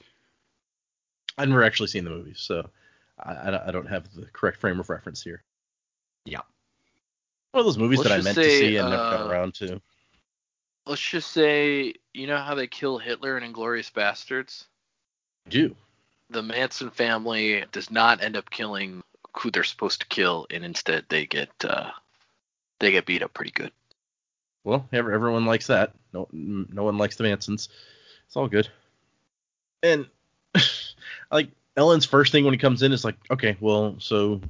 I've 1.36 1.48
never 1.48 1.64
actually 1.64 1.88
seen 1.88 2.04
the 2.04 2.10
movie, 2.10 2.34
so 2.36 2.70
I, 3.18 3.60
I 3.66 3.70
don't 3.70 3.88
have 3.88 4.12
the 4.14 4.26
correct 4.32 4.58
frame 4.58 4.80
of 4.80 4.88
reference 4.88 5.22
here. 5.22 5.42
Yeah. 6.24 6.40
One 7.54 7.60
of 7.60 7.66
those 7.66 7.78
movies 7.78 7.98
Let's 8.00 8.10
that 8.10 8.18
I 8.18 8.22
meant 8.22 8.34
say, 8.34 8.42
to 8.42 8.50
see 8.50 8.76
and 8.78 8.90
never 8.90 9.10
got 9.10 9.26
uh, 9.26 9.28
around 9.28 9.54
to. 9.54 9.80
Let's 10.86 11.00
just 11.00 11.30
say, 11.30 11.94
you 12.12 12.26
know 12.26 12.38
how 12.38 12.56
they 12.56 12.66
kill 12.66 12.98
Hitler 12.98 13.38
in 13.38 13.44
Inglourious 13.44 13.92
Basterds? 13.92 14.64
Do. 15.48 15.76
The 16.30 16.42
Manson 16.42 16.90
family 16.90 17.64
does 17.70 17.92
not 17.92 18.24
end 18.24 18.36
up 18.36 18.50
killing 18.50 19.04
who 19.38 19.52
they're 19.52 19.62
supposed 19.62 20.00
to 20.00 20.08
kill, 20.08 20.48
and 20.50 20.64
instead 20.64 21.04
they 21.08 21.26
get 21.26 21.48
uh, 21.62 21.92
they 22.80 22.90
get 22.90 23.06
beat 23.06 23.22
up 23.22 23.32
pretty 23.32 23.52
good. 23.52 23.70
Well, 24.64 24.88
everyone 24.92 25.46
likes 25.46 25.68
that. 25.68 25.92
No, 26.12 26.26
no 26.32 26.82
one 26.82 26.98
likes 26.98 27.14
the 27.14 27.22
Mansons. 27.22 27.68
It's 28.26 28.36
all 28.36 28.48
good. 28.48 28.68
And 29.80 30.06
like 31.30 31.50
Elend's 31.76 32.04
first 32.04 32.32
thing 32.32 32.44
when 32.44 32.54
he 32.54 32.58
comes 32.58 32.82
in 32.82 32.90
is 32.90 33.04
like, 33.04 33.14
okay, 33.30 33.56
well, 33.60 33.94
so 34.00 34.40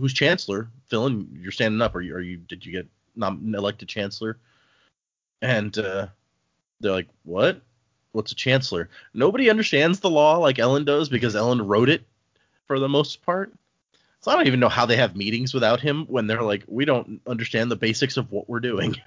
who's 0.00 0.12
chancellor? 0.12 0.68
Philen, 0.90 1.28
you're 1.42 1.52
standing 1.52 1.80
up. 1.82 1.94
Are 1.94 2.00
you? 2.00 2.14
Are 2.16 2.20
you? 2.20 2.36
Did 2.38 2.66
you 2.66 2.72
get 2.72 2.86
nom- 3.14 3.54
elected 3.54 3.88
chancellor? 3.88 4.38
And 5.42 5.76
uh, 5.78 6.08
they're 6.80 6.92
like, 6.92 7.08
what? 7.24 7.60
What's 8.12 8.32
a 8.32 8.34
chancellor? 8.36 8.88
Nobody 9.14 9.48
understands 9.50 10.00
the 10.00 10.10
law 10.10 10.38
like 10.38 10.56
Elend 10.56 10.86
does 10.86 11.08
because 11.08 11.34
Elend 11.34 11.66
wrote 11.68 11.88
it 11.88 12.02
for 12.66 12.78
the 12.80 12.88
most 12.88 13.22
part. 13.22 13.52
So 14.20 14.30
I 14.30 14.34
don't 14.34 14.48
even 14.48 14.60
know 14.60 14.68
how 14.68 14.84
they 14.84 14.96
have 14.96 15.16
meetings 15.16 15.54
without 15.54 15.80
him 15.80 16.04
when 16.06 16.26
they're 16.26 16.42
like, 16.42 16.64
we 16.66 16.84
don't 16.84 17.20
understand 17.26 17.70
the 17.70 17.76
basics 17.76 18.16
of 18.16 18.32
what 18.32 18.48
we're 18.48 18.60
doing. 18.60 18.96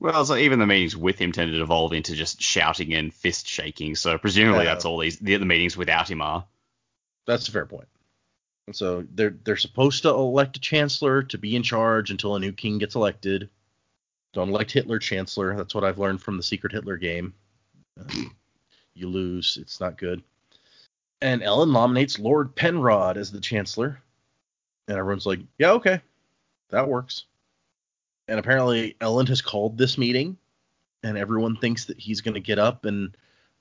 Well, 0.00 0.24
like 0.24 0.42
even 0.42 0.58
the 0.58 0.66
meetings 0.66 0.94
with 0.96 1.18
him 1.18 1.32
tend 1.32 1.52
to 1.52 1.56
devolve 1.58 1.94
into 1.94 2.14
just 2.14 2.42
shouting 2.42 2.92
and 2.92 3.14
fist 3.14 3.46
shaking. 3.46 3.94
So 3.94 4.18
presumably 4.18 4.64
Yeah. 4.64 4.74
that's 4.74 4.84
all 4.84 4.98
these 4.98 5.18
the, 5.18 5.36
the 5.36 5.46
meetings 5.46 5.78
without 5.78 6.10
him 6.10 6.20
are. 6.20 6.44
That's 7.26 7.48
a 7.48 7.52
fair 7.52 7.64
point. 7.64 7.86
So 8.72 9.06
they're 9.14 9.36
they're 9.44 9.56
supposed 9.56 10.02
to 10.02 10.08
elect 10.10 10.56
a 10.56 10.60
chancellor 10.60 11.22
to 11.24 11.38
be 11.38 11.54
in 11.54 11.62
charge 11.62 12.10
until 12.10 12.34
a 12.34 12.40
new 12.40 12.52
king 12.52 12.78
gets 12.78 12.94
elected. 12.94 13.50
Don't 14.32 14.48
elect 14.48 14.72
Hitler 14.72 14.98
chancellor. 14.98 15.54
That's 15.56 15.74
what 15.74 15.84
I've 15.84 15.98
learned 15.98 16.22
from 16.22 16.36
the 16.36 16.42
Secret 16.42 16.72
Hitler 16.72 16.96
game. 16.96 17.34
Uh, 17.98 18.22
you 18.94 19.08
lose. 19.08 19.58
It's 19.60 19.80
not 19.80 19.98
good. 19.98 20.22
And 21.20 21.42
Elend 21.42 21.72
nominates 21.72 22.18
Lord 22.18 22.54
Penrod 22.54 23.16
as 23.16 23.30
the 23.30 23.40
chancellor. 23.40 24.00
And 24.88 24.98
everyone's 24.98 25.26
like, 25.26 25.40
yeah, 25.58 25.72
okay. 25.72 26.00
That 26.70 26.88
works. 26.88 27.24
And 28.28 28.38
apparently 28.38 28.96
Elend 29.00 29.28
has 29.28 29.40
called 29.40 29.78
this 29.78 29.96
meeting 29.96 30.36
and 31.04 31.18
everyone 31.18 31.56
thinks 31.56 31.84
that 31.84 32.00
he's 32.00 32.20
going 32.20 32.34
to 32.34 32.40
get 32.40 32.58
up 32.58 32.86
and 32.86 33.16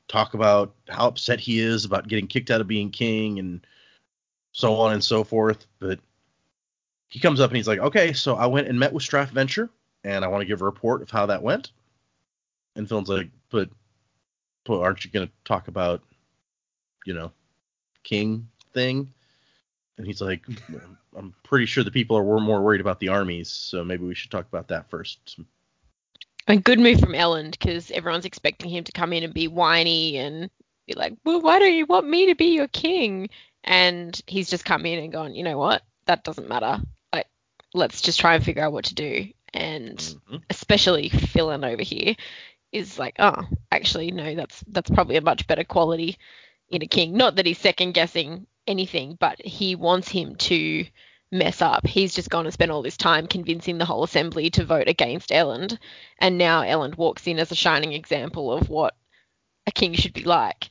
talk 0.07 0.33
about 0.33 0.73
how 0.89 1.07
upset 1.07 1.39
he 1.39 1.59
is 1.59 1.85
about 1.85 2.07
getting 2.07 2.27
kicked 2.27 2.49
out 2.49 2.61
of 2.61 2.67
being 2.67 2.89
king 2.89 3.37
and 3.37 3.65
so 4.53 4.75
on 4.75 4.93
and 4.93 5.03
so 5.03 5.25
forth. 5.25 5.65
But 5.79 5.99
he 7.09 7.19
comes 7.19 7.41
up 7.41 7.49
and 7.49 7.57
he's 7.57 7.67
like, 7.67 7.79
okay, 7.79 8.13
so 8.13 8.35
I 8.35 8.45
went 8.45 8.67
and 8.67 8.79
met 8.79 8.93
with 8.93 9.03
Straff 9.03 9.29
Venture, 9.29 9.69
and 10.05 10.23
I 10.23 10.29
want 10.29 10.41
to 10.41 10.47
give 10.47 10.61
a 10.61 10.65
report 10.65 11.01
of 11.01 11.11
how 11.11 11.25
that 11.25 11.43
went. 11.43 11.71
And 12.75 12.87
Phil's 12.87 13.09
like, 13.09 13.29
but, 13.51 13.69
but 14.63 14.79
aren't 14.79 15.03
you 15.03 15.11
going 15.11 15.27
to 15.27 15.33
talk 15.43 15.67
about, 15.67 16.01
you 17.05 17.13
know, 17.13 17.31
king 18.03 18.47
thing? 18.73 19.11
And 19.97 20.07
he's 20.07 20.21
like, 20.21 20.43
I'm 21.15 21.35
pretty 21.43 21.67
sure 21.67 21.83
the 21.83 21.91
people 21.91 22.17
are 22.17 22.39
more 22.39 22.63
worried 22.63 22.81
about 22.81 22.99
the 22.99 23.09
armies, 23.09 23.49
so 23.49 23.83
maybe 23.83 24.05
we 24.05 24.15
should 24.15 24.31
talk 24.31 24.47
about 24.47 24.69
that 24.69 24.89
first. 24.89 25.37
A 26.47 26.57
good 26.57 26.79
move 26.79 26.99
from 26.99 27.13
Elend 27.13 27.51
because 27.51 27.91
everyone's 27.91 28.25
expecting 28.25 28.71
him 28.71 28.83
to 28.85 28.91
come 28.91 29.13
in 29.13 29.23
and 29.23 29.33
be 29.33 29.47
whiny 29.47 30.17
and 30.17 30.49
be 30.87 30.93
like, 30.95 31.13
well, 31.23 31.41
why 31.41 31.59
don't 31.59 31.75
you 31.75 31.85
want 31.85 32.09
me 32.09 32.25
to 32.25 32.35
be 32.35 32.55
your 32.55 32.67
king? 32.69 33.29
And 33.63 34.19
he's 34.27 34.49
just 34.49 34.65
come 34.65 34.85
in 34.85 34.99
and 34.99 35.11
gone, 35.11 35.35
you 35.35 35.43
know 35.43 35.57
what? 35.57 35.83
That 36.05 36.23
doesn't 36.23 36.49
matter. 36.49 36.81
Like, 37.13 37.27
let's 37.73 38.01
just 38.01 38.19
try 38.19 38.35
and 38.35 38.43
figure 38.43 38.63
out 38.63 38.73
what 38.73 38.85
to 38.85 38.95
do. 38.95 39.29
And 39.53 39.97
Mhm. 39.97 40.43
especially 40.49 41.09
Philen 41.09 41.65
over 41.65 41.83
here 41.83 42.15
is 42.71 42.97
like, 42.99 43.15
oh, 43.19 43.47
actually, 43.71 44.11
no, 44.11 44.35
that's 44.35 44.63
that's 44.67 44.89
probably 44.89 45.15
a 45.15 45.21
much 45.21 45.47
better 45.47 45.63
quality 45.63 46.17
in 46.69 46.81
a 46.81 46.87
king. 46.87 47.15
Not 47.15 47.35
that 47.35 47.45
he's 47.45 47.59
second 47.59 47.93
guessing 47.93 48.47
anything, 48.67 49.15
but 49.19 49.39
he 49.45 49.75
wants 49.75 50.09
him 50.09 50.35
to 50.35 50.85
mess 51.31 51.61
up. 51.61 51.85
He's 51.85 52.13
just 52.13 52.29
gone 52.29 52.45
and 52.45 52.53
spent 52.53 52.71
all 52.71 52.81
this 52.81 52.97
time 52.97 53.27
convincing 53.27 53.77
the 53.77 53.85
whole 53.85 54.03
assembly 54.03 54.49
to 54.51 54.65
vote 54.65 54.87
against 54.87 55.29
Elend, 55.29 55.77
and 56.19 56.37
now 56.37 56.63
Elend 56.63 56.97
walks 56.97 57.27
in 57.27 57.39
as 57.39 57.51
a 57.51 57.55
shining 57.55 57.93
example 57.93 58.51
of 58.51 58.69
what 58.69 58.95
a 59.67 59.71
king 59.71 59.93
should 59.93 60.13
be 60.13 60.23
like. 60.23 60.69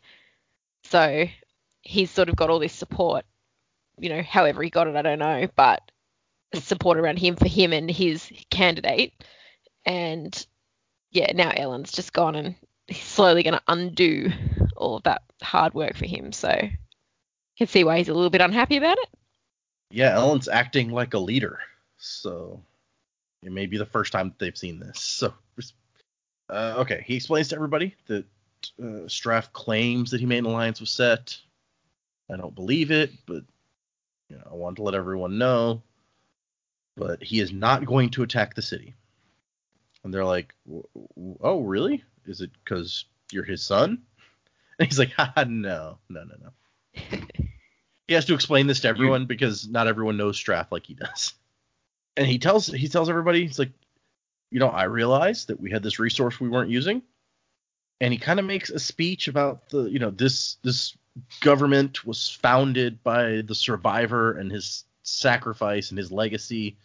So 0.85 1.27
he's 1.83 2.11
sort 2.11 2.29
of 2.29 2.37
got 2.37 2.51
all 2.51 2.59
this 2.59 2.73
support. 2.73 3.25
You 3.99 4.09
know, 4.09 4.23
however 4.23 4.63
he 4.63 4.71
got 4.71 4.89
it, 4.89 4.97
I 4.97 5.03
don't 5.03 5.19
know, 5.19 5.49
but 5.55 5.83
support 6.55 6.99
around 6.99 7.19
him 7.19 7.37
for 7.37 7.49
him 7.49 7.73
and 7.73 7.91
his 7.91 8.31
candidate. 8.51 9.13
And 9.85 10.47
yeah, 11.11 11.33
now 11.35 11.51
Elend's 11.51 11.93
just 11.93 12.13
gone 12.13 12.35
and 12.35 12.55
he's 12.87 13.03
slowly 13.03 13.43
going 13.43 13.55
to 13.55 13.63
undo 13.69 14.31
all 14.77 14.97
of 14.97 15.03
that 15.05 15.23
hard 15.43 15.75
work 15.75 15.97
for 15.97 16.07
him. 16.07 16.33
So 16.33 16.51
you 16.61 16.71
can 17.59 17.67
see 17.67 17.85
why 17.85 17.99
he's 17.99 18.09
a 18.09 18.15
little 18.15 18.31
bit 18.31 18.41
unhappy 18.41 18.77
about 18.77 18.99
it. 18.99 19.09
Yeah, 19.91 20.17
Elend's 20.17 20.49
acting 20.49 20.91
like 20.91 21.13
a 21.13 21.19
leader, 21.19 21.59
so 21.99 22.63
it 23.43 23.53
may 23.53 23.67
be 23.67 23.77
the 23.77 23.85
first 23.85 24.13
time 24.13 24.35
they've 24.39 24.57
seen 24.57 24.81
this. 24.81 25.01
So, 25.01 25.35
uh, 26.49 26.77
okay, 26.79 27.05
he 27.07 27.17
explains 27.17 27.49
to 27.49 27.57
everybody 27.57 27.95
that 28.07 28.25
uh, 28.81 29.07
Straff 29.07 29.53
claims 29.53 30.11
that 30.11 30.21
he 30.21 30.27
made 30.27 30.39
an 30.39 30.47
alliance 30.47 30.81
with 30.81 30.89
Cett. 30.89 31.39
I 32.31 32.37
don't 32.37 32.55
believe 32.55 32.91
it, 32.91 33.11
but 33.27 33.45
you 34.29 34.37
know, 34.37 34.49
I 34.51 34.55
want 34.55 34.77
to 34.77 34.83
let 34.83 34.95
everyone 34.95 35.39
know. 35.39 35.83
But 36.97 37.23
he 37.23 37.41
is 37.41 37.53
not 37.53 37.87
going 37.87 38.11
to 38.11 38.23
attack 38.23 38.55
the 38.55 38.63
city. 38.63 38.95
And 40.05 40.13
they're 40.13 40.25
like, 40.25 40.55
"Oh, 41.41 41.61
really? 41.61 42.05
Is 42.27 42.41
it 42.41 42.51
because 42.65 43.05
you're 43.31 43.45
his 43.45 43.65
son?" 43.65 44.03
And 44.79 44.89
he's 44.89 44.99
like, 44.99 45.13
Haha, 45.13 45.45
"No, 45.45 45.99
no, 46.09 46.25
no, 46.25 46.35
no." 46.43 46.51
he 48.09 48.15
has 48.15 48.25
to 48.25 48.35
explain 48.35 48.67
this 48.67 48.81
to 48.81 48.89
everyone 48.89 49.27
because 49.27 49.69
not 49.69 49.87
everyone 49.87 50.17
knows 50.17 50.43
Straff 50.43 50.69
like 50.71 50.87
he 50.87 50.95
does. 50.95 51.35
And 52.15 52.27
he 52.27 52.39
tells 52.39 52.67
he 52.67 52.89
tells 52.89 53.09
everybody, 53.09 53.47
he's 53.47 53.59
like, 53.59 53.73
"You 54.51 54.61
know, 54.61 54.69
I 54.69 54.83
realized 54.85 55.49
that 55.49 55.59
we 55.59 55.71
had 55.71 55.83
this 55.83 55.99
resource 55.99 56.39
we 56.39 56.51
weren't 56.51 56.69
using." 56.71 57.01
And 58.03 58.13
he 58.13 58.19
kind 58.19 58.39
of 58.39 58.45
makes 58.45 58.69
a 58.69 58.79
speech 58.79 59.29
about 59.29 59.71
the, 59.71 59.85
you 59.85 59.99
know, 59.99 60.11
this 60.11 60.57
this 60.63 60.95
government 61.41 62.05
was 62.05 62.29
founded 62.29 63.03
by 63.03 63.43
the 63.47 63.55
survivor 63.55 64.33
and 64.33 64.53
his 64.53 64.85
sacrifice 65.03 65.91
and 65.91 65.97
his 65.99 66.13
legacy. 66.13 66.77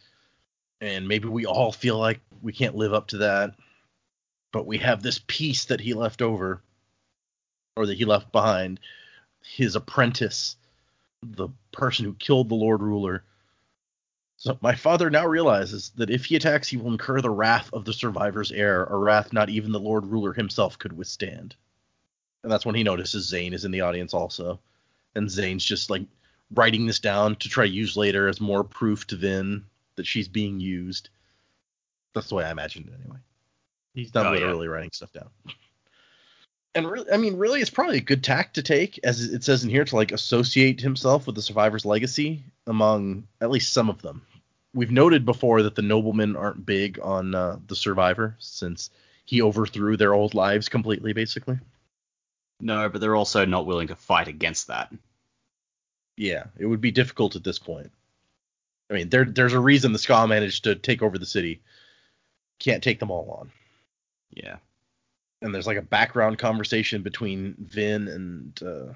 And 0.79 1.07
maybe 1.07 1.27
we 1.27 1.45
all 1.45 1.73
feel 1.73 1.97
like 1.97 2.21
we 2.41 2.53
can't 2.53 2.75
live 2.75 2.93
up 2.93 3.07
to 3.07 3.17
that 3.17 3.55
but 4.51 4.65
we 4.65 4.77
have 4.79 5.03
this 5.03 5.21
piece 5.27 5.65
that 5.65 5.81
he 5.81 5.93
left 5.93 6.21
over 6.21 6.63
or 7.75 7.85
that 7.85 7.97
he 7.97 8.05
left 8.05 8.31
behind. 8.31 8.79
His 9.43 9.75
apprentice 9.75 10.55
the 11.23 11.49
person 11.71 12.05
who 12.05 12.13
killed 12.13 12.47
the 12.47 12.55
lord 12.55 12.81
ruler 12.81 13.23
so 14.37 14.57
my 14.61 14.75
father 14.75 15.09
now 15.09 15.25
realizes 15.25 15.91
that 15.97 16.09
if 16.09 16.25
he 16.25 16.35
attacks 16.35 16.67
he 16.67 16.77
will 16.77 16.91
incur 16.91 17.19
the 17.21 17.29
wrath 17.29 17.69
of 17.73 17.83
the 17.85 17.93
survivor's 17.93 18.51
heir 18.51 18.85
a 18.85 18.95
wrath 18.97 19.33
not 19.33 19.49
even 19.49 19.71
the 19.71 19.79
lord 19.79 20.05
ruler 20.05 20.33
himself 20.33 20.77
could 20.79 20.93
withstand 20.93 21.55
and 22.43 22.51
that's 22.51 22.65
when 22.65 22.75
he 22.75 22.83
notices 22.83 23.27
Zane 23.27 23.53
is 23.53 23.65
in 23.65 23.71
the 23.71 23.81
audience 23.81 24.13
also. 24.13 24.59
And 25.15 25.29
Zane's 25.29 25.65
just 25.65 25.89
like 25.89 26.03
writing 26.53 26.85
this 26.85 26.99
down 26.99 27.35
to 27.37 27.49
try 27.49 27.65
to 27.65 27.73
use 27.73 27.97
later 27.97 28.29
as 28.29 28.39
more 28.39 28.63
proof 28.63 29.05
to 29.07 29.17
Vin 29.17 29.65
that 29.95 30.05
she's 30.07 30.29
being 30.29 30.59
used. 30.59 31.09
That's 32.13 32.29
the 32.29 32.35
way 32.35 32.45
I 32.45 32.51
imagined 32.51 32.87
it 32.87 32.93
anyway. 33.01 33.17
He's 33.95 34.13
not 34.13 34.27
Oh, 34.27 34.33
yeah. 34.33 34.41
literally 34.41 34.67
writing 34.69 34.91
stuff 34.93 35.11
down. 35.11 35.29
And 36.75 36.89
really, 36.89 37.11
I 37.11 37.17
mean, 37.17 37.37
really, 37.37 37.61
it's 37.61 37.69
probably 37.69 37.97
a 37.97 38.01
good 38.01 38.23
tack 38.23 38.53
to 38.53 38.61
take, 38.61 38.99
as 39.03 39.23
it 39.23 39.43
says 39.43 39.63
in 39.63 39.69
here, 39.69 39.85
to 39.85 39.95
like 39.95 40.11
associate 40.11 40.79
himself 40.79 41.25
with 41.25 41.35
the 41.35 41.41
survivor's 41.41 41.85
legacy 41.85 42.43
among 42.67 43.27
at 43.41 43.49
least 43.49 43.73
some 43.73 43.89
of 43.89 44.01
them. 44.01 44.21
We've 44.73 44.91
noted 44.91 45.25
before 45.25 45.63
that 45.63 45.75
the 45.75 45.81
noblemen 45.81 46.35
aren't 46.35 46.65
big 46.65 46.99
on 47.01 47.33
uh, 47.33 47.57
the 47.65 47.75
survivor 47.75 48.35
since 48.37 48.91
he 49.25 49.41
overthrew 49.41 49.97
their 49.97 50.13
old 50.13 50.35
lives 50.35 50.69
completely, 50.69 51.13
basically. 51.13 51.57
No, 52.59 52.89
but 52.89 53.01
they're 53.01 53.15
also 53.15 53.45
not 53.45 53.65
willing 53.65 53.87
to 53.87 53.95
fight 53.95 54.27
against 54.27 54.67
that. 54.67 54.93
Yeah, 56.15 56.45
it 56.57 56.65
would 56.65 56.81
be 56.81 56.91
difficult 56.91 57.35
at 57.35 57.43
this 57.43 57.59
point. 57.59 57.91
I 58.89 58.93
mean, 58.93 59.09
there 59.09 59.25
there's 59.25 59.53
a 59.53 59.59
reason 59.59 59.93
the 59.93 59.99
Skaa 59.99 60.27
managed 60.27 60.63
to 60.63 60.75
take 60.75 61.01
over 61.01 61.17
the 61.17 61.25
city. 61.25 61.61
Can't 62.59 62.83
take 62.83 62.99
them 62.99 63.11
all 63.11 63.37
on. 63.39 63.51
Yeah. 64.31 64.57
And 65.41 65.53
there's 65.53 65.67
like 65.67 65.77
a 65.77 65.83
background 65.83 66.39
conversation 66.39 67.03
between 67.03 67.55
Vin 67.59 68.07
and 68.07 68.63
uh, 68.63 68.93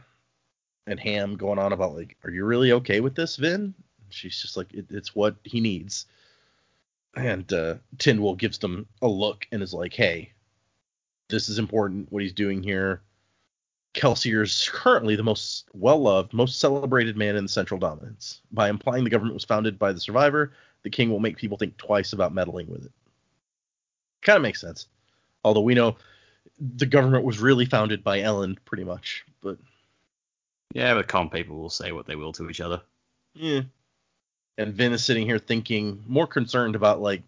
and 0.88 1.00
Ham 1.00 1.36
going 1.36 1.60
on 1.60 1.74
about 1.74 1.96
like, 1.96 2.18
are 2.24 2.32
you 2.32 2.46
really 2.46 2.72
okay 2.72 3.00
with 3.00 3.16
this, 3.16 3.36
Vin? 3.36 3.74
She's 4.10 4.42
just 4.42 4.58
like, 4.58 4.74
it, 4.74 4.86
it's 4.89 5.16
what 5.16 5.36
he 5.44 5.60
needs. 5.60 6.08
And 7.16 7.52
uh, 7.54 7.76
Tindwyl 7.98 8.38
gives 8.38 8.58
them 8.58 8.88
a 9.02 9.08
look 9.08 9.48
and 9.52 9.62
is 9.62 9.74
like, 9.74 9.94
hey, 9.94 10.32
this 11.30 11.50
is 11.50 11.60
important. 11.60 12.12
What 12.12 12.24
he's 12.24 12.34
doing 12.34 12.64
here. 12.64 13.02
Kelsier's 13.94 14.70
currently 14.72 15.18
the 15.18 15.24
most 15.24 15.68
well-loved, 15.74 16.34
most 16.34 16.60
celebrated 16.60 17.18
man 17.18 17.36
in 17.36 17.44
the 17.44 17.50
Central 17.50 17.80
Dominance. 17.80 18.42
By 18.52 18.70
implying 18.70 19.04
the 19.04 19.10
government 19.10 19.34
was 19.34 19.44
founded 19.44 19.78
by 19.78 19.92
the 19.92 20.00
survivor, 20.00 20.54
the 20.84 20.89
king 20.89 21.10
will 21.10 21.20
make 21.20 21.38
people 21.38 21.58
think 21.58 21.76
twice 21.78 22.14
about 22.14 22.34
meddling 22.34 22.68
with 22.68 22.86
it. 22.86 22.92
Kind 24.22 24.38
of 24.38 24.44
makes 24.44 24.62
sense. 24.62 24.88
Although 25.44 25.62
we 25.62 25.76
know 25.76 25.98
the 26.60 26.86
government 26.86 27.24
was 27.24 27.39
really 27.39 27.66
founded 27.66 28.04
by 28.04 28.20
Elend, 28.20 28.58
pretty 28.66 28.84
much. 28.84 29.26
But 29.42 29.58
Yeah, 30.74 30.94
but 30.94 31.08
calm 31.08 31.30
people 31.30 31.58
will 31.58 31.70
say 31.70 31.92
what 31.92 32.06
they 32.06 32.16
will 32.16 32.34
to 32.34 32.50
each 32.50 32.62
other. 32.62 32.82
yeah. 33.34 33.62
And 34.58 34.74
Vin 34.74 34.94
is 34.94 35.04
sitting 35.04 35.26
here 35.26 35.39
thinking, 35.39 36.04
more 36.08 36.28
concerned 36.28 36.76
about 36.76 37.02
like, 37.02 37.24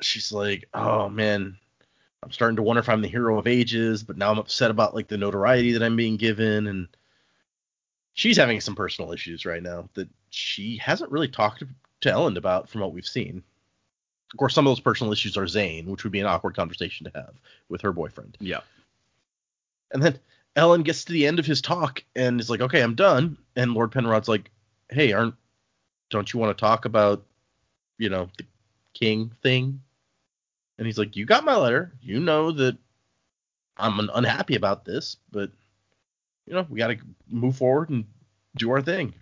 she's 0.00 0.32
like, 0.32 0.66
oh 0.74 1.08
man, 1.08 1.56
I'm 2.22 2.32
starting 2.32 2.56
to 2.56 2.62
wonder 2.62 2.80
if 2.80 2.88
I'm 2.88 3.02
the 3.02 3.08
hero 3.08 3.38
of 3.38 3.46
ages, 3.46 4.02
but 4.02 4.16
now 4.16 4.30
I'm 4.30 4.38
upset 4.38 4.70
about 4.70 4.94
like 4.94 5.08
the 5.08 5.18
notoriety 5.18 5.72
that 5.72 5.82
I'm 5.82 5.94
being 5.94 6.16
given, 6.16 6.66
and 6.66 6.88
she's 8.14 8.38
having 8.38 8.60
some 8.60 8.74
personal 8.74 9.12
issues 9.12 9.46
right 9.46 9.62
now 9.62 9.88
that 9.94 10.08
she 10.30 10.78
hasn't 10.78 11.12
really 11.12 11.28
talked 11.28 11.62
to 12.00 12.08
Elend 12.10 12.36
about 12.36 12.68
from 12.68 12.80
what 12.80 12.92
we've 12.92 13.06
seen. 13.06 13.44
Of 14.32 14.38
course, 14.38 14.54
some 14.54 14.66
of 14.66 14.70
those 14.70 14.80
personal 14.80 15.12
issues 15.12 15.36
are 15.36 15.46
Zane, 15.46 15.86
which 15.86 16.04
would 16.04 16.12
be 16.12 16.20
an 16.20 16.26
awkward 16.26 16.54
conversation 16.54 17.04
to 17.04 17.12
have 17.14 17.34
with 17.68 17.80
her 17.80 17.92
boyfriend. 17.92 18.36
Yeah. 18.40 18.60
And 19.90 20.02
then 20.02 20.18
Elend 20.54 20.84
gets 20.84 21.04
to 21.04 21.12
the 21.12 21.26
end 21.26 21.38
of 21.38 21.46
his 21.46 21.62
talk 21.62 22.04
and 22.14 22.40
is 22.40 22.50
like, 22.50 22.60
"Okay, 22.60 22.82
I'm 22.82 22.94
done." 22.94 23.38
And 23.56 23.72
Lord 23.72 23.90
Penrod's 23.90 24.28
like, 24.28 24.50
"Hey, 24.90 25.12
aren't 25.12 25.34
don't 26.10 26.32
you 26.32 26.40
want 26.40 26.56
to 26.56 26.60
talk 26.60 26.84
about, 26.84 27.24
you 27.98 28.08
know, 28.10 28.28
the 28.36 28.44
king 28.92 29.30
thing?" 29.42 29.82
And 30.76 30.86
he's 30.86 30.98
like, 30.98 31.16
"You 31.16 31.24
got 31.24 31.44
my 31.44 31.56
letter. 31.56 31.92
You 32.02 32.20
know 32.20 32.52
that 32.52 32.76
I'm 33.76 33.98
un- 33.98 34.10
unhappy 34.12 34.56
about 34.56 34.84
this, 34.84 35.16
but 35.30 35.50
you 36.46 36.54
know, 36.54 36.66
we 36.68 36.78
got 36.78 36.88
to 36.88 36.98
move 37.28 37.56
forward 37.56 37.88
and 37.88 38.04
do 38.56 38.70
our 38.70 38.82
thing." 38.82 39.14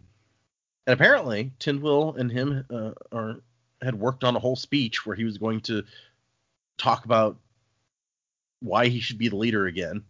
And 0.86 0.94
apparently, 0.94 1.52
Tindwyl 1.60 2.16
and 2.16 2.30
him 2.30 2.64
uh, 2.70 2.92
are 3.12 3.40
had 3.86 3.98
worked 3.98 4.24
on 4.24 4.36
a 4.36 4.40
whole 4.40 4.56
speech 4.56 5.06
where 5.06 5.16
he 5.16 5.24
was 5.24 5.38
going 5.38 5.60
to 5.62 5.84
talk 6.76 7.04
about 7.04 7.38
why 8.60 8.88
he 8.88 9.00
should 9.00 9.18
be 9.18 9.28
the 9.28 9.36
leader 9.36 9.66
again. 9.66 10.02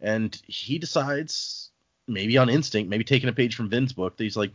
And 0.00 0.38
he 0.46 0.78
decides, 0.78 1.70
maybe 2.06 2.38
on 2.38 2.48
instinct, 2.50 2.90
maybe 2.90 3.04
taking 3.04 3.28
a 3.28 3.32
page 3.32 3.56
from 3.56 3.70
Vin's 3.70 3.92
book, 3.92 4.16
that 4.16 4.22
he's 4.22 4.36
like, 4.36 4.52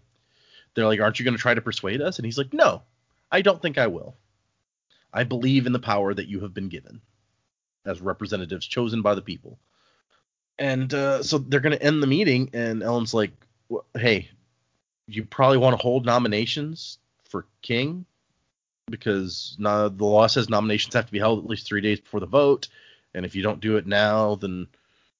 they're 0.74 0.86
like, 0.86 1.02
aren't 1.02 1.20
you 1.20 1.26
going 1.26 1.36
to 1.36 1.42
try 1.42 1.54
to 1.54 1.62
persuade 1.62 2.02
us? 2.02 2.18
And 2.18 2.26
he's 2.26 2.38
like, 2.38 2.54
no, 2.54 2.84
I 3.32 3.42
don't 3.42 3.62
think 3.62 3.78
I 3.78 3.88
will. 3.88 4.16
I 5.14 5.24
believe 5.24 5.66
in 5.66 5.74
the 5.74 5.80
power 5.80 6.14
that 6.14 6.30
you 6.30 6.42
have 6.42 6.54
been 6.54 6.70
given 6.70 7.02
as 7.86 8.00
representatives 8.00 8.68
chosen 8.68 9.02
by 9.02 9.16
the 9.16 9.22
people. 9.22 9.58
And 10.60 10.94
uh, 10.94 11.24
so 11.24 11.40
they're 11.40 11.60
going 11.60 11.78
to 11.78 11.84
end 11.84 12.04
the 12.04 12.08
meeting, 12.08 12.52
and 12.54 12.84
Elend's 12.84 13.14
like, 13.14 13.32
hey, 13.98 14.30
you 15.08 15.26
probably 15.26 15.58
want 15.58 15.76
to 15.76 15.82
hold 15.82 16.06
nominations 16.06 17.00
for 17.24 17.48
king 17.62 18.06
because 18.92 19.56
now 19.58 19.90
the 19.90 20.06
law 20.06 20.28
says 20.28 20.50
nominations 20.50 20.94
have 20.94 21.08
to 21.08 21.12
be 21.12 21.20
held 21.20 21.40
at 21.40 21.50
least 21.50 21.66
three 21.66 21.82
days 21.82 22.00
before 22.00 22.20
the 22.20 22.26
vote. 22.26 22.68
And 23.14 23.26
if 23.26 23.36
you 23.36 23.42
don't 23.42 23.60
do 23.60 23.78
it 23.78 23.88
now, 23.88 24.36
then 24.36 24.68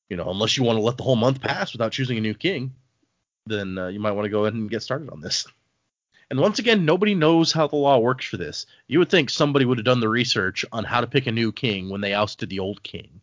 you 0.10 0.18
know, 0.18 0.30
unless 0.30 0.58
you 0.58 0.64
want 0.64 0.78
to 0.78 0.84
let 0.84 0.98
the 0.98 1.04
whole 1.04 1.16
month 1.16 1.42
pass 1.42 1.72
without 1.72 1.94
choosing 1.94 2.18
a 2.18 2.22
new 2.22 2.34
king, 2.34 2.74
then 3.46 3.78
uh, 3.78 3.88
you 3.88 4.00
might 4.00 4.12
want 4.12 4.26
to 4.26 4.30
go 4.30 4.44
ahead 4.44 4.54
and 4.54 4.70
get 4.70 4.84
started 4.84 5.10
on 5.10 5.22
this. 5.22 5.48
And 6.30 6.40
once 6.40 6.60
again, 6.60 6.86
nobody 6.86 7.16
knows 7.16 7.52
how 7.52 7.68
the 7.68 7.76
law 7.76 7.98
works 7.98 8.26
for 8.26 8.38
this. 8.38 8.66
You 8.88 9.00
would 9.00 9.10
think 9.10 9.30
somebody 9.30 9.66
would 9.66 9.78
have 9.78 9.86
done 9.86 10.00
the 10.00 10.10
research 10.10 10.66
on 10.72 10.84
how 10.84 11.02
to 11.02 11.08
pick 11.08 11.28
a 11.28 11.32
new 11.32 11.52
king 11.52 11.90
when 11.90 12.02
they 12.02 12.14
ousted 12.14 12.50
the 12.50 12.60
old 12.60 12.84
king. 12.84 13.22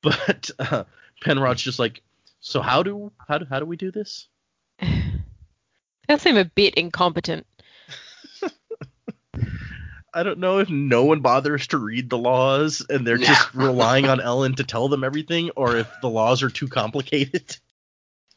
But 0.02 0.50
uh, 0.58 0.84
Penrod's 1.24 1.62
just 1.62 1.78
like, 1.78 2.02
so 2.40 2.62
how 2.62 2.82
do 2.82 3.10
how 3.26 3.38
do 3.38 3.46
how 3.46 3.58
do 3.58 3.66
we 3.66 3.76
do 3.76 3.90
this? 3.90 4.28
That 6.08 6.22
seem 6.22 6.38
a 6.38 6.46
bit 6.46 6.74
incompetent. 6.74 7.46
I 10.14 10.22
don't 10.22 10.38
know 10.38 10.58
if 10.58 10.70
no 10.70 11.04
one 11.04 11.20
bothers 11.20 11.66
to 11.68 11.78
read 11.78 12.08
the 12.10 12.18
laws 12.18 12.84
and 12.88 13.06
they're 13.06 13.18
just 13.18 13.54
relying 13.54 14.08
on 14.08 14.18
Elend 14.20 14.56
to 14.56 14.64
tell 14.64 14.88
them 14.88 15.04
everything, 15.04 15.50
or 15.50 15.76
if 15.76 16.00
the 16.00 16.08
laws 16.08 16.42
are 16.42 16.50
too 16.50 16.68
complicated. 16.68 17.56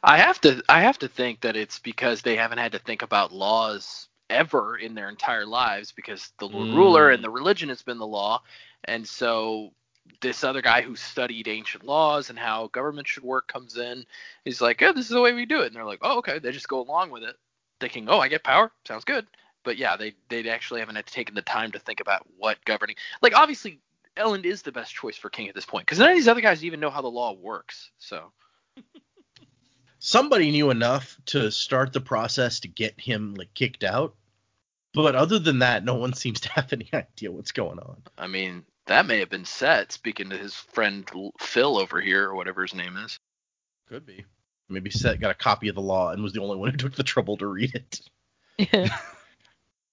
I 0.03 0.17
have 0.17 0.41
to 0.41 0.63
I 0.67 0.81
have 0.81 0.99
to 0.99 1.07
think 1.07 1.41
that 1.41 1.55
it's 1.55 1.79
because 1.79 2.21
they 2.21 2.35
haven't 2.35 2.57
had 2.57 2.73
to 2.73 2.79
think 2.79 3.01
about 3.03 3.31
laws 3.31 4.07
ever 4.29 4.77
in 4.77 4.95
their 4.95 5.09
entire 5.09 5.45
lives 5.45 5.91
because 5.91 6.31
the 6.39 6.47
Mm. 6.49 6.73
ruler 6.73 7.09
and 7.11 7.23
the 7.23 7.29
religion 7.29 7.69
has 7.69 7.81
been 7.83 7.97
the 7.99 8.07
law. 8.07 8.41
And 8.85 9.07
so 9.07 9.73
this 10.21 10.43
other 10.43 10.61
guy 10.61 10.81
who 10.81 10.95
studied 10.95 11.47
ancient 11.47 11.83
laws 11.83 12.29
and 12.29 12.39
how 12.39 12.67
government 12.67 13.07
should 13.07 13.23
work 13.23 13.47
comes 13.47 13.77
in. 13.77 14.05
He's 14.43 14.61
like, 14.61 14.81
"Yeah, 14.81 14.91
this 14.93 15.05
is 15.05 15.11
the 15.11 15.21
way 15.21 15.33
we 15.33 15.45
do 15.45 15.61
it." 15.61 15.67
And 15.67 15.75
they're 15.75 15.85
like, 15.85 15.99
"Oh, 16.01 16.17
okay." 16.19 16.39
They 16.39 16.51
just 16.51 16.67
go 16.67 16.81
along 16.81 17.11
with 17.11 17.23
it, 17.23 17.37
thinking, 17.79 18.09
"Oh, 18.09 18.19
I 18.19 18.27
get 18.27 18.43
power. 18.43 18.71
Sounds 18.87 19.05
good." 19.05 19.27
But 19.63 19.77
yeah, 19.77 19.97
they 19.97 20.13
they 20.29 20.49
actually 20.49 20.79
haven't 20.79 21.05
taken 21.07 21.35
the 21.35 21.41
time 21.41 21.71
to 21.71 21.79
think 21.79 21.99
about 21.99 22.25
what 22.37 22.63
governing. 22.65 22.95
Like 23.21 23.35
obviously 23.35 23.79
Elend 24.17 24.45
is 24.45 24.61
the 24.61 24.71
best 24.71 24.93
choice 24.93 25.17
for 25.17 25.29
king 25.29 25.47
at 25.47 25.55
this 25.55 25.65
point 25.65 25.85
because 25.85 25.99
none 25.99 26.09
of 26.09 26.15
these 26.15 26.27
other 26.27 26.41
guys 26.41 26.65
even 26.65 26.79
know 26.79 26.89
how 26.89 27.01
the 27.01 27.07
law 27.07 27.33
works. 27.33 27.91
So 27.97 28.31
Somebody 30.03 30.49
knew 30.49 30.71
enough 30.71 31.15
to 31.27 31.51
start 31.51 31.93
the 31.93 32.01
process 32.01 32.61
to 32.61 32.67
get 32.67 32.99
him 32.99 33.35
like 33.35 33.53
kicked 33.53 33.83
out, 33.83 34.15
but 34.95 35.15
other 35.15 35.37
than 35.37 35.59
that, 35.59 35.85
no 35.85 35.93
one 35.93 36.13
seems 36.13 36.39
to 36.41 36.49
have 36.49 36.73
any 36.73 36.89
idea 36.93 37.31
what's 37.31 37.51
going 37.51 37.77
on. 37.77 38.01
I 38.17 38.25
mean, 38.25 38.65
that 38.87 39.05
may 39.05 39.19
have 39.19 39.29
been 39.29 39.45
Cett. 39.45 39.91
Speaking 39.91 40.31
to 40.31 40.37
his 40.37 40.55
friend 40.55 41.07
Phil 41.39 41.77
over 41.77 42.01
here, 42.01 42.27
or 42.27 42.35
whatever 42.35 42.63
his 42.63 42.73
name 42.73 42.97
is. 42.97 43.19
Could 43.89 44.07
be. 44.07 44.25
Maybe 44.69 44.89
Cett 44.89 45.19
got 45.19 45.29
a 45.29 45.35
copy 45.35 45.67
of 45.67 45.75
the 45.75 45.81
law 45.81 46.09
and 46.09 46.23
was 46.23 46.33
the 46.33 46.41
only 46.41 46.57
one 46.57 46.71
who 46.71 46.77
took 46.77 46.95
the 46.95 47.03
trouble 47.03 47.37
to 47.37 47.45
read 47.45 47.75
it. 47.75 48.89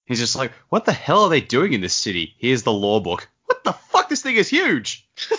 He's 0.09 0.19
just 0.19 0.35
like, 0.35 0.51
what 0.69 0.85
the 0.85 0.91
hell 0.91 1.25
are 1.25 1.29
they 1.29 1.39
doing 1.39 1.73
in 1.73 1.81
this 1.81 1.93
city? 1.93 2.33
Here's 2.39 2.63
the 2.63 2.73
law 2.73 2.99
book. 2.99 3.29
What 3.45 3.63
the 3.63 3.73
fuck? 3.73 4.09
This 4.09 4.23
thing 4.23 4.37
is 4.37 4.49
huge. 4.49 5.07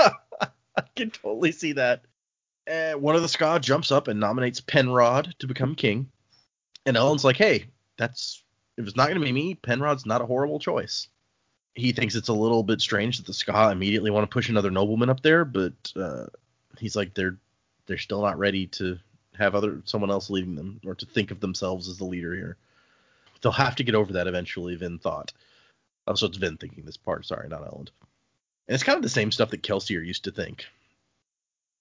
I 0.00 0.12
can 0.94 1.10
totally 1.10 1.50
see 1.50 1.72
that. 1.72 2.04
One 2.66 3.16
of 3.16 3.22
the 3.22 3.28
Skaa 3.28 3.60
jumps 3.60 3.90
up 3.90 4.06
and 4.06 4.20
nominates 4.20 4.60
Penrod 4.60 5.34
to 5.40 5.48
become 5.48 5.74
king. 5.74 6.12
And 6.86 6.96
Elend's 6.96 7.24
like, 7.24 7.36
hey, 7.36 7.64
that's 7.98 8.40
if 8.76 8.86
it's 8.86 8.96
not 8.96 9.08
going 9.08 9.18
to 9.18 9.26
be 9.26 9.32
me, 9.32 9.56
Penrod's 9.56 10.06
not 10.06 10.22
a 10.22 10.26
horrible 10.26 10.60
choice. 10.60 11.08
He 11.74 11.90
thinks 11.90 12.14
it's 12.14 12.28
a 12.28 12.32
little 12.32 12.62
bit 12.62 12.80
strange 12.80 13.16
that 13.16 13.26
the 13.26 13.32
Skaa 13.32 13.72
immediately 13.72 14.12
want 14.12 14.30
to 14.30 14.32
push 14.32 14.48
another 14.48 14.70
nobleman 14.70 15.10
up 15.10 15.22
there, 15.22 15.44
but 15.44 15.72
uh, 15.96 16.26
he's 16.78 16.94
like, 16.94 17.14
they're 17.14 17.36
they're 17.86 17.98
still 17.98 18.22
not 18.22 18.38
ready 18.38 18.68
to 18.68 18.98
have 19.36 19.56
other 19.56 19.82
someone 19.86 20.10
else 20.12 20.30
leading 20.30 20.54
them 20.54 20.80
or 20.86 20.94
to 20.94 21.06
think 21.06 21.32
of 21.32 21.40
themselves 21.40 21.88
as 21.88 21.98
the 21.98 22.04
leader 22.04 22.32
here. 22.32 22.56
They'll 23.42 23.52
have 23.52 23.76
to 23.76 23.84
get 23.84 23.94
over 23.94 24.12
that 24.14 24.26
eventually, 24.26 24.74
Vin 24.76 24.98
thought. 24.98 25.32
Oh, 26.06 26.14
so 26.14 26.26
it's 26.26 26.38
Vin 26.38 26.56
thinking 26.56 26.84
this 26.84 26.96
part, 26.96 27.26
sorry, 27.26 27.48
not 27.48 27.62
Elend. 27.62 27.90
And 28.68 28.74
it's 28.74 28.84
kind 28.84 28.96
of 28.96 29.02
the 29.02 29.08
same 29.08 29.32
stuff 29.32 29.50
that 29.50 29.62
Kelsier 29.62 30.04
used 30.04 30.24
to 30.24 30.30
think. 30.30 30.66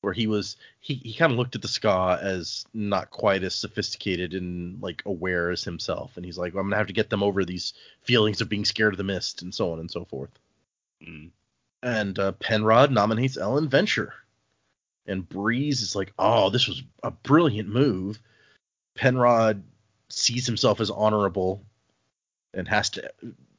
Where 0.02 0.14
he 0.14 0.28
was 0.28 0.56
he, 0.80 0.96
he 0.96 1.14
kind 1.14 1.34
of 1.34 1.38
looked 1.38 1.56
at 1.56 1.62
the 1.62 1.68
skaa 1.68 2.22
as 2.22 2.66
not 2.74 3.12
quite 3.12 3.44
as 3.44 3.54
sophisticated 3.54 4.34
and 4.34 4.82
like 4.82 5.04
aware 5.06 5.52
as 5.52 5.66
himself. 5.66 6.16
And 6.16 6.26
he's 6.26 6.38
like, 6.38 6.54
well, 6.54 6.62
I'm 6.62 6.68
gonna 6.68 6.78
have 6.78 6.88
to 6.88 6.94
get 6.94 7.10
them 7.10 7.22
over 7.22 7.44
these 7.44 7.74
feelings 8.04 8.40
of 8.40 8.48
being 8.48 8.64
scared 8.64 8.94
of 8.94 8.98
the 8.98 9.04
mist 9.04 9.42
and 9.42 9.54
so 9.54 9.74
on 9.74 9.80
and 9.80 9.92
so 9.92 10.06
forth. 10.06 10.32
Mm. 11.06 11.32
And 11.84 12.18
uh, 12.18 12.32
Penrod 12.34 12.92
nominates 12.92 13.38
Elend 13.38 13.70
Venture. 13.70 14.14
And 15.06 15.28
Breeze 15.28 15.82
is 15.82 15.96
like, 15.96 16.14
oh, 16.20 16.50
this 16.50 16.68
was 16.68 16.84
a 17.04 17.12
brilliant 17.12 17.68
move. 17.68 18.20
Penrod 18.96 19.64
sees 20.10 20.46
himself 20.46 20.80
as 20.80 20.90
honorable 20.90 21.64
and 22.54 22.68
has 22.68 22.90
to 22.92 23.12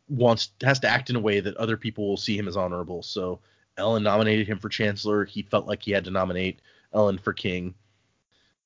wants 0.08 0.50
has 0.62 0.80
to 0.80 0.88
act 0.88 1.08
in 1.08 1.16
a 1.16 1.20
way 1.20 1.40
that 1.40 1.56
other 1.56 1.76
people 1.76 2.08
will 2.08 2.16
see 2.16 2.36
him 2.36 2.48
as 2.48 2.56
honorable. 2.56 3.02
So 3.02 3.40
Elend 3.78 4.02
nominated 4.02 4.46
him 4.46 4.58
for 4.58 4.68
chancellor. 4.68 5.24
He 5.24 5.42
felt 5.42 5.66
like 5.66 5.82
he 5.82 5.92
had 5.92 6.04
to 6.04 6.10
nominate 6.10 6.60
Elend 6.94 7.20
for 7.20 7.32
king. 7.32 7.74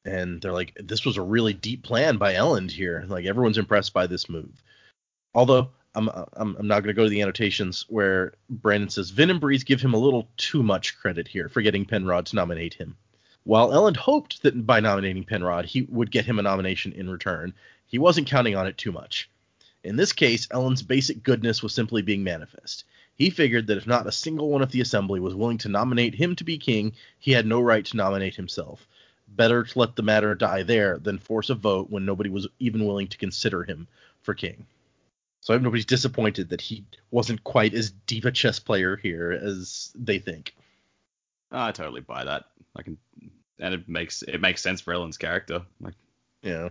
And 0.07 0.41
they're 0.41 0.53
like, 0.53 0.77
this 0.83 1.05
was 1.05 1.17
a 1.17 1.23
really 1.23 1.53
deep 1.53 1.83
plan 1.83 2.17
by 2.17 2.35
Elend 2.35 2.71
here. 2.71 3.05
Like 3.09 3.27
everyone's 3.27 3.59
impressed 3.59 3.93
by 3.93 4.07
this 4.07 4.29
move. 4.29 4.63
Although 5.35 5.71
I'm 5.95 6.09
I'm, 6.09 6.57
I'm 6.59 6.67
now 6.67 6.81
going 6.81 6.89
to 6.89 6.95
go 6.95 7.05
to 7.05 7.11
the 7.11 7.23
annotations 7.23 7.85
where 7.89 8.35
Brandon 8.49 8.89
says 8.89 9.11
Vin 9.11 9.31
and 9.31 9.41
Breeze 9.41 9.65
give 9.65 9.81
him 9.81 9.95
a 9.95 9.99
little 9.99 10.29
too 10.37 10.63
much 10.63 10.99
credit 10.99 11.29
here 11.29 11.49
for 11.49 11.63
getting 11.63 11.85
Penrod 11.85 12.27
to 12.27 12.37
nominate 12.37 12.75
him. 12.75 12.97
While 13.45 13.71
Elend 13.71 13.97
hoped 13.97 14.43
that 14.43 14.67
by 14.67 14.81
nominating 14.81 15.25
Penrod 15.25 15.67
he 15.67 15.83
would 15.83 16.11
get 16.11 16.25
him 16.25 16.39
a 16.39 16.43
nomination 16.43 16.93
in 16.93 17.11
return, 17.11 17.53
he 17.87 17.99
wasn't 17.99 18.29
counting 18.29 18.57
on 18.57 18.67
it 18.67 18.79
too 18.79 18.93
much. 18.93 19.31
In 19.83 19.97
this 19.97 20.13
case, 20.13 20.47
Elend's 20.51 20.83
basic 20.83 21.23
goodness 21.23 21.63
was 21.63 21.75
simply 21.75 22.03
being 22.03 22.25
manifest. 22.25 22.85
He 23.17 23.31
figured 23.31 23.67
that 23.67 23.77
if 23.77 23.87
not 23.87 24.07
a 24.07 24.13
single 24.13 24.49
one 24.49 24.63
of 24.63 24.73
the 24.73 24.81
assembly 24.81 25.21
was 25.21 25.35
willing 25.35 25.59
to 25.59 25.69
nominate 25.69 26.15
him 26.15 26.35
to 26.37 26.45
be 26.45 26.59
king, 26.59 26.95
he 27.19 27.33
had 27.33 27.47
no 27.47 27.61
right 27.61 27.85
to 27.85 27.97
nominate 27.97 28.35
himself. 28.35 28.87
Better 29.29 29.63
to 29.63 29.79
let 29.79 29.95
the 29.95 30.03
matter 30.03 30.35
die 30.35 30.63
there 30.63 30.99
than 30.99 31.19
force 31.19 31.51
a 31.51 31.55
vote 31.55 31.91
when 31.91 32.05
nobody 32.05 32.31
was 32.31 32.49
even 32.59 32.87
willing 32.87 33.09
to 33.09 33.19
consider 33.19 33.63
him 33.63 33.87
for 34.23 34.35
king. 34.35 34.67
So 35.41 35.53
I 35.53 35.57
hope 35.57 35.63
nobody's 35.63 35.85
disappointed 35.85 36.49
that 36.49 36.61
he 36.63 36.85
wasn't 37.11 37.45
quite 37.45 37.75
as 37.75 37.91
deep 38.07 38.25
a 38.25 38.33
chess 38.33 38.59
player 38.59 38.97
here 38.97 39.31
as 39.33 39.93
they 39.95 40.19
think. 40.19 40.55
Ah, 41.53 41.67
I 41.67 41.73
totally 41.73 42.01
buy 42.01 42.25
that. 42.25 42.45
I 42.75 42.83
can, 42.83 42.99
and 43.61 43.75
it 43.75 43.89
makes 43.89 44.23
it 44.23 44.41
makes 44.41 44.63
sense 44.63 44.81
for 44.81 44.93
Elend's 44.95 45.19
character. 45.19 45.63
Like, 45.81 45.95
Yeah. 46.43 46.71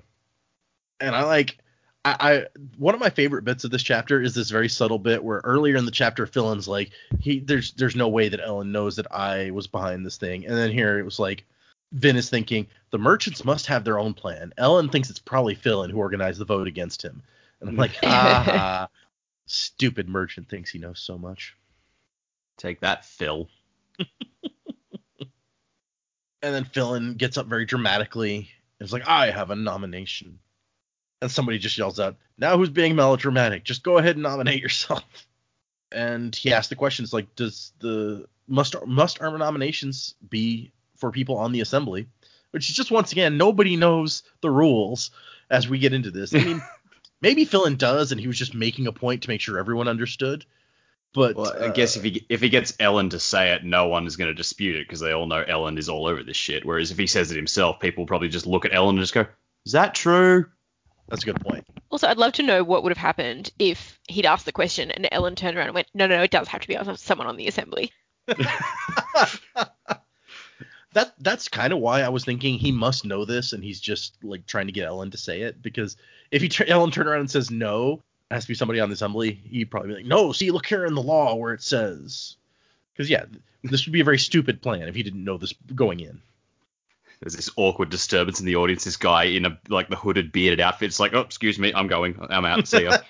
And 1.03 1.15
I 1.15 1.23
like 1.23 1.57
I, 2.05 2.15
I 2.19 2.45
one 2.77 2.93
of 2.93 2.99
my 2.99 3.09
favorite 3.09 3.43
bits 3.43 3.63
of 3.63 3.71
this 3.71 3.83
chapter 3.83 4.21
is 4.21 4.33
this 4.35 4.49
very 4.49 4.69
subtle 4.69 4.99
bit 4.99 5.23
where 5.23 5.41
earlier 5.43 5.75
in 5.75 5.85
the 5.85 5.91
chapter 5.91 6.25
Philen's 6.25 6.67
like 6.67 6.91
he 7.19 7.39
there's 7.39 7.73
there's 7.73 7.95
no 7.95 8.07
way 8.07 8.29
that 8.29 8.39
Elend 8.39 8.71
knows 8.71 8.95
that 8.95 9.11
I 9.11 9.51
was 9.51 9.67
behind 9.67 10.05
this 10.05 10.17
thing. 10.17 10.45
And 10.45 10.55
then 10.57 10.71
here 10.71 10.99
it 10.99 11.03
was 11.03 11.19
like 11.19 11.45
Vin 11.91 12.15
is 12.15 12.29
thinking 12.29 12.67
the 12.91 12.97
merchants 12.97 13.45
must 13.45 13.67
have 13.67 13.83
their 13.83 13.99
own 13.99 14.13
plan. 14.13 14.53
Elend 14.57 14.91
thinks 14.91 15.09
it's 15.09 15.19
probably 15.19 15.55
Philen 15.55 15.91
who 15.91 15.97
organized 15.97 16.39
the 16.39 16.45
vote 16.45 16.67
against 16.67 17.03
him. 17.03 17.21
And 17.59 17.69
I'm 17.69 17.75
like, 17.75 17.95
ah, 18.03 18.87
stupid 19.45 20.09
merchant 20.09 20.49
thinks 20.49 20.71
he 20.71 20.79
knows 20.79 20.99
so 20.99 21.17
much. 21.17 21.55
take 22.57 22.79
that, 22.81 23.05
Phil. 23.05 23.47
And 26.43 26.53
then 26.53 26.65
Philen 26.65 27.15
gets 27.15 27.37
up 27.37 27.47
very 27.47 27.65
dramatically 27.65 28.49
and 28.79 28.85
is 28.85 28.91
like, 28.91 29.07
I 29.07 29.31
have 29.31 29.49
a 29.49 29.55
nomination. 29.55 30.39
And 31.23 31.31
somebody 31.31 31.57
just 31.57 31.77
yells 31.77 32.01
out, 32.01 32.17
Now 32.37 32.57
who's 32.57 32.69
being 32.69 32.97
melodramatic? 32.97 33.63
Just 33.63 33.81
go 33.81 33.97
ahead 33.97 34.17
and 34.17 34.23
nominate 34.23 34.61
yourself. 34.61 35.03
And 35.89 36.35
he 36.35 36.51
asked 36.51 36.69
the 36.69 36.75
questions 36.75 37.13
like, 37.13 37.33
Does 37.35 37.71
the 37.79 38.27
must 38.45 38.75
must 38.85 39.21
our 39.21 39.37
nominations 39.37 40.15
be 40.29 40.73
for 40.97 41.11
people 41.11 41.37
on 41.37 41.53
the 41.53 41.61
assembly? 41.61 42.07
Which 42.51 42.69
is 42.69 42.75
just 42.75 42.91
once 42.91 43.13
again, 43.13 43.37
nobody 43.37 43.77
knows 43.77 44.23
the 44.41 44.49
rules 44.49 45.11
as 45.49 45.69
we 45.69 45.79
get 45.79 45.93
into 45.93 46.11
this. 46.11 46.35
I 46.35 46.39
mean, 46.39 46.61
maybe 47.21 47.45
Philen 47.45 47.77
does, 47.77 48.11
and 48.11 48.19
he 48.19 48.27
was 48.27 48.37
just 48.37 48.53
making 48.53 48.87
a 48.87 48.91
point 48.91 49.23
to 49.23 49.29
make 49.29 49.39
sure 49.39 49.57
everyone 49.57 49.87
understood. 49.87 50.45
But 51.13 51.37
Well, 51.37 51.53
I 51.53 51.67
uh, 51.67 51.71
guess 51.71 51.95
if 51.95 52.03
he 52.03 52.25
if 52.27 52.41
he 52.41 52.49
gets 52.49 52.73
Elend 52.73 53.11
to 53.11 53.19
say 53.19 53.53
it, 53.53 53.63
no 53.63 53.87
one 53.87 54.07
is 54.07 54.17
going 54.17 54.27
to 54.27 54.33
dispute 54.33 54.75
it 54.75 54.85
because 54.85 54.99
they 54.99 55.13
all 55.13 55.27
know 55.27 55.45
Elend 55.45 55.77
is 55.77 55.87
all 55.87 56.05
over 56.05 56.21
this 56.21 56.35
shit. 56.35 56.65
Whereas 56.65 56.91
if 56.91 56.97
he 56.97 57.07
says 57.07 57.31
it 57.31 57.37
himself, 57.37 57.79
people 57.79 58.05
probably 58.05 58.27
just 58.27 58.45
look 58.45 58.65
at 58.65 58.73
Elend 58.73 58.89
and 58.89 58.99
just 58.99 59.13
go, 59.13 59.25
"Is 59.65 59.71
that 59.71 59.95
true?" 59.95 60.47
That's 61.07 61.23
a 61.23 61.25
good 61.25 61.41
point. 61.41 61.65
Also, 61.89 62.07
I'd 62.07 62.17
love 62.17 62.33
to 62.33 62.43
know 62.43 62.63
what 62.63 62.83
would 62.83 62.91
have 62.91 62.97
happened 62.97 63.51
if 63.59 63.99
he'd 64.07 64.25
asked 64.25 64.45
the 64.45 64.51
question 64.51 64.89
and 64.91 65.07
Elend 65.11 65.35
turned 65.35 65.57
around 65.57 65.67
and 65.67 65.75
went, 65.75 65.87
"No, 65.93 66.07
no, 66.07 66.17
no, 66.17 66.23
it 66.23 66.31
does 66.31 66.47
have 66.47 66.61
to 66.61 66.67
be 66.67 66.77
someone 66.95 67.27
on 67.27 67.37
the 67.37 67.47
assembly." 67.47 67.91
that 70.93 71.13
that's 71.19 71.47
kind 71.49 71.73
of 71.73 71.79
why 71.79 72.01
I 72.01 72.09
was 72.09 72.25
thinking 72.25 72.57
he 72.57 72.71
must 72.71 73.05
know 73.05 73.25
this, 73.25 73.53
and 73.53 73.63
he's 73.63 73.79
just 73.79 74.23
like 74.23 74.45
trying 74.45 74.67
to 74.67 74.73
get 74.73 74.89
Elend 74.89 75.11
to 75.11 75.17
say 75.17 75.41
it. 75.41 75.61
Because 75.61 75.97
if 76.31 76.41
he 76.41 76.49
tur- 76.49 76.65
Elend 76.65 76.93
turned 76.93 77.09
around 77.09 77.21
and 77.21 77.31
says 77.31 77.51
no, 77.51 78.01
it 78.31 78.33
has 78.33 78.45
to 78.45 78.47
be 78.47 78.55
somebody 78.55 78.79
on 78.79 78.89
the 78.89 78.93
assembly, 78.93 79.31
he'd 79.31 79.69
probably 79.69 79.89
be 79.89 79.95
like, 79.95 80.05
no, 80.05 80.31
see, 80.31 80.51
look 80.51 80.65
here 80.65 80.85
in 80.85 80.95
the 80.95 81.01
law 81.01 81.35
where 81.35 81.53
it 81.53 81.61
says. 81.61 82.37
Because 82.93 83.09
yeah, 83.09 83.25
this 83.63 83.85
would 83.85 83.93
be 83.93 84.01
a 84.01 84.05
very 84.05 84.19
stupid 84.19 84.61
plan 84.61 84.87
if 84.87 84.95
he 84.95 85.03
didn't 85.03 85.23
know 85.23 85.37
this 85.37 85.53
going 85.75 85.99
in. 85.99 86.21
There's 87.23 87.35
this 87.37 87.49
awkward 87.55 87.89
disturbance 87.89 88.41
in 88.41 88.45
the 88.45 88.57
audience. 88.57 88.83
This 88.83 88.97
guy 88.97 89.23
in 89.23 89.45
a 89.45 89.57
like 89.69 89.87
the 89.87 89.95
hooded 89.95 90.33
bearded 90.33 90.59
outfit. 90.59 90.87
It's 90.87 90.99
like, 90.99 91.13
oh, 91.13 91.21
excuse 91.21 91.57
me, 91.57 91.71
I'm 91.73 91.87
going. 91.87 92.19
I'm 92.29 92.43
out. 92.43 92.67
See 92.67 92.83
ya. 92.83 92.97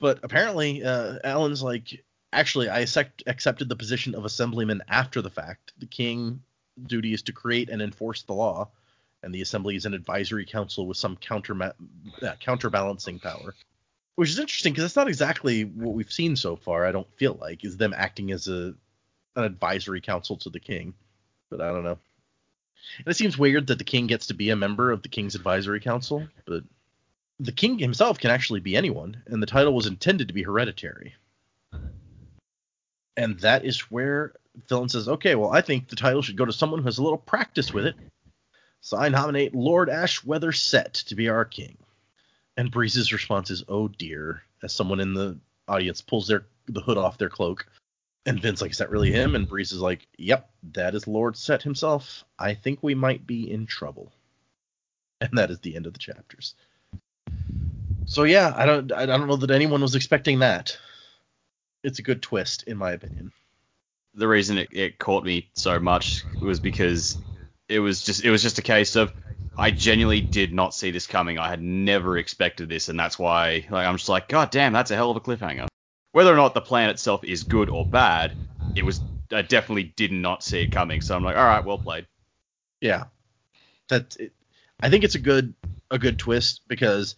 but 0.00 0.20
apparently, 0.22 0.82
uh, 0.82 1.18
Elend's 1.22 1.62
like, 1.62 2.02
actually, 2.32 2.70
I 2.70 2.80
accept, 2.80 3.24
accepted 3.26 3.68
the 3.68 3.76
position 3.76 4.14
of 4.14 4.24
assemblyman 4.24 4.82
after 4.88 5.20
the 5.20 5.28
fact. 5.28 5.74
The 5.76 5.84
king 5.84 6.40
duty 6.86 7.12
is 7.12 7.20
to 7.22 7.32
create 7.32 7.68
and 7.68 7.82
enforce 7.82 8.22
the 8.22 8.32
law, 8.32 8.70
and 9.22 9.34
the 9.34 9.42
assembly 9.42 9.76
is 9.76 9.84
an 9.84 9.92
advisory 9.92 10.46
council 10.46 10.86
with 10.86 10.96
some 10.96 11.18
counter 11.18 11.54
uh, 11.62 12.34
counterbalancing 12.40 13.18
power. 13.18 13.54
Which 14.14 14.30
is 14.30 14.38
interesting 14.38 14.72
because 14.72 14.84
that's 14.84 14.96
not 14.96 15.08
exactly 15.08 15.64
what 15.64 15.92
we've 15.92 16.10
seen 16.10 16.34
so 16.34 16.56
far. 16.56 16.86
I 16.86 16.92
don't 16.92 17.12
feel 17.18 17.36
like 17.38 17.62
is 17.62 17.76
them 17.76 17.92
acting 17.94 18.30
as 18.30 18.48
a 18.48 18.74
an 19.36 19.44
advisory 19.44 20.00
council 20.00 20.36
to 20.38 20.48
the 20.48 20.60
king, 20.60 20.94
but 21.56 21.64
I 21.64 21.70
don't 21.70 21.84
know. 21.84 21.98
And 22.98 23.06
it 23.06 23.16
seems 23.16 23.38
weird 23.38 23.68
that 23.68 23.78
the 23.78 23.84
king 23.84 24.08
gets 24.08 24.26
to 24.26 24.34
be 24.34 24.50
a 24.50 24.56
member 24.56 24.90
of 24.90 25.02
the 25.02 25.08
king's 25.08 25.36
advisory 25.36 25.80
council, 25.80 26.26
but 26.46 26.64
the 27.38 27.52
king 27.52 27.78
himself 27.78 28.18
can 28.18 28.30
actually 28.30 28.60
be 28.60 28.76
anyone, 28.76 29.22
and 29.26 29.40
the 29.40 29.46
title 29.46 29.72
was 29.72 29.86
intended 29.86 30.28
to 30.28 30.34
be 30.34 30.42
hereditary. 30.42 31.14
And 33.16 33.38
that 33.40 33.64
is 33.64 33.90
where 33.90 34.34
Philen 34.68 34.90
says, 34.90 35.08
okay, 35.08 35.36
well, 35.36 35.52
I 35.52 35.60
think 35.60 35.88
the 35.88 35.96
title 35.96 36.22
should 36.22 36.36
go 36.36 36.44
to 36.44 36.52
someone 36.52 36.80
who 36.80 36.86
has 36.86 36.98
a 36.98 37.02
little 37.02 37.18
practice 37.18 37.72
with 37.72 37.86
it. 37.86 37.94
So 38.80 38.96
I 38.96 39.08
nominate 39.08 39.54
Lord 39.54 39.88
Ashweather 39.88 40.52
Cett 40.52 40.94
to 40.94 41.14
be 41.14 41.28
our 41.28 41.44
king. 41.44 41.76
And 42.56 42.72
Breeze's 42.72 43.12
response 43.12 43.50
is, 43.50 43.62
oh 43.68 43.88
dear, 43.88 44.42
as 44.62 44.72
someone 44.72 45.00
in 45.00 45.14
the 45.14 45.38
audience 45.68 46.00
pulls 46.00 46.26
their 46.26 46.46
the 46.66 46.80
hood 46.80 46.98
off 46.98 47.18
their 47.18 47.28
cloak. 47.28 47.66
And 48.26 48.40
Vin's 48.40 48.62
like, 48.62 48.72
is 48.72 48.78
that 48.78 48.90
really 48.90 49.12
him? 49.12 49.34
And 49.34 49.48
Breeze 49.48 49.72
is 49.72 49.80
like, 49.80 50.06
yep, 50.18 50.50
that 50.72 50.94
is 50.94 51.06
Lord 51.06 51.36
Cett 51.36 51.62
himself. 51.62 52.24
I 52.38 52.54
think 52.54 52.82
we 52.82 52.94
might 52.94 53.26
be 53.26 53.50
in 53.50 53.66
trouble. 53.66 54.12
And 55.20 55.38
that 55.38 55.50
is 55.50 55.60
the 55.60 55.76
end 55.76 55.86
of 55.86 55.92
the 55.94 55.98
chapters. 55.98 56.54
So 58.06 58.24
yeah, 58.24 58.52
I 58.56 58.66
don't 58.66 58.92
I 58.92 59.06
don't 59.06 59.26
know 59.28 59.36
that 59.36 59.50
anyone 59.50 59.80
was 59.82 59.94
expecting 59.94 60.40
that. 60.40 60.76
it's 61.84 61.98
a 61.98 62.02
good 62.02 62.22
twist 62.22 62.64
in 62.64 62.76
my 62.76 62.92
opinion. 62.92 63.32
The 64.14 64.28
reason 64.28 64.58
it, 64.58 64.68
it 64.72 64.98
caught 64.98 65.24
me 65.24 65.50
so 65.54 65.78
much 65.78 66.24
was 66.40 66.60
because 66.60 67.18
it 67.68 67.80
was 67.80 68.02
just 68.04 68.24
it 68.24 68.30
was 68.30 68.42
just 68.42 68.58
a 68.58 68.62
case 68.62 68.96
of 68.96 69.12
I 69.56 69.70
genuinely 69.70 70.20
did 70.20 70.52
not 70.52 70.74
see 70.74 70.90
this 70.90 71.06
coming. 71.06 71.38
I 71.38 71.48
had 71.48 71.62
never 71.62 72.18
expected 72.18 72.68
this, 72.68 72.88
and 72.88 72.98
that's 72.98 73.18
why 73.18 73.66
like 73.70 73.86
I'm 73.86 73.96
just 73.96 74.08
like, 74.08 74.28
God 74.28 74.50
damn, 74.50 74.72
that's 74.72 74.90
a 74.90 74.96
hell 74.96 75.10
of 75.10 75.16
a 75.16 75.20
cliffhanger. 75.20 75.68
Whether 76.14 76.32
or 76.32 76.36
not 76.36 76.54
the 76.54 76.60
plan 76.60 76.90
itself 76.90 77.24
is 77.24 77.42
good 77.42 77.68
or 77.68 77.84
bad, 77.84 78.36
it 78.76 78.84
was 78.84 79.00
I 79.32 79.42
definitely 79.42 79.92
did 79.96 80.12
not 80.12 80.44
see 80.44 80.60
it 80.60 80.70
coming. 80.70 81.00
So 81.00 81.16
I'm 81.16 81.24
like, 81.24 81.36
all 81.36 81.42
right, 81.42 81.64
well 81.64 81.76
played. 81.76 82.06
Yeah, 82.80 83.06
that 83.88 84.16
I 84.78 84.90
think 84.90 85.02
it's 85.02 85.16
a 85.16 85.18
good 85.18 85.54
a 85.90 85.98
good 85.98 86.16
twist 86.20 86.60
because 86.68 87.16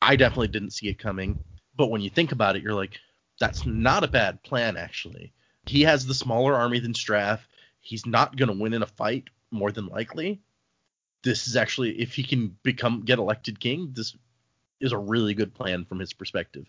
I 0.00 0.16
definitely 0.16 0.48
didn't 0.48 0.70
see 0.70 0.88
it 0.88 0.98
coming. 0.98 1.38
But 1.76 1.90
when 1.90 2.00
you 2.00 2.08
think 2.08 2.32
about 2.32 2.56
it, 2.56 2.62
you're 2.62 2.72
like, 2.72 2.98
that's 3.38 3.66
not 3.66 4.04
a 4.04 4.08
bad 4.08 4.42
plan 4.42 4.78
actually. 4.78 5.34
He 5.66 5.82
has 5.82 6.06
the 6.06 6.14
smaller 6.14 6.54
army 6.54 6.80
than 6.80 6.94
Straff. 6.94 7.40
He's 7.80 8.06
not 8.06 8.38
gonna 8.38 8.54
win 8.54 8.72
in 8.72 8.82
a 8.82 8.86
fight 8.86 9.28
more 9.50 9.70
than 9.70 9.88
likely. 9.88 10.40
This 11.24 11.46
is 11.46 11.56
actually 11.56 12.00
if 12.00 12.14
he 12.14 12.22
can 12.22 12.56
become 12.62 13.02
get 13.02 13.18
elected 13.18 13.60
king, 13.60 13.90
this 13.92 14.16
is 14.80 14.92
a 14.92 14.98
really 14.98 15.34
good 15.34 15.52
plan 15.52 15.84
from 15.84 15.98
his 15.98 16.14
perspective. 16.14 16.64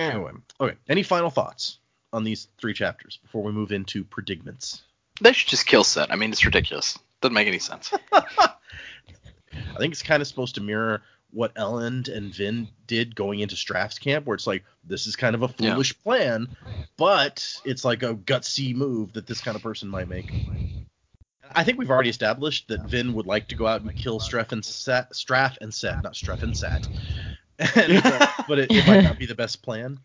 Anyway, 0.00 0.32
okay. 0.60 0.76
Any 0.88 1.02
final 1.02 1.30
thoughts 1.30 1.78
on 2.12 2.24
these 2.24 2.48
three 2.58 2.74
chapters 2.74 3.18
before 3.22 3.42
we 3.42 3.52
move 3.52 3.72
into 3.72 4.04
predicaments? 4.04 4.82
They 5.20 5.32
should 5.32 5.48
just 5.48 5.66
kill 5.66 5.84
Cett. 5.84 6.10
I 6.12 6.16
mean, 6.16 6.30
it's 6.32 6.44
ridiculous. 6.44 6.98
Doesn't 7.20 7.34
make 7.34 7.48
any 7.48 7.58
sense. 7.58 7.92
I 8.12 9.78
think 9.78 9.92
it's 9.92 10.02
kind 10.02 10.20
of 10.22 10.28
supposed 10.28 10.54
to 10.56 10.60
mirror 10.60 11.02
what 11.32 11.54
Elend 11.54 12.08
and 12.14 12.34
Vin 12.34 12.68
did 12.86 13.14
going 13.14 13.40
into 13.40 13.54
Straff's 13.54 13.98
camp, 13.98 14.26
where 14.26 14.34
it's 14.34 14.46
like 14.46 14.64
this 14.84 15.06
is 15.06 15.16
kind 15.16 15.34
of 15.34 15.42
a 15.42 15.54
Yeah. 15.58 15.72
foolish 15.72 15.96
plan, 16.02 16.48
but 16.96 17.46
it's 17.64 17.84
like 17.84 18.02
a 18.02 18.14
gutsy 18.14 18.74
move 18.74 19.12
that 19.12 19.26
this 19.26 19.40
kind 19.40 19.56
of 19.56 19.62
person 19.62 19.88
might 19.88 20.08
make. 20.08 20.32
I 21.52 21.64
think 21.64 21.78
we've 21.78 21.90
already 21.90 22.10
established 22.10 22.68
that 22.68 22.82
Vin 22.82 23.12
would 23.14 23.26
like 23.26 23.48
to 23.48 23.54
go 23.56 23.66
out 23.66 23.82
and 23.82 23.94
kill 23.94 24.20
Straff 24.20 24.52
and 24.52 24.64
Cett, 24.64 25.12
Straff 25.12 25.56
and 25.60 25.72
Cett, 25.74 26.02
not 26.02 26.14
Straff 26.14 26.42
and 26.42 26.56
Sat. 26.56 26.88
And, 27.76 28.02
but 28.48 28.58
it, 28.58 28.70
it 28.70 28.86
might 28.86 29.02
not 29.02 29.18
be 29.18 29.26
the 29.26 29.34
best 29.34 29.62
plan. 29.62 30.00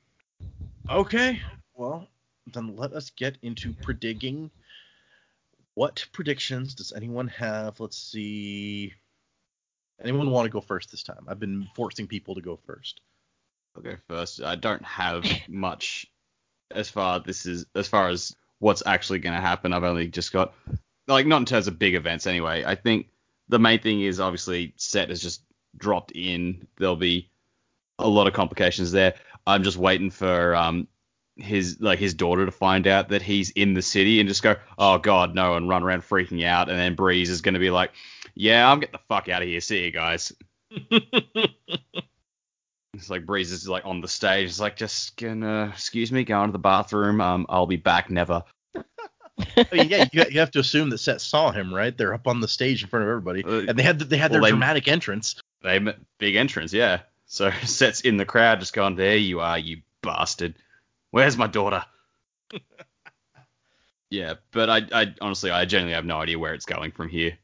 Okay, 0.89 1.41
well 1.73 2.07
then 2.53 2.75
let 2.75 2.93
us 2.93 3.09
get 3.11 3.37
into 3.41 3.73
predigging. 3.73 4.51
What 5.73 6.05
predictions 6.11 6.75
does 6.75 6.93
anyone 6.93 7.27
have? 7.29 7.79
Let's 7.79 7.97
see. 7.97 8.93
Anyone 10.01 10.29
want 10.29 10.45
to 10.45 10.51
go 10.51 10.61
first 10.61 10.91
this 10.91 11.03
time? 11.03 11.25
I've 11.27 11.39
been 11.39 11.67
forcing 11.75 12.07
people 12.07 12.35
to 12.35 12.41
go 12.41 12.59
first. 12.65 13.01
I'll 13.75 13.83
go 13.83 13.95
first. 14.07 14.41
I 14.41 14.55
don't 14.55 14.83
have 14.83 15.25
much 15.47 16.07
as 16.71 16.89
far 16.89 17.19
this 17.19 17.45
is 17.45 17.65
as 17.75 17.87
far 17.87 18.09
as 18.09 18.35
what's 18.59 18.83
actually 18.85 19.19
going 19.19 19.35
to 19.35 19.41
happen. 19.41 19.73
I've 19.73 19.83
only 19.83 20.07
just 20.07 20.31
got 20.31 20.53
like 21.07 21.25
not 21.25 21.41
in 21.41 21.45
terms 21.45 21.67
of 21.67 21.79
big 21.79 21.95
events 21.95 22.27
anyway. 22.27 22.63
I 22.65 22.75
think 22.75 23.09
the 23.47 23.59
main 23.59 23.79
thing 23.79 24.01
is 24.01 24.19
obviously 24.19 24.73
Cett 24.77 25.09
has 25.09 25.21
just 25.21 25.41
dropped 25.77 26.11
in. 26.11 26.67
There'll 26.77 26.95
be 26.95 27.29
a 27.99 28.07
lot 28.07 28.27
of 28.27 28.33
complications 28.33 28.91
there. 28.91 29.15
I'm 29.47 29.63
just 29.63 29.77
waiting 29.77 30.09
for 30.11 30.55
um 30.55 30.87
his 31.37 31.77
like 31.81 31.99
his 31.99 32.13
daughter 32.13 32.45
to 32.45 32.51
find 32.51 32.87
out 32.87 33.09
that 33.09 33.21
he's 33.21 33.49
in 33.51 33.73
the 33.73 33.81
city 33.81 34.19
and 34.19 34.29
just 34.29 34.41
go, 34.43 34.55
oh 34.77 34.97
god 34.97 35.35
no, 35.35 35.55
and 35.55 35.67
run 35.69 35.83
around 35.83 36.01
freaking 36.01 36.45
out. 36.45 36.69
And 36.69 36.77
then 36.79 36.95
Breeze 36.95 37.29
is 37.29 37.41
going 37.41 37.53
to 37.55 37.59
be 37.59 37.69
like, 37.71 37.91
yeah, 38.35 38.69
I'm 38.71 38.79
getting 38.79 38.93
the 38.93 38.99
fuck 39.09 39.27
out 39.29 39.41
of 39.41 39.47
here. 39.47 39.61
See 39.61 39.83
you 39.83 39.91
guys. 39.91 40.31
It's 42.93 43.09
like 43.09 43.25
Breeze 43.25 43.51
is 43.51 43.67
like 43.67 43.85
on 43.85 43.99
the 43.99 44.07
stage. 44.07 44.47
It's 44.47 44.59
like 44.59 44.77
just 44.77 45.17
gonna 45.17 45.69
excuse 45.73 46.13
me, 46.13 46.23
go 46.23 46.41
into 46.41 46.53
the 46.53 46.59
bathroom. 46.59 47.19
Um, 47.19 47.45
I'll 47.49 47.65
be 47.67 47.75
back. 47.75 48.09
Never. 48.09 48.41
I 48.77 49.65
mean, 49.73 49.89
yeah, 49.89 50.05
you, 50.13 50.23
you 50.31 50.39
have 50.39 50.51
to 50.51 50.59
assume 50.59 50.89
that 50.91 50.99
Cett 50.99 51.19
saw 51.19 51.51
him, 51.51 51.73
right? 51.73 51.95
They're 51.97 52.13
up 52.13 52.25
on 52.25 52.39
the 52.39 52.47
stage 52.47 52.83
in 52.83 52.87
front 52.89 53.03
of 53.03 53.09
everybody, 53.09 53.43
Uh, 53.43 53.65
and 53.67 53.77
they 53.77 53.83
had 53.83 53.99
they 53.99 54.15
had 54.15 54.31
their 54.31 54.39
well, 54.39 54.45
they- 54.49 54.51
dramatic 54.51 54.87
entrance. 54.87 55.35
They 55.61 55.79
big 56.19 56.35
entrance, 56.35 56.71
yeah. 56.71 57.01
So 57.35 57.51
Cett's 57.65 58.01
in 58.01 58.15
the 58.15 58.25
crowd, 58.25 58.61
just 58.61 58.73
going, 58.73 58.95
there 58.95 59.17
you 59.17 59.41
are, 59.41 59.59
you 59.59 59.81
bastard. 60.01 60.55
Where's 61.11 61.37
my 61.37 61.47
daughter? 61.47 61.83
yeah, 64.09 64.35
but 64.51 64.69
I, 64.69 64.81
I 64.93 65.13
honestly, 65.19 65.51
I 65.51 65.65
genuinely 65.65 65.95
have 65.95 66.05
no 66.05 66.21
idea 66.21 66.39
where 66.39 66.53
it's 66.53 66.65
going 66.65 66.91
from 66.91 67.09
here. 67.09 67.37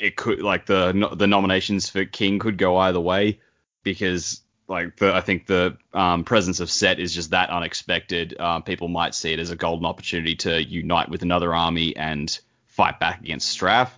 It 0.00 0.16
could 0.16 0.42
like 0.42 0.66
the 0.66 0.92
no- 0.92 1.14
the 1.14 1.26
nominations 1.26 1.88
for 1.88 2.04
King 2.04 2.38
could 2.38 2.58
go 2.58 2.76
either 2.76 3.00
way 3.00 3.40
because 3.82 4.42
like 4.68 4.96
the 4.96 5.14
I 5.14 5.20
think 5.20 5.46
the 5.46 5.78
um, 5.94 6.24
presence 6.24 6.60
of 6.60 6.70
Cett 6.70 6.98
is 6.98 7.14
just 7.14 7.30
that 7.30 7.48
unexpected. 7.48 8.38
Um, 8.38 8.62
people 8.62 8.88
might 8.88 9.14
see 9.14 9.32
it 9.32 9.38
as 9.38 9.50
a 9.50 9.56
golden 9.56 9.86
opportunity 9.86 10.34
to 10.36 10.62
unite 10.62 11.08
with 11.08 11.22
another 11.22 11.54
army 11.54 11.96
and 11.96 12.38
fight 12.66 13.00
back 13.00 13.20
against 13.20 13.58
Straff 13.58 13.90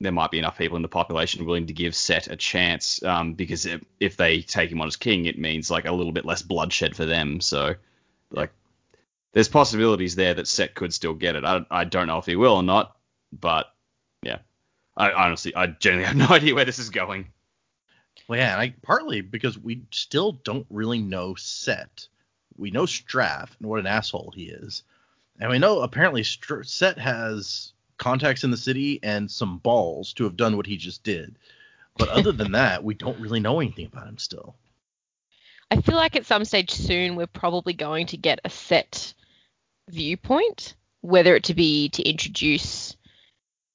there 0.00 0.12
might 0.12 0.30
be 0.30 0.38
enough 0.38 0.56
people 0.56 0.76
in 0.76 0.82
the 0.82 0.88
population 0.88 1.44
willing 1.44 1.66
to 1.66 1.74
give 1.74 1.94
Cett 1.94 2.28
a 2.28 2.36
chance 2.36 3.02
um, 3.02 3.34
because 3.34 3.66
if, 3.66 3.82
if 4.00 4.16
they 4.16 4.40
take 4.40 4.70
him 4.70 4.80
on 4.80 4.86
as 4.86 4.96
king, 4.96 5.26
it 5.26 5.38
means 5.38 5.70
like 5.70 5.84
a 5.84 5.92
little 5.92 6.12
bit 6.12 6.24
less 6.24 6.40
bloodshed 6.40 6.96
for 6.96 7.04
them. 7.04 7.40
So, 7.40 7.74
like, 8.30 8.50
there's 9.32 9.48
possibilities 9.48 10.16
there 10.16 10.32
that 10.34 10.48
Cett 10.48 10.74
could 10.74 10.94
still 10.94 11.12
get 11.12 11.36
it. 11.36 11.44
I, 11.44 11.64
I 11.70 11.84
don't 11.84 12.06
know 12.06 12.18
if 12.18 12.26
he 12.26 12.36
will 12.36 12.56
or 12.56 12.62
not, 12.62 12.96
but 13.30 13.72
yeah, 14.22 14.38
I 14.96 15.12
honestly 15.12 15.54
I 15.54 15.66
genuinely 15.66 16.06
have 16.20 16.30
no 16.30 16.34
idea 16.34 16.54
where 16.54 16.64
this 16.64 16.78
is 16.78 16.90
going. 16.90 17.26
Well, 18.26 18.38
yeah, 18.38 18.52
and 18.54 18.60
I, 18.60 18.74
partly 18.82 19.20
because 19.20 19.58
we 19.58 19.82
still 19.90 20.32
don't 20.32 20.66
really 20.70 20.98
know 20.98 21.34
Cett. 21.34 22.06
We 22.56 22.70
know 22.70 22.84
Straff 22.84 23.50
and 23.58 23.68
what 23.68 23.80
an 23.80 23.86
asshole 23.86 24.32
he 24.34 24.44
is, 24.44 24.82
and 25.38 25.50
we 25.50 25.58
know 25.58 25.80
apparently 25.80 26.22
Str- 26.22 26.62
Cett 26.62 26.98
has 26.98 27.72
contacts 28.00 28.42
in 28.42 28.50
the 28.50 28.56
city 28.56 28.98
and 29.04 29.30
some 29.30 29.58
balls 29.58 30.12
to 30.14 30.24
have 30.24 30.36
done 30.36 30.56
what 30.56 30.66
he 30.66 30.76
just 30.76 31.04
did. 31.04 31.36
But 31.96 32.08
other 32.08 32.32
than 32.32 32.52
that, 32.52 32.82
we 32.82 32.94
don't 32.94 33.20
really 33.20 33.40
know 33.40 33.60
anything 33.60 33.86
about 33.86 34.08
him 34.08 34.18
still. 34.18 34.56
I 35.70 35.80
feel 35.80 35.94
like 35.96 36.16
at 36.16 36.26
some 36.26 36.44
stage 36.44 36.72
soon 36.72 37.14
we're 37.14 37.28
probably 37.28 37.74
going 37.74 38.06
to 38.06 38.16
get 38.16 38.40
a 38.44 38.50
Cett 38.50 39.14
viewpoint, 39.88 40.74
whether 41.02 41.36
it 41.36 41.44
to 41.44 41.54
be 41.54 41.90
to 41.90 42.02
introduce 42.02 42.96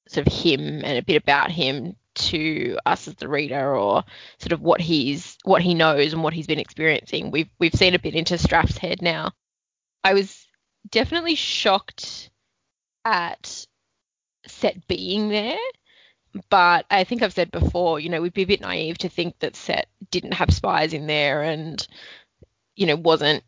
sort 0.08 0.26
of 0.26 0.32
him 0.32 0.84
and 0.84 0.98
a 0.98 1.02
bit 1.02 1.16
about 1.16 1.50
him 1.50 1.96
to 2.14 2.78
us 2.84 3.08
as 3.08 3.14
the 3.14 3.28
reader 3.28 3.76
or 3.76 4.04
sort 4.38 4.52
of 4.52 4.60
what 4.60 4.80
he's 4.80 5.36
what 5.44 5.62
he 5.62 5.74
knows 5.74 6.12
and 6.12 6.22
what 6.22 6.32
he's 6.32 6.46
been 6.46 6.58
experiencing. 6.58 7.30
We've 7.30 7.50
we've 7.58 7.74
seen 7.74 7.94
a 7.94 7.98
bit 7.98 8.14
into 8.14 8.38
Straff's 8.38 8.78
head 8.78 9.02
now. 9.02 9.32
I 10.02 10.14
was 10.14 10.46
definitely 10.90 11.34
shocked 11.34 12.30
at 13.04 13.66
Cett 14.46 14.86
being 14.88 15.28
there, 15.28 15.58
but 16.50 16.86
I 16.90 17.04
think 17.04 17.22
I've 17.22 17.32
said 17.32 17.50
before, 17.50 18.00
you 18.00 18.08
know, 18.08 18.20
we'd 18.20 18.34
be 18.34 18.42
a 18.42 18.46
bit 18.46 18.60
naive 18.60 18.98
to 18.98 19.08
think 19.08 19.38
that 19.40 19.56
Cett 19.56 19.88
didn't 20.10 20.34
have 20.34 20.52
spies 20.52 20.92
in 20.92 21.06
there 21.06 21.42
and, 21.42 21.86
you 22.74 22.86
know, 22.86 22.96
wasn't 22.96 23.42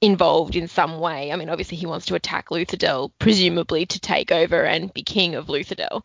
involved 0.00 0.56
in 0.56 0.68
some 0.68 0.98
way. 0.98 1.32
I 1.32 1.36
mean, 1.36 1.48
obviously 1.48 1.76
he 1.76 1.86
wants 1.86 2.06
to 2.06 2.14
attack 2.14 2.48
Luthadel, 2.48 3.12
presumably 3.18 3.86
to 3.86 4.00
take 4.00 4.32
over 4.32 4.64
and 4.64 4.92
be 4.92 5.02
king 5.02 5.34
of 5.34 5.46
Luthadel. 5.46 6.04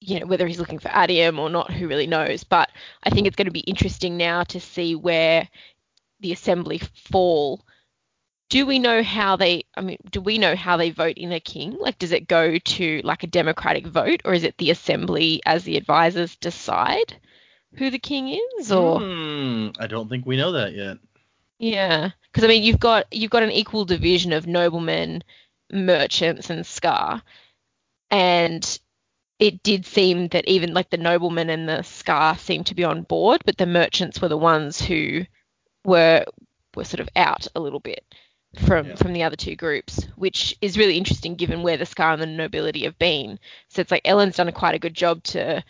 You 0.00 0.20
know, 0.20 0.26
whether 0.26 0.46
he's 0.46 0.58
looking 0.58 0.78
for 0.80 0.90
atium 0.92 1.38
or 1.38 1.48
not, 1.48 1.70
who 1.70 1.88
really 1.88 2.06
knows? 2.06 2.44
But 2.44 2.70
I 3.02 3.10
think 3.10 3.26
it's 3.26 3.36
going 3.36 3.46
to 3.46 3.52
be 3.52 3.60
interesting 3.60 4.16
now 4.16 4.44
to 4.44 4.60
see 4.60 4.94
where 4.94 5.48
the 6.20 6.32
assembly 6.32 6.80
fall. 7.10 7.64
Do 8.50 8.66
we 8.66 8.78
know 8.78 9.02
how 9.02 9.36
they? 9.36 9.64
I 9.76 9.80
mean, 9.80 9.98
do 10.10 10.20
we 10.20 10.38
know 10.38 10.54
how 10.56 10.76
they 10.76 10.90
vote 10.90 11.18
in 11.18 11.32
a 11.32 11.40
king? 11.40 11.76
Like, 11.78 11.98
does 11.98 12.12
it 12.12 12.28
go 12.28 12.58
to 12.58 13.00
like 13.04 13.22
a 13.22 13.26
democratic 13.28 13.86
vote, 13.86 14.22
or 14.24 14.34
is 14.34 14.44
it 14.44 14.56
the 14.58 14.70
assembly 14.70 15.42
as 15.44 15.64
the 15.64 15.76
advisors 15.76 16.36
decide 16.36 17.16
who 17.76 17.90
the 17.90 17.98
king 17.98 18.28
is? 18.58 18.70
Or 18.72 19.00
Hmm, 19.00 19.70
I 19.78 19.86
don't 19.86 20.08
think 20.08 20.26
we 20.26 20.36
know 20.36 20.52
that 20.52 20.74
yet. 20.74 20.98
yeah, 21.58 22.10
because 22.30 22.44
I 22.44 22.48
mean, 22.48 22.62
you've 22.62 22.80
got 22.80 23.06
you've 23.12 23.30
got 23.30 23.42
an 23.42 23.50
equal 23.50 23.84
division 23.84 24.32
of 24.32 24.46
noblemen, 24.46 25.22
merchants, 25.72 26.50
and 26.50 26.64
Skaa, 26.64 27.22
and 28.10 28.78
it 29.38 29.62
did 29.62 29.86
seem 29.86 30.28
that 30.28 30.46
even 30.48 30.74
like 30.74 30.90
the 30.90 30.96
noblemen 30.96 31.50
and 31.50 31.68
the 31.68 31.82
Skaa 31.82 32.38
seemed 32.38 32.66
to 32.66 32.74
be 32.74 32.84
on 32.84 33.02
board, 33.02 33.42
but 33.44 33.56
the 33.58 33.66
merchants 33.66 34.20
were 34.20 34.28
the 34.28 34.36
ones 34.38 34.80
who 34.80 35.24
were 35.84 36.24
were 36.76 36.84
sort 36.84 37.00
of 37.00 37.08
out 37.16 37.46
a 37.54 37.60
little 37.60 37.80
bit 37.80 38.04
from 38.58 38.86
Yeah. 38.88 38.94
from 38.96 39.12
the 39.12 39.22
other 39.22 39.36
two 39.36 39.56
groups, 39.56 40.04
which 40.16 40.56
is 40.60 40.78
really 40.78 40.96
interesting 40.96 41.34
given 41.34 41.62
where 41.62 41.76
the 41.76 41.84
Skaa 41.86 42.12
and 42.12 42.22
the 42.22 42.26
nobility 42.26 42.84
have 42.84 42.98
been. 42.98 43.38
So 43.68 43.80
it's 43.80 43.90
like 43.90 44.04
Elend's 44.04 44.36
done 44.36 44.48
a 44.48 44.52
quite 44.52 44.74
a 44.74 44.78
good 44.78 44.94
job 44.94 45.22
to 45.24 45.62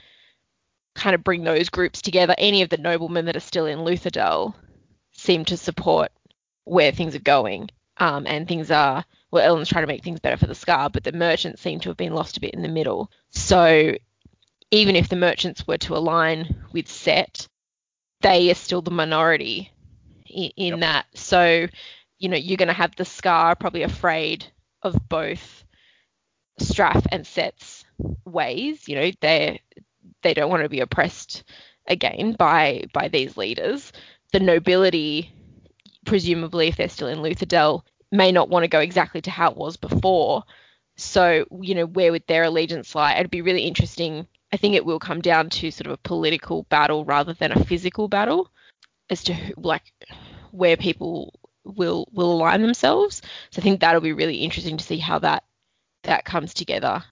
kind 0.95 1.15
of 1.15 1.25
bring 1.25 1.45
those 1.45 1.69
groups 1.69 2.01
together. 2.03 2.35
Any 2.39 2.63
of 2.63 2.69
the 2.69 2.77
noblemen 2.77 3.25
that 3.27 3.37
are 3.37 3.41
still 3.41 3.67
in 3.67 3.81
Luthadel 3.81 4.55
seem 5.13 5.45
to 5.47 5.57
support 5.57 6.13
where 6.65 6.93
things 6.93 7.15
are 7.15 7.21
going. 7.21 7.71
Um, 7.99 8.27
and 8.27 8.49
things 8.49 8.71
are 8.71 9.05
well, 9.31 9.45
Elend's 9.45 9.69
trying 9.69 9.83
to 9.83 9.89
make 9.89 10.05
things 10.05 10.21
better 10.21 10.37
for 10.37 10.47
the 10.47 10.55
Skaa, 10.55 10.91
but 10.93 11.03
the 11.03 11.13
merchants 11.13 11.61
seem 11.63 11.81
to 11.81 11.89
have 11.91 11.97
been 11.97 12.15
lost 12.15 12.37
a 12.37 12.41
bit 12.41 12.55
in 12.55 12.63
the 12.63 12.69
middle. 12.69 13.11
So 13.31 13.95
even 14.71 14.95
if 14.97 15.09
the 15.09 15.17
merchants 15.17 15.67
were 15.67 15.79
to 15.79 15.97
align 15.97 16.65
with 16.73 16.89
Cett, 16.89 17.49
they 18.21 18.51
are 18.51 18.55
still 18.55 18.83
the 18.83 18.91
minority 18.93 19.73
in, 20.27 20.51
in 20.57 20.69
Yep. 20.75 20.81
that. 20.81 21.07
So 21.15 21.67
you 22.25 22.31
know, 22.31 22.39
you're 22.39 22.57
going 22.57 22.69
to 22.69 22.73
have 22.73 22.97
the 22.97 23.05
Skaa 23.05 23.55
probably 23.61 23.83
afraid 23.83 24.47
of 24.83 24.97
both 25.11 25.63
Straff 26.59 27.05
and 27.13 27.27
Cett's 27.27 27.85
ways. 28.25 28.89
You 28.89 28.97
know, 28.97 29.11
they 29.21 29.61
they 30.23 30.33
don't 30.33 30.49
want 30.49 30.63
to 30.63 30.71
be 30.71 30.81
oppressed 30.81 31.45
again 31.87 32.35
by 32.39 32.85
by 32.95 33.09
these 33.09 33.37
leaders. 33.37 33.93
The 34.33 34.41
nobility, 34.41 35.35
presumably, 36.07 36.69
if 36.69 36.79
they're 36.79 36.89
still 36.89 37.09
in 37.09 37.19
Luthadel, 37.19 37.83
may 38.11 38.33
not 38.33 38.49
want 38.49 38.65
to 38.65 38.69
go 38.69 38.81
exactly 38.81 39.21
to 39.21 39.31
how 39.31 39.51
it 39.51 39.59
was 39.59 39.77
before. 39.77 40.45
So, 40.97 41.45
you 41.61 41.75
know, 41.75 41.85
where 41.85 42.11
would 42.11 42.27
their 42.27 42.45
allegiance 42.45 42.95
lie? 42.95 43.17
It'd 43.17 43.31
be 43.31 43.43
really 43.43 43.65
interesting. 43.65 44.27
I 44.51 44.57
think 44.57 44.75
it 44.75 44.87
will 44.87 44.99
come 44.99 45.21
down 45.21 45.51
to 45.51 45.71
sort 45.71 45.89
of 45.89 45.93
a 45.93 46.09
political 46.09 46.63
battle 46.71 47.05
rather 47.05 47.35
than 47.35 47.53
a 47.53 47.65
physical 47.67 48.09
battle 48.09 48.51
as 49.11 49.25
to 49.25 49.35
who, 49.35 49.53
like 49.59 49.93
where 50.53 50.79
people 50.79 51.35
will 51.65 52.09
will 52.13 52.33
align 52.33 52.63
themselves. 52.63 53.23
So 53.51 53.61
I 53.61 53.63
think 53.63 53.81
that'll 53.81 54.01
be 54.01 54.13
really 54.13 54.39
interesting 54.39 54.77
to 54.77 54.85
see 54.85 54.99
how 54.99 55.19
that 55.21 55.45
that 56.03 56.25
comes 56.25 56.55
together. 56.55 57.03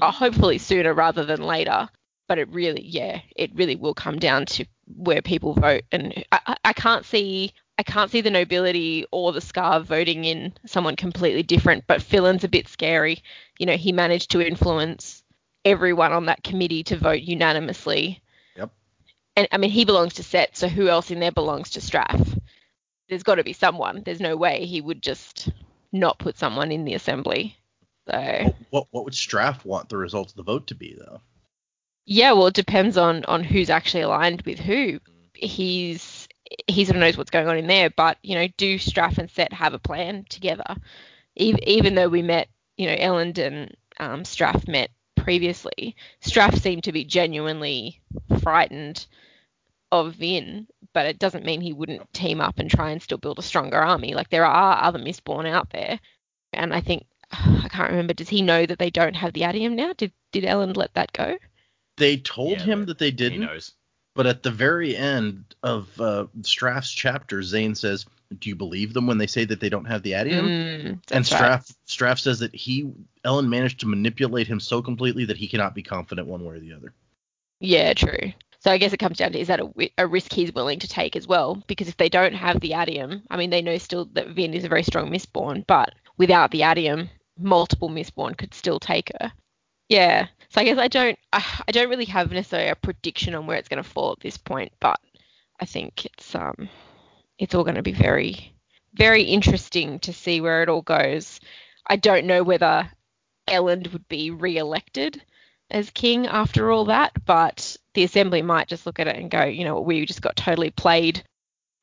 Uh, 0.00 0.12
hopefully 0.12 0.58
sooner 0.58 0.92
rather 0.94 1.24
than 1.24 1.42
later. 1.42 1.88
But 2.28 2.38
it 2.38 2.48
really, 2.52 2.82
yeah, 2.84 3.20
it 3.34 3.54
really 3.54 3.74
will 3.74 3.94
come 3.94 4.18
down 4.18 4.44
to 4.46 4.66
where 4.86 5.22
people 5.22 5.54
vote, 5.54 5.84
and 5.90 6.24
I, 6.30 6.56
I- 6.62 6.72
can't 6.74 7.06
see. 7.06 7.54
I 7.78 7.82
can't 7.84 8.10
see 8.10 8.20
the 8.20 8.30
nobility 8.30 9.06
or 9.12 9.32
the 9.32 9.40
Skaa 9.40 9.82
voting 9.82 10.24
in 10.24 10.52
someone 10.66 10.96
completely 10.96 11.42
different, 11.42 11.84
but 11.86 12.02
Philen's 12.02 12.44
a 12.44 12.48
bit 12.48 12.68
scary. 12.68 13.22
You 13.58 13.66
know, 13.66 13.76
he 13.76 13.92
managed 13.92 14.32
to 14.32 14.46
influence 14.46 15.22
everyone 15.64 16.12
on 16.12 16.26
that 16.26 16.42
committee 16.42 16.82
to 16.84 16.96
vote 16.96 17.22
unanimously. 17.22 18.20
Yep. 18.56 18.70
And 19.36 19.48
I 19.52 19.56
mean, 19.58 19.70
he 19.70 19.84
belongs 19.84 20.14
to 20.14 20.22
Cett, 20.22 20.56
so 20.56 20.68
who 20.68 20.88
else 20.88 21.10
in 21.10 21.20
there 21.20 21.32
belongs 21.32 21.70
to 21.70 21.80
Straff? 21.80 22.38
There's 23.08 23.22
got 23.22 23.36
to 23.36 23.44
be 23.44 23.52
someone. 23.52 24.02
There's 24.04 24.20
no 24.20 24.36
way 24.36 24.64
he 24.66 24.80
would 24.80 25.02
just 25.02 25.48
not 25.92 26.18
put 26.18 26.38
someone 26.38 26.72
in 26.72 26.84
the 26.84 26.94
assembly. 26.94 27.56
So 28.08 28.44
What, 28.44 28.56
what 28.70 28.86
what 28.90 29.04
would 29.04 29.14
Straff 29.14 29.64
want 29.64 29.88
the 29.88 29.96
result 29.98 30.30
of 30.30 30.36
the 30.36 30.42
vote 30.42 30.66
to 30.68 30.74
be 30.74 30.94
though? 30.98 31.22
yeah, 32.06 32.32
well, 32.32 32.46
it 32.48 32.54
depends 32.54 32.96
on 32.96 33.24
on 33.26 33.44
who's 33.44 33.70
actually 33.70 34.02
aligned 34.02 34.42
with 34.42 34.58
who. 34.58 35.00
He's 35.34 36.26
he 36.66 36.84
sort 36.84 36.96
of 36.96 37.00
knows 37.00 37.16
what's 37.18 37.30
going 37.30 37.48
on 37.48 37.58
in 37.58 37.66
there, 37.66 37.90
but 37.90 38.18
you 38.22 38.34
know, 38.34 38.48
do 38.56 38.76
Straff 38.78 39.18
and 39.18 39.30
Cett 39.30 39.52
have 39.52 39.74
a 39.74 39.78
plan 39.78 40.24
together? 40.28 40.76
Even, 41.36 41.68
even 41.68 41.94
though 41.94 42.08
we 42.08 42.22
met, 42.22 42.48
you 42.76 42.86
know, 42.86 42.96
Elend 42.96 43.38
and 43.38 43.76
um, 44.00 44.22
Straff 44.22 44.66
met 44.66 44.90
previously, 45.16 45.94
Straff 46.22 46.58
seemed 46.60 46.84
to 46.84 46.92
be 46.92 47.04
genuinely 47.04 48.00
frightened 48.40 49.06
of 49.92 50.14
Vin, 50.14 50.66
but 50.98 51.06
it 51.06 51.20
doesn't 51.20 51.44
mean 51.44 51.60
he 51.60 51.72
wouldn't 51.72 52.12
team 52.12 52.40
up 52.40 52.58
and 52.58 52.68
try 52.68 52.90
and 52.90 53.00
still 53.00 53.18
build 53.18 53.38
a 53.38 53.42
stronger 53.42 53.76
army. 53.76 54.14
Like 54.14 54.30
there 54.30 54.44
are 54.44 54.82
other 54.82 54.98
Mistborn 54.98 55.48
out 55.48 55.70
there, 55.70 56.00
and 56.52 56.74
I 56.74 56.80
think 56.80 57.06
I 57.30 57.68
can't 57.70 57.90
remember. 57.90 58.14
Does 58.14 58.28
he 58.28 58.42
know 58.42 58.66
that 58.66 58.80
they 58.80 58.90
don't 58.90 59.14
have 59.14 59.32
the 59.32 59.44
atium 59.44 59.76
now? 59.76 59.92
Did 59.96 60.10
did 60.32 60.42
Elend 60.42 60.76
let 60.76 60.92
that 60.94 61.12
go? 61.12 61.38
They 61.98 62.16
told 62.16 62.58
Yeah, 62.58 62.64
him 62.64 62.86
that 62.86 62.98
they 62.98 63.12
didn't, 63.12 63.42
He 63.42 63.46
knows. 63.46 63.74
but 64.16 64.26
at 64.26 64.42
the 64.42 64.50
very 64.50 64.96
end 64.96 65.54
of 65.62 65.88
uh, 66.00 66.26
Straff's 66.40 66.90
chapter, 66.90 67.44
Zane 67.44 67.76
says, 67.76 68.04
"Do 68.36 68.48
you 68.48 68.56
believe 68.56 68.92
them 68.92 69.06
when 69.06 69.18
they 69.18 69.28
say 69.28 69.44
that 69.44 69.60
they 69.60 69.68
don't 69.68 69.84
have 69.84 70.02
the 70.02 70.14
atium?" 70.14 70.48
Mm, 70.48 70.88
and 70.88 71.00
that's 71.12 71.30
right. 71.30 71.60
Straff 71.60 71.76
Straff 71.86 72.18
says 72.18 72.40
that 72.40 72.52
he 72.56 72.90
Elend 73.24 73.46
managed 73.48 73.78
to 73.80 73.86
manipulate 73.86 74.48
him 74.48 74.58
so 74.58 74.82
completely 74.82 75.26
that 75.26 75.36
he 75.36 75.46
cannot 75.46 75.76
be 75.76 75.82
confident 75.84 76.26
one 76.26 76.44
way 76.44 76.56
or 76.56 76.58
the 76.58 76.72
other. 76.72 76.92
Yeah, 77.60 77.94
true. 77.94 78.32
So 78.60 78.72
I 78.72 78.78
guess 78.78 78.92
it 78.92 78.98
comes 78.98 79.18
down 79.18 79.32
to 79.32 79.38
is 79.38 79.48
that 79.48 79.60
a, 79.60 79.90
a 79.98 80.06
risk 80.06 80.32
he's 80.32 80.52
willing 80.52 80.80
to 80.80 80.88
take 80.88 81.14
as 81.14 81.28
well? 81.28 81.62
Because 81.66 81.88
if 81.88 81.96
they 81.96 82.08
don't 82.08 82.34
have 82.34 82.60
the 82.60 82.74
atium, 82.74 83.22
I 83.30 83.36
mean, 83.36 83.50
they 83.50 83.62
know 83.62 83.78
still 83.78 84.06
that 84.14 84.30
Vin 84.30 84.54
is 84.54 84.64
a 84.64 84.68
very 84.68 84.82
strong 84.82 85.10
Mistborn, 85.10 85.64
but 85.66 85.94
without 86.16 86.50
the 86.50 86.62
atium, 86.62 87.08
multiple 87.38 87.88
Mistborn 87.88 88.36
could 88.36 88.54
still 88.54 88.80
take 88.80 89.12
her. 89.20 89.32
Yeah. 89.88 90.26
So 90.50 90.60
I 90.60 90.64
guess 90.64 90.78
I 90.78 90.88
don't, 90.88 91.18
I, 91.32 91.44
I 91.68 91.72
don't 91.72 91.88
really 91.88 92.04
have 92.06 92.32
necessarily 92.32 92.68
a 92.68 92.74
prediction 92.74 93.34
on 93.34 93.46
where 93.46 93.56
it's 93.56 93.68
going 93.68 93.82
to 93.82 93.88
fall 93.88 94.12
at 94.12 94.20
this 94.20 94.36
point, 94.36 94.72
but 94.80 94.98
I 95.60 95.64
think 95.64 96.04
it's 96.04 96.34
um, 96.34 96.68
it's 97.38 97.54
all 97.54 97.64
going 97.64 97.76
to 97.76 97.82
be 97.82 97.92
very, 97.92 98.54
very 98.94 99.22
interesting 99.22 99.98
to 100.00 100.12
see 100.12 100.40
where 100.40 100.62
it 100.62 100.68
all 100.68 100.82
goes. 100.82 101.40
I 101.86 101.96
don't 101.96 102.26
know 102.26 102.42
whether 102.42 102.90
Elend 103.48 103.92
would 103.92 104.08
be 104.08 104.30
re-elected 104.30 105.22
as 105.70 105.90
king 105.90 106.26
after 106.26 106.70
all 106.70 106.86
that, 106.86 107.12
but 107.24 107.76
the 107.94 108.04
assembly 108.04 108.42
might 108.42 108.68
just 108.68 108.86
look 108.86 108.98
at 109.00 109.08
it 109.08 109.16
and 109.16 109.30
go, 109.30 109.44
you 109.44 109.64
know, 109.64 109.80
we 109.80 110.06
just 110.06 110.22
got 110.22 110.36
totally 110.36 110.70
played 110.70 111.22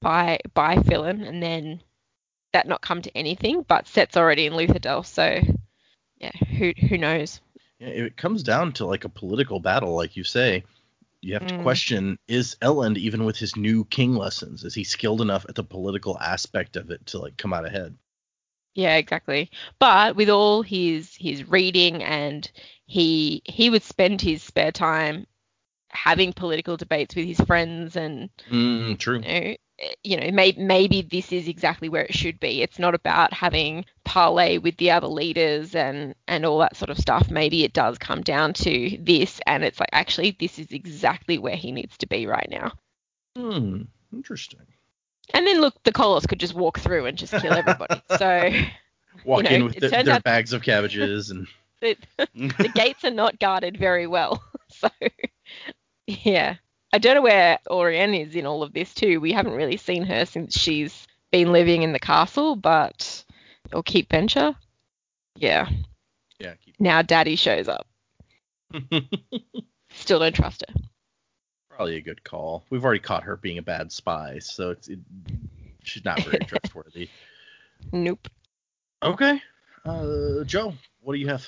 by 0.02 0.40
by 0.54 0.76
Philen, 0.76 1.28
and 1.28 1.42
then 1.42 1.82
that 2.54 2.68
not 2.68 2.82
come 2.82 3.02
to 3.02 3.18
anything. 3.18 3.64
But 3.68 3.88
Cett's 3.88 4.18
already 4.18 4.46
in 4.46 4.54
Luthadel, 4.54 5.06
so 5.06 5.40
yeah, 6.18 6.32
who 6.32 6.74
who 6.90 6.98
knows? 6.98 7.42
Yeah, 7.80 7.90
if 7.90 8.06
it 8.06 8.18
comes 8.18 8.44
down 8.44 8.74
to 8.74 8.86
like 8.86 9.04
a 9.04 9.10
political 9.10 9.60
battle, 9.60 9.96
like 9.96 10.16
you 10.16 10.24
say. 10.24 10.64
You 11.22 11.34
have 11.34 11.48
to 11.48 11.56
Mm. 11.56 11.62
question: 11.64 12.20
Is 12.28 12.56
Elend 12.62 12.98
even 12.98 13.26
with 13.26 13.36
his 13.38 13.56
new 13.56 13.84
king 13.86 14.14
lessons? 14.16 14.64
Is 14.64 14.76
he 14.76 14.84
skilled 14.84 15.22
enough 15.22 15.46
at 15.50 15.56
the 15.56 15.64
political 15.64 16.20
aspect 16.20 16.76
of 16.76 16.92
it 16.92 17.04
to 17.08 17.20
like 17.20 17.36
come 17.36 17.52
out 17.52 17.66
ahead? 17.66 17.98
Yeah, 18.76 18.98
exactly. 18.98 19.50
But 19.80 20.16
with 20.16 20.30
all 20.30 20.62
his 20.62 21.16
his 21.16 21.48
reading 21.50 22.04
and 22.04 22.52
he 22.86 23.42
he 23.46 23.70
would 23.70 23.84
spend 23.84 24.22
his 24.22 24.44
spare 24.44 24.72
time 24.72 25.26
having 25.90 26.34
political 26.34 26.78
debates 26.78 27.16
with 27.16 27.26
his 27.26 27.40
friends 27.42 27.96
and 27.96 28.30
Mm, 28.52 28.98
true. 29.00 29.16
you 29.18 29.22
know, 29.22 29.28
eh, 29.80 29.94
you 30.04 30.18
know, 30.20 30.30
maybe 30.32 30.62
maybe 30.62 31.02
this 31.02 31.32
is 31.32 31.48
exactly 31.48 31.88
where 31.90 32.04
it 32.04 32.14
should 32.14 32.40
be. 32.40 32.62
It's 32.62 32.80
not 32.80 32.94
about 32.96 33.34
having 33.34 33.86
parlay 34.04 34.58
with 34.58 34.78
the 34.78 34.92
other 34.92 35.08
leaders 35.08 35.74
and 35.74 36.16
and 36.28 36.46
all 36.46 36.60
that 36.60 36.76
sort 36.76 36.90
of 36.90 36.98
stuff. 36.98 37.30
Maybe 37.32 37.64
it 37.64 37.74
does 37.74 37.98
come 37.98 38.22
down 38.22 38.54
to 38.56 38.98
this, 39.02 39.40
and 39.48 39.64
it's 39.64 39.80
like 39.80 39.90
actually 39.94 40.36
this 40.40 40.60
is 40.60 40.68
exactly 40.72 41.38
where 41.38 41.56
he 41.56 41.72
needs 41.72 41.98
to 42.00 42.08
be 42.08 42.28
right 42.28 42.48
now. 42.52 42.74
Hmm. 43.38 43.84
Interesting. 44.14 44.60
And 45.34 45.48
then 45.48 45.60
look, 45.60 45.82
the 45.84 45.92
Koloss 45.92 46.28
could 46.28 46.40
just 46.40 46.54
walk 46.54 46.80
through 46.80 47.06
and 47.08 47.18
just 47.18 47.34
kill 47.34 47.54
everybody. 47.54 48.02
so 48.18 48.52
Walk 49.24 49.44
know, 49.44 49.50
in 49.50 49.64
with 49.66 49.76
the- 49.80 49.90
their 49.90 50.10
out- 50.16 50.24
bags 50.24 50.54
of 50.54 50.62
cabbages 50.62 51.32
and 51.32 51.48
the, 51.86 52.28
the 52.36 52.72
gates 52.74 53.04
are 53.04 53.12
not 53.12 53.40
guarded 53.40 53.78
very 53.78 54.08
well. 54.08 54.44
So 54.68 54.90
yeah. 56.08 56.56
I 56.92 56.98
don't 56.98 57.16
know 57.16 57.22
where 57.22 57.60
Allrianne 57.70 58.28
is 58.28 58.36
in 58.36 58.46
all 58.46 58.62
of 58.62 58.74
this 58.74 58.94
too. 58.94 59.22
We 59.22 59.32
haven't 59.32 59.54
really 59.54 59.78
seen 59.78 60.04
her 60.04 60.26
since 60.26 60.58
she's 60.58 61.08
been 61.32 61.54
living 61.54 61.84
in 61.84 61.94
the 61.94 62.00
castle, 62.00 62.56
but 62.56 63.24
or 63.72 63.84
Keep 63.84 64.10
Venture. 64.10 64.56
Yeah. 65.38 65.70
yeah. 66.40 66.56
Keep... 66.56 66.76
Now 66.80 67.04
Daddy 67.04 67.36
shows 67.36 67.70
up. 67.70 67.88
Still 69.92 70.20
don't 70.20 70.36
trust 70.36 70.66
her. 70.68 70.74
Probably 71.70 71.98
a 71.98 72.02
good 72.02 72.24
call. 72.24 72.66
We've 72.70 72.84
already 72.84 73.00
caught 73.00 73.24
her 73.24 73.38
being 73.38 73.58
a 73.58 73.62
bad 73.62 73.92
spy, 73.92 74.40
so 74.40 74.72
it's 74.72 74.88
it, 74.88 75.00
she's 75.84 76.06
not 76.06 76.22
very 76.24 76.40
trustworthy. 76.40 77.10
Nope. 77.92 78.30
Okay. 79.04 79.42
Uh, 79.86 80.44
Joe, 80.46 80.74
what 81.02 81.14
do 81.14 81.20
you 81.20 81.28
have? 81.28 81.48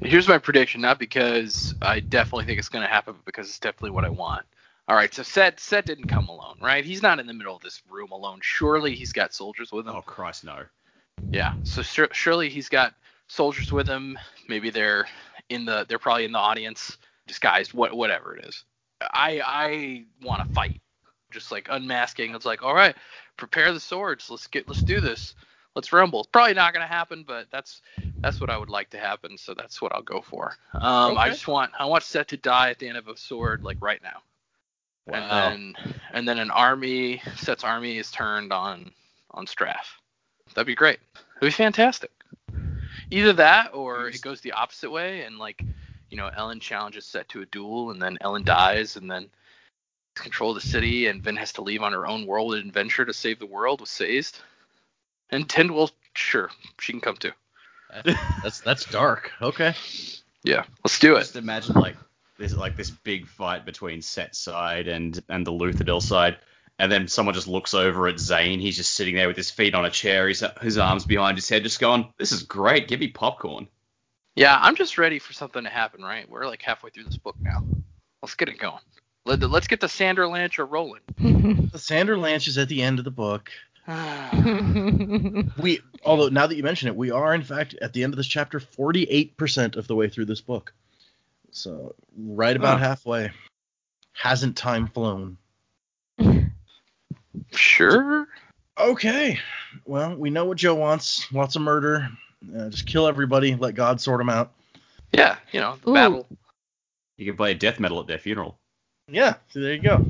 Here's 0.00 0.28
my 0.28 0.38
prediction, 0.38 0.80
not 0.80 0.98
because 0.98 1.74
I 1.82 2.00
definitely 2.00 2.44
think 2.46 2.58
it's 2.58 2.68
going 2.70 2.84
to 2.84 2.90
happen, 2.92 3.14
but 3.14 3.24
because 3.24 3.48
it's 3.48 3.58
definitely 3.58 3.90
what 3.90 4.04
I 4.04 4.10
want. 4.10 4.46
All 4.88 4.96
right, 4.96 5.12
so 5.12 5.22
Cett 5.22 5.60
Cett 5.60 5.86
didn't 5.86 6.06
come 6.06 6.28
alone, 6.28 6.56
right? 6.60 6.84
He's 6.84 7.02
not 7.02 7.20
in 7.20 7.26
the 7.26 7.34
middle 7.34 7.54
of 7.54 7.62
this 7.62 7.82
room 7.88 8.10
alone. 8.12 8.40
Surely 8.42 8.94
he's 8.94 9.12
got 9.12 9.34
soldiers 9.34 9.70
with 9.72 9.86
him. 9.86 9.94
oh 9.94 10.02
Christ, 10.02 10.44
no. 10.44 10.64
Yeah, 11.32 11.52
so 11.62 11.82
sur- 11.82 12.08
surely 12.12 12.48
he's 12.48 12.68
got 12.68 12.94
soldiers 13.28 13.70
with 13.72 13.86
him. 13.86 14.18
Maybe 14.48 14.70
they're 14.70 15.06
in 15.48 15.64
the 15.64 15.86
they're 15.88 15.98
probably 15.98 16.24
in 16.24 16.32
the 16.32 16.38
audience, 16.38 16.98
disguised, 17.26 17.72
what 17.74 17.94
whatever 17.96 18.36
it 18.36 18.46
is. 18.46 18.64
I 19.00 19.40
I 19.44 20.04
want 20.26 20.42
to 20.46 20.52
fight, 20.52 20.80
just 21.30 21.52
like 21.52 21.68
unmasking. 21.70 22.34
It's 22.34 22.46
like, 22.46 22.62
all 22.62 22.74
right, 22.74 22.96
prepare 23.36 23.72
the 23.72 23.80
swords. 23.80 24.28
Let's 24.30 24.46
get 24.48 24.68
let's 24.68 24.82
do 24.82 25.00
this. 25.00 25.34
Let's 25.74 25.92
rumble. 25.92 26.20
It's 26.20 26.28
probably 26.28 26.54
not 26.54 26.72
gonna 26.72 26.86
happen, 26.86 27.24
but 27.26 27.46
that's 27.50 27.82
that's 28.18 28.40
what 28.40 28.50
I 28.50 28.58
would 28.58 28.70
like 28.70 28.90
to 28.90 28.98
happen. 28.98 29.38
So 29.38 29.54
that's 29.54 29.80
what 29.80 29.94
I'll 29.94 30.02
go 30.02 30.20
for. 30.20 30.56
Um, 30.74 31.16
I 31.16 31.28
just 31.28 31.46
want 31.46 31.72
I 31.78 31.86
want 31.86 32.02
Cett 32.02 32.28
to 32.28 32.36
die 32.36 32.70
at 32.70 32.78
the 32.78 32.88
end 32.88 32.96
of 32.96 33.08
a 33.08 33.16
sword, 33.16 33.62
like 33.62 33.78
right 33.80 34.02
now. 34.02 34.22
And 35.06 35.30
then 35.30 35.94
and 36.12 36.28
then 36.28 36.38
an 36.38 36.50
army 36.50 37.22
Cett's 37.36 37.64
army 37.64 37.98
is 37.98 38.10
turned 38.10 38.52
on 38.52 38.90
on 39.32 39.46
Straff. 39.46 39.86
That'd 40.54 40.66
be 40.66 40.74
great. 40.74 40.98
It'd 41.36 41.48
be 41.48 41.50
fantastic. 41.50 42.10
Either 43.10 43.32
that 43.34 43.74
or 43.74 44.08
it 44.08 44.20
goes 44.20 44.40
the 44.40 44.52
opposite 44.52 44.90
way 44.90 45.22
and 45.22 45.38
like, 45.38 45.62
you 46.10 46.16
know, 46.16 46.30
Elend 46.36 46.60
challenges 46.60 47.06
Cett 47.06 47.28
to 47.30 47.42
a 47.42 47.46
duel 47.46 47.90
and 47.90 48.00
then 48.00 48.18
Elend 48.22 48.44
dies 48.44 48.96
and 48.96 49.10
then 49.10 49.28
control 50.14 50.54
the 50.54 50.60
city 50.60 51.06
and 51.06 51.22
Vin 51.22 51.36
has 51.36 51.52
to 51.54 51.62
leave 51.62 51.82
on 51.82 51.92
her 51.92 52.06
own 52.06 52.26
world 52.26 52.54
adventure 52.54 53.04
to 53.04 53.12
save 53.12 53.38
the 53.38 53.46
world 53.46 53.80
with 53.80 53.90
Sazed. 53.90 54.40
And 55.30 55.48
Tindwyl, 55.48 55.90
sure, 56.14 56.50
she 56.80 56.92
can 56.92 57.00
come 57.00 57.16
too. 57.16 57.32
That's 58.42 58.60
that's 58.60 58.84
dark. 58.84 59.32
Okay. 59.42 59.74
Yeah, 60.44 60.64
let's 60.84 60.98
do 60.98 61.16
it. 61.16 61.20
Just 61.20 61.36
imagine 61.36 61.74
like 61.74 61.96
this 62.38 62.54
like 62.54 62.76
this 62.76 62.90
big 62.90 63.26
fight 63.26 63.64
between 63.66 64.00
Cett 64.00 64.36
side 64.36 64.88
and 64.88 65.20
and 65.28 65.46
the 65.46 65.52
Luthadel 65.52 66.00
side, 66.00 66.38
and 66.78 66.90
then 66.90 67.08
someone 67.08 67.34
just 67.34 67.48
looks 67.48 67.74
over 67.74 68.06
at 68.06 68.18
Zane. 68.18 68.60
He's 68.60 68.76
just 68.76 68.94
sitting 68.94 69.16
there 69.16 69.28
with 69.28 69.36
his 69.36 69.50
feet 69.50 69.74
on 69.74 69.84
a 69.84 69.90
chair, 69.90 70.28
his, 70.28 70.44
his 70.62 70.78
arms 70.78 71.04
behind 71.04 71.36
his 71.36 71.48
head, 71.48 71.64
just 71.64 71.80
going, 71.80 72.12
"This 72.16 72.32
is 72.32 72.44
great. 72.44 72.88
Give 72.88 73.00
me 73.00 73.08
popcorn." 73.08 73.68
Yeah, 74.36 74.56
I'm 74.60 74.76
just 74.76 74.96
ready 74.96 75.18
for 75.18 75.32
something 75.32 75.64
to 75.64 75.70
happen. 75.70 76.02
Right, 76.02 76.28
we're 76.28 76.46
like 76.46 76.62
halfway 76.62 76.90
through 76.90 77.04
this 77.04 77.18
book 77.18 77.36
now. 77.40 77.64
Let's 78.22 78.34
get 78.34 78.48
it 78.48 78.58
going. 78.58 78.80
Let, 79.26 79.40
let's 79.40 79.66
get 79.66 79.80
the 79.80 79.86
Sanderlanche 79.86 80.66
rolling. 80.70 81.02
The 81.70 81.78
Sanderlanche 81.78 82.48
is 82.48 82.58
at 82.58 82.68
the 82.68 82.82
end 82.82 82.98
of 82.98 83.04
the 83.04 83.10
book. 83.10 83.50
We, 85.58 85.80
although 86.04 86.28
now 86.28 86.46
that 86.46 86.56
you 86.56 86.62
mention 86.62 86.88
it, 86.88 86.96
we 86.96 87.10
are 87.10 87.34
in 87.34 87.42
fact 87.42 87.74
at 87.82 87.92
the 87.92 88.04
end 88.04 88.12
of 88.12 88.16
this 88.16 88.26
chapter 88.26 88.58
48% 88.60 89.76
of 89.76 89.86
the 89.86 89.94
way 89.94 90.08
through 90.08 90.26
this 90.26 90.40
book. 90.40 90.72
So 91.50 91.94
right 92.16 92.56
about 92.56 92.78
Huh. 92.78 92.88
halfway. 92.88 93.30
Hasn't 94.12 94.56
time 94.56 94.86
flown? 94.88 95.36
sure. 97.52 98.26
Okay. 98.78 99.38
Well, 99.84 100.16
we 100.16 100.30
know 100.30 100.44
what 100.44 100.56
Joe 100.58 100.74
wants. 100.74 101.30
Lots 101.32 101.56
of 101.56 101.62
murder. 101.62 102.08
Uh, 102.56 102.68
just 102.70 102.86
kill 102.86 103.06
everybody. 103.06 103.54
Let 103.54 103.74
God 103.74 104.00
sort 104.00 104.18
them 104.18 104.30
out. 104.30 104.52
Yeah, 105.12 105.36
you 105.52 105.60
know, 105.60 105.76
the 105.84 105.90
Ooh. 105.90 105.94
battle. 105.94 106.26
You 107.16 107.26
can 107.26 107.36
play 107.36 107.54
death 107.54 107.80
metal 107.80 108.00
at 108.00 108.06
their 108.06 108.18
funeral. 108.18 108.58
Yeah. 109.08 109.34
So 109.50 109.60
there 109.60 109.74
you 109.74 109.80
go. 109.82 110.04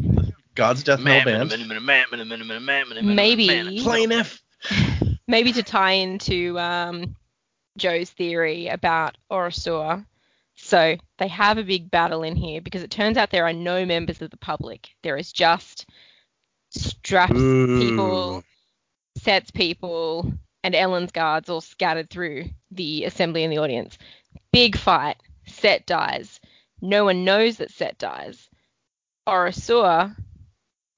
God's 0.54 0.82
death 0.82 1.00
metal 1.00 1.32
band. 1.38 1.50
Maybe. 3.16 3.46
Plaintiff. 3.82 4.42
Maybe 5.28 5.52
to 5.52 5.62
tie 5.62 5.92
into 5.92 6.58
um, 6.58 7.16
Joe's 7.78 8.10
theory 8.10 8.66
about 8.68 9.16
OreSeur. 9.30 10.04
So 10.56 10.96
they 11.18 11.28
have 11.28 11.56
a 11.56 11.64
big 11.64 11.90
battle 11.90 12.22
in 12.22 12.36
here 12.36 12.60
because 12.60 12.82
it 12.82 12.90
turns 12.90 13.16
out 13.16 13.30
there 13.30 13.46
are 13.46 13.52
no 13.52 13.86
members 13.86 14.20
of 14.20 14.30
the 14.30 14.36
public. 14.36 14.90
There 15.02 15.16
is 15.16 15.32
just 15.32 15.86
Straff's 16.70 17.32
people, 17.32 18.44
Cett's 19.16 19.50
people, 19.50 20.32
and 20.62 20.74
Elend's 20.74 21.12
guards 21.12 21.48
all 21.48 21.62
scattered 21.62 22.10
through 22.10 22.44
the 22.70 23.04
assembly 23.04 23.42
and 23.44 23.52
the 23.52 23.58
audience. 23.58 23.96
Big 24.52 24.76
fight. 24.76 25.16
Cett 25.46 25.86
dies. 25.86 26.40
No 26.82 27.04
one 27.04 27.24
knows 27.24 27.56
that 27.56 27.70
Cett 27.70 27.98
dies. 27.98 28.48
OreSeur, 29.26 30.14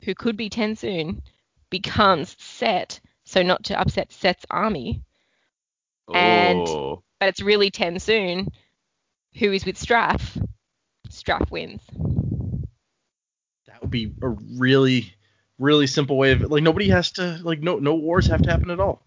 who 0.05 0.15
could 0.15 0.37
be 0.37 0.51
TenSoon, 0.51 1.23
becomes 1.71 2.37
Cett, 2.39 3.01
so 3.25 3.43
not 3.43 3.65
to 3.65 3.79
upset 3.81 4.13
Cett's 4.13 4.45
army. 4.51 5.03
And- 6.13 6.67
Oh. 6.69 7.03
But 7.21 7.29
it's 7.29 7.41
really 7.41 7.71
TenSoon 7.71 8.49
who 9.39 9.53
is 9.53 9.65
with 9.65 9.77
Straff. 9.77 10.45
Straff 11.09 11.51
wins. 11.51 11.81
That 13.67 13.81
would 13.81 13.91
be 13.91 14.13
a 14.23 14.29
really, 14.29 15.15
really 15.59 15.87
simple 15.87 16.17
way 16.17 16.33
of 16.33 16.43
like 16.51 16.63
nobody 16.63 16.89
has 16.89 17.13
to 17.13 17.39
like 17.43 17.61
no 17.61 17.79
no 17.79 17.95
wars 17.95 18.27
have 18.27 18.43
to 18.43 18.51
happen 18.51 18.71
at 18.71 18.81
all. 18.81 19.07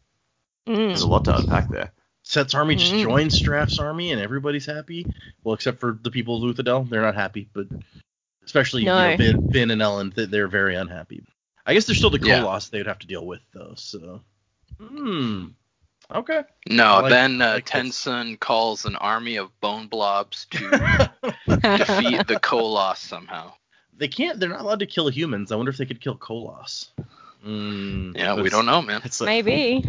There's 0.65 1.03
a 1.03 1.05
Mm. 1.05 1.09
lot 1.09 1.25
to 1.25 1.35
unpack 1.37 1.69
there. 1.69 1.91
Cett's 2.23 2.55
army 2.55 2.75
just 2.75 2.93
Mhm. 2.93 3.03
joins 3.03 3.39
Straff's 3.39 3.77
army 3.79 4.11
and 4.11 4.21
everybody's 4.21 4.65
happy. 4.65 5.05
Well, 5.43 5.53
except 5.53 5.79
for 5.79 5.99
the 6.01 6.09
people 6.09 6.43
of 6.43 6.55
Luthadel, 6.55 6.89
they're 6.89 7.01
not 7.01 7.15
happy. 7.15 7.49
But 7.53 7.67
especially 8.45 8.81
you 8.83 8.87
know, 8.87 9.11
No. 9.11 9.17
Vin, 9.17 9.49
Vin 9.49 9.71
and 9.71 9.81
Elend, 9.81 10.15
th- 10.15 10.29
they're 10.29 10.47
very 10.47 10.75
unhappy. 10.75 11.23
I 11.65 11.73
guess 11.73 11.85
there's 11.85 11.97
still 11.97 12.09
the 12.11 12.19
Yeah. 12.21 12.39
Koloss 12.41 12.69
they 12.69 12.77
would 12.77 12.87
have 12.87 12.99
to 12.99 13.07
deal 13.07 13.25
with 13.25 13.41
though. 13.53 13.73
So, 13.75 14.21
hmm. 14.79 15.47
Okay. 16.13 16.43
No, 16.69 16.99
like- 17.01 17.09
then 17.09 17.41
uh, 17.41 17.53
like 17.55 17.65
this. 17.71 18.05
TenSoon 18.05 18.39
calls 18.39 18.85
an 18.85 18.95
army 18.95 19.37
of 19.37 19.49
bone 19.59 19.87
blobs 19.87 20.45
to 20.51 20.59
defeat 21.47 22.27
the 22.27 22.39
Koloss 22.41 22.97
somehow. 22.97 23.53
they 23.97 24.07
can't. 24.07 24.39
They're 24.39 24.49
not 24.49 24.61
allowed 24.61 24.79
to 24.79 24.85
kill 24.85 25.07
humans. 25.09 25.51
I 25.51 25.55
wonder 25.55 25.71
if 25.71 25.77
they 25.77 25.85
could 25.85 26.01
kill 26.01 26.17
Koloss. 26.17 26.89
Hmm. 27.41 28.11
Yeah, 28.15 28.35
we 28.35 28.49
don't 28.49 28.65
know, 28.65 28.81
man. 28.81 29.01
It's 29.03 29.19
like, 29.21 29.27
Maybe. 29.27 29.83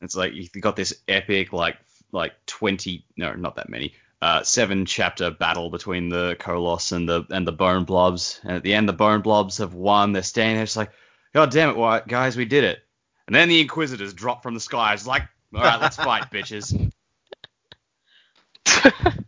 it's 0.00 0.16
like 0.16 0.32
you 0.34 0.48
got 0.60 0.76
this 0.76 0.94
epic 1.08 1.52
like 1.52 1.76
like 2.12 2.32
20 2.46 3.04
no 3.16 3.34
not 3.34 3.56
that 3.56 3.68
many 3.68 3.92
uh 4.22 4.42
seven 4.42 4.84
chapter 4.84 5.30
battle 5.30 5.70
between 5.70 6.08
the 6.08 6.36
Koloss 6.40 6.92
and 6.92 7.08
the 7.08 7.24
and 7.30 7.46
the 7.46 7.52
bone 7.52 7.84
blobs 7.84 8.40
and 8.42 8.52
at 8.52 8.62
the 8.62 8.74
end 8.74 8.88
the 8.88 8.92
bone 8.92 9.20
blobs 9.20 9.58
have 9.58 9.74
won 9.74 10.12
they're 10.12 10.22
standing 10.22 10.56
there 10.56 10.64
just 10.64 10.76
like 10.76 10.90
god 11.34 11.50
damn 11.50 11.70
it 11.70 11.76
why, 11.76 12.00
guys 12.06 12.36
we 12.36 12.44
did 12.44 12.64
it 12.64 12.80
and 13.26 13.34
then 13.34 13.48
the 13.48 13.60
inquisitors 13.60 14.14
drop 14.14 14.42
from 14.42 14.54
the 14.54 14.60
sky 14.60 14.92
it's 14.94 15.06
like 15.06 15.22
all 15.54 15.60
right 15.62 15.80
let's 15.80 15.96
fight 15.96 16.30
bitches 16.32 16.90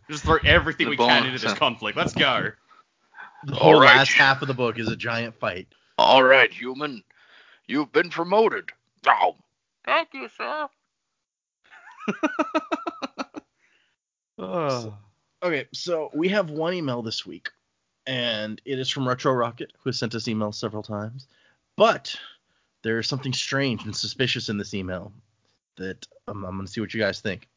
just 0.09 0.23
throw 0.23 0.37
everything 0.45 0.87
The 0.87 0.91
we 0.91 0.97
can 0.97 1.25
into 1.25 1.39
this 1.39 1.53
conflict 1.53 1.97
let's 1.97 2.13
go 2.13 2.51
The 3.43 3.55
whole 3.55 3.75
All 3.75 3.81
right. 3.81 3.97
last 3.97 4.11
half 4.11 4.41
of 4.43 4.47
the 4.47 4.53
book 4.53 4.77
is 4.77 4.87
a 4.87 4.95
giant 4.95 5.35
fight. 5.39 5.67
All 5.97 6.21
right, 6.23 6.51
human, 6.51 7.03
you've 7.67 7.91
been 7.91 8.09
promoted. 8.09 8.69
Oh, 9.07 9.35
thank 9.83 10.09
you, 10.13 10.29
sir. 10.37 10.67
Okay, 15.43 15.67
so 15.73 16.09
we 16.13 16.29
have 16.29 16.49
one 16.49 16.73
email 16.73 17.01
this 17.01 17.25
week, 17.25 17.49
and 18.05 18.61
it 18.65 18.79
is 18.79 18.89
from 18.89 19.07
Retro 19.07 19.33
Rocket, 19.33 19.71
who 19.81 19.89
has 19.89 19.97
sent 19.97 20.13
us 20.15 20.25
emails 20.25 20.55
several 20.55 20.83
times. 20.83 21.27
But 21.77 22.15
there 22.83 22.99
is 22.99 23.07
something 23.07 23.33
strange 23.33 23.83
and 23.85 23.95
suspicious 23.95 24.49
in 24.49 24.57
this 24.57 24.73
email 24.73 25.11
that 25.77 26.05
um, 26.27 26.45
I'm 26.45 26.55
going 26.55 26.65
to 26.65 26.71
see 26.71 26.81
what 26.81 26.93
you 26.93 26.99
guys 26.99 27.21
think. 27.21 27.47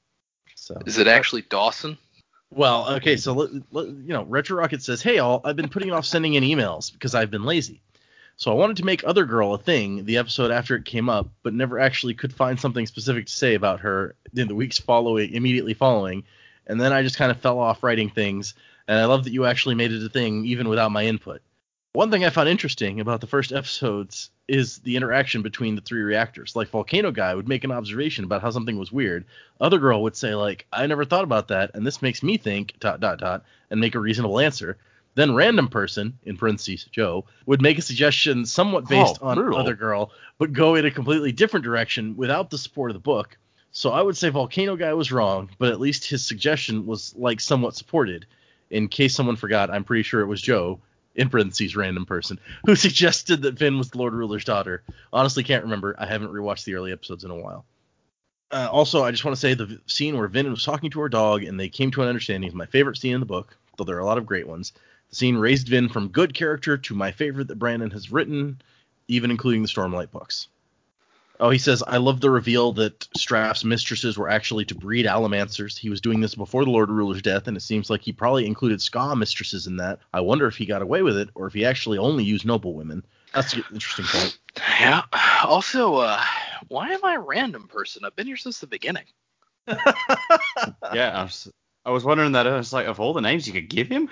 So 0.55 0.78
Is 0.86 0.98
it 0.98 1.06
actually 1.09 1.43
Dawson? 1.43 1.98
Well, 2.51 2.89
okay, 2.94 3.16
so 3.16 3.32
let, 3.32 3.51
let- 3.73 3.89
you 3.89 4.12
know, 4.12 4.23
Retro 4.24 4.56
Rocket 4.56 4.82
says, 4.82 5.02
"Hey 5.02 5.19
all, 5.19 5.40
I've 5.44 5.56
been 5.56 5.69
putting 5.69 5.93
off 5.93 6.06
sending 6.06 6.35
in 6.35 6.44
emails 6.44 6.93
because 6.93 7.15
I've 7.15 7.31
been 7.31 7.44
lazy. 7.44 7.82
So 8.36 8.51
I 8.51 8.55
wanted 8.55 8.77
to 8.78 8.85
make 8.85 9.05
Other 9.05 9.24
Girl 9.27 9.55
a 9.55 9.59
thing 9.59 10.05
the 10.05 10.16
episode 10.19 10.51
after 10.51 10.77
it 10.77 10.85
came 10.85 11.09
up, 11.09 11.28
but 11.43 11.55
never 11.55 11.78
actually 11.78 12.15
could 12.15 12.32
find 12.32 12.59
something 12.59 12.86
specific 12.86 13.27
to 13.27 13.32
say 13.32 13.55
about 13.55 13.81
her 13.81 14.15
in 14.35 14.48
the 14.48 14.55
weeks 14.55 14.78
following, 14.78 15.32
immediately 15.35 15.74
following. 15.74 16.24
And 16.66 16.81
then 16.81 16.93
I 16.93 17.03
just 17.03 17.16
kind 17.16 17.31
of 17.31 17.41
fell 17.41 17.59
off 17.59 17.82
writing 17.82 18.11
things. 18.11 18.55
And 18.89 18.99
I 18.99 19.05
love 19.07 19.24
that 19.24 19.32
you 19.32 19.47
actually 19.47 19.74
made 19.74 19.93
it 19.93 20.05
a 20.05 20.09
thing 20.09 20.45
even 20.47 20.69
without 20.69 20.93
my 20.93 21.05
input. 21.05 21.43
One 21.95 22.11
thing 22.11 22.24
I 22.24 22.31
found 22.31 22.49
interesting 22.49 22.99
about 23.01 23.20
the 23.20 23.28
first 23.28 23.53
episodes 23.53 24.31
is 24.49 24.78
the 24.78 24.97
interaction 24.97 25.43
between 25.43 25.77
the 25.77 25.81
three 25.81 26.03
reactors. 26.03 26.57
Like 26.57 26.69
Volcano 26.69 27.12
Guy 27.12 27.35
would 27.35 27.49
make 27.49 27.62
an 27.62 27.70
observation 27.70 28.24
about 28.24 28.43
how 28.43 28.51
something 28.51 28.77
was 28.77 28.91
weird. 28.91 29.24
Other 29.61 29.78
girl 29.78 30.03
would 30.03 30.16
say 30.16 30.35
like, 30.35 30.66
"I 30.73 30.86
never 30.86 31.05
thought 31.05 31.23
about 31.24 31.49
that, 31.49 31.70
and 31.74 31.86
this 31.86 32.03
makes 32.03 32.23
me 32.23 32.36
think." 32.36 32.74
Dot 32.81 32.99
dot 32.99 33.20
dot, 33.20 33.45
and 33.70 33.81
make 33.81 33.95
a 33.95 34.01
reasonable 34.01 34.41
answer. 34.41 34.77
Then 35.15 35.36
random 35.36 35.69
person 35.69 36.19
in 36.24 36.36
parentheses 36.36 36.85
Joe 36.91 37.27
would 37.47 37.62
make 37.62 37.78
a 37.78 37.82
suggestion 37.82 38.45
somewhat 38.45 38.89
based 38.89 39.19
Oh, 39.23 39.28
on 39.28 39.36
brutal. 39.36 39.61
Other 39.61 39.77
Girl, 39.77 40.11
but 40.39 40.53
go 40.53 40.74
in 40.74 40.85
a 40.85 40.91
completely 40.91 41.31
different 41.31 41.65
direction 41.65 42.16
without 42.16 42.51
the 42.51 42.59
support 42.59 42.91
of 42.91 42.95
the 42.95 43.01
book. 43.01 43.39
So 43.76 43.90
I 43.90 44.01
would 44.01 44.16
say 44.16 44.28
Volcano 44.28 44.76
Guy 44.76 44.94
was 44.94 45.10
wrong, 45.10 45.51
but 45.59 45.72
at 45.72 45.80
least 45.80 46.09
his 46.09 46.24
suggestion 46.24 46.86
was 46.86 47.12
like 47.16 47.40
somewhat 47.40 47.74
supported. 47.74 48.24
In 48.70 48.86
case 48.86 49.16
someone 49.16 49.34
forgot, 49.34 49.68
I'm 49.68 49.82
pretty 49.82 50.05
sure 50.05 50.20
it 50.20 50.28
was 50.28 50.40
Joe, 50.40 50.78
in 51.16 51.28
parentheses 51.28 51.74
random 51.74 52.06
person, 52.06 52.38
who 52.66 52.76
suggested 52.76 53.42
that 53.42 53.59
Vin 53.59 53.76
was 53.76 53.90
the 53.90 53.98
Lord 53.98 54.14
Ruler's 54.14 54.44
daughter. 54.44 54.84
Honestly, 55.12 55.42
can't 55.42 55.64
remember. 55.64 55.96
I 55.98 56.06
haven't 56.06 56.32
rewatched 56.32 56.64
the 56.64 56.76
early 56.76 56.92
episodes 56.92 57.24
in 57.24 57.32
a 57.32 57.36
while. 57.36 57.64
Uh, 58.52 58.68
also, 58.70 59.02
I 59.02 59.10
just 59.10 59.24
want 59.24 59.34
to 59.34 59.40
say 59.40 59.55
the 59.55 59.80
scene 59.86 60.16
where 60.16 60.28
Vin 60.28 60.48
was 60.48 60.64
talking 60.64 60.90
to 60.92 61.01
her 61.01 61.09
dog 61.09 61.42
and 61.42 61.59
they 61.59 61.68
came 61.68 61.90
to 61.90 62.02
an 62.02 62.09
understanding 62.09 62.46
is 62.46 62.55
my 62.55 62.66
favorite 62.66 62.96
scene 62.96 63.14
in 63.14 63.20
the 63.20 63.26
book, 63.26 63.56
though 63.76 63.84
there 63.84 63.96
are 63.96 64.01
a 64.01 64.06
lot 64.06 64.18
of 64.18 64.26
great 64.26 64.46
ones. 64.46 64.72
The 65.10 65.16
scene 65.16 65.34
raised 65.36 65.66
Vin 65.66 65.88
from 65.88 66.09
good 66.09 66.32
character 66.32 66.78
to 66.78 66.94
my 66.94 67.10
favorite 67.10 67.48
that 67.48 67.59
Brandon 67.59 67.90
has 67.90 68.12
written, 68.12 68.62
even 69.09 69.32
including 69.32 69.62
the 69.62 69.68
Stormlight 69.68 70.12
books. 70.12 70.46
Oh, 71.44 71.50
he 71.50 71.58
says, 71.58 71.82
I 71.86 71.98
love 71.98 72.22
the 72.22 72.30
reveal 72.30 72.72
that 72.72 73.06
Straff's 73.16 73.64
mistresses 73.64 74.16
were 74.16 74.30
actually 74.30 74.64
to 74.64 74.74
breed 74.74 75.04
Allomancers. 75.04 75.78
He 75.78 75.90
was 75.90 76.00
doing 76.00 76.20
this 76.20 76.34
before 76.34 76.64
the 76.64 76.70
Lord 76.70 76.88
Ruler's 76.88 77.20
death, 77.20 77.46
and 77.48 77.54
it 77.54 77.60
seems 77.60 77.90
like 77.90 78.00
he 78.00 78.12
probably 78.12 78.46
included 78.46 78.78
Skaa 78.78 79.14
mistresses 79.14 79.66
in 79.66 79.76
that. 79.76 79.98
I 80.12 80.22
wonder 80.22 80.46
if 80.46 80.56
he 80.56 80.64
got 80.64 80.80
away 80.80 81.02
with 81.02 81.18
it, 81.18 81.28
or 81.34 81.46
if 81.46 81.52
he 81.52 81.66
actually 81.66 81.98
only 81.98 82.24
used 82.24 82.46
noble 82.46 82.72
women. 82.72 83.04
That's 83.34 83.52
an 83.52 83.62
interesting 83.74 84.06
point. 84.06 84.38
Yeah. 84.80 85.02
Also, 85.44 85.96
uh, 85.96 86.22
why 86.68 86.88
am 86.88 87.04
I 87.04 87.16
a 87.16 87.20
random 87.20 87.68
person? 87.68 88.06
I've 88.06 88.16
been 88.16 88.26
here 88.26 88.38
since 88.38 88.60
the 88.60 88.66
beginning. 88.66 89.04
yeah 89.68 91.18
I 91.18 91.22
was, 91.22 91.50
I 91.86 91.90
was 91.90 92.04
wondering 92.04 92.32
that 92.32 92.46
I 92.46 92.56
was 92.56 92.70
like 92.70 92.86
of 92.86 93.00
all 93.00 93.14
the 93.14 93.22
names 93.22 93.46
you 93.46 93.54
could 93.54 93.70
give 93.70 93.88
him 93.88 94.10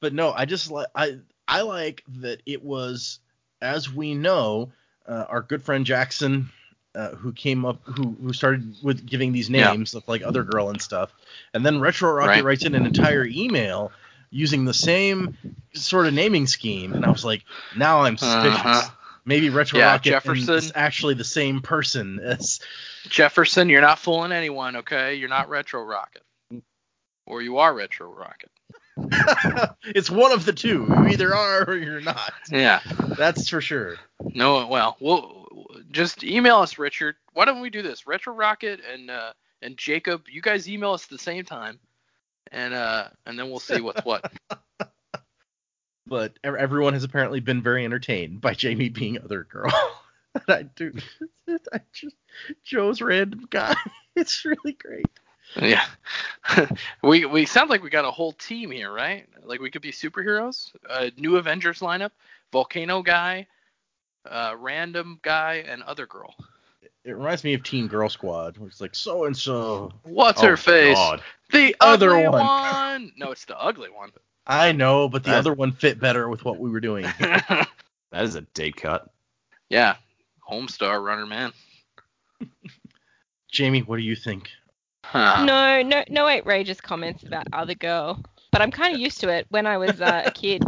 but 0.00 0.12
no, 0.12 0.32
I 0.32 0.44
just 0.44 0.70
like 0.70 0.88
I 0.94 1.18
I 1.46 1.62
like 1.62 2.04
that 2.20 2.42
it 2.46 2.62
was, 2.62 3.20
as 3.60 3.92
we 3.92 4.14
know, 4.14 4.72
uh, 5.08 5.24
our 5.28 5.40
good 5.42 5.62
friend 5.62 5.84
Jackson, 5.86 6.50
uh, 6.94 7.10
who 7.10 7.32
came 7.32 7.64
up, 7.64 7.80
who 7.84 8.16
who 8.22 8.32
started 8.32 8.74
with 8.82 9.04
giving 9.06 9.32
these 9.32 9.48
Yeah. 9.50 9.72
names 9.72 9.94
of 9.94 10.06
like 10.06 10.22
other 10.22 10.42
girl 10.44 10.70
and 10.70 10.80
stuff, 10.80 11.12
and 11.54 11.64
then 11.64 11.80
Retro 11.80 12.12
Rocket 12.12 12.28
Right. 12.30 12.44
writes 12.44 12.64
in 12.64 12.74
an 12.74 12.86
entire 12.86 13.24
email 13.26 13.90
using 14.30 14.64
the 14.64 14.74
same 14.74 15.34
sort 15.74 16.06
of 16.06 16.12
naming 16.14 16.46
scheme, 16.46 16.92
and 16.92 17.04
I 17.04 17.10
was 17.10 17.24
like, 17.24 17.44
now 17.76 18.02
I'm 18.02 18.16
suspicious. 18.18 18.64
Uh-huh. 18.64 18.90
Maybe 19.24 19.50
Retro 19.50 19.78
Yeah, 19.78 19.92
Rocket 19.92 20.10
Jefferson. 20.10 20.54
is 20.54 20.72
actually 20.74 21.14
the 21.14 21.24
same 21.24 21.60
person 21.60 22.18
as 22.20 22.60
Jefferson, 23.08 23.68
you're 23.68 23.80
not 23.82 23.98
fooling 23.98 24.32
anyone, 24.32 24.76
okay? 24.76 25.14
You're 25.14 25.28
not 25.28 25.48
Retro 25.48 25.82
Rocket. 25.82 26.22
Or 27.26 27.42
you 27.42 27.58
are 27.58 27.74
Retro 27.74 28.10
Rocket. 28.12 28.50
It's 29.84 30.10
one 30.10 30.32
of 30.32 30.44
the 30.44 30.52
two. 30.52 30.86
You 30.88 31.08
either 31.08 31.34
are 31.34 31.64
or 31.64 31.76
you're 31.76 32.00
not. 32.00 32.32
Yeah. 32.50 32.80
That's 33.16 33.48
for 33.48 33.60
sure. 33.60 33.96
No, 34.34 34.66
well, 34.66 34.96
we'll 35.00 35.48
just 35.90 36.24
email 36.24 36.56
us, 36.58 36.78
Richard. 36.78 37.16
Why 37.32 37.44
don't 37.44 37.60
we 37.60 37.70
do 37.70 37.82
this? 37.82 38.06
Retro 38.06 38.34
Rocket 38.34 38.80
and 38.92 39.10
uh, 39.10 39.32
and 39.62 39.76
Jacob, 39.76 40.26
you 40.28 40.40
guys 40.40 40.68
email 40.68 40.92
us 40.92 41.04
at 41.04 41.10
the 41.10 41.18
same 41.18 41.44
time, 41.44 41.78
and 42.52 42.74
uh, 42.74 43.08
and 43.26 43.38
then 43.38 43.50
we'll 43.50 43.60
see 43.60 43.80
what's 43.80 44.04
what. 44.04 44.32
But 46.06 46.38
everyone 46.42 46.94
has 46.94 47.04
apparently 47.04 47.40
been 47.40 47.62
very 47.62 47.84
entertained 47.84 48.40
by 48.40 48.54
Jamie 48.54 48.88
being 48.88 49.18
other 49.18 49.44
girl. 49.44 49.70
I 50.48 50.62
do. 50.62 50.94
I 51.70 51.80
just 51.92 52.16
Joe's 52.64 53.02
random 53.02 53.46
guy. 53.50 53.74
It's 54.16 54.42
really 54.44 54.72
great. 54.72 55.04
Yeah. 55.56 55.84
we 57.02 57.24
we 57.24 57.46
sound 57.46 57.70
like 57.70 57.82
we 57.82 57.90
got 57.90 58.04
a 58.04 58.10
whole 58.10 58.32
team 58.32 58.70
here, 58.70 58.92
right? 58.92 59.26
Like 59.42 59.60
we 59.60 59.70
could 59.70 59.82
be 59.82 59.92
superheroes. 59.92 60.70
A 60.90 61.10
new 61.16 61.36
Avengers 61.36 61.80
lineup: 61.80 62.10
Volcano 62.52 63.02
guy, 63.02 63.46
uh, 64.28 64.54
random 64.58 65.18
guy, 65.22 65.64
and 65.68 65.82
other 65.82 66.06
girl. 66.06 66.34
It 67.04 67.12
reminds 67.12 67.42
me 67.44 67.54
of 67.54 67.62
Teen 67.62 67.86
Girl 67.86 68.08
Squad, 68.08 68.58
where 68.58 68.68
it's 68.68 68.80
like 68.80 68.94
so 68.94 69.24
and 69.24 69.36
so. 69.36 69.92
What's 70.02 70.42
Oh, 70.42 70.48
her 70.48 70.56
face? 70.56 70.94
God. 70.96 71.22
The 71.50 71.74
Other 71.80 72.10
other 72.18 72.30
one. 72.30 72.40
one. 72.40 73.12
No, 73.16 73.30
it's 73.30 73.46
the 73.46 73.58
ugly 73.58 73.88
one. 73.88 74.10
I 74.46 74.72
know, 74.72 75.08
but 75.08 75.24
the 75.24 75.30
That- 75.30 75.38
other 75.38 75.54
one 75.54 75.72
fit 75.72 75.98
better 76.00 76.28
with 76.28 76.44
what 76.44 76.58
we 76.58 76.70
were 76.70 76.80
doing. 76.80 77.06
That 78.10 78.24
is 78.24 78.34
a 78.36 78.40
deep 78.40 78.76
cut. 78.76 79.10
yeah, 79.68 79.96
Homestar 80.50 81.02
Runner 81.04 81.26
Man. 81.26 81.52
Jamie, 83.52 83.82
what 83.82 83.96
do 83.96 84.02
you 84.02 84.16
think? 84.16 84.48
Huh. 85.10 85.42
No, 85.46 85.82
no, 85.82 86.04
no 86.10 86.28
outrageous 86.28 86.82
comments 86.82 87.22
about 87.22 87.46
other 87.54 87.74
girl. 87.74 88.22
But 88.52 88.60
I'm 88.60 88.70
kind 88.70 88.92
of 88.94 89.00
used 89.00 89.20
to 89.22 89.30
it. 89.30 89.46
When 89.48 89.66
I 89.66 89.78
was 89.78 90.02
uh, 90.02 90.24
a 90.26 90.30
kid, 90.30 90.62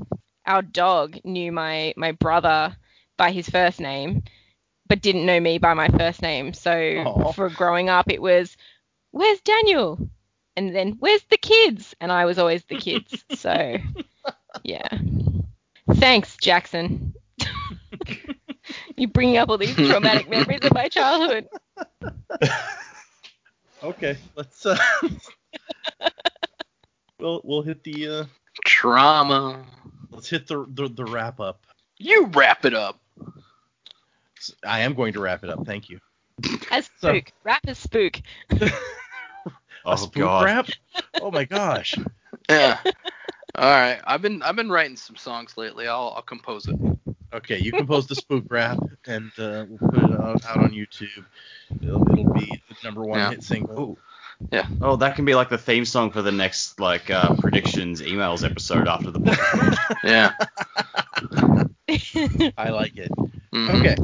our 0.47 0.62
dog 0.62 1.19
knew 1.25 1.53
my 1.53 1.93
my 1.95 2.12
brother 2.12 2.75
by 3.19 3.33
his 3.33 3.51
first 3.51 3.81
name, 3.81 4.23
but 4.89 5.03
didn't 5.03 5.27
know 5.27 5.39
me 5.39 5.59
by 5.59 5.75
my 5.75 5.89
first 5.89 6.23
name. 6.23 6.55
So 6.55 6.73
Aw. 6.73 7.33
for 7.33 7.51
growing 7.51 7.91
up, 7.91 8.11
it 8.11 8.23
was, 8.23 8.57
"Where's 9.11 9.43
Daniel?" 9.43 9.99
And 10.57 10.75
then, 10.75 10.97
"Where's 11.01 11.25
the 11.25 11.37
kids?" 11.37 11.95
And 12.01 12.11
I 12.11 12.25
was 12.25 12.39
always 12.39 12.65
the 12.65 12.77
kids. 12.77 13.23
so 13.35 13.77
yeah. 14.65 14.89
Thanks, 15.97 16.39
Jackson. 16.39 17.12
you 18.97 19.07
bring 19.07 19.37
up 19.37 19.51
all 19.51 19.59
these 19.59 19.77
traumatic 19.77 20.31
memories 20.31 20.65
of 20.65 20.73
my 20.73 20.89
childhood. 20.89 21.47
Okay, 23.82 24.16
let's 24.36 24.66
uh 24.66 24.77
we'll 27.19 27.40
we'll 27.44 27.62
hit 27.62 27.82
the 27.85 28.09
uh 28.09 28.24
Trauma. 28.65 29.65
let's 30.11 30.28
hit 30.28 30.47
the 30.47 30.66
the, 30.69 30.89
the 30.89 31.05
wrap 31.05 31.40
up. 31.40 31.65
You 31.98 32.27
wrap 32.27 32.65
it 32.65 32.74
up. 32.74 32.98
I 34.66 34.81
am 34.81 34.94
going 34.94 35.12
to 35.15 35.20
wrap 35.20 35.44
it 35.44 35.51
up. 35.51 35.65
Thank 35.66 35.89
you. 35.90 35.98
As 36.70 36.90
So- 37.01 37.09
spook, 37.12 37.32
rap 37.44 37.61
as 37.66 37.78
spook. 37.78 38.20
Oh 39.82 39.97
spook 39.97 40.12
god. 40.12 40.44
rap? 40.44 40.69
Oh 41.23 41.31
my 41.31 41.47
gosh. 41.47 41.94
Yeah. 42.51 42.78
All 43.55 43.70
right. 43.70 43.98
I've 44.05 44.20
been 44.20 44.43
I've 44.43 44.55
been 44.55 44.69
writing 44.70 44.97
some 44.97 45.16
songs 45.16 45.57
lately. 45.57 45.89
I'll 45.89 46.12
I'll 46.16 46.20
compose 46.23 46.66
it. 46.69 46.77
Okay, 47.32 47.59
you 47.59 47.70
compose 47.73 48.07
the 48.07 48.15
spook 48.16 48.44
rap 48.51 48.78
and 49.07 49.31
uh, 49.39 49.65
we'll 49.69 49.90
put 49.90 50.02
it 50.02 50.11
out, 50.20 50.44
out 50.44 50.57
on 50.59 50.70
YouTube. 50.73 51.24
It'll, 51.82 52.02
it'll 52.11 52.32
be 52.32 52.47
the 52.69 52.77
number 52.82 53.02
one 53.05 53.19
Yeah. 53.19 53.31
hit 53.31 53.44
single. 53.44 53.98
Yeah. 54.51 54.66
Oh, 54.81 54.97
that 54.97 55.16
can 55.16 55.24
be 55.27 55.35
like 55.35 55.48
the 55.51 55.59
theme 55.59 55.85
song 55.85 56.11
for 56.11 56.23
the 56.23 56.32
next 56.32 56.81
like 56.81 57.11
uh, 57.11 57.35
predictions 57.36 58.01
emails 58.02 58.44
episode 58.48 58.89
after 58.89 59.11
the 59.11 59.20
book. 59.20 59.39
Yeah. 60.05 60.32
I 62.57 62.70
like 62.70 62.97
it. 62.97 63.11
Mhm. 63.52 63.81
Okay. 63.81 63.97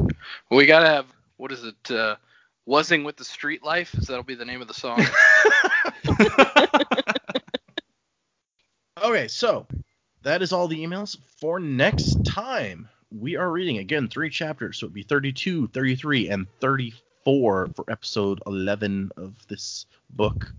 We 0.51 0.65
gotta 0.65 0.87
have 0.87 1.05
what 1.37 1.51
is 1.51 1.63
it? 1.63 1.91
Uh, 1.91 2.15
Wuzzing 2.67 3.03
with 3.05 3.15
the 3.17 3.23
Street 3.23 3.63
Life. 3.63 3.93
Is 3.95 4.07
that'll 4.07 4.23
be 4.23 4.35
the 4.35 4.45
name 4.45 4.61
of 4.61 4.67
the 4.67 4.73
song? 4.73 5.01
Okay, 9.03 9.27
so 9.27 9.67
that 10.23 10.41
is 10.41 10.51
all 10.51 10.67
the 10.67 10.83
emails 10.83 11.17
for 11.39 11.59
next 11.59 12.25
time. 12.25 12.89
We 13.11 13.35
are 13.37 13.51
reading 13.51 13.77
again 13.77 14.07
three 14.09 14.29
chapters, 14.29 14.77
so 14.77 14.85
it'd 14.85 14.93
be 14.93 15.03
32, 15.03 15.67
33, 15.67 16.29
and 16.29 16.47
34 16.59 17.67
for 17.75 17.85
episode 17.89 18.41
11 18.45 19.11
of 19.17 19.47
this 19.47 19.85
book. 20.09 20.51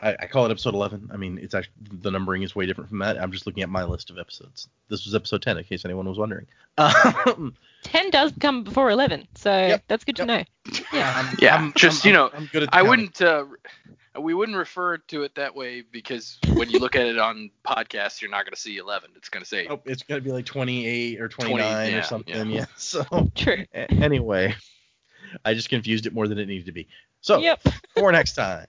I, 0.00 0.16
I 0.20 0.26
call 0.26 0.46
it 0.46 0.50
episode 0.50 0.74
11. 0.74 1.10
I 1.12 1.16
mean, 1.16 1.38
it's 1.38 1.54
actually 1.54 1.72
the 2.00 2.10
numbering 2.10 2.42
is 2.42 2.54
way 2.54 2.66
different 2.66 2.88
from 2.90 3.00
that. 3.00 3.20
I'm 3.20 3.32
just 3.32 3.46
looking 3.46 3.62
at 3.64 3.68
my 3.68 3.84
list 3.84 4.10
of 4.10 4.18
episodes. 4.18 4.68
This 4.88 5.04
was 5.04 5.14
episode 5.14 5.42
10, 5.42 5.58
in 5.58 5.64
case 5.64 5.84
anyone 5.84 6.08
was 6.08 6.18
wondering. 6.18 6.46
Um, 6.76 7.54
10 7.82 8.10
does 8.10 8.32
come 8.40 8.62
before 8.64 8.90
11, 8.90 9.26
so 9.34 9.50
Yep, 9.50 9.84
that's 9.88 10.04
good 10.04 10.18
yep. 10.18 10.26
to 10.28 10.32
know. 10.32 10.44
I'm- 10.92 11.36
Yeah, 11.40 11.54
I'm- 11.56 11.72
just, 11.76 12.04
I'm- 12.06 12.10
you 12.12 12.16
know, 12.16 12.30
I'm 12.32 12.46
good 12.52 12.62
at 12.64 12.68
I 12.72 12.78
counting. 12.78 12.88
wouldn't. 12.90 13.22
Uh, 13.22 13.44
we 14.20 14.34
wouldn't 14.34 14.56
refer 14.58 14.98
to 14.98 15.22
it 15.22 15.34
that 15.36 15.54
way 15.54 15.82
because 15.82 16.38
when 16.54 16.70
you 16.70 16.78
look 16.80 16.96
at 16.96 17.06
it 17.06 17.18
on 17.18 17.50
podcasts, 17.64 18.20
you're 18.20 18.30
not 18.30 18.44
gonna 18.44 18.56
see 18.56 18.76
11. 18.76 19.10
It's 19.16 19.28
gonna 19.28 19.44
say 19.44 19.66
Oh, 19.68 19.80
it's 19.84 20.02
gonna 20.02 20.20
be 20.20 20.32
like 20.32 20.44
28 20.46 21.20
or 21.20 21.28
20, 21.28 21.50
29 21.52 21.90
yeah, 21.92 21.98
or 21.98 22.02
something. 22.02 22.34
yeah. 22.50 22.58
Yeah. 22.60 22.64
So 22.76 23.30
True. 23.36 23.64
anyway, 23.74 24.54
I 25.44 25.54
just 25.54 25.68
confused 25.68 26.06
it 26.06 26.12
more 26.14 26.26
than 26.26 26.38
it 26.38 26.46
needed 26.48 26.66
to 26.66 26.72
be. 26.72 26.88
So 27.20 27.38
Yep. 27.38 27.60
for 27.96 28.10
next 28.12 28.34
time, 28.34 28.66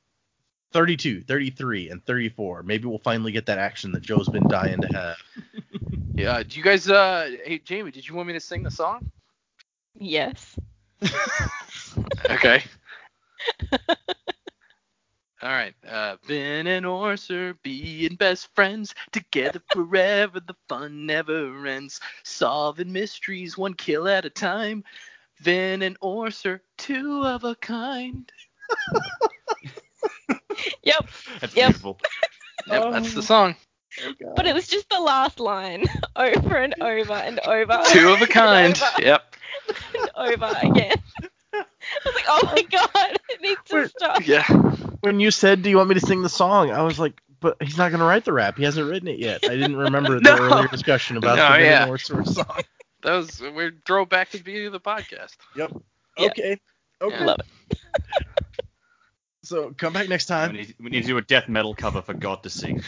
32, 0.71 1.21
33, 1.21 1.89
and 1.89 2.05
34. 2.05 2.63
Maybe 2.63 2.85
we'll 2.85 2.99
finally 2.99 3.31
get 3.31 3.45
that 3.47 3.57
action 3.57 3.91
that 3.93 4.01
Joe's 4.01 4.29
been 4.29 4.47
dying 4.47 4.81
to 4.81 4.87
have. 4.87 5.17
Yeah. 6.15 6.43
Do 6.43 6.57
you 6.57 6.63
guys? 6.63 6.89
Uh, 6.89 7.31
hey 7.45 7.59
Jamie, 7.59 7.91
did 7.91 8.05
you 8.05 8.13
want 8.13 8.27
me 8.27 8.33
to 8.33 8.41
sing 8.41 8.61
the 8.61 8.71
song? 8.71 9.09
Yes. 9.95 10.59
Okay. 12.29 12.63
All 15.41 15.49
right. 15.49 15.73
Uh, 15.87 16.17
Vin 16.25 16.67
and 16.67 16.85
OreSeur 16.85 17.55
being 17.63 18.15
best 18.15 18.53
friends 18.53 18.93
together 19.11 19.61
forever. 19.71 20.39
The 20.39 20.55
fun 20.67 21.05
never 21.05 21.65
ends. 21.65 22.01
Solving 22.23 22.91
mysteries 22.91 23.57
one 23.57 23.73
kill 23.73 24.07
at 24.07 24.25
a 24.25 24.29
time. 24.29 24.83
Vin 25.39 25.81
and 25.81 25.99
OreSeur, 26.01 26.59
two 26.77 27.23
of 27.25 27.45
a 27.45 27.55
kind. 27.55 28.31
Yep. 30.89 31.09
That's 31.41 31.55
Yep. 31.55 31.67
beautiful. 31.67 31.99
Yep, 32.67 32.91
that's 32.91 33.13
the 33.13 33.23
song. 33.23 33.55
Oh, 34.03 34.13
but 34.35 34.45
it 34.45 34.53
was 34.53 34.67
just 34.67 34.89
the 34.89 34.99
last 34.99 35.39
line 35.39 35.85
over 36.15 36.57
and 36.57 36.75
over 36.81 37.13
and 37.13 37.39
over. 37.39 37.79
Two 37.87 38.09
of 38.09 38.21
a 38.21 38.27
kind. 38.27 38.75
And 38.75 38.83
over 38.83 39.01
Yep. 39.07 39.35
and 39.97 40.11
over 40.15 40.57
again. 40.61 40.95
I 41.53 41.65
was 42.05 42.15
like, 42.15 42.25
oh 42.27 42.41
my 42.53 42.61
god, 42.63 43.17
it 43.29 43.41
needs 43.41 43.61
to 43.67 43.75
Wait. 43.75 43.89
stop. 43.89 44.27
Yeah. 44.27 44.43
When 44.99 45.19
you 45.21 45.31
said, 45.31 45.63
"Do 45.63 45.69
you 45.69 45.77
want 45.77 45.87
me 45.89 45.95
to 45.95 46.05
sing 46.05 46.21
the 46.21 46.29
song?" 46.29 46.69
I 46.69 46.81
was 46.83 46.99
like, 46.99 47.19
"But 47.39 47.55
he's 47.63 47.77
not 47.77 47.91
gonna 47.91 48.03
write 48.05 48.25
the 48.25 48.33
rap. 48.33 48.57
He 48.57 48.65
hasn't 48.65 48.87
written 48.89 49.07
it 49.07 49.19
yet." 49.19 49.39
I 49.45 49.55
didn't 49.55 49.77
remember 49.77 50.19
the 50.19 50.37
earlier 50.37 50.67
discussion 50.67 51.15
about 51.17 51.37
No, 51.37 51.47
the 51.53 51.57
Vin 51.57 51.65
yeah. 51.65 51.83
and 51.83 51.91
OreSeur 51.91 52.27
song. 52.27 52.61
That 53.03 53.13
was 53.13 53.39
we 53.41 53.71
drove 53.85 54.09
back 54.09 54.29
to 54.31 54.37
the 54.37 54.43
beginning 54.43 54.67
of 54.67 54.73
the 54.73 54.81
podcast. 54.81 55.37
Yep. 55.55 55.71
Yeah. 56.17 56.25
Okay. 56.27 56.59
Okay. 57.01 57.17
Yeah. 57.19 57.25
Love 57.25 57.39
it. 57.39 58.65
So 59.49 59.73
come 59.75 59.93
back 59.93 60.07
next 60.07 60.29
We 60.29 60.35
time. 60.35 60.53
need, 60.53 60.75
we 60.79 60.89
need 60.91 61.01
to 61.01 61.07
do 61.07 61.17
a 61.17 61.23
death 61.23 61.49
metal 61.49 61.73
cover 61.73 62.03
for 62.03 62.13
God 62.13 62.43
to 62.43 62.51
sing. 62.51 62.83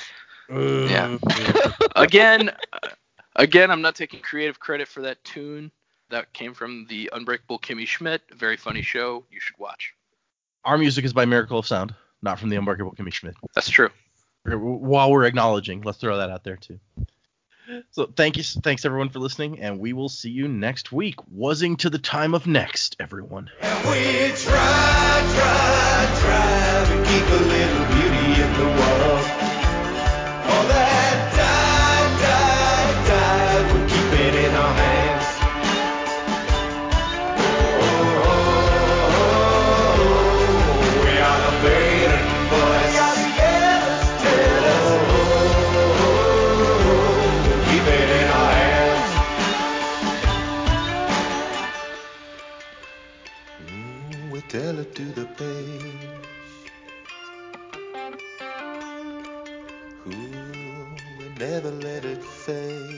Yeah. 0.48 1.18
Again, 1.96 2.52
uh, 2.72 2.90
again, 3.36 3.72
I'm 3.72 3.82
not 3.82 3.96
taking 3.96 4.20
creative 4.20 4.60
credit 4.60 4.88
for 4.88 5.02
that 5.02 5.24
tune. 5.24 5.72
That 6.12 6.32
came 6.34 6.54
from 6.54 6.86
the 6.88 7.10
Unbreakable 7.14 7.58
Kimmy 7.58 7.88
Schmidt. 7.88 8.22
Very 8.32 8.58
funny 8.58 8.84
show. 8.84 9.26
You 9.32 9.40
should 9.40 9.58
watch. 9.58 9.96
Our 10.64 10.78
music 10.78 11.04
is 11.04 11.14
by 11.14 11.26
Miracle 11.26 11.58
of 11.58 11.66
Sound, 11.66 11.96
not 12.22 12.38
from 12.38 12.50
the 12.50 12.58
Unbreakable 12.58 12.94
Kimmy 12.94 13.12
Schmidt. 13.12 13.34
That's 13.56 13.70
true. 13.70 13.90
While 14.46 15.10
we're 15.10 15.24
acknowledging, 15.24 15.82
let's 15.82 15.98
throw 15.98 16.18
that 16.18 16.30
out 16.30 16.44
there 16.44 16.58
too. 16.58 16.80
So 17.90 18.06
thank 18.06 18.38
you, 18.38 18.44
thanks 18.44 18.86
everyone 18.86 19.10
for 19.10 19.20
listening, 19.20 19.62
and 19.62 19.80
we 19.80 19.94
will 19.94 20.10
see 20.10 20.30
you 20.30 20.48
next 20.48 20.92
week. 20.92 21.16
Wuzzing 21.34 21.78
to 21.80 21.90
the 21.90 22.00
time 22.00 22.36
of 22.36 22.46
next, 22.46 22.98
everyone. 23.00 23.50
Tell 54.52 54.80
it 54.80 54.94
to 54.94 55.06
the 55.14 55.26
page. 55.40 56.10
Ooh, 60.08 60.88
we 61.18 61.26
never 61.40 61.72
let 61.72 62.04
it 62.04 62.22
fade. 62.22 62.91